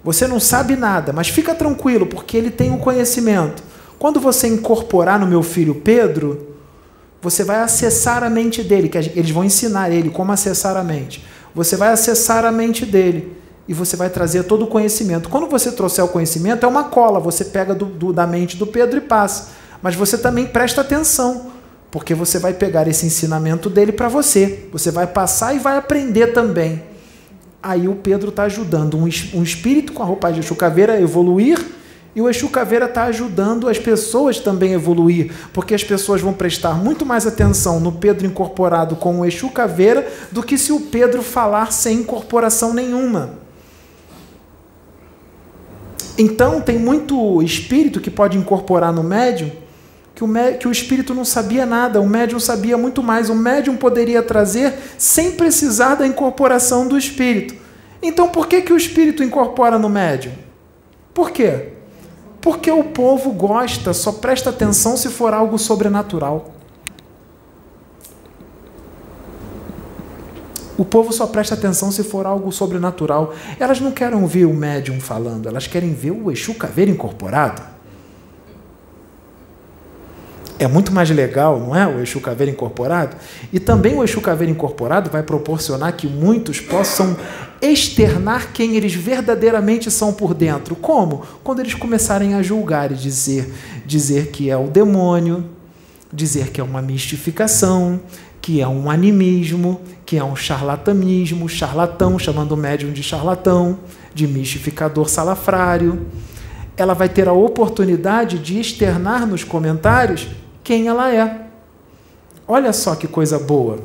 Você 0.04 0.28
não 0.28 0.40
sabe 0.40 0.76
nada, 0.76 1.14
mas 1.14 1.30
fica 1.30 1.54
tranquilo, 1.54 2.06
porque 2.06 2.36
ele 2.36 2.50
tem 2.50 2.72
o 2.72 2.76
um 2.76 2.78
conhecimento. 2.78 3.62
Quando 4.00 4.18
você 4.22 4.48
incorporar 4.48 5.20
no 5.20 5.28
meu 5.28 5.44
filho 5.44 5.76
Pedro, 5.76 6.56
você 7.22 7.44
vai 7.44 7.60
acessar 7.60 8.24
a 8.24 8.30
mente 8.30 8.64
dele, 8.64 8.88
que 8.88 8.98
eles 8.98 9.30
vão 9.30 9.44
ensinar 9.44 9.92
ele 9.92 10.10
como 10.10 10.32
acessar 10.32 10.78
a 10.78 10.84
mente. 10.84 11.24
Você 11.54 11.76
vai 11.76 11.90
acessar 11.90 12.46
a 12.46 12.52
mente 12.52 12.86
dele 12.86 13.36
e 13.68 13.74
você 13.74 13.98
vai 13.98 14.10
trazer 14.10 14.44
todo 14.44 14.64
o 14.64 14.68
conhecimento. 14.68 15.28
Quando 15.28 15.48
você 15.48 15.70
trouxer 15.74 16.04
o 16.06 16.08
conhecimento, 16.08 16.66
é 16.66 16.70
uma 16.70 16.86
cola, 16.86 17.20
você 17.20 17.44
pega 17.44 17.76
do, 17.76 17.86
do, 17.86 18.14
da 18.14 18.26
mente 18.26 18.56
do 18.56 18.66
Pedro 18.66 19.00
e 19.00 19.02
passa. 19.02 19.50
Mas 19.82 19.96
você 19.96 20.18
também 20.18 20.46
presta 20.48 20.80
atenção, 20.80 21.52
porque 21.92 22.16
você 22.16 22.40
vai 22.40 22.54
pegar 22.54 22.88
esse 22.88 23.06
ensinamento 23.06 23.70
dele 23.70 23.92
para 23.92 24.08
você. 24.08 24.68
Você 24.72 24.92
vai 24.92 25.08
passar 25.08 25.54
e 25.54 25.60
vai 25.60 25.78
aprender 25.78 26.28
também. 26.28 26.82
Aí 27.62 27.86
o 27.90 27.96
Pedro 27.96 28.30
está 28.30 28.44
ajudando 28.44 28.98
um, 28.98 29.10
um 29.34 29.44
espírito 29.44 29.92
com 29.92 30.02
a 30.02 30.06
roupa 30.06 30.32
de 30.32 30.42
chucaveira 30.42 30.94
a 30.94 31.02
evoluir 31.02 31.79
e 32.16 32.22
o 32.22 32.30
Exu 32.30 32.50
Caveira 32.50 32.86
está 32.86 33.04
ajudando 33.04 33.70
as 33.70 33.78
pessoas 33.78 34.40
também 34.40 34.72
a 34.72 34.76
evoluir, 34.76 35.32
porque 35.54 35.76
as 35.76 35.84
pessoas 35.84 36.22
vão 36.22 36.34
prestar 36.34 36.74
muito 36.74 37.06
mais 37.06 37.28
atenção 37.28 37.80
no 37.80 37.92
Pedro 37.92 38.26
incorporado 38.26 38.96
com 38.96 39.20
o 39.20 39.26
Exu 39.26 39.50
Caveira 39.50 40.08
do 40.32 40.42
que 40.42 40.58
se 40.58 40.72
o 40.72 40.80
Pedro 40.80 41.22
falar 41.22 41.72
sem 41.72 42.00
incorporação 42.00 42.74
nenhuma. 42.74 43.38
Então, 46.18 46.60
tem 46.60 46.78
muito 46.78 47.42
espírito 47.42 48.02
que 48.02 48.12
pode 48.12 48.38
incorporar 48.38 48.92
no 48.92 49.04
médium 49.04 49.52
que 50.14 50.24
o, 50.26 50.28
que 50.60 50.68
o 50.68 50.72
espírito 50.72 51.14
não 51.14 51.24
sabia 51.24 51.66
nada, 51.66 52.02
o 52.02 52.10
médium 52.10 52.42
sabia 52.42 52.78
muito 52.78 53.02
mais. 53.02 53.30
O 53.30 53.36
médium 53.36 53.78
poderia 53.78 54.22
trazer 54.22 54.74
sem 54.98 55.32
precisar 55.32 55.96
da 55.96 56.06
incorporação 56.06 56.86
do 56.86 56.98
espírito. 56.98 57.56
Então, 58.02 58.28
por 58.28 58.48
que, 58.48 58.62
que 58.62 58.74
o 58.74 58.78
espírito 58.78 59.24
incorpora 59.24 59.80
no 59.80 59.88
médium? 59.88 60.34
Por 61.14 61.32
quê? 61.32 61.79
Porque 62.50 62.72
o 62.72 62.84
povo 62.84 63.32
gosta, 63.32 63.94
só 63.94 64.12
presta 64.12 64.50
atenção 64.50 64.98
se 64.98 65.08
for 65.10 65.36
algo 65.36 65.60
sobrenatural. 65.60 66.50
O 70.76 70.84
povo 70.84 71.14
só 71.14 71.28
presta 71.28 71.54
atenção 71.54 71.92
se 71.92 72.04
for 72.04 72.26
algo 72.26 72.52
sobrenatural. 72.52 73.36
Elas 73.60 73.80
não 73.80 73.92
querem 73.92 74.20
ouvir 74.20 74.48
o 74.48 74.54
médium 74.54 75.00
falando, 75.00 75.48
elas 75.48 75.68
querem 75.68 75.94
ver 75.94 76.10
o 76.10 76.32
Exu 76.32 76.56
Caveira 76.56 76.90
incorporado. 76.90 77.62
É 80.60 80.68
muito 80.68 80.92
mais 80.92 81.10
legal, 81.10 81.58
não 81.58 81.74
é? 81.74 81.88
O 81.88 82.02
Exu 82.02 82.20
Caveira 82.20 82.52
incorporado. 82.52 83.16
E 83.52 83.62
também 83.62 83.96
o 83.96 84.04
Exu 84.04 84.20
Caveira 84.20 84.52
incorporado 84.52 85.10
vai 85.10 85.24
proporcionar 85.24 85.94
que 85.94 86.06
muitos 86.06 86.60
possam 86.60 87.16
externar 87.62 88.52
quem 88.52 88.76
eles 88.76 88.94
verdadeiramente 88.94 89.90
são 89.90 90.12
por 90.12 90.34
dentro. 90.34 90.76
Como? 90.76 91.24
Quando 91.46 91.62
eles 91.62 91.74
começarem 91.74 92.34
a 92.34 92.44
julgar 92.44 92.92
e 92.92 92.96
dizer, 92.96 93.54
dizer 93.86 94.32
que 94.32 94.50
é 94.50 94.58
o 94.58 94.68
demônio, 94.68 95.46
dizer 96.12 96.50
que 96.50 96.60
é 96.60 96.64
uma 96.64 96.82
mistificação, 96.82 97.98
que 98.42 98.60
é 98.60 98.68
um 98.68 98.92
animismo, 98.92 99.80
que 100.06 100.18
é 100.18 100.24
um 100.24 100.36
charlatanismo, 100.36 101.48
charlatão, 101.48 102.20
chamando 102.20 102.52
o 102.52 102.58
médium 102.58 102.92
de 102.92 103.02
charlatão, 103.02 103.80
de 104.14 104.28
mistificador 104.28 105.08
salafrário. 105.08 106.06
Ela 106.76 106.94
vai 106.94 107.08
ter 107.08 107.30
a 107.30 107.34
oportunidade 107.34 108.40
de 108.40 108.60
externar 108.60 109.26
nos 109.26 109.46
comentários 109.46 110.28
quem 110.70 110.88
ela 110.88 111.12
é. 111.12 111.48
Olha 112.48 112.72
só 112.72 112.94
que 112.94 113.08
coisa 113.08 113.40
boa. 113.40 113.80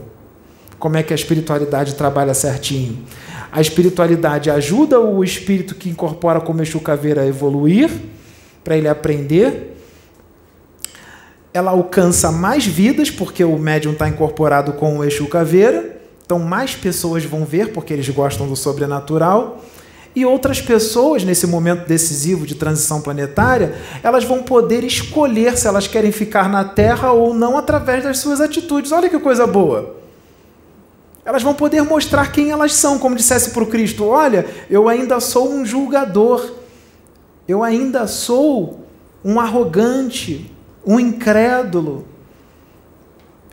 Como 0.79 0.99
é 0.99 1.03
que 1.03 1.15
a 1.15 1.17
espiritualidade 1.17 1.95
trabalha 1.95 2.35
certinho. 2.35 2.99
A 3.51 3.59
espiritualidade 3.59 4.51
ajuda 4.51 5.01
o 5.01 5.25
espírito 5.25 5.75
que 5.75 5.89
incorpora 5.89 6.43
como 6.43 6.61
Exu 6.61 6.79
Caveira 6.81 7.23
a 7.23 7.27
evoluir, 7.27 7.91
para 8.63 8.77
ele 8.77 8.87
aprender. 8.87 9.79
Ela 11.55 11.71
alcança 11.71 12.31
mais 12.31 12.67
vidas, 12.67 13.11
porque 13.11 13.43
o 13.43 13.59
médium 13.59 13.93
está 13.93 14.07
incorporado 14.07 14.75
com 14.75 14.99
o 14.99 15.05
Exu 15.05 15.27
Caveira, 15.27 15.99
Então, 16.27 16.39
mais 16.39 16.75
pessoas 16.75 17.25
vão 17.25 17.47
ver 17.47 17.73
porque 17.73 17.95
eles 17.95 18.11
gostam 18.11 18.47
do 18.47 18.57
sobrenatural. 18.57 19.65
E 20.15 20.25
outras 20.25 20.61
pessoas, 20.61 21.25
nesse 21.25 21.47
momento 21.47 21.89
decisivo 21.89 22.47
de 22.47 22.55
transição 22.55 23.01
planetária, 23.01 23.75
elas 24.01 24.23
vão 24.23 24.45
poder 24.45 24.85
escolher 24.85 25.59
se 25.59 25.67
elas 25.67 25.89
querem 25.89 26.13
ficar 26.13 26.49
na 26.49 26.65
Terra 26.65 27.13
ou 27.13 27.35
não 27.35 27.59
através 27.59 28.05
das 28.05 28.19
suas 28.19 28.41
atitudes. 28.41 28.93
Olha 28.93 29.09
que 29.09 29.19
coisa 29.19 29.45
boa! 29.47 29.97
Elas 31.25 31.43
vão 31.43 31.55
poder 31.55 31.83
mostrar 31.83 32.31
quem 32.31 32.51
elas 32.51 32.75
são, 32.75 32.99
como 32.99 33.17
dissesse 33.17 33.51
para 33.51 33.65
o 33.65 33.67
Cristo: 33.67 34.05
Olha, 34.07 34.47
eu 34.71 34.89
ainda 34.89 35.19
sou 35.19 35.51
um 35.51 35.67
julgador, 35.67 36.53
eu 37.49 37.65
ainda 37.65 38.07
sou 38.07 38.87
um 39.25 39.41
arrogante, 39.41 40.49
um 40.87 41.01
incrédulo, 41.01 42.07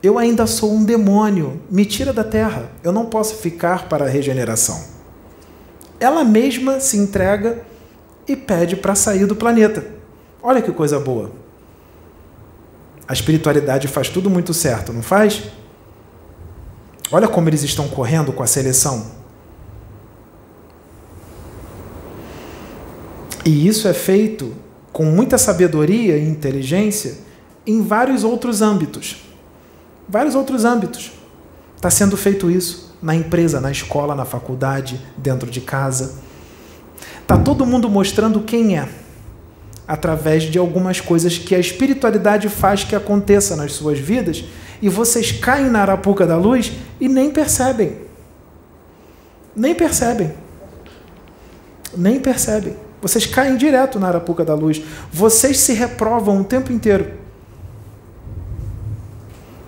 eu 0.03 0.19
ainda 0.19 0.45
sou 0.45 0.71
um 0.71 0.83
demônio, 0.83 1.59
me 1.71 1.85
tira 1.85 2.13
da 2.13 2.25
terra, 2.25 2.69
eu 2.83 2.91
não 2.91 3.05
posso 3.05 3.35
ficar 3.35 3.88
para 3.88 4.05
a 4.05 4.09
regeneração 4.09 5.01
ela 6.02 6.23
mesma 6.23 6.80
se 6.80 6.98
entrega 6.98 7.61
e 8.28 8.36
pede 8.36 8.76
para 8.76 8.95
sair 8.95 9.28
do 9.28 9.36
planeta. 9.36 9.86
Olha 10.41 10.60
que 10.60 10.72
coisa 10.72 10.99
boa. 10.99 11.32
A 13.07 13.14
espiritualidade 13.14 13.88
faz 13.88 14.10
tudo 14.10 14.28
muito 14.28 14.52
certo, 14.52 14.91
não 14.91 15.03
faz? 15.03 15.44
Olha 17.11 17.28
como 17.28 17.48
eles 17.48 17.61
estão 17.61 17.88
correndo 17.88 18.34
com 18.34 18.41
a 18.41 18.48
seleção. 18.48 19.11
E 23.45 23.68
isso 23.68 23.88
é 23.88 23.94
feito 23.94 24.56
com 24.91 25.06
muita 25.06 25.38
sabedoria 25.38 26.18
e 26.18 26.28
inteligência 26.28 27.19
em 27.65 27.84
vários 27.84 28.23
outros 28.23 28.61
âmbitos. 28.61 29.23
Vários 30.10 30.34
outros 30.34 30.65
âmbitos. 30.65 31.11
Está 31.76 31.91
sendo 31.91 32.18
feito 32.18 32.49
isso 32.49 32.90
na 33.02 33.15
empresa, 33.15 33.60
na 33.60 33.72
escola, 33.72 34.15
na 34.15 34.26
faculdade, 34.26 34.99
dentro 35.18 35.49
de 35.49 35.61
casa. 35.61 36.15
Tá 37.26 37.38
todo 37.38 37.65
mundo 37.65 37.90
mostrando 37.90 38.41
quem 38.41 38.78
é 38.78 38.88
através 39.88 40.44
de 40.44 40.57
algumas 40.57 41.02
coisas 41.02 41.38
que 41.38 41.56
a 41.56 41.60
espiritualidade 41.60 42.48
faz 42.48 42.84
que 42.84 42.95
aconteça 42.95 43.56
nas 43.56 43.73
suas 43.73 43.99
vidas 43.99 44.44
e 44.82 44.88
vocês 44.88 45.32
caem 45.32 45.69
na 45.69 45.82
arapuca 45.82 46.26
da 46.26 46.38
luz 46.38 46.72
e 46.99 47.07
nem 47.07 47.32
percebem. 47.32 47.98
Nem 49.56 49.76
percebem. 49.76 50.34
Nem 51.95 52.19
percebem. 52.19 52.76
Vocês 53.02 53.26
caem 53.26 53.57
direto 53.57 53.99
na 53.99 54.07
arapuca 54.07 54.45
da 54.45 54.53
luz. 54.53 54.82
Vocês 55.11 55.60
se 55.60 55.73
reprovam 55.73 56.41
o 56.41 56.44
tempo 56.44 56.72
inteiro. 56.72 57.11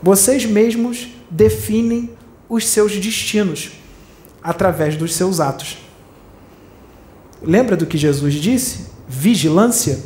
Vocês 0.01 0.45
mesmos 0.45 1.09
definem 1.29 2.09
os 2.53 2.67
seus 2.67 2.95
destinos 2.97 3.71
através 4.43 4.95
dos 4.95 5.15
seus 5.15 5.39
atos. 5.39 5.79
Lembra 7.41 7.75
do 7.75 7.87
que 7.87 7.97
Jesus 7.97 8.35
disse? 8.35 8.85
Vigilância. 9.07 9.99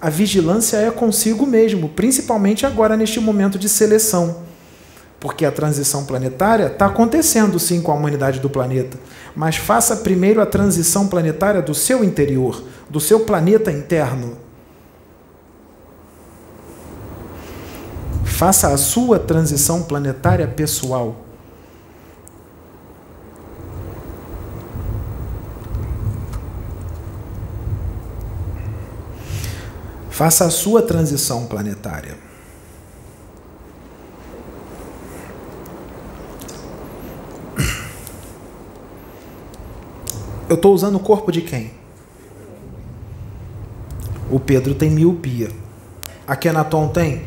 A 0.00 0.10
vigilância 0.10 0.78
é 0.78 0.90
consigo 0.90 1.46
mesmo, 1.46 1.90
principalmente 1.90 2.66
agora 2.66 2.96
neste 2.96 3.20
momento 3.20 3.56
de 3.56 3.68
seleção. 3.68 4.42
Porque 5.20 5.44
a 5.44 5.52
transição 5.52 6.04
planetária 6.04 6.66
está 6.66 6.86
acontecendo 6.86 7.58
sim 7.60 7.80
com 7.80 7.92
a 7.92 7.94
humanidade 7.94 8.40
do 8.40 8.50
planeta. 8.50 8.98
Mas 9.34 9.56
faça 9.56 9.94
primeiro 9.96 10.40
a 10.40 10.46
transição 10.46 11.06
planetária 11.06 11.62
do 11.62 11.74
seu 11.74 12.02
interior, 12.02 12.64
do 12.90 12.98
seu 12.98 13.20
planeta 13.20 13.70
interno. 13.70 14.36
Faça 18.24 18.68
a 18.68 18.76
sua 18.76 19.20
transição 19.20 19.82
planetária 19.84 20.46
pessoal. 20.46 21.27
Faça 30.18 30.46
a 30.46 30.50
sua 30.50 30.82
transição 30.82 31.46
planetária. 31.46 32.16
Eu 40.48 40.56
estou 40.56 40.74
usando 40.74 40.96
o 40.96 40.98
corpo 40.98 41.30
de 41.30 41.40
quem? 41.42 41.70
O 44.28 44.40
Pedro 44.40 44.74
tem 44.74 44.90
miopia. 44.90 45.52
A 46.26 46.34
Kenaton 46.34 46.88
tem? 46.88 47.24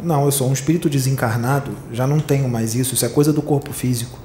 Não, 0.00 0.24
eu 0.24 0.30
sou 0.30 0.48
um 0.48 0.52
espírito 0.52 0.88
desencarnado, 0.88 1.72
já 1.90 2.06
não 2.06 2.20
tenho 2.20 2.48
mais 2.48 2.76
isso, 2.76 2.94
isso 2.94 3.04
é 3.04 3.08
coisa 3.08 3.32
do 3.32 3.42
corpo 3.42 3.72
físico. 3.72 4.20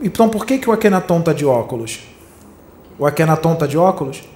Então 0.00 0.30
por 0.30 0.46
que, 0.46 0.56
que 0.56 0.70
o 0.70 0.72
Akenaton 0.72 1.18
está 1.18 1.34
de 1.34 1.44
óculos? 1.44 2.00
O 2.98 3.04
Akenaton 3.04 3.52
está 3.52 3.66
de 3.66 3.76
óculos? 3.76 4.31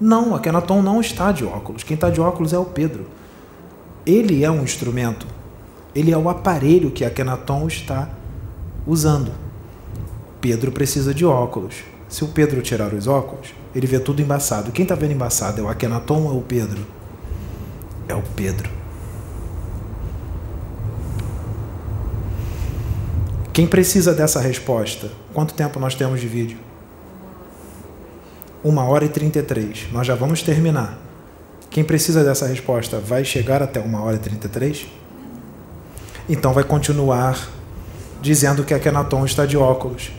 Não, 0.00 0.34
a 0.34 0.40
Kenaton 0.40 0.80
não 0.82 1.00
está 1.00 1.32
de 1.32 1.44
óculos. 1.44 1.82
Quem 1.82 1.94
está 1.94 2.08
de 2.10 2.20
óculos 2.20 2.52
é 2.52 2.58
o 2.58 2.64
Pedro. 2.64 3.06
Ele 4.06 4.44
é 4.44 4.50
um 4.50 4.62
instrumento. 4.62 5.26
Ele 5.94 6.12
é 6.12 6.16
o 6.16 6.28
aparelho 6.28 6.90
que 6.90 7.04
a 7.04 7.10
Kenaton 7.10 7.66
está 7.66 8.08
usando. 8.86 9.32
Pedro 10.40 10.70
precisa 10.70 11.12
de 11.12 11.24
óculos. 11.24 11.82
Se 12.08 12.24
o 12.24 12.28
Pedro 12.28 12.62
tirar 12.62 12.94
os 12.94 13.06
óculos, 13.06 13.52
ele 13.74 13.86
vê 13.86 13.98
tudo 13.98 14.22
embaçado. 14.22 14.72
Quem 14.72 14.84
está 14.84 14.94
vendo 14.94 15.12
embaçado 15.12 15.60
é 15.60 15.64
o 15.64 15.68
Akenaton 15.68 16.22
ou 16.22 16.34
é 16.34 16.38
o 16.38 16.42
Pedro? 16.42 16.86
É 18.06 18.14
o 18.14 18.22
Pedro. 18.34 18.70
Quem 23.52 23.66
precisa 23.66 24.14
dessa 24.14 24.40
resposta? 24.40 25.10
Quanto 25.34 25.52
tempo 25.52 25.80
nós 25.80 25.94
temos 25.94 26.20
de 26.20 26.28
vídeo? 26.28 26.67
Uma 28.62 28.84
hora 28.84 29.04
e 29.04 29.08
33. 29.08 29.88
Nós 29.92 30.06
já 30.06 30.14
vamos 30.14 30.42
terminar. 30.42 30.98
Quem 31.70 31.84
precisa 31.84 32.24
dessa 32.24 32.46
resposta 32.46 32.98
vai 32.98 33.24
chegar 33.24 33.62
até 33.62 33.78
uma 33.78 34.02
hora 34.02 34.16
e 34.16 34.18
33? 34.18 34.86
Então 36.28 36.52
vai 36.52 36.64
continuar 36.64 37.48
dizendo 38.20 38.64
que 38.64 38.74
a 38.74 38.78
Kenaton 38.78 39.24
está 39.24 39.46
de 39.46 39.56
óculos. 39.56 40.10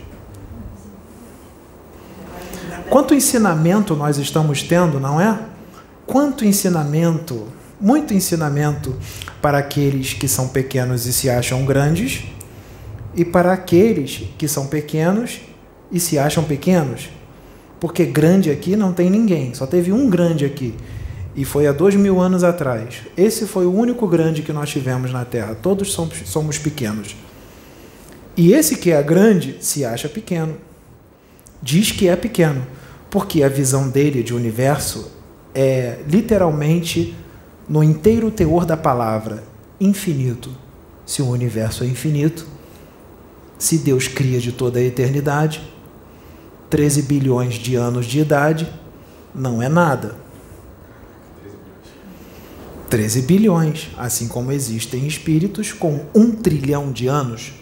Quanto 2.88 3.14
ensinamento 3.14 3.94
nós 3.94 4.18
estamos 4.18 4.62
tendo, 4.62 4.98
não 4.98 5.20
é? 5.20 5.38
Quanto 6.06 6.44
ensinamento, 6.44 7.46
muito 7.80 8.12
ensinamento 8.12 8.96
para 9.40 9.58
aqueles 9.58 10.12
que 10.12 10.26
são 10.26 10.48
pequenos 10.48 11.06
e 11.06 11.12
se 11.12 11.30
acham 11.30 11.64
grandes, 11.64 12.24
e 13.14 13.24
para 13.24 13.52
aqueles 13.52 14.24
que 14.36 14.48
são 14.48 14.66
pequenos 14.66 15.40
e 15.92 16.00
se 16.00 16.18
acham 16.18 16.42
pequenos. 16.42 17.08
Porque 17.80 18.04
grande 18.04 18.50
aqui 18.50 18.76
não 18.76 18.92
tem 18.92 19.08
ninguém, 19.08 19.54
só 19.54 19.66
teve 19.66 19.90
um 19.90 20.08
grande 20.10 20.44
aqui. 20.44 20.74
E 21.34 21.44
foi 21.44 21.66
há 21.66 21.72
dois 21.72 21.94
mil 21.94 22.20
anos 22.20 22.44
atrás. 22.44 23.02
Esse 23.16 23.46
foi 23.46 23.64
o 23.64 23.72
único 23.72 24.06
grande 24.06 24.42
que 24.42 24.52
nós 24.52 24.68
tivemos 24.68 25.12
na 25.12 25.24
Terra. 25.24 25.54
Todos 25.54 25.92
somos, 25.92 26.58
pequenos. 26.58 27.16
E 28.36 28.52
esse 28.52 28.76
que 28.76 28.90
é 28.90 29.02
grande 29.02 29.56
se 29.60 29.84
acha 29.84 30.08
pequeno. 30.08 30.56
Diz 31.62 31.92
que 31.92 32.08
é 32.08 32.16
pequeno. 32.16 32.66
Porque 33.08 33.42
a 33.42 33.48
visão 33.48 33.88
dele 33.88 34.22
de 34.22 34.34
universo 34.34 35.10
é 35.54 36.00
literalmente, 36.06 37.16
no 37.68 37.82
inteiro 37.82 38.30
teor 38.30 38.64
da 38.64 38.76
palavra, 38.76 39.42
infinito. 39.80 40.50
Se 41.06 41.22
o 41.22 41.28
universo 41.28 41.84
é 41.84 41.86
infinito, 41.86 42.46
se 43.58 43.78
Deus 43.78 44.08
cria 44.08 44.40
de 44.40 44.52
toda 44.52 44.78
a 44.78 44.82
eternidade, 44.82 45.62
13 46.70 47.02
bilhões 47.02 47.54
de 47.54 47.74
anos 47.74 48.06
de 48.06 48.20
idade 48.20 48.72
não 49.34 49.60
é 49.60 49.68
nada. 49.68 50.16
13 52.88 53.22
bilhões, 53.22 53.90
assim 53.98 54.28
como 54.28 54.52
existem 54.52 55.06
espíritos 55.06 55.72
com 55.72 56.06
um 56.14 56.30
trilhão 56.30 56.90
de 56.92 57.08
anos. 57.08 57.52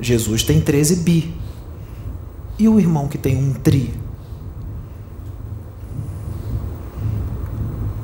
Jesus 0.00 0.42
tem 0.42 0.60
13 0.60 0.96
bi. 0.96 1.34
E 2.58 2.68
o 2.68 2.80
irmão 2.80 3.08
que 3.08 3.16
tem 3.16 3.36
um 3.36 3.52
tri? 3.52 3.94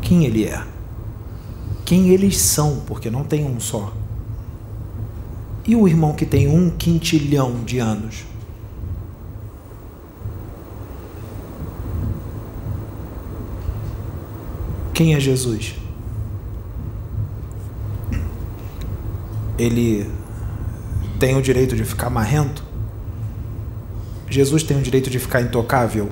Quem 0.00 0.24
ele 0.24 0.44
é? 0.44 0.66
Quem 1.84 2.08
eles 2.08 2.38
são, 2.38 2.82
porque 2.86 3.10
não 3.10 3.24
tem 3.24 3.44
um 3.44 3.58
só. 3.60 3.92
E 5.66 5.76
o 5.76 5.86
irmão 5.86 6.14
que 6.14 6.24
tem 6.24 6.48
um 6.48 6.70
quintilhão 6.70 7.62
de 7.64 7.78
anos? 7.78 8.24
Quem 14.98 15.14
é 15.14 15.20
Jesus? 15.20 15.76
Ele 19.56 20.10
tem 21.20 21.36
o 21.36 21.40
direito 21.40 21.76
de 21.76 21.84
ficar 21.84 22.10
marrento? 22.10 22.64
Jesus 24.28 24.64
tem 24.64 24.76
o 24.76 24.82
direito 24.82 25.08
de 25.08 25.20
ficar 25.20 25.40
intocável? 25.40 26.08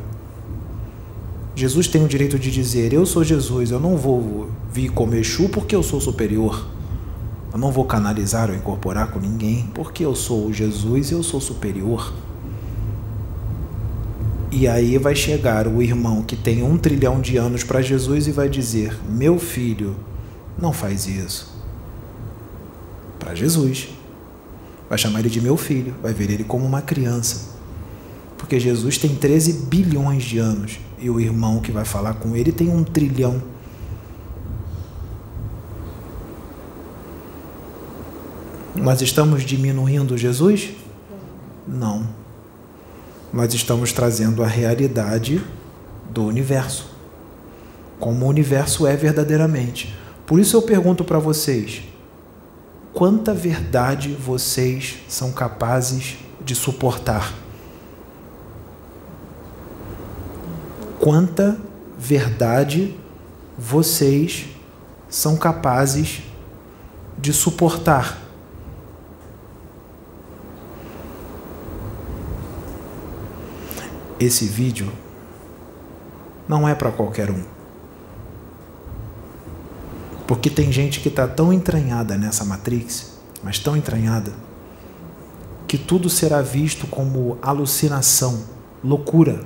Jesus 1.56 1.88
tem 1.88 2.04
o 2.04 2.06
direito 2.06 2.38
de 2.38 2.48
dizer: 2.48 2.92
Eu 2.92 3.04
sou 3.04 3.24
Jesus, 3.24 3.72
eu 3.72 3.80
não 3.80 3.96
vou 3.96 4.52
vir 4.72 4.90
como 4.90 5.16
Exu 5.16 5.48
porque 5.48 5.74
eu 5.74 5.82
sou 5.82 6.00
superior. 6.00 6.64
Eu 7.52 7.58
não 7.58 7.72
vou 7.72 7.86
canalizar 7.86 8.50
ou 8.50 8.54
incorporar 8.54 9.10
com 9.10 9.18
ninguém, 9.18 9.68
porque 9.74 10.04
eu 10.04 10.14
sou 10.14 10.52
Jesus 10.52 11.10
e 11.10 11.14
eu 11.14 11.24
sou 11.24 11.40
superior. 11.40 12.14
E 14.50 14.68
aí 14.68 14.96
vai 14.96 15.14
chegar 15.14 15.66
o 15.66 15.82
irmão 15.82 16.22
que 16.22 16.36
tem 16.36 16.62
um 16.62 16.78
trilhão 16.78 17.20
de 17.20 17.36
anos 17.36 17.64
para 17.64 17.82
Jesus 17.82 18.26
e 18.26 18.32
vai 18.32 18.48
dizer: 18.48 18.98
Meu 19.08 19.38
filho, 19.38 19.96
não 20.58 20.72
faz 20.72 21.06
isso. 21.06 21.54
Para 23.18 23.34
Jesus. 23.34 23.88
Vai 24.88 24.96
chamar 24.96 25.18
ele 25.18 25.28
de 25.28 25.40
meu 25.40 25.56
filho, 25.56 25.94
vai 26.00 26.12
ver 26.12 26.30
ele 26.30 26.44
como 26.44 26.64
uma 26.64 26.80
criança. 26.80 27.56
Porque 28.38 28.60
Jesus 28.60 28.98
tem 28.98 29.14
13 29.16 29.64
bilhões 29.64 30.22
de 30.22 30.38
anos 30.38 30.78
e 30.98 31.10
o 31.10 31.18
irmão 31.18 31.60
que 31.60 31.72
vai 31.72 31.84
falar 31.84 32.14
com 32.14 32.36
ele 32.36 32.52
tem 32.52 32.68
um 32.68 32.84
trilhão. 32.84 33.42
Nós 38.76 39.00
estamos 39.00 39.42
diminuindo 39.42 40.16
Jesus? 40.16 40.70
Não. 41.66 42.06
Nós 43.32 43.52
estamos 43.52 43.92
trazendo 43.92 44.42
a 44.42 44.46
realidade 44.46 45.44
do 46.10 46.24
universo. 46.24 46.90
Como 47.98 48.24
o 48.24 48.28
universo 48.28 48.86
é 48.86 48.96
verdadeiramente. 48.96 49.94
Por 50.26 50.40
isso 50.40 50.56
eu 50.56 50.62
pergunto 50.62 51.04
para 51.04 51.18
vocês: 51.18 51.82
quanta 52.92 53.34
verdade 53.34 54.10
vocês 54.14 54.96
são 55.08 55.32
capazes 55.32 56.16
de 56.44 56.54
suportar? 56.54 57.32
Quanta 61.00 61.56
verdade 61.98 62.96
vocês 63.58 64.46
são 65.08 65.36
capazes 65.36 66.22
de 67.18 67.32
suportar? 67.32 68.25
Esse 74.18 74.46
vídeo 74.46 74.90
não 76.48 76.66
é 76.66 76.74
para 76.74 76.90
qualquer 76.90 77.30
um. 77.30 77.42
Porque 80.26 80.48
tem 80.48 80.72
gente 80.72 81.00
que 81.00 81.08
está 81.08 81.28
tão 81.28 81.52
entranhada 81.52 82.16
nessa 82.16 82.44
Matrix, 82.44 83.18
mas 83.42 83.58
tão 83.58 83.76
entranhada, 83.76 84.32
que 85.68 85.76
tudo 85.76 86.08
será 86.08 86.40
visto 86.40 86.86
como 86.86 87.38
alucinação, 87.42 88.42
loucura, 88.82 89.44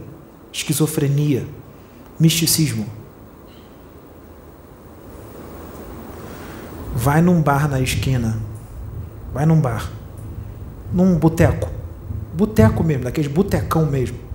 esquizofrenia, 0.53 1.47
misticismo. 2.19 2.87
Vai 6.95 7.21
num 7.21 7.43
bar 7.43 7.69
na 7.69 7.81
esquina, 7.81 8.39
vai 9.35 9.45
num 9.45 9.61
bar, 9.61 9.91
num 10.93 11.19
boteco, 11.19 11.69
boteco 12.35 12.85
mesmo, 12.85 13.05
daqueles 13.05 13.31
botecão 13.31 13.85
mesmo. 13.85 14.30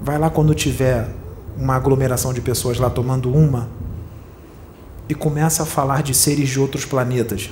Vai 0.00 0.18
lá 0.18 0.30
quando 0.30 0.54
tiver 0.54 1.08
uma 1.56 1.74
aglomeração 1.74 2.32
de 2.32 2.40
pessoas 2.40 2.78
lá 2.78 2.88
tomando 2.88 3.32
uma 3.34 3.68
e 5.08 5.14
começa 5.14 5.62
a 5.62 5.66
falar 5.66 6.02
de 6.02 6.14
seres 6.14 6.48
de 6.48 6.60
outros 6.60 6.84
planetas. 6.84 7.50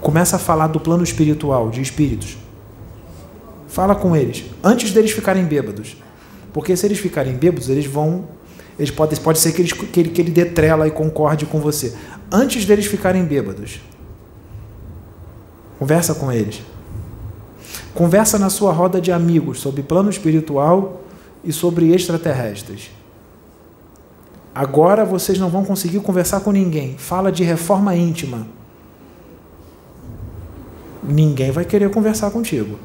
Começa 0.00 0.36
a 0.36 0.38
falar 0.38 0.66
do 0.66 0.80
plano 0.80 1.04
espiritual, 1.04 1.70
de 1.70 1.80
espíritos. 1.80 2.36
Fala 3.68 3.94
com 3.94 4.14
eles, 4.14 4.44
antes 4.62 4.92
deles 4.92 5.12
ficarem 5.12 5.44
bêbados. 5.44 5.96
Porque 6.52 6.76
se 6.76 6.86
eles 6.86 6.98
ficarem 6.98 7.34
bêbados, 7.34 7.68
eles 7.68 7.86
vão. 7.86 8.28
Eles 8.78 8.90
podem, 8.90 9.18
pode 9.18 9.38
ser 9.38 9.52
que, 9.52 9.62
eles, 9.62 9.72
que, 9.72 10.00
ele, 10.00 10.10
que 10.10 10.20
ele 10.20 10.30
dê 10.30 10.44
trela 10.44 10.86
e 10.86 10.90
concorde 10.90 11.46
com 11.46 11.60
você. 11.60 11.94
Antes 12.30 12.64
deles 12.64 12.86
ficarem 12.86 13.24
bêbados. 13.24 13.80
Conversa 15.78 16.14
com 16.14 16.30
eles. 16.30 16.62
Conversa 17.94 18.38
na 18.38 18.50
sua 18.50 18.72
roda 18.72 19.00
de 19.00 19.12
amigos 19.12 19.60
sobre 19.60 19.82
plano 19.82 20.10
espiritual 20.10 21.02
e 21.44 21.52
sobre 21.52 21.94
extraterrestres. 21.94 22.90
Agora 24.52 25.04
vocês 25.04 25.38
não 25.38 25.48
vão 25.48 25.64
conseguir 25.64 26.00
conversar 26.00 26.40
com 26.40 26.50
ninguém. 26.50 26.96
Fala 26.98 27.30
de 27.30 27.44
reforma 27.44 27.94
íntima. 27.94 28.46
Ninguém 31.02 31.50
vai 31.50 31.64
querer 31.64 31.90
conversar 31.90 32.30
contigo. 32.30 32.78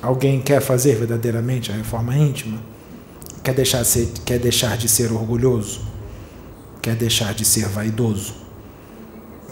Alguém 0.00 0.40
quer 0.40 0.62
fazer 0.62 0.94
verdadeiramente 0.94 1.72
a 1.72 1.74
reforma 1.74 2.16
íntima? 2.16 2.60
Quer 3.42 3.54
deixar, 3.54 3.82
ser, 3.84 4.08
quer 4.24 4.38
deixar 4.38 4.76
de 4.76 4.88
ser 4.88 5.12
orgulhoso? 5.12 5.82
Quer 6.80 6.94
deixar 6.94 7.34
de 7.34 7.44
ser 7.44 7.66
vaidoso? 7.66 8.34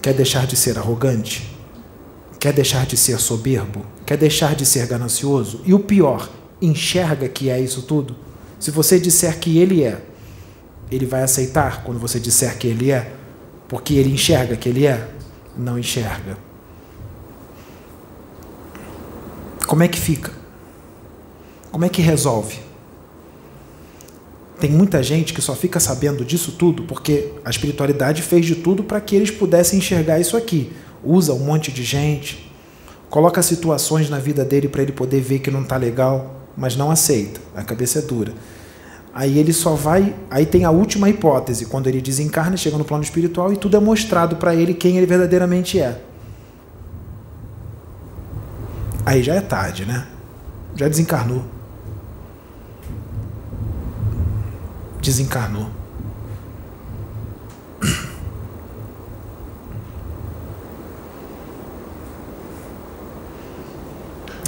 Quer 0.01 0.15
deixar 0.15 0.47
de 0.47 0.55
ser 0.55 0.79
arrogante? 0.79 1.56
Quer 2.39 2.53
deixar 2.53 2.87
de 2.87 2.97
ser 2.97 3.19
soberbo? 3.19 3.85
Quer 4.05 4.17
deixar 4.17 4.55
de 4.55 4.65
ser 4.67 4.87
ganancioso? 4.87 5.63
E 5.65 5.73
o 5.73 5.79
pior, 5.79 6.29
enxerga 6.61 7.29
que 7.29 7.51
é 7.51 7.61
isso 7.61 7.83
tudo? 7.83 8.17
Se 8.59 8.71
você 8.71 8.99
disser 8.99 9.39
que 9.39 9.59
ele 9.59 9.83
é, 9.83 10.03
ele 10.91 11.07
vai 11.07 11.23
aceitar 11.23 11.83
quando 11.83 11.99
você 11.99 12.21
disser 12.21 12.57
que 12.59 12.67
ele 12.67 12.91
é? 12.91 13.13
Porque 13.69 13.95
ele 13.95 14.13
enxerga 14.13 14.57
que 14.57 14.69
ele 14.69 14.87
é? 14.87 15.09
Não 15.57 15.79
enxerga. 15.79 16.39
Como 19.67 19.83
é 19.83 19.89
que 19.89 19.99
fica? 19.99 20.33
Como 21.73 21.85
é 21.85 21.89
que 21.89 22.01
resolve? 22.01 22.61
Tem 24.61 24.71
muita 24.71 25.03
gente 25.03 25.35
que 25.35 25.43
só 25.43 25.55
fica 25.55 25.79
sabendo 25.79 26.25
disso 26.25 26.53
tudo 26.53 26.85
porque 26.85 27.33
a 27.45 27.51
espiritualidade 27.51 28.23
fez 28.23 28.47
de 28.47 28.55
tudo 28.55 28.83
para 28.83 29.01
que 29.01 29.15
eles 29.15 29.31
pudessem 29.31 29.79
enxergar 29.79 30.19
isso 30.19 30.37
aqui. 30.37 30.73
Usa 31.09 31.33
um 31.33 31.39
monte 31.39 31.71
de 31.71 31.85
gente, 31.85 32.53
coloca 33.09 33.41
situações 33.41 34.11
na 34.11 34.19
vida 34.19 34.45
dele 34.45 34.69
para 34.69 34.83
ele 34.83 34.91
poder 34.91 35.21
ver 35.21 35.39
que 35.39 35.53
não 35.53 35.63
está 35.63 35.77
legal, 35.77 36.35
mas 36.57 36.75
não 36.75 36.91
aceita. 36.91 37.41
A 37.55 37.63
cabeça 37.63 38.01
é 38.01 38.03
dura. 38.03 38.33
Aí 39.15 39.39
ele 39.39 39.53
só 39.53 39.75
vai. 39.75 40.17
Aí 40.29 40.45
tem 40.45 40.65
a 40.65 40.71
última 40.71 41.09
hipótese, 41.09 41.67
quando 41.67 41.87
ele 41.87 42.01
desencarna, 42.01 42.57
chega 42.57 42.77
no 42.77 42.85
plano 42.85 43.05
espiritual 43.05 43.53
e 43.53 43.57
tudo 43.57 43.77
é 43.77 43.81
mostrado 43.81 44.35
para 44.37 44.55
ele 44.55 44.75
quem 44.75 44.97
ele 44.97 45.07
verdadeiramente 45.07 45.81
é. 45.81 46.03
Aí 49.07 49.23
já 49.23 49.37
é 49.37 49.41
tarde, 49.41 49.85
né? 49.85 50.09
Já 50.75 50.89
desencarnou. 50.89 51.45
Desencarnou. 55.01 55.76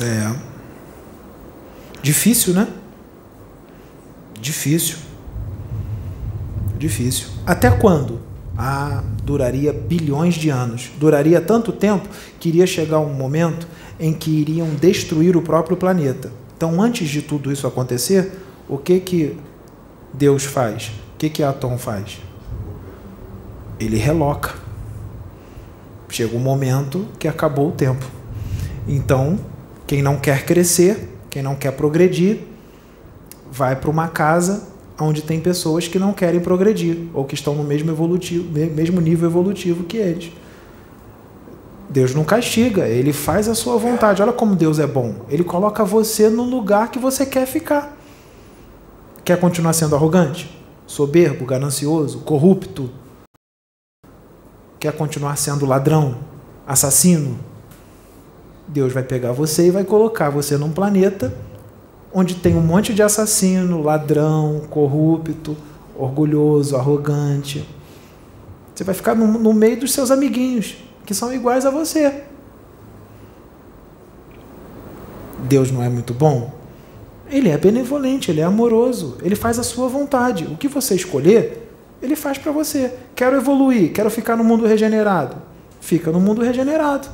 É. 0.00 0.34
Difícil, 2.02 2.54
né? 2.54 2.68
Difícil. 4.40 4.96
Difícil. 6.78 7.28
Até 7.44 7.70
quando? 7.70 8.20
Ah, 8.56 9.02
duraria 9.24 9.72
bilhões 9.72 10.34
de 10.34 10.48
anos. 10.48 10.90
Duraria 10.98 11.40
tanto 11.40 11.72
tempo 11.72 12.08
que 12.38 12.48
iria 12.48 12.66
chegar 12.66 13.00
um 13.00 13.12
momento 13.12 13.66
em 13.98 14.12
que 14.12 14.30
iriam 14.30 14.68
destruir 14.74 15.36
o 15.36 15.42
próprio 15.42 15.76
planeta. 15.76 16.32
Então, 16.56 16.80
antes 16.80 17.08
de 17.08 17.22
tudo 17.22 17.52
isso 17.52 17.66
acontecer, 17.66 18.32
o 18.68 18.78
que 18.78 19.00
que 19.00 19.36
Deus 20.12 20.44
faz? 20.44 20.90
O 21.14 21.18
que 21.18 21.28
que 21.28 21.42
Atom 21.42 21.78
faz? 21.78 22.20
Ele 23.78 23.96
reloca. 23.96 24.54
Chega 26.08 26.36
um 26.36 26.40
momento 26.40 27.06
que 27.18 27.28
acabou 27.28 27.68
o 27.68 27.72
tempo. 27.72 28.04
Então, 28.88 29.38
quem 29.88 30.02
não 30.02 30.18
quer 30.18 30.44
crescer, 30.44 31.08
quem 31.30 31.42
não 31.42 31.56
quer 31.56 31.72
progredir, 31.72 32.40
vai 33.50 33.74
para 33.74 33.90
uma 33.90 34.06
casa 34.06 34.68
onde 35.00 35.22
tem 35.22 35.40
pessoas 35.40 35.88
que 35.88 35.98
não 35.98 36.12
querem 36.12 36.40
progredir 36.40 37.08
ou 37.14 37.24
que 37.24 37.34
estão 37.34 37.54
no 37.54 37.64
mesmo, 37.64 37.90
evolutivo, 37.90 38.46
mesmo 38.52 39.00
nível 39.00 39.30
evolutivo 39.30 39.84
que 39.84 39.96
eles. 39.96 40.30
Deus 41.88 42.14
não 42.14 42.22
castiga, 42.22 42.86
ele 42.86 43.14
faz 43.14 43.48
a 43.48 43.54
sua 43.54 43.78
vontade. 43.78 44.20
Olha 44.20 44.30
como 44.32 44.54
Deus 44.54 44.78
é 44.78 44.86
bom. 44.86 45.24
Ele 45.26 45.42
coloca 45.42 45.82
você 45.86 46.28
no 46.28 46.42
lugar 46.42 46.90
que 46.90 46.98
você 46.98 47.24
quer 47.24 47.46
ficar. 47.46 47.96
Quer 49.24 49.40
continuar 49.40 49.72
sendo 49.72 49.96
arrogante, 49.96 50.54
soberbo, 50.86 51.46
ganancioso, 51.46 52.18
corrupto? 52.18 52.90
Quer 54.78 54.92
continuar 54.92 55.36
sendo 55.36 55.64
ladrão, 55.64 56.18
assassino? 56.66 57.38
Deus 58.68 58.92
vai 58.92 59.02
pegar 59.02 59.32
você 59.32 59.68
e 59.68 59.70
vai 59.70 59.84
colocar 59.84 60.30
você 60.30 60.56
num 60.56 60.70
planeta 60.70 61.34
onde 62.12 62.36
tem 62.36 62.56
um 62.56 62.60
monte 62.60 62.94
de 62.94 63.02
assassino, 63.02 63.82
ladrão, 63.82 64.62
corrupto, 64.70 65.56
orgulhoso, 65.96 66.76
arrogante. 66.76 67.68
Você 68.74 68.84
vai 68.84 68.94
ficar 68.94 69.14
no, 69.14 69.26
no 69.26 69.52
meio 69.52 69.80
dos 69.80 69.92
seus 69.92 70.10
amiguinhos, 70.10 70.76
que 71.04 71.14
são 71.14 71.32
iguais 71.32 71.66
a 71.66 71.70
você. 71.70 72.22
Deus 75.40 75.70
não 75.70 75.82
é 75.82 75.88
muito 75.88 76.12
bom? 76.14 76.52
Ele 77.30 77.48
é 77.50 77.58
benevolente, 77.58 78.30
ele 78.30 78.40
é 78.40 78.44
amoroso, 78.44 79.18
ele 79.22 79.36
faz 79.36 79.58
a 79.58 79.62
sua 79.62 79.88
vontade. 79.88 80.44
O 80.44 80.56
que 80.56 80.68
você 80.68 80.94
escolher, 80.94 81.66
Ele 82.00 82.14
faz 82.14 82.38
para 82.38 82.52
você. 82.52 82.94
Quero 83.14 83.36
evoluir, 83.36 83.92
quero 83.92 84.08
ficar 84.08 84.36
no 84.36 84.44
mundo 84.44 84.64
regenerado. 84.66 85.36
Fica 85.80 86.12
no 86.12 86.20
mundo 86.20 86.42
regenerado. 86.42 87.08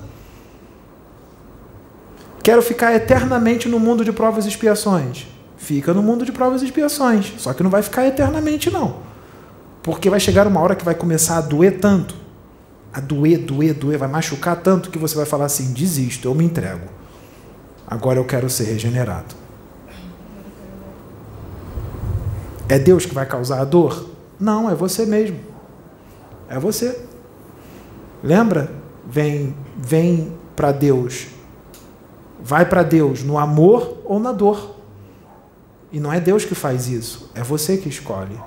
Quero 2.45 2.61
ficar 2.61 2.95
eternamente 2.95 3.71
no 3.71 3.81
mundo 3.81 4.05
de 4.05 4.13
provas 4.13 4.45
e 4.45 4.49
expiações. 4.49 5.27
Fica 5.57 5.95
no 5.95 6.03
mundo 6.03 6.27
de 6.27 6.31
provas 6.31 6.61
e 6.61 6.67
expiações. 6.67 7.33
Só 7.39 7.55
que 7.55 7.63
não 7.63 7.71
vai 7.71 7.81
ficar 7.81 8.07
eternamente, 8.07 8.71
não. 8.71 8.99
Porque 9.83 10.11
vai 10.11 10.21
chegar 10.21 10.47
uma 10.47 10.61
hora 10.61 10.77
que 10.77 10.85
vai 10.85 10.95
começar 10.95 11.39
a 11.39 11.41
doer 11.41 11.79
tanto. 11.81 12.15
A 12.93 13.01
doer, 13.01 13.39
doer, 13.39 13.73
doer, 13.73 13.97
vai 13.97 14.09
machucar 14.09 14.57
tanto 14.57 14.91
que 14.91 14.99
você 14.99 15.17
vai 15.17 15.25
falar 15.25 15.47
assim: 15.47 15.73
desisto, 15.73 16.29
eu 16.29 16.35
me 16.35 16.45
entrego. 16.45 16.87
Agora 17.87 18.19
eu 18.19 18.27
quero 18.27 18.51
ser 18.51 18.65
regenerado. 18.65 19.35
É 22.69 22.79
Deus 22.79 23.07
que 23.07 23.15
vai 23.15 23.25
causar 23.25 23.63
a 23.63 23.65
dor? 23.65 24.11
Não, 24.39 24.71
é 24.71 24.75
você 24.75 25.07
mesmo. 25.07 25.41
É 26.51 26.59
você. 26.59 27.07
Lembra? 28.23 28.71
Vem, 29.07 29.57
vem 29.79 30.31
para 30.55 30.73
Deus. 30.73 31.34
Vai 32.45 32.67
para 32.67 32.83
Deus 32.83 33.23
no 33.23 33.39
amor 33.39 34.03
ou 34.05 34.21
na 34.21 34.31
dor. 34.31 34.77
E 35.91 35.99
não 35.99 36.13
é 36.13 36.21
Deus 36.21 36.45
que 36.45 36.55
faz 36.55 36.89
isso, 36.89 37.31
é 37.35 37.43
você 37.43 37.79
que 37.79 37.89
escolhe. 37.89 38.39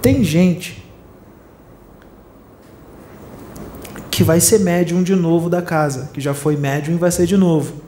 Tem 0.00 0.24
gente 0.24 0.82
que 4.10 4.24
vai 4.24 4.40
ser 4.40 4.60
médium 4.60 5.02
de 5.02 5.14
novo 5.14 5.50
da 5.50 5.60
casa, 5.60 6.08
que 6.14 6.22
já 6.22 6.32
foi 6.32 6.56
médium 6.56 6.94
e 6.94 6.98
vai 6.98 7.10
ser 7.10 7.26
de 7.26 7.36
novo. 7.36 7.82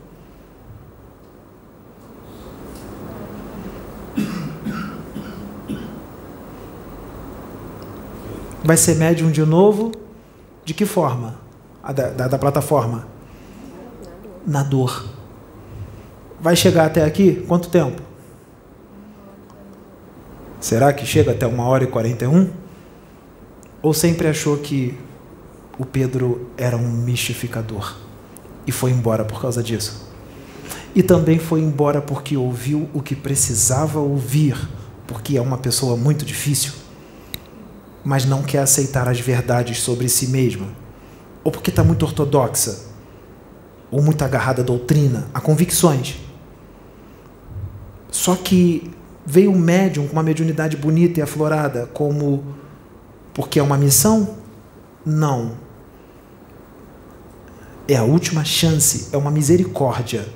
Vai 8.63 8.77
ser 8.77 8.95
médium 8.95 9.31
de 9.31 9.43
novo? 9.43 9.91
De 10.63 10.73
que 10.73 10.85
forma? 10.85 11.35
Da, 11.83 12.09
da, 12.09 12.27
da 12.27 12.37
plataforma? 12.37 13.14
Na 14.45 14.63
dor. 14.63 15.05
Vai 16.39 16.55
chegar 16.55 16.85
até 16.85 17.03
aqui? 17.03 17.43
Quanto 17.47 17.69
tempo? 17.69 18.01
Será 20.59 20.93
que 20.93 21.05
chega 21.05 21.31
até 21.31 21.45
uma 21.45 21.65
hora 21.65 21.83
e 21.83 21.87
quarenta 21.87 22.25
e 22.25 22.27
um? 22.27 22.49
Ou 23.81 23.93
sempre 23.93 24.27
achou 24.27 24.57
que 24.57 24.97
o 25.77 25.85
Pedro 25.85 26.49
era 26.57 26.77
um 26.77 26.91
mistificador 26.91 27.95
e 28.65 28.71
foi 28.71 28.91
embora 28.91 29.23
por 29.23 29.41
causa 29.41 29.61
disso? 29.61 30.09
E 30.95 31.03
também 31.03 31.37
foi 31.37 31.59
embora 31.59 32.01
porque 32.01 32.37
ouviu 32.37 32.89
o 32.93 33.01
que 33.01 33.15
precisava 33.15 33.99
ouvir, 33.99 34.57
porque 35.05 35.37
é 35.37 35.41
uma 35.41 35.57
pessoa 35.57 35.97
muito 35.97 36.25
difícil 36.25 36.85
mas 38.05 38.23
não 38.23 38.43
quer 38.43 38.59
aceitar 38.59 39.09
as 39.09 39.19
verdades 39.19 39.79
sobre 39.79 40.07
si 40.07 40.27
mesma, 40.27 40.67
ou 41.43 41.51
porque 41.51 41.71
está 41.71 41.83
muito 41.83 42.05
ortodoxa, 42.05 42.77
ou 43.95 44.01
muito 44.01 44.23
agarrada 44.23 44.61
à 44.61 44.65
doutrina, 44.65 45.27
a 45.33 45.39
convicções. 45.39 46.17
Só 48.11 48.35
que 48.35 48.91
veio 49.25 49.51
um 49.51 49.57
médium 49.57 50.07
com 50.07 50.13
uma 50.13 50.23
mediunidade 50.23 50.75
bonita 50.75 51.19
e 51.19 51.23
aflorada, 51.23 51.87
como 51.93 52.43
porque 53.33 53.59
é 53.59 53.63
uma 53.63 53.77
missão? 53.77 54.35
Não. 55.05 55.53
É 57.87 57.95
a 57.95 58.03
última 58.03 58.43
chance, 58.43 59.09
é 59.13 59.17
uma 59.17 59.31
misericórdia. 59.31 60.27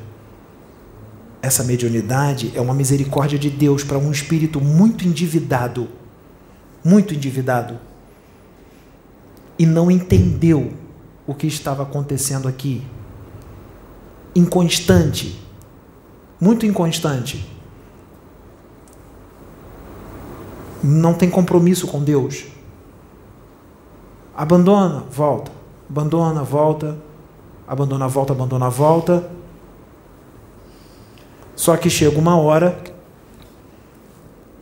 Essa 1.41 1.63
mediunidade 1.63 2.51
é 2.55 2.61
uma 2.61 2.73
misericórdia 2.73 3.39
de 3.39 3.49
Deus 3.49 3.83
para 3.83 3.97
um 3.97 4.11
espírito 4.11 4.61
muito 4.61 5.07
endividado 5.07 5.87
muito 6.83 7.13
endividado, 7.13 7.79
e 9.57 9.65
não 9.65 9.91
entendeu 9.91 10.71
o 11.27 11.33
que 11.33 11.47
estava 11.47 11.83
acontecendo 11.83 12.47
aqui. 12.47 12.81
Inconstante, 14.35 15.39
muito 16.39 16.65
inconstante. 16.65 17.45
Não 20.81 21.13
tem 21.13 21.29
compromisso 21.29 21.87
com 21.87 22.01
Deus. 22.01 22.45
Abandona, 24.35 25.03
volta. 25.11 25.51
Abandona, 25.89 26.43
volta. 26.43 26.97
Abandona, 27.67 28.07
volta, 28.07 28.33
abandona, 28.33 28.69
volta. 28.69 29.29
Só 31.55 31.75
que 31.75 31.89
chega 31.89 32.17
uma 32.17 32.37
hora 32.37 32.81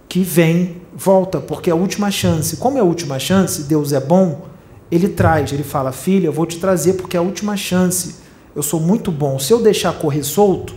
que 0.10 0.24
vem 0.24 0.82
volta, 0.96 1.40
porque 1.40 1.70
é 1.70 1.74
a 1.74 1.76
última 1.76 2.10
chance. 2.10 2.58
Como 2.58 2.78
é 2.78 2.82
a 2.82 2.84
última 2.84 3.20
chance, 3.20 3.64
Deus 3.64 3.94
é 3.94 4.00
bom, 4.00 4.48
ele 4.90 5.10
traz, 5.10 5.52
ele 5.52 5.64
fala: 5.64 5.92
Filha, 5.92 6.26
eu 6.26 6.34
vou 6.34 6.46
te 6.46 6.60
trazer 6.60 6.94
porque 6.94 7.16
é 7.16 7.20
a 7.20 7.24
última 7.24 7.56
chance. 7.56 8.27
Eu 8.58 8.64
sou 8.64 8.80
muito 8.80 9.12
bom. 9.12 9.38
Se 9.38 9.54
eu 9.54 9.62
deixar 9.62 9.94
correr 9.94 10.24
solto, 10.24 10.74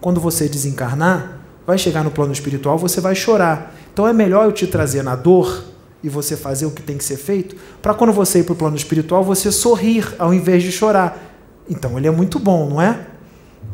quando 0.00 0.20
você 0.20 0.48
desencarnar, 0.48 1.38
vai 1.64 1.78
chegar 1.78 2.02
no 2.02 2.10
plano 2.10 2.32
espiritual, 2.32 2.76
você 2.76 3.00
vai 3.00 3.14
chorar. 3.14 3.72
Então 3.92 4.08
é 4.08 4.12
melhor 4.12 4.46
eu 4.46 4.50
te 4.50 4.66
trazer 4.66 5.04
na 5.04 5.14
dor 5.14 5.62
e 6.02 6.08
você 6.08 6.36
fazer 6.36 6.66
o 6.66 6.72
que 6.72 6.82
tem 6.82 6.98
que 6.98 7.04
ser 7.04 7.16
feito, 7.16 7.54
para 7.80 7.94
quando 7.94 8.12
você 8.12 8.40
ir 8.40 8.42
para 8.42 8.52
o 8.52 8.56
plano 8.56 8.74
espiritual, 8.74 9.22
você 9.22 9.52
sorrir 9.52 10.12
ao 10.18 10.34
invés 10.34 10.64
de 10.64 10.72
chorar. 10.72 11.36
Então 11.70 11.96
ele 11.96 12.08
é 12.08 12.10
muito 12.10 12.40
bom, 12.40 12.68
não 12.68 12.82
é? 12.82 13.06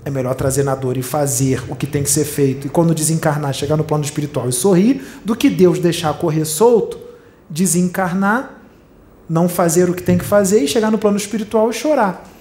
É 0.05 0.11
melhor 0.11 0.35
trazer 0.35 0.63
na 0.63 0.75
dor 0.75 0.99
e 0.99 1.03
fazer 1.03 1.63
o 1.71 1.75
que 1.75 1.87
tem 1.87 2.03
que 2.03 2.11
ser 2.11 2.27
feito. 2.27 2.67
E 2.67 2.71
quando 2.71 2.95
desencarnar, 2.95 3.55
chegar 3.55 3.79
no 3.79 3.85
plano 3.85 4.05
espiritual 4.05 4.51
e 4.51 4.53
sorrir, 4.53 5.03
do 5.25 5.35
que 5.35 5.49
Deus 5.49 5.79
deixar 5.79 6.13
correr 6.19 6.45
solto, 6.45 6.99
desencarnar, 7.49 8.61
não 9.27 9.49
fazer 9.49 9.89
o 9.89 9.95
que 9.95 10.03
tem 10.03 10.19
que 10.19 10.27
fazer 10.27 10.63
e 10.63 10.69
chegar 10.69 10.91
no 10.91 10.99
plano 10.99 11.17
espiritual 11.17 11.71
e 11.71 11.73
chorar. 11.73 12.34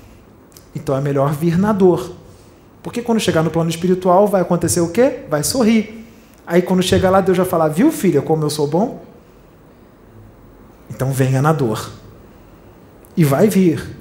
Então 0.76 0.96
é 0.96 1.02
melhor 1.02 1.34
vir 1.34 1.58
na 1.58 1.72
dor. 1.72 2.12
Porque 2.82 3.02
quando 3.02 3.20
chegar 3.20 3.44
no 3.44 3.50
plano 3.50 3.70
espiritual, 3.70 4.28
vai 4.28 4.42
acontecer 4.42 4.82
o 4.82 4.90
quê? 4.90 5.22
Vai 5.30 5.44
sorrir. 5.44 6.06
Aí 6.46 6.62
quando 6.62 6.84
chegar 6.84 7.10
lá, 7.10 7.22
Deus 7.22 7.38
vai 7.38 7.48
falar: 7.48 7.70
Viu, 7.70 7.92
filha, 7.92 8.22
como 8.22 8.44
eu 8.44 8.50
sou 8.50 8.68
bom? 8.68 9.04
Então 10.90 11.12
venha 11.12 11.42
na 11.42 11.54
dor. 11.54 11.92
E 13.16 13.24
vai 13.24 13.48
vir. 13.48 13.98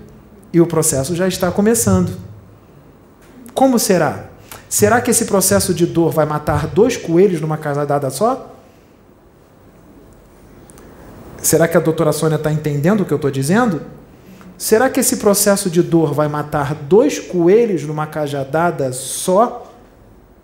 E 0.52 0.60
o 0.60 0.66
processo 0.66 1.14
já 1.14 1.28
está 1.28 1.50
começando. 1.50 2.18
Como 3.54 3.78
será? 3.78 4.26
Será 4.68 5.00
que 5.00 5.10
esse 5.10 5.26
processo 5.26 5.72
de 5.72 5.86
dor 5.86 6.10
vai 6.10 6.26
matar 6.26 6.66
dois 6.66 6.96
coelhos 6.96 7.40
numa 7.40 7.56
dada 7.56 8.10
só? 8.10 8.50
Será 11.42 11.68
que 11.68 11.76
a 11.76 11.80
doutora 11.80 12.12
Sônia 12.12 12.36
está 12.36 12.52
entendendo 12.52 13.02
o 13.02 13.04
que 13.04 13.12
eu 13.12 13.16
estou 13.16 13.30
dizendo? 13.30 13.82
Será 14.62 14.88
que 14.88 15.00
esse 15.00 15.16
processo 15.16 15.68
de 15.68 15.82
dor 15.82 16.14
vai 16.14 16.28
matar 16.28 16.72
dois 16.72 17.18
coelhos 17.18 17.82
numa 17.82 18.06
cajadada 18.06 18.92
só? 18.92 19.66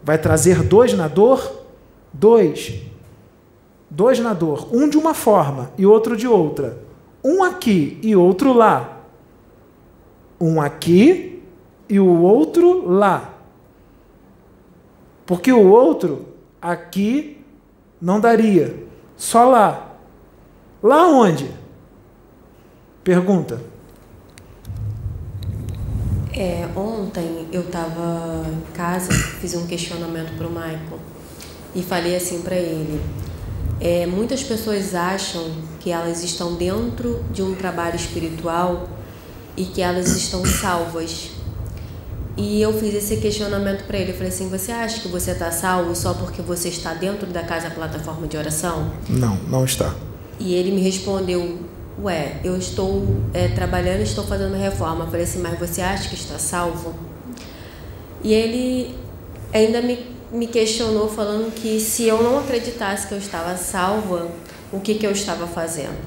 Vai 0.03 0.19
trazer 0.19 0.65
dois 0.65 0.93
na 0.93 1.07
dor? 1.07 1.63
Dois. 2.13 2.83
Dois 3.89 4.19
na 4.19 4.35
dor. 4.35 4.75
Um 4.75 4.89
de 4.89 4.99
uma 4.99 5.15
forma 5.15 5.71
e 5.79 5.87
outro 5.87 6.17
de 6.17 6.27
outra. 6.27 6.83
Um 7.23 7.45
aqui 7.45 7.97
e 8.03 8.17
outro 8.17 8.53
lá. 8.53 9.03
Um 10.41 10.61
aqui 10.61 11.41
e 11.89 12.01
o 12.01 12.21
outro 12.21 12.91
lá. 12.91 13.35
Porque 15.27 15.53
o 15.53 15.69
outro 15.69 16.27
aqui 16.61 17.41
não 18.03 18.19
daria, 18.19 18.83
só 19.17 19.49
lá. 19.49 19.93
Lá 20.83 21.07
onde? 21.07 21.49
Pergunta. 23.05 23.78
É, 26.39 26.69
ontem 26.77 27.49
eu 27.51 27.63
estava 27.63 28.47
em 28.47 28.73
casa, 28.73 29.13
fiz 29.13 29.57
um 29.57 29.67
questionamento 29.67 30.37
para 30.39 30.47
o 30.47 30.51
Michael 30.51 31.01
e 31.75 31.83
falei 31.83 32.15
assim 32.15 32.43
para 32.43 32.55
ele. 32.55 33.01
É, 33.81 34.07
muitas 34.07 34.45
pessoas 34.45 34.95
acham 34.95 35.51
que 35.81 35.91
elas 35.91 36.23
estão 36.23 36.55
dentro 36.55 37.25
de 37.33 37.43
um 37.43 37.57
trabalho 37.57 37.97
espiritual 37.97 38.89
e 39.57 39.65
que 39.65 39.83
elas 39.83 40.15
estão 40.17 40.47
salvas. 40.47 41.31
E 42.37 42.63
eu 42.63 42.73
fiz 42.73 42.95
esse 42.95 43.17
questionamento 43.17 43.85
para 43.89 43.99
ele. 43.99 44.13
Eu 44.13 44.15
falei 44.15 44.29
assim: 44.29 44.49
Você 44.49 44.71
acha 44.71 45.01
que 45.01 45.09
você 45.09 45.33
está 45.33 45.51
salvo 45.51 45.93
só 45.97 46.15
porque 46.15 46.41
você 46.41 46.69
está 46.69 46.95
dentro 46.95 47.27
da 47.27 47.43
casa 47.43 47.69
plataforma 47.69 48.29
de 48.29 48.37
oração? 48.37 48.93
Não, 49.09 49.37
não 49.49 49.65
está. 49.65 49.93
E 50.39 50.55
ele 50.55 50.71
me 50.71 50.81
respondeu: 50.81 51.59
Ué, 52.03 52.41
eu 52.45 52.57
estou 52.57 53.05
é, 53.35 53.49
trabalhando, 53.49 54.03
estou 54.03 54.25
fazendo 54.25 54.55
reforma. 54.55 55.05
Eu 55.05 55.11
falei 55.11 55.25
assim: 55.25 55.41
Mas 55.41 55.59
você 55.59 55.81
acha 55.81 56.09
que 56.09 56.15
está 56.15 56.39
salvo? 56.39 56.95
E 58.23 58.33
ele 58.33 58.95
ainda 59.53 59.83
me, 59.83 59.99
me 60.31 60.47
questionou, 60.47 61.09
falando 61.09 61.53
que 61.53 61.81
se 61.81 62.05
eu 62.05 62.23
não 62.23 62.39
acreditasse 62.39 63.07
que 63.07 63.15
eu 63.15 63.19
estava 63.19 63.57
salva, 63.57 64.29
o 64.73 64.81
que, 64.81 64.95
que 64.95 65.07
eu 65.07 65.11
estava 65.11 65.47
fazendo? 65.47 65.99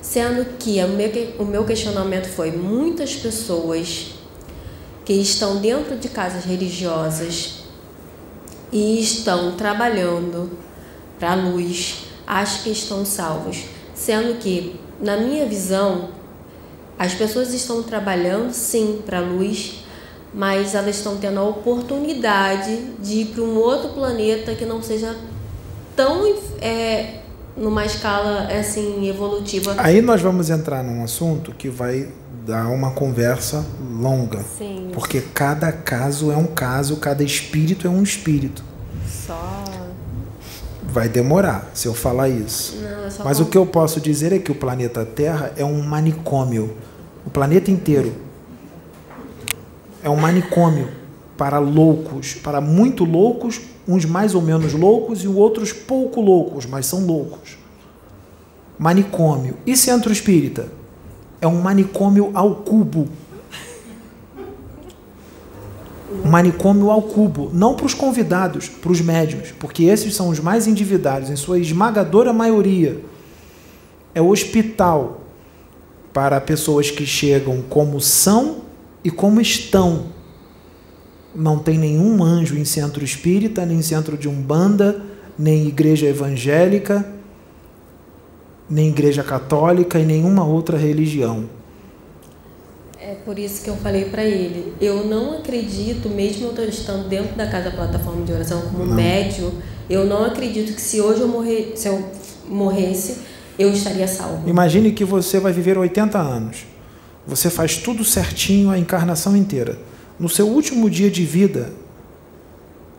Sendo 0.00 0.56
que 0.58 0.82
o 0.82 0.88
meu, 0.88 1.10
o 1.38 1.44
meu 1.44 1.64
questionamento 1.64 2.26
foi: 2.26 2.50
muitas 2.50 3.14
pessoas 3.14 4.14
que 5.04 5.12
estão 5.12 5.60
dentro 5.60 5.96
de 5.96 6.08
casas 6.08 6.44
religiosas 6.44 7.60
e 8.72 9.00
estão 9.00 9.56
trabalhando 9.56 10.50
para 11.18 11.32
a 11.32 11.34
luz, 11.34 12.04
acha 12.26 12.62
que 12.62 12.70
estão 12.70 13.04
salvos, 13.04 13.64
sendo 13.94 14.38
que, 14.38 14.78
na 15.00 15.16
minha 15.16 15.46
visão, 15.46 16.10
as 16.98 17.14
pessoas 17.14 17.54
estão 17.54 17.82
trabalhando 17.82 18.52
sim 18.52 19.00
para 19.06 19.18
a 19.18 19.20
luz, 19.20 19.84
mas 20.34 20.74
elas 20.74 20.96
estão 20.96 21.16
tendo 21.16 21.38
a 21.38 21.44
oportunidade 21.44 22.76
de 23.00 23.20
ir 23.20 23.26
para 23.26 23.42
um 23.42 23.56
outro 23.56 23.90
planeta 23.90 24.54
que 24.54 24.64
não 24.64 24.82
seja 24.82 25.16
tão 25.94 26.24
é, 26.60 27.20
numa 27.56 27.84
escala 27.84 28.48
assim 28.48 29.08
evolutiva. 29.08 29.74
Aí 29.78 30.02
nós 30.02 30.20
vamos 30.20 30.50
entrar 30.50 30.82
num 30.82 31.02
assunto 31.02 31.52
que 31.52 31.68
vai 31.68 32.08
dar 32.44 32.68
uma 32.68 32.92
conversa 32.92 33.64
longa. 33.80 34.44
Sim. 34.56 34.90
Porque 34.92 35.20
cada 35.20 35.70
caso 35.70 36.32
é 36.32 36.36
um 36.36 36.46
caso, 36.46 36.96
cada 36.96 37.22
espírito 37.22 37.86
é 37.86 37.90
um 37.90 38.02
espírito. 38.02 38.64
Só. 39.06 39.64
Vai 40.90 41.08
demorar 41.08 41.70
se 41.74 41.86
eu 41.86 41.94
falar 41.94 42.28
isso. 42.28 42.76
Não, 42.76 43.24
Mas 43.24 43.38
com- 43.38 43.44
o 43.44 43.46
que 43.46 43.58
eu 43.58 43.66
posso 43.66 44.00
dizer 44.00 44.32
é 44.32 44.38
que 44.38 44.50
o 44.50 44.54
planeta 44.54 45.04
Terra 45.04 45.52
é 45.56 45.64
um 45.64 45.82
manicômio. 45.82 46.76
O 47.26 47.30
planeta 47.30 47.70
inteiro 47.70 48.12
é 50.02 50.08
um 50.08 50.16
manicômio 50.16 50.88
para 51.36 51.58
loucos, 51.58 52.34
para 52.34 52.60
muito 52.60 53.04
loucos, 53.04 53.60
uns 53.86 54.04
mais 54.04 54.34
ou 54.34 54.40
menos 54.42 54.72
loucos 54.72 55.22
e 55.22 55.28
outros 55.28 55.72
pouco 55.72 56.20
loucos, 56.20 56.64
mas 56.66 56.86
são 56.86 57.04
loucos. 57.06 57.58
Manicômio. 58.78 59.56
E 59.66 59.76
centro 59.76 60.10
espírita? 60.12 60.66
É 61.40 61.46
um 61.46 61.60
manicômio 61.60 62.30
ao 62.34 62.56
cubo. 62.56 63.08
Manicômio 66.28 66.90
ao 66.90 67.02
cubo, 67.02 67.50
não 67.52 67.74
para 67.74 67.86
os 67.86 67.94
convidados, 67.94 68.68
para 68.68 68.92
os 68.92 69.00
médios, 69.00 69.52
porque 69.58 69.84
esses 69.84 70.14
são 70.14 70.28
os 70.28 70.38
mais 70.40 70.66
endividados, 70.66 71.30
em 71.30 71.36
sua 71.36 71.58
esmagadora 71.58 72.32
maioria. 72.32 73.00
É 74.14 74.22
hospital 74.22 75.22
para 76.12 76.40
pessoas 76.40 76.90
que 76.90 77.06
chegam 77.06 77.62
como 77.68 78.00
são 78.00 78.58
e 79.04 79.10
como 79.10 79.40
estão. 79.40 80.06
Não 81.34 81.58
tem 81.58 81.78
nenhum 81.78 82.22
anjo 82.22 82.56
em 82.56 82.64
centro 82.64 83.04
espírita, 83.04 83.64
nem 83.64 83.80
centro 83.82 84.16
de 84.16 84.28
umbanda, 84.28 85.02
nem 85.38 85.66
igreja 85.66 86.06
evangélica, 86.06 87.06
nem 88.68 88.88
igreja 88.88 89.22
católica 89.22 89.98
e 89.98 90.04
nenhuma 90.04 90.44
outra 90.44 90.76
religião. 90.76 91.57
Por 93.28 93.38
isso 93.38 93.62
que 93.62 93.68
eu 93.68 93.76
falei 93.76 94.06
para 94.06 94.24
ele. 94.24 94.72
Eu 94.80 95.04
não 95.04 95.36
acredito, 95.36 96.08
mesmo 96.08 96.50
eu 96.56 96.66
estando 96.66 97.10
dentro 97.10 97.36
da 97.36 97.46
casa 97.46 97.70
plataforma 97.70 98.24
de 98.24 98.32
oração 98.32 98.62
como 98.62 98.86
Não. 98.86 98.94
médium, 98.94 99.52
eu 99.90 100.06
não 100.06 100.24
acredito 100.24 100.72
que 100.72 100.80
se 100.80 100.98
hoje 100.98 101.20
eu 101.20 101.28
morrer, 101.28 101.74
se 101.76 101.88
eu 101.88 102.08
morresse, 102.48 103.18
eu 103.58 103.70
estaria 103.70 104.08
salvo. 104.08 104.48
Imagine 104.48 104.92
que 104.92 105.04
você 105.04 105.38
vai 105.38 105.52
viver 105.52 105.76
80 105.76 106.18
anos. 106.18 106.64
Você 107.26 107.50
faz 107.50 107.76
tudo 107.76 108.02
certinho 108.02 108.70
a 108.70 108.78
encarnação 108.78 109.36
inteira. 109.36 109.78
No 110.18 110.30
seu 110.30 110.48
último 110.48 110.88
dia 110.88 111.10
de 111.10 111.26
vida, 111.26 111.70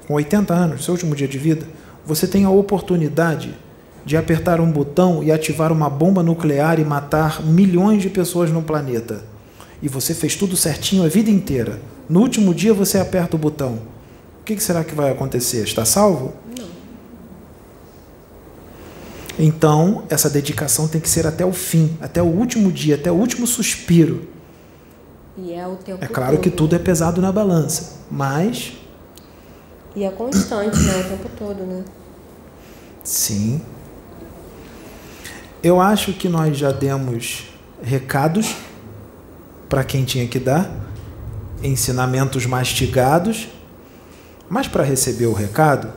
com 0.08 0.14
80 0.14 0.54
anos, 0.54 0.86
seu 0.86 0.94
último 0.94 1.16
dia 1.16 1.28
de 1.28 1.40
vida, 1.40 1.66
você 2.06 2.28
tem 2.28 2.46
a 2.46 2.52
oportunidade 2.52 3.56
de 4.06 4.16
apertar 4.16 4.62
um 4.62 4.72
botão 4.72 5.24
e 5.24 5.32
ativar 5.32 5.72
uma 5.72 5.90
bomba 5.90 6.22
nuclear 6.22 6.80
e 6.80 6.86
matar 6.86 7.44
milhões 7.44 8.04
de 8.04 8.12
pessoas 8.12 8.52
no 8.52 8.62
planeta. 8.62 9.29
E 9.82 9.88
você 9.88 10.14
fez 10.14 10.36
tudo 10.36 10.56
certinho 10.56 11.04
a 11.04 11.08
vida 11.08 11.30
inteira. 11.30 11.82
No 12.08 12.22
último 12.22 12.54
dia 12.54 12.74
você 12.74 12.98
aperta 12.98 13.36
o 13.36 13.40
botão. 13.40 13.80
O 14.42 14.44
que 14.44 14.60
será 14.60 14.84
que 14.84 14.96
vai 14.96 15.12
acontecer? 15.12 15.64
Está 15.64 15.86
salvo? 15.86 16.34
Então, 19.42 20.04
essa 20.10 20.30
dedicação 20.30 20.86
tem 20.86 21.00
que 21.00 21.08
ser 21.08 21.26
até 21.26 21.46
o 21.46 21.54
fim, 21.54 21.98
até 22.02 22.22
o 22.22 22.26
último 22.26 22.70
dia, 22.70 22.96
até 22.96 23.10
o 23.10 23.16
último 23.16 23.48
suspiro. 23.48 24.28
E 25.38 25.54
é 25.54 25.66
o 25.66 25.78
tempo 25.78 26.04
É 26.04 26.08
claro 26.08 26.40
que 26.40 26.50
tudo 26.50 26.76
é 26.76 26.80
pesado 26.80 27.22
na 27.22 27.32
balança, 27.32 28.00
mas 28.12 28.74
E 29.96 30.04
é 30.04 30.12
constante, 30.12 30.78
né? 30.80 31.00
O 31.00 31.04
tempo 31.10 31.30
todo, 31.38 31.64
né? 31.64 31.86
sim. 33.02 33.62
Eu 35.64 35.80
acho 35.80 36.14
que 36.14 36.30
nós 36.30 36.58
já 36.58 36.72
demos 36.72 37.46
recados 37.82 38.56
para 39.70 39.84
quem 39.84 40.04
tinha 40.04 40.28
que 40.28 40.40
dar, 40.40 40.70
ensinamentos 41.64 42.46
mastigados, 42.48 43.48
mas 44.50 44.68
para 44.68 44.84
receber 44.84 45.28
o 45.28 45.34
recado 45.34 45.94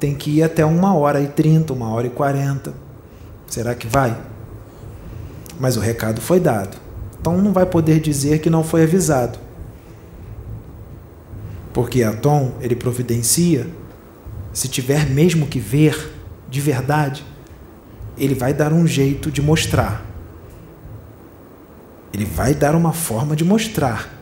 tem 0.00 0.14
que 0.14 0.38
ir 0.38 0.42
até 0.42 0.64
uma 0.64 0.94
hora 0.94 1.20
e 1.20 1.28
trinta, 1.28 1.72
uma 1.72 1.90
hora 1.90 2.08
e 2.08 2.10
quarenta. 2.10 2.74
Será 3.46 3.74
que 3.74 3.86
vai? 3.86 4.16
Mas 5.58 5.76
o 5.76 5.80
recado 5.80 6.20
foi 6.20 6.40
dado. 6.40 6.76
Então 7.20 7.36
não 7.36 7.52
vai 7.52 7.66
poder 7.66 8.00
dizer 8.00 8.40
que 8.40 8.48
não 8.48 8.64
foi 8.64 8.82
avisado. 8.82 9.38
Porque 11.72 12.02
a 12.02 12.12
Tom, 12.12 12.52
ele 12.60 12.74
providencia, 12.74 13.66
se 14.52 14.66
tiver 14.66 15.08
mesmo 15.08 15.46
que 15.46 15.60
ver, 15.60 16.12
de 16.48 16.60
verdade, 16.60 17.24
ele 18.18 18.34
vai 18.34 18.52
dar 18.54 18.72
um 18.72 18.86
jeito 18.86 19.30
de 19.30 19.40
mostrar. 19.40 20.09
Ele 22.12 22.24
vai 22.24 22.54
dar 22.54 22.74
uma 22.74 22.92
forma 22.92 23.36
de 23.36 23.44
mostrar. 23.44 24.18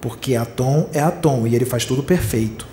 Porque 0.00 0.34
a 0.34 0.44
Tom 0.44 0.88
é 0.92 1.00
a 1.00 1.10
Tom 1.10 1.46
e 1.46 1.54
ele 1.54 1.64
faz 1.64 1.84
tudo 1.84 2.02
perfeito. 2.02 2.66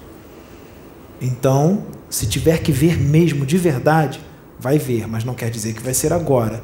Então, 1.22 1.86
se 2.10 2.26
tiver 2.26 2.60
que 2.60 2.72
ver 2.72 2.98
mesmo 2.98 3.46
de 3.46 3.58
verdade, 3.58 4.22
vai 4.60 4.78
ver, 4.78 5.08
mas 5.08 5.24
não 5.24 5.34
quer 5.34 5.50
dizer 5.50 5.74
que 5.74 5.84
vai 5.84 5.94
ser 5.94 6.14
agora. 6.14 6.64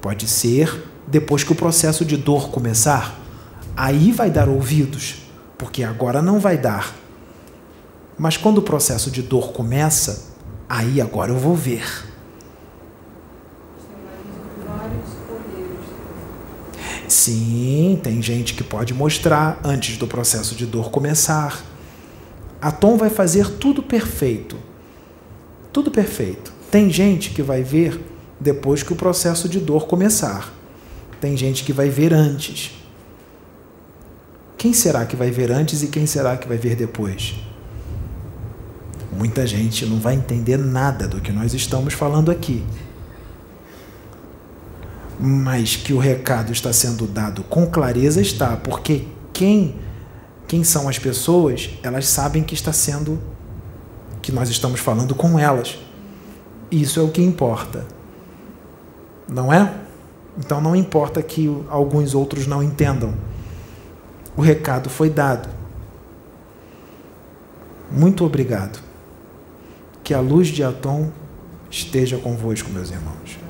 Pode 0.00 0.28
ser 0.28 0.84
depois 1.06 1.42
que 1.42 1.52
o 1.52 1.56
processo 1.56 2.04
de 2.04 2.16
dor 2.16 2.50
começar. 2.50 3.20
Aí 3.76 4.12
vai 4.12 4.30
dar 4.30 4.48
ouvidos, 4.48 5.22
porque 5.58 5.82
agora 5.82 6.22
não 6.22 6.38
vai 6.38 6.56
dar. 6.56 6.94
Mas 8.16 8.36
quando 8.36 8.58
o 8.58 8.62
processo 8.62 9.10
de 9.10 9.22
dor 9.22 9.52
começa, 9.52 10.32
aí 10.68 11.00
agora 11.00 11.32
eu 11.32 11.38
vou 11.38 11.54
ver. 11.56 12.13
Sim, 17.08 17.98
tem 18.02 18.20
gente 18.22 18.54
que 18.54 18.64
pode 18.64 18.94
mostrar 18.94 19.60
antes 19.62 19.96
do 19.96 20.06
processo 20.06 20.54
de 20.54 20.66
dor 20.66 20.90
começar. 20.90 21.62
A 22.60 22.70
Tom 22.70 22.96
vai 22.96 23.10
fazer 23.10 23.50
tudo 23.50 23.82
perfeito. 23.82 24.56
Tudo 25.72 25.90
perfeito. 25.90 26.52
Tem 26.70 26.90
gente 26.90 27.30
que 27.30 27.42
vai 27.42 27.62
ver 27.62 28.00
depois 28.40 28.82
que 28.82 28.92
o 28.92 28.96
processo 28.96 29.48
de 29.48 29.60
dor 29.60 29.86
começar. 29.86 30.52
Tem 31.20 31.36
gente 31.36 31.64
que 31.64 31.72
vai 31.72 31.88
ver 31.88 32.12
antes. 32.12 32.72
Quem 34.56 34.72
será 34.72 35.04
que 35.04 35.14
vai 35.14 35.30
ver 35.30 35.50
antes 35.52 35.82
e 35.82 35.88
quem 35.88 36.06
será 36.06 36.36
que 36.36 36.48
vai 36.48 36.56
ver 36.56 36.74
depois? 36.74 37.34
Muita 39.16 39.46
gente 39.46 39.86
não 39.86 39.98
vai 39.98 40.14
entender 40.14 40.56
nada 40.56 41.06
do 41.06 41.20
que 41.20 41.30
nós 41.30 41.54
estamos 41.54 41.94
falando 41.94 42.30
aqui. 42.30 42.64
Mas 45.18 45.76
que 45.76 45.92
o 45.92 45.98
recado 45.98 46.52
está 46.52 46.72
sendo 46.72 47.06
dado 47.06 47.42
com 47.44 47.66
clareza 47.66 48.20
está, 48.20 48.56
porque 48.56 49.06
quem 49.32 49.76
quem 50.46 50.62
são 50.62 50.88
as 50.88 50.98
pessoas, 50.98 51.70
elas 51.82 52.06
sabem 52.06 52.42
que 52.42 52.54
está 52.54 52.72
sendo 52.72 53.18
que 54.20 54.30
nós 54.30 54.48
estamos 54.48 54.80
falando 54.80 55.14
com 55.14 55.38
elas. 55.38 55.78
Isso 56.70 57.00
é 57.00 57.02
o 57.02 57.08
que 57.08 57.22
importa. 57.22 57.86
Não 59.28 59.52
é? 59.52 59.74
Então 60.38 60.60
não 60.60 60.76
importa 60.76 61.22
que 61.22 61.48
alguns 61.68 62.14
outros 62.14 62.46
não 62.46 62.62
entendam. 62.62 63.14
O 64.36 64.42
recado 64.42 64.90
foi 64.90 65.08
dado. 65.08 65.48
Muito 67.90 68.24
obrigado. 68.24 68.80
Que 70.02 70.12
a 70.12 70.20
luz 70.20 70.48
de 70.48 70.62
Atom 70.62 71.10
esteja 71.70 72.18
convosco, 72.18 72.70
meus 72.70 72.90
irmãos. 72.90 73.43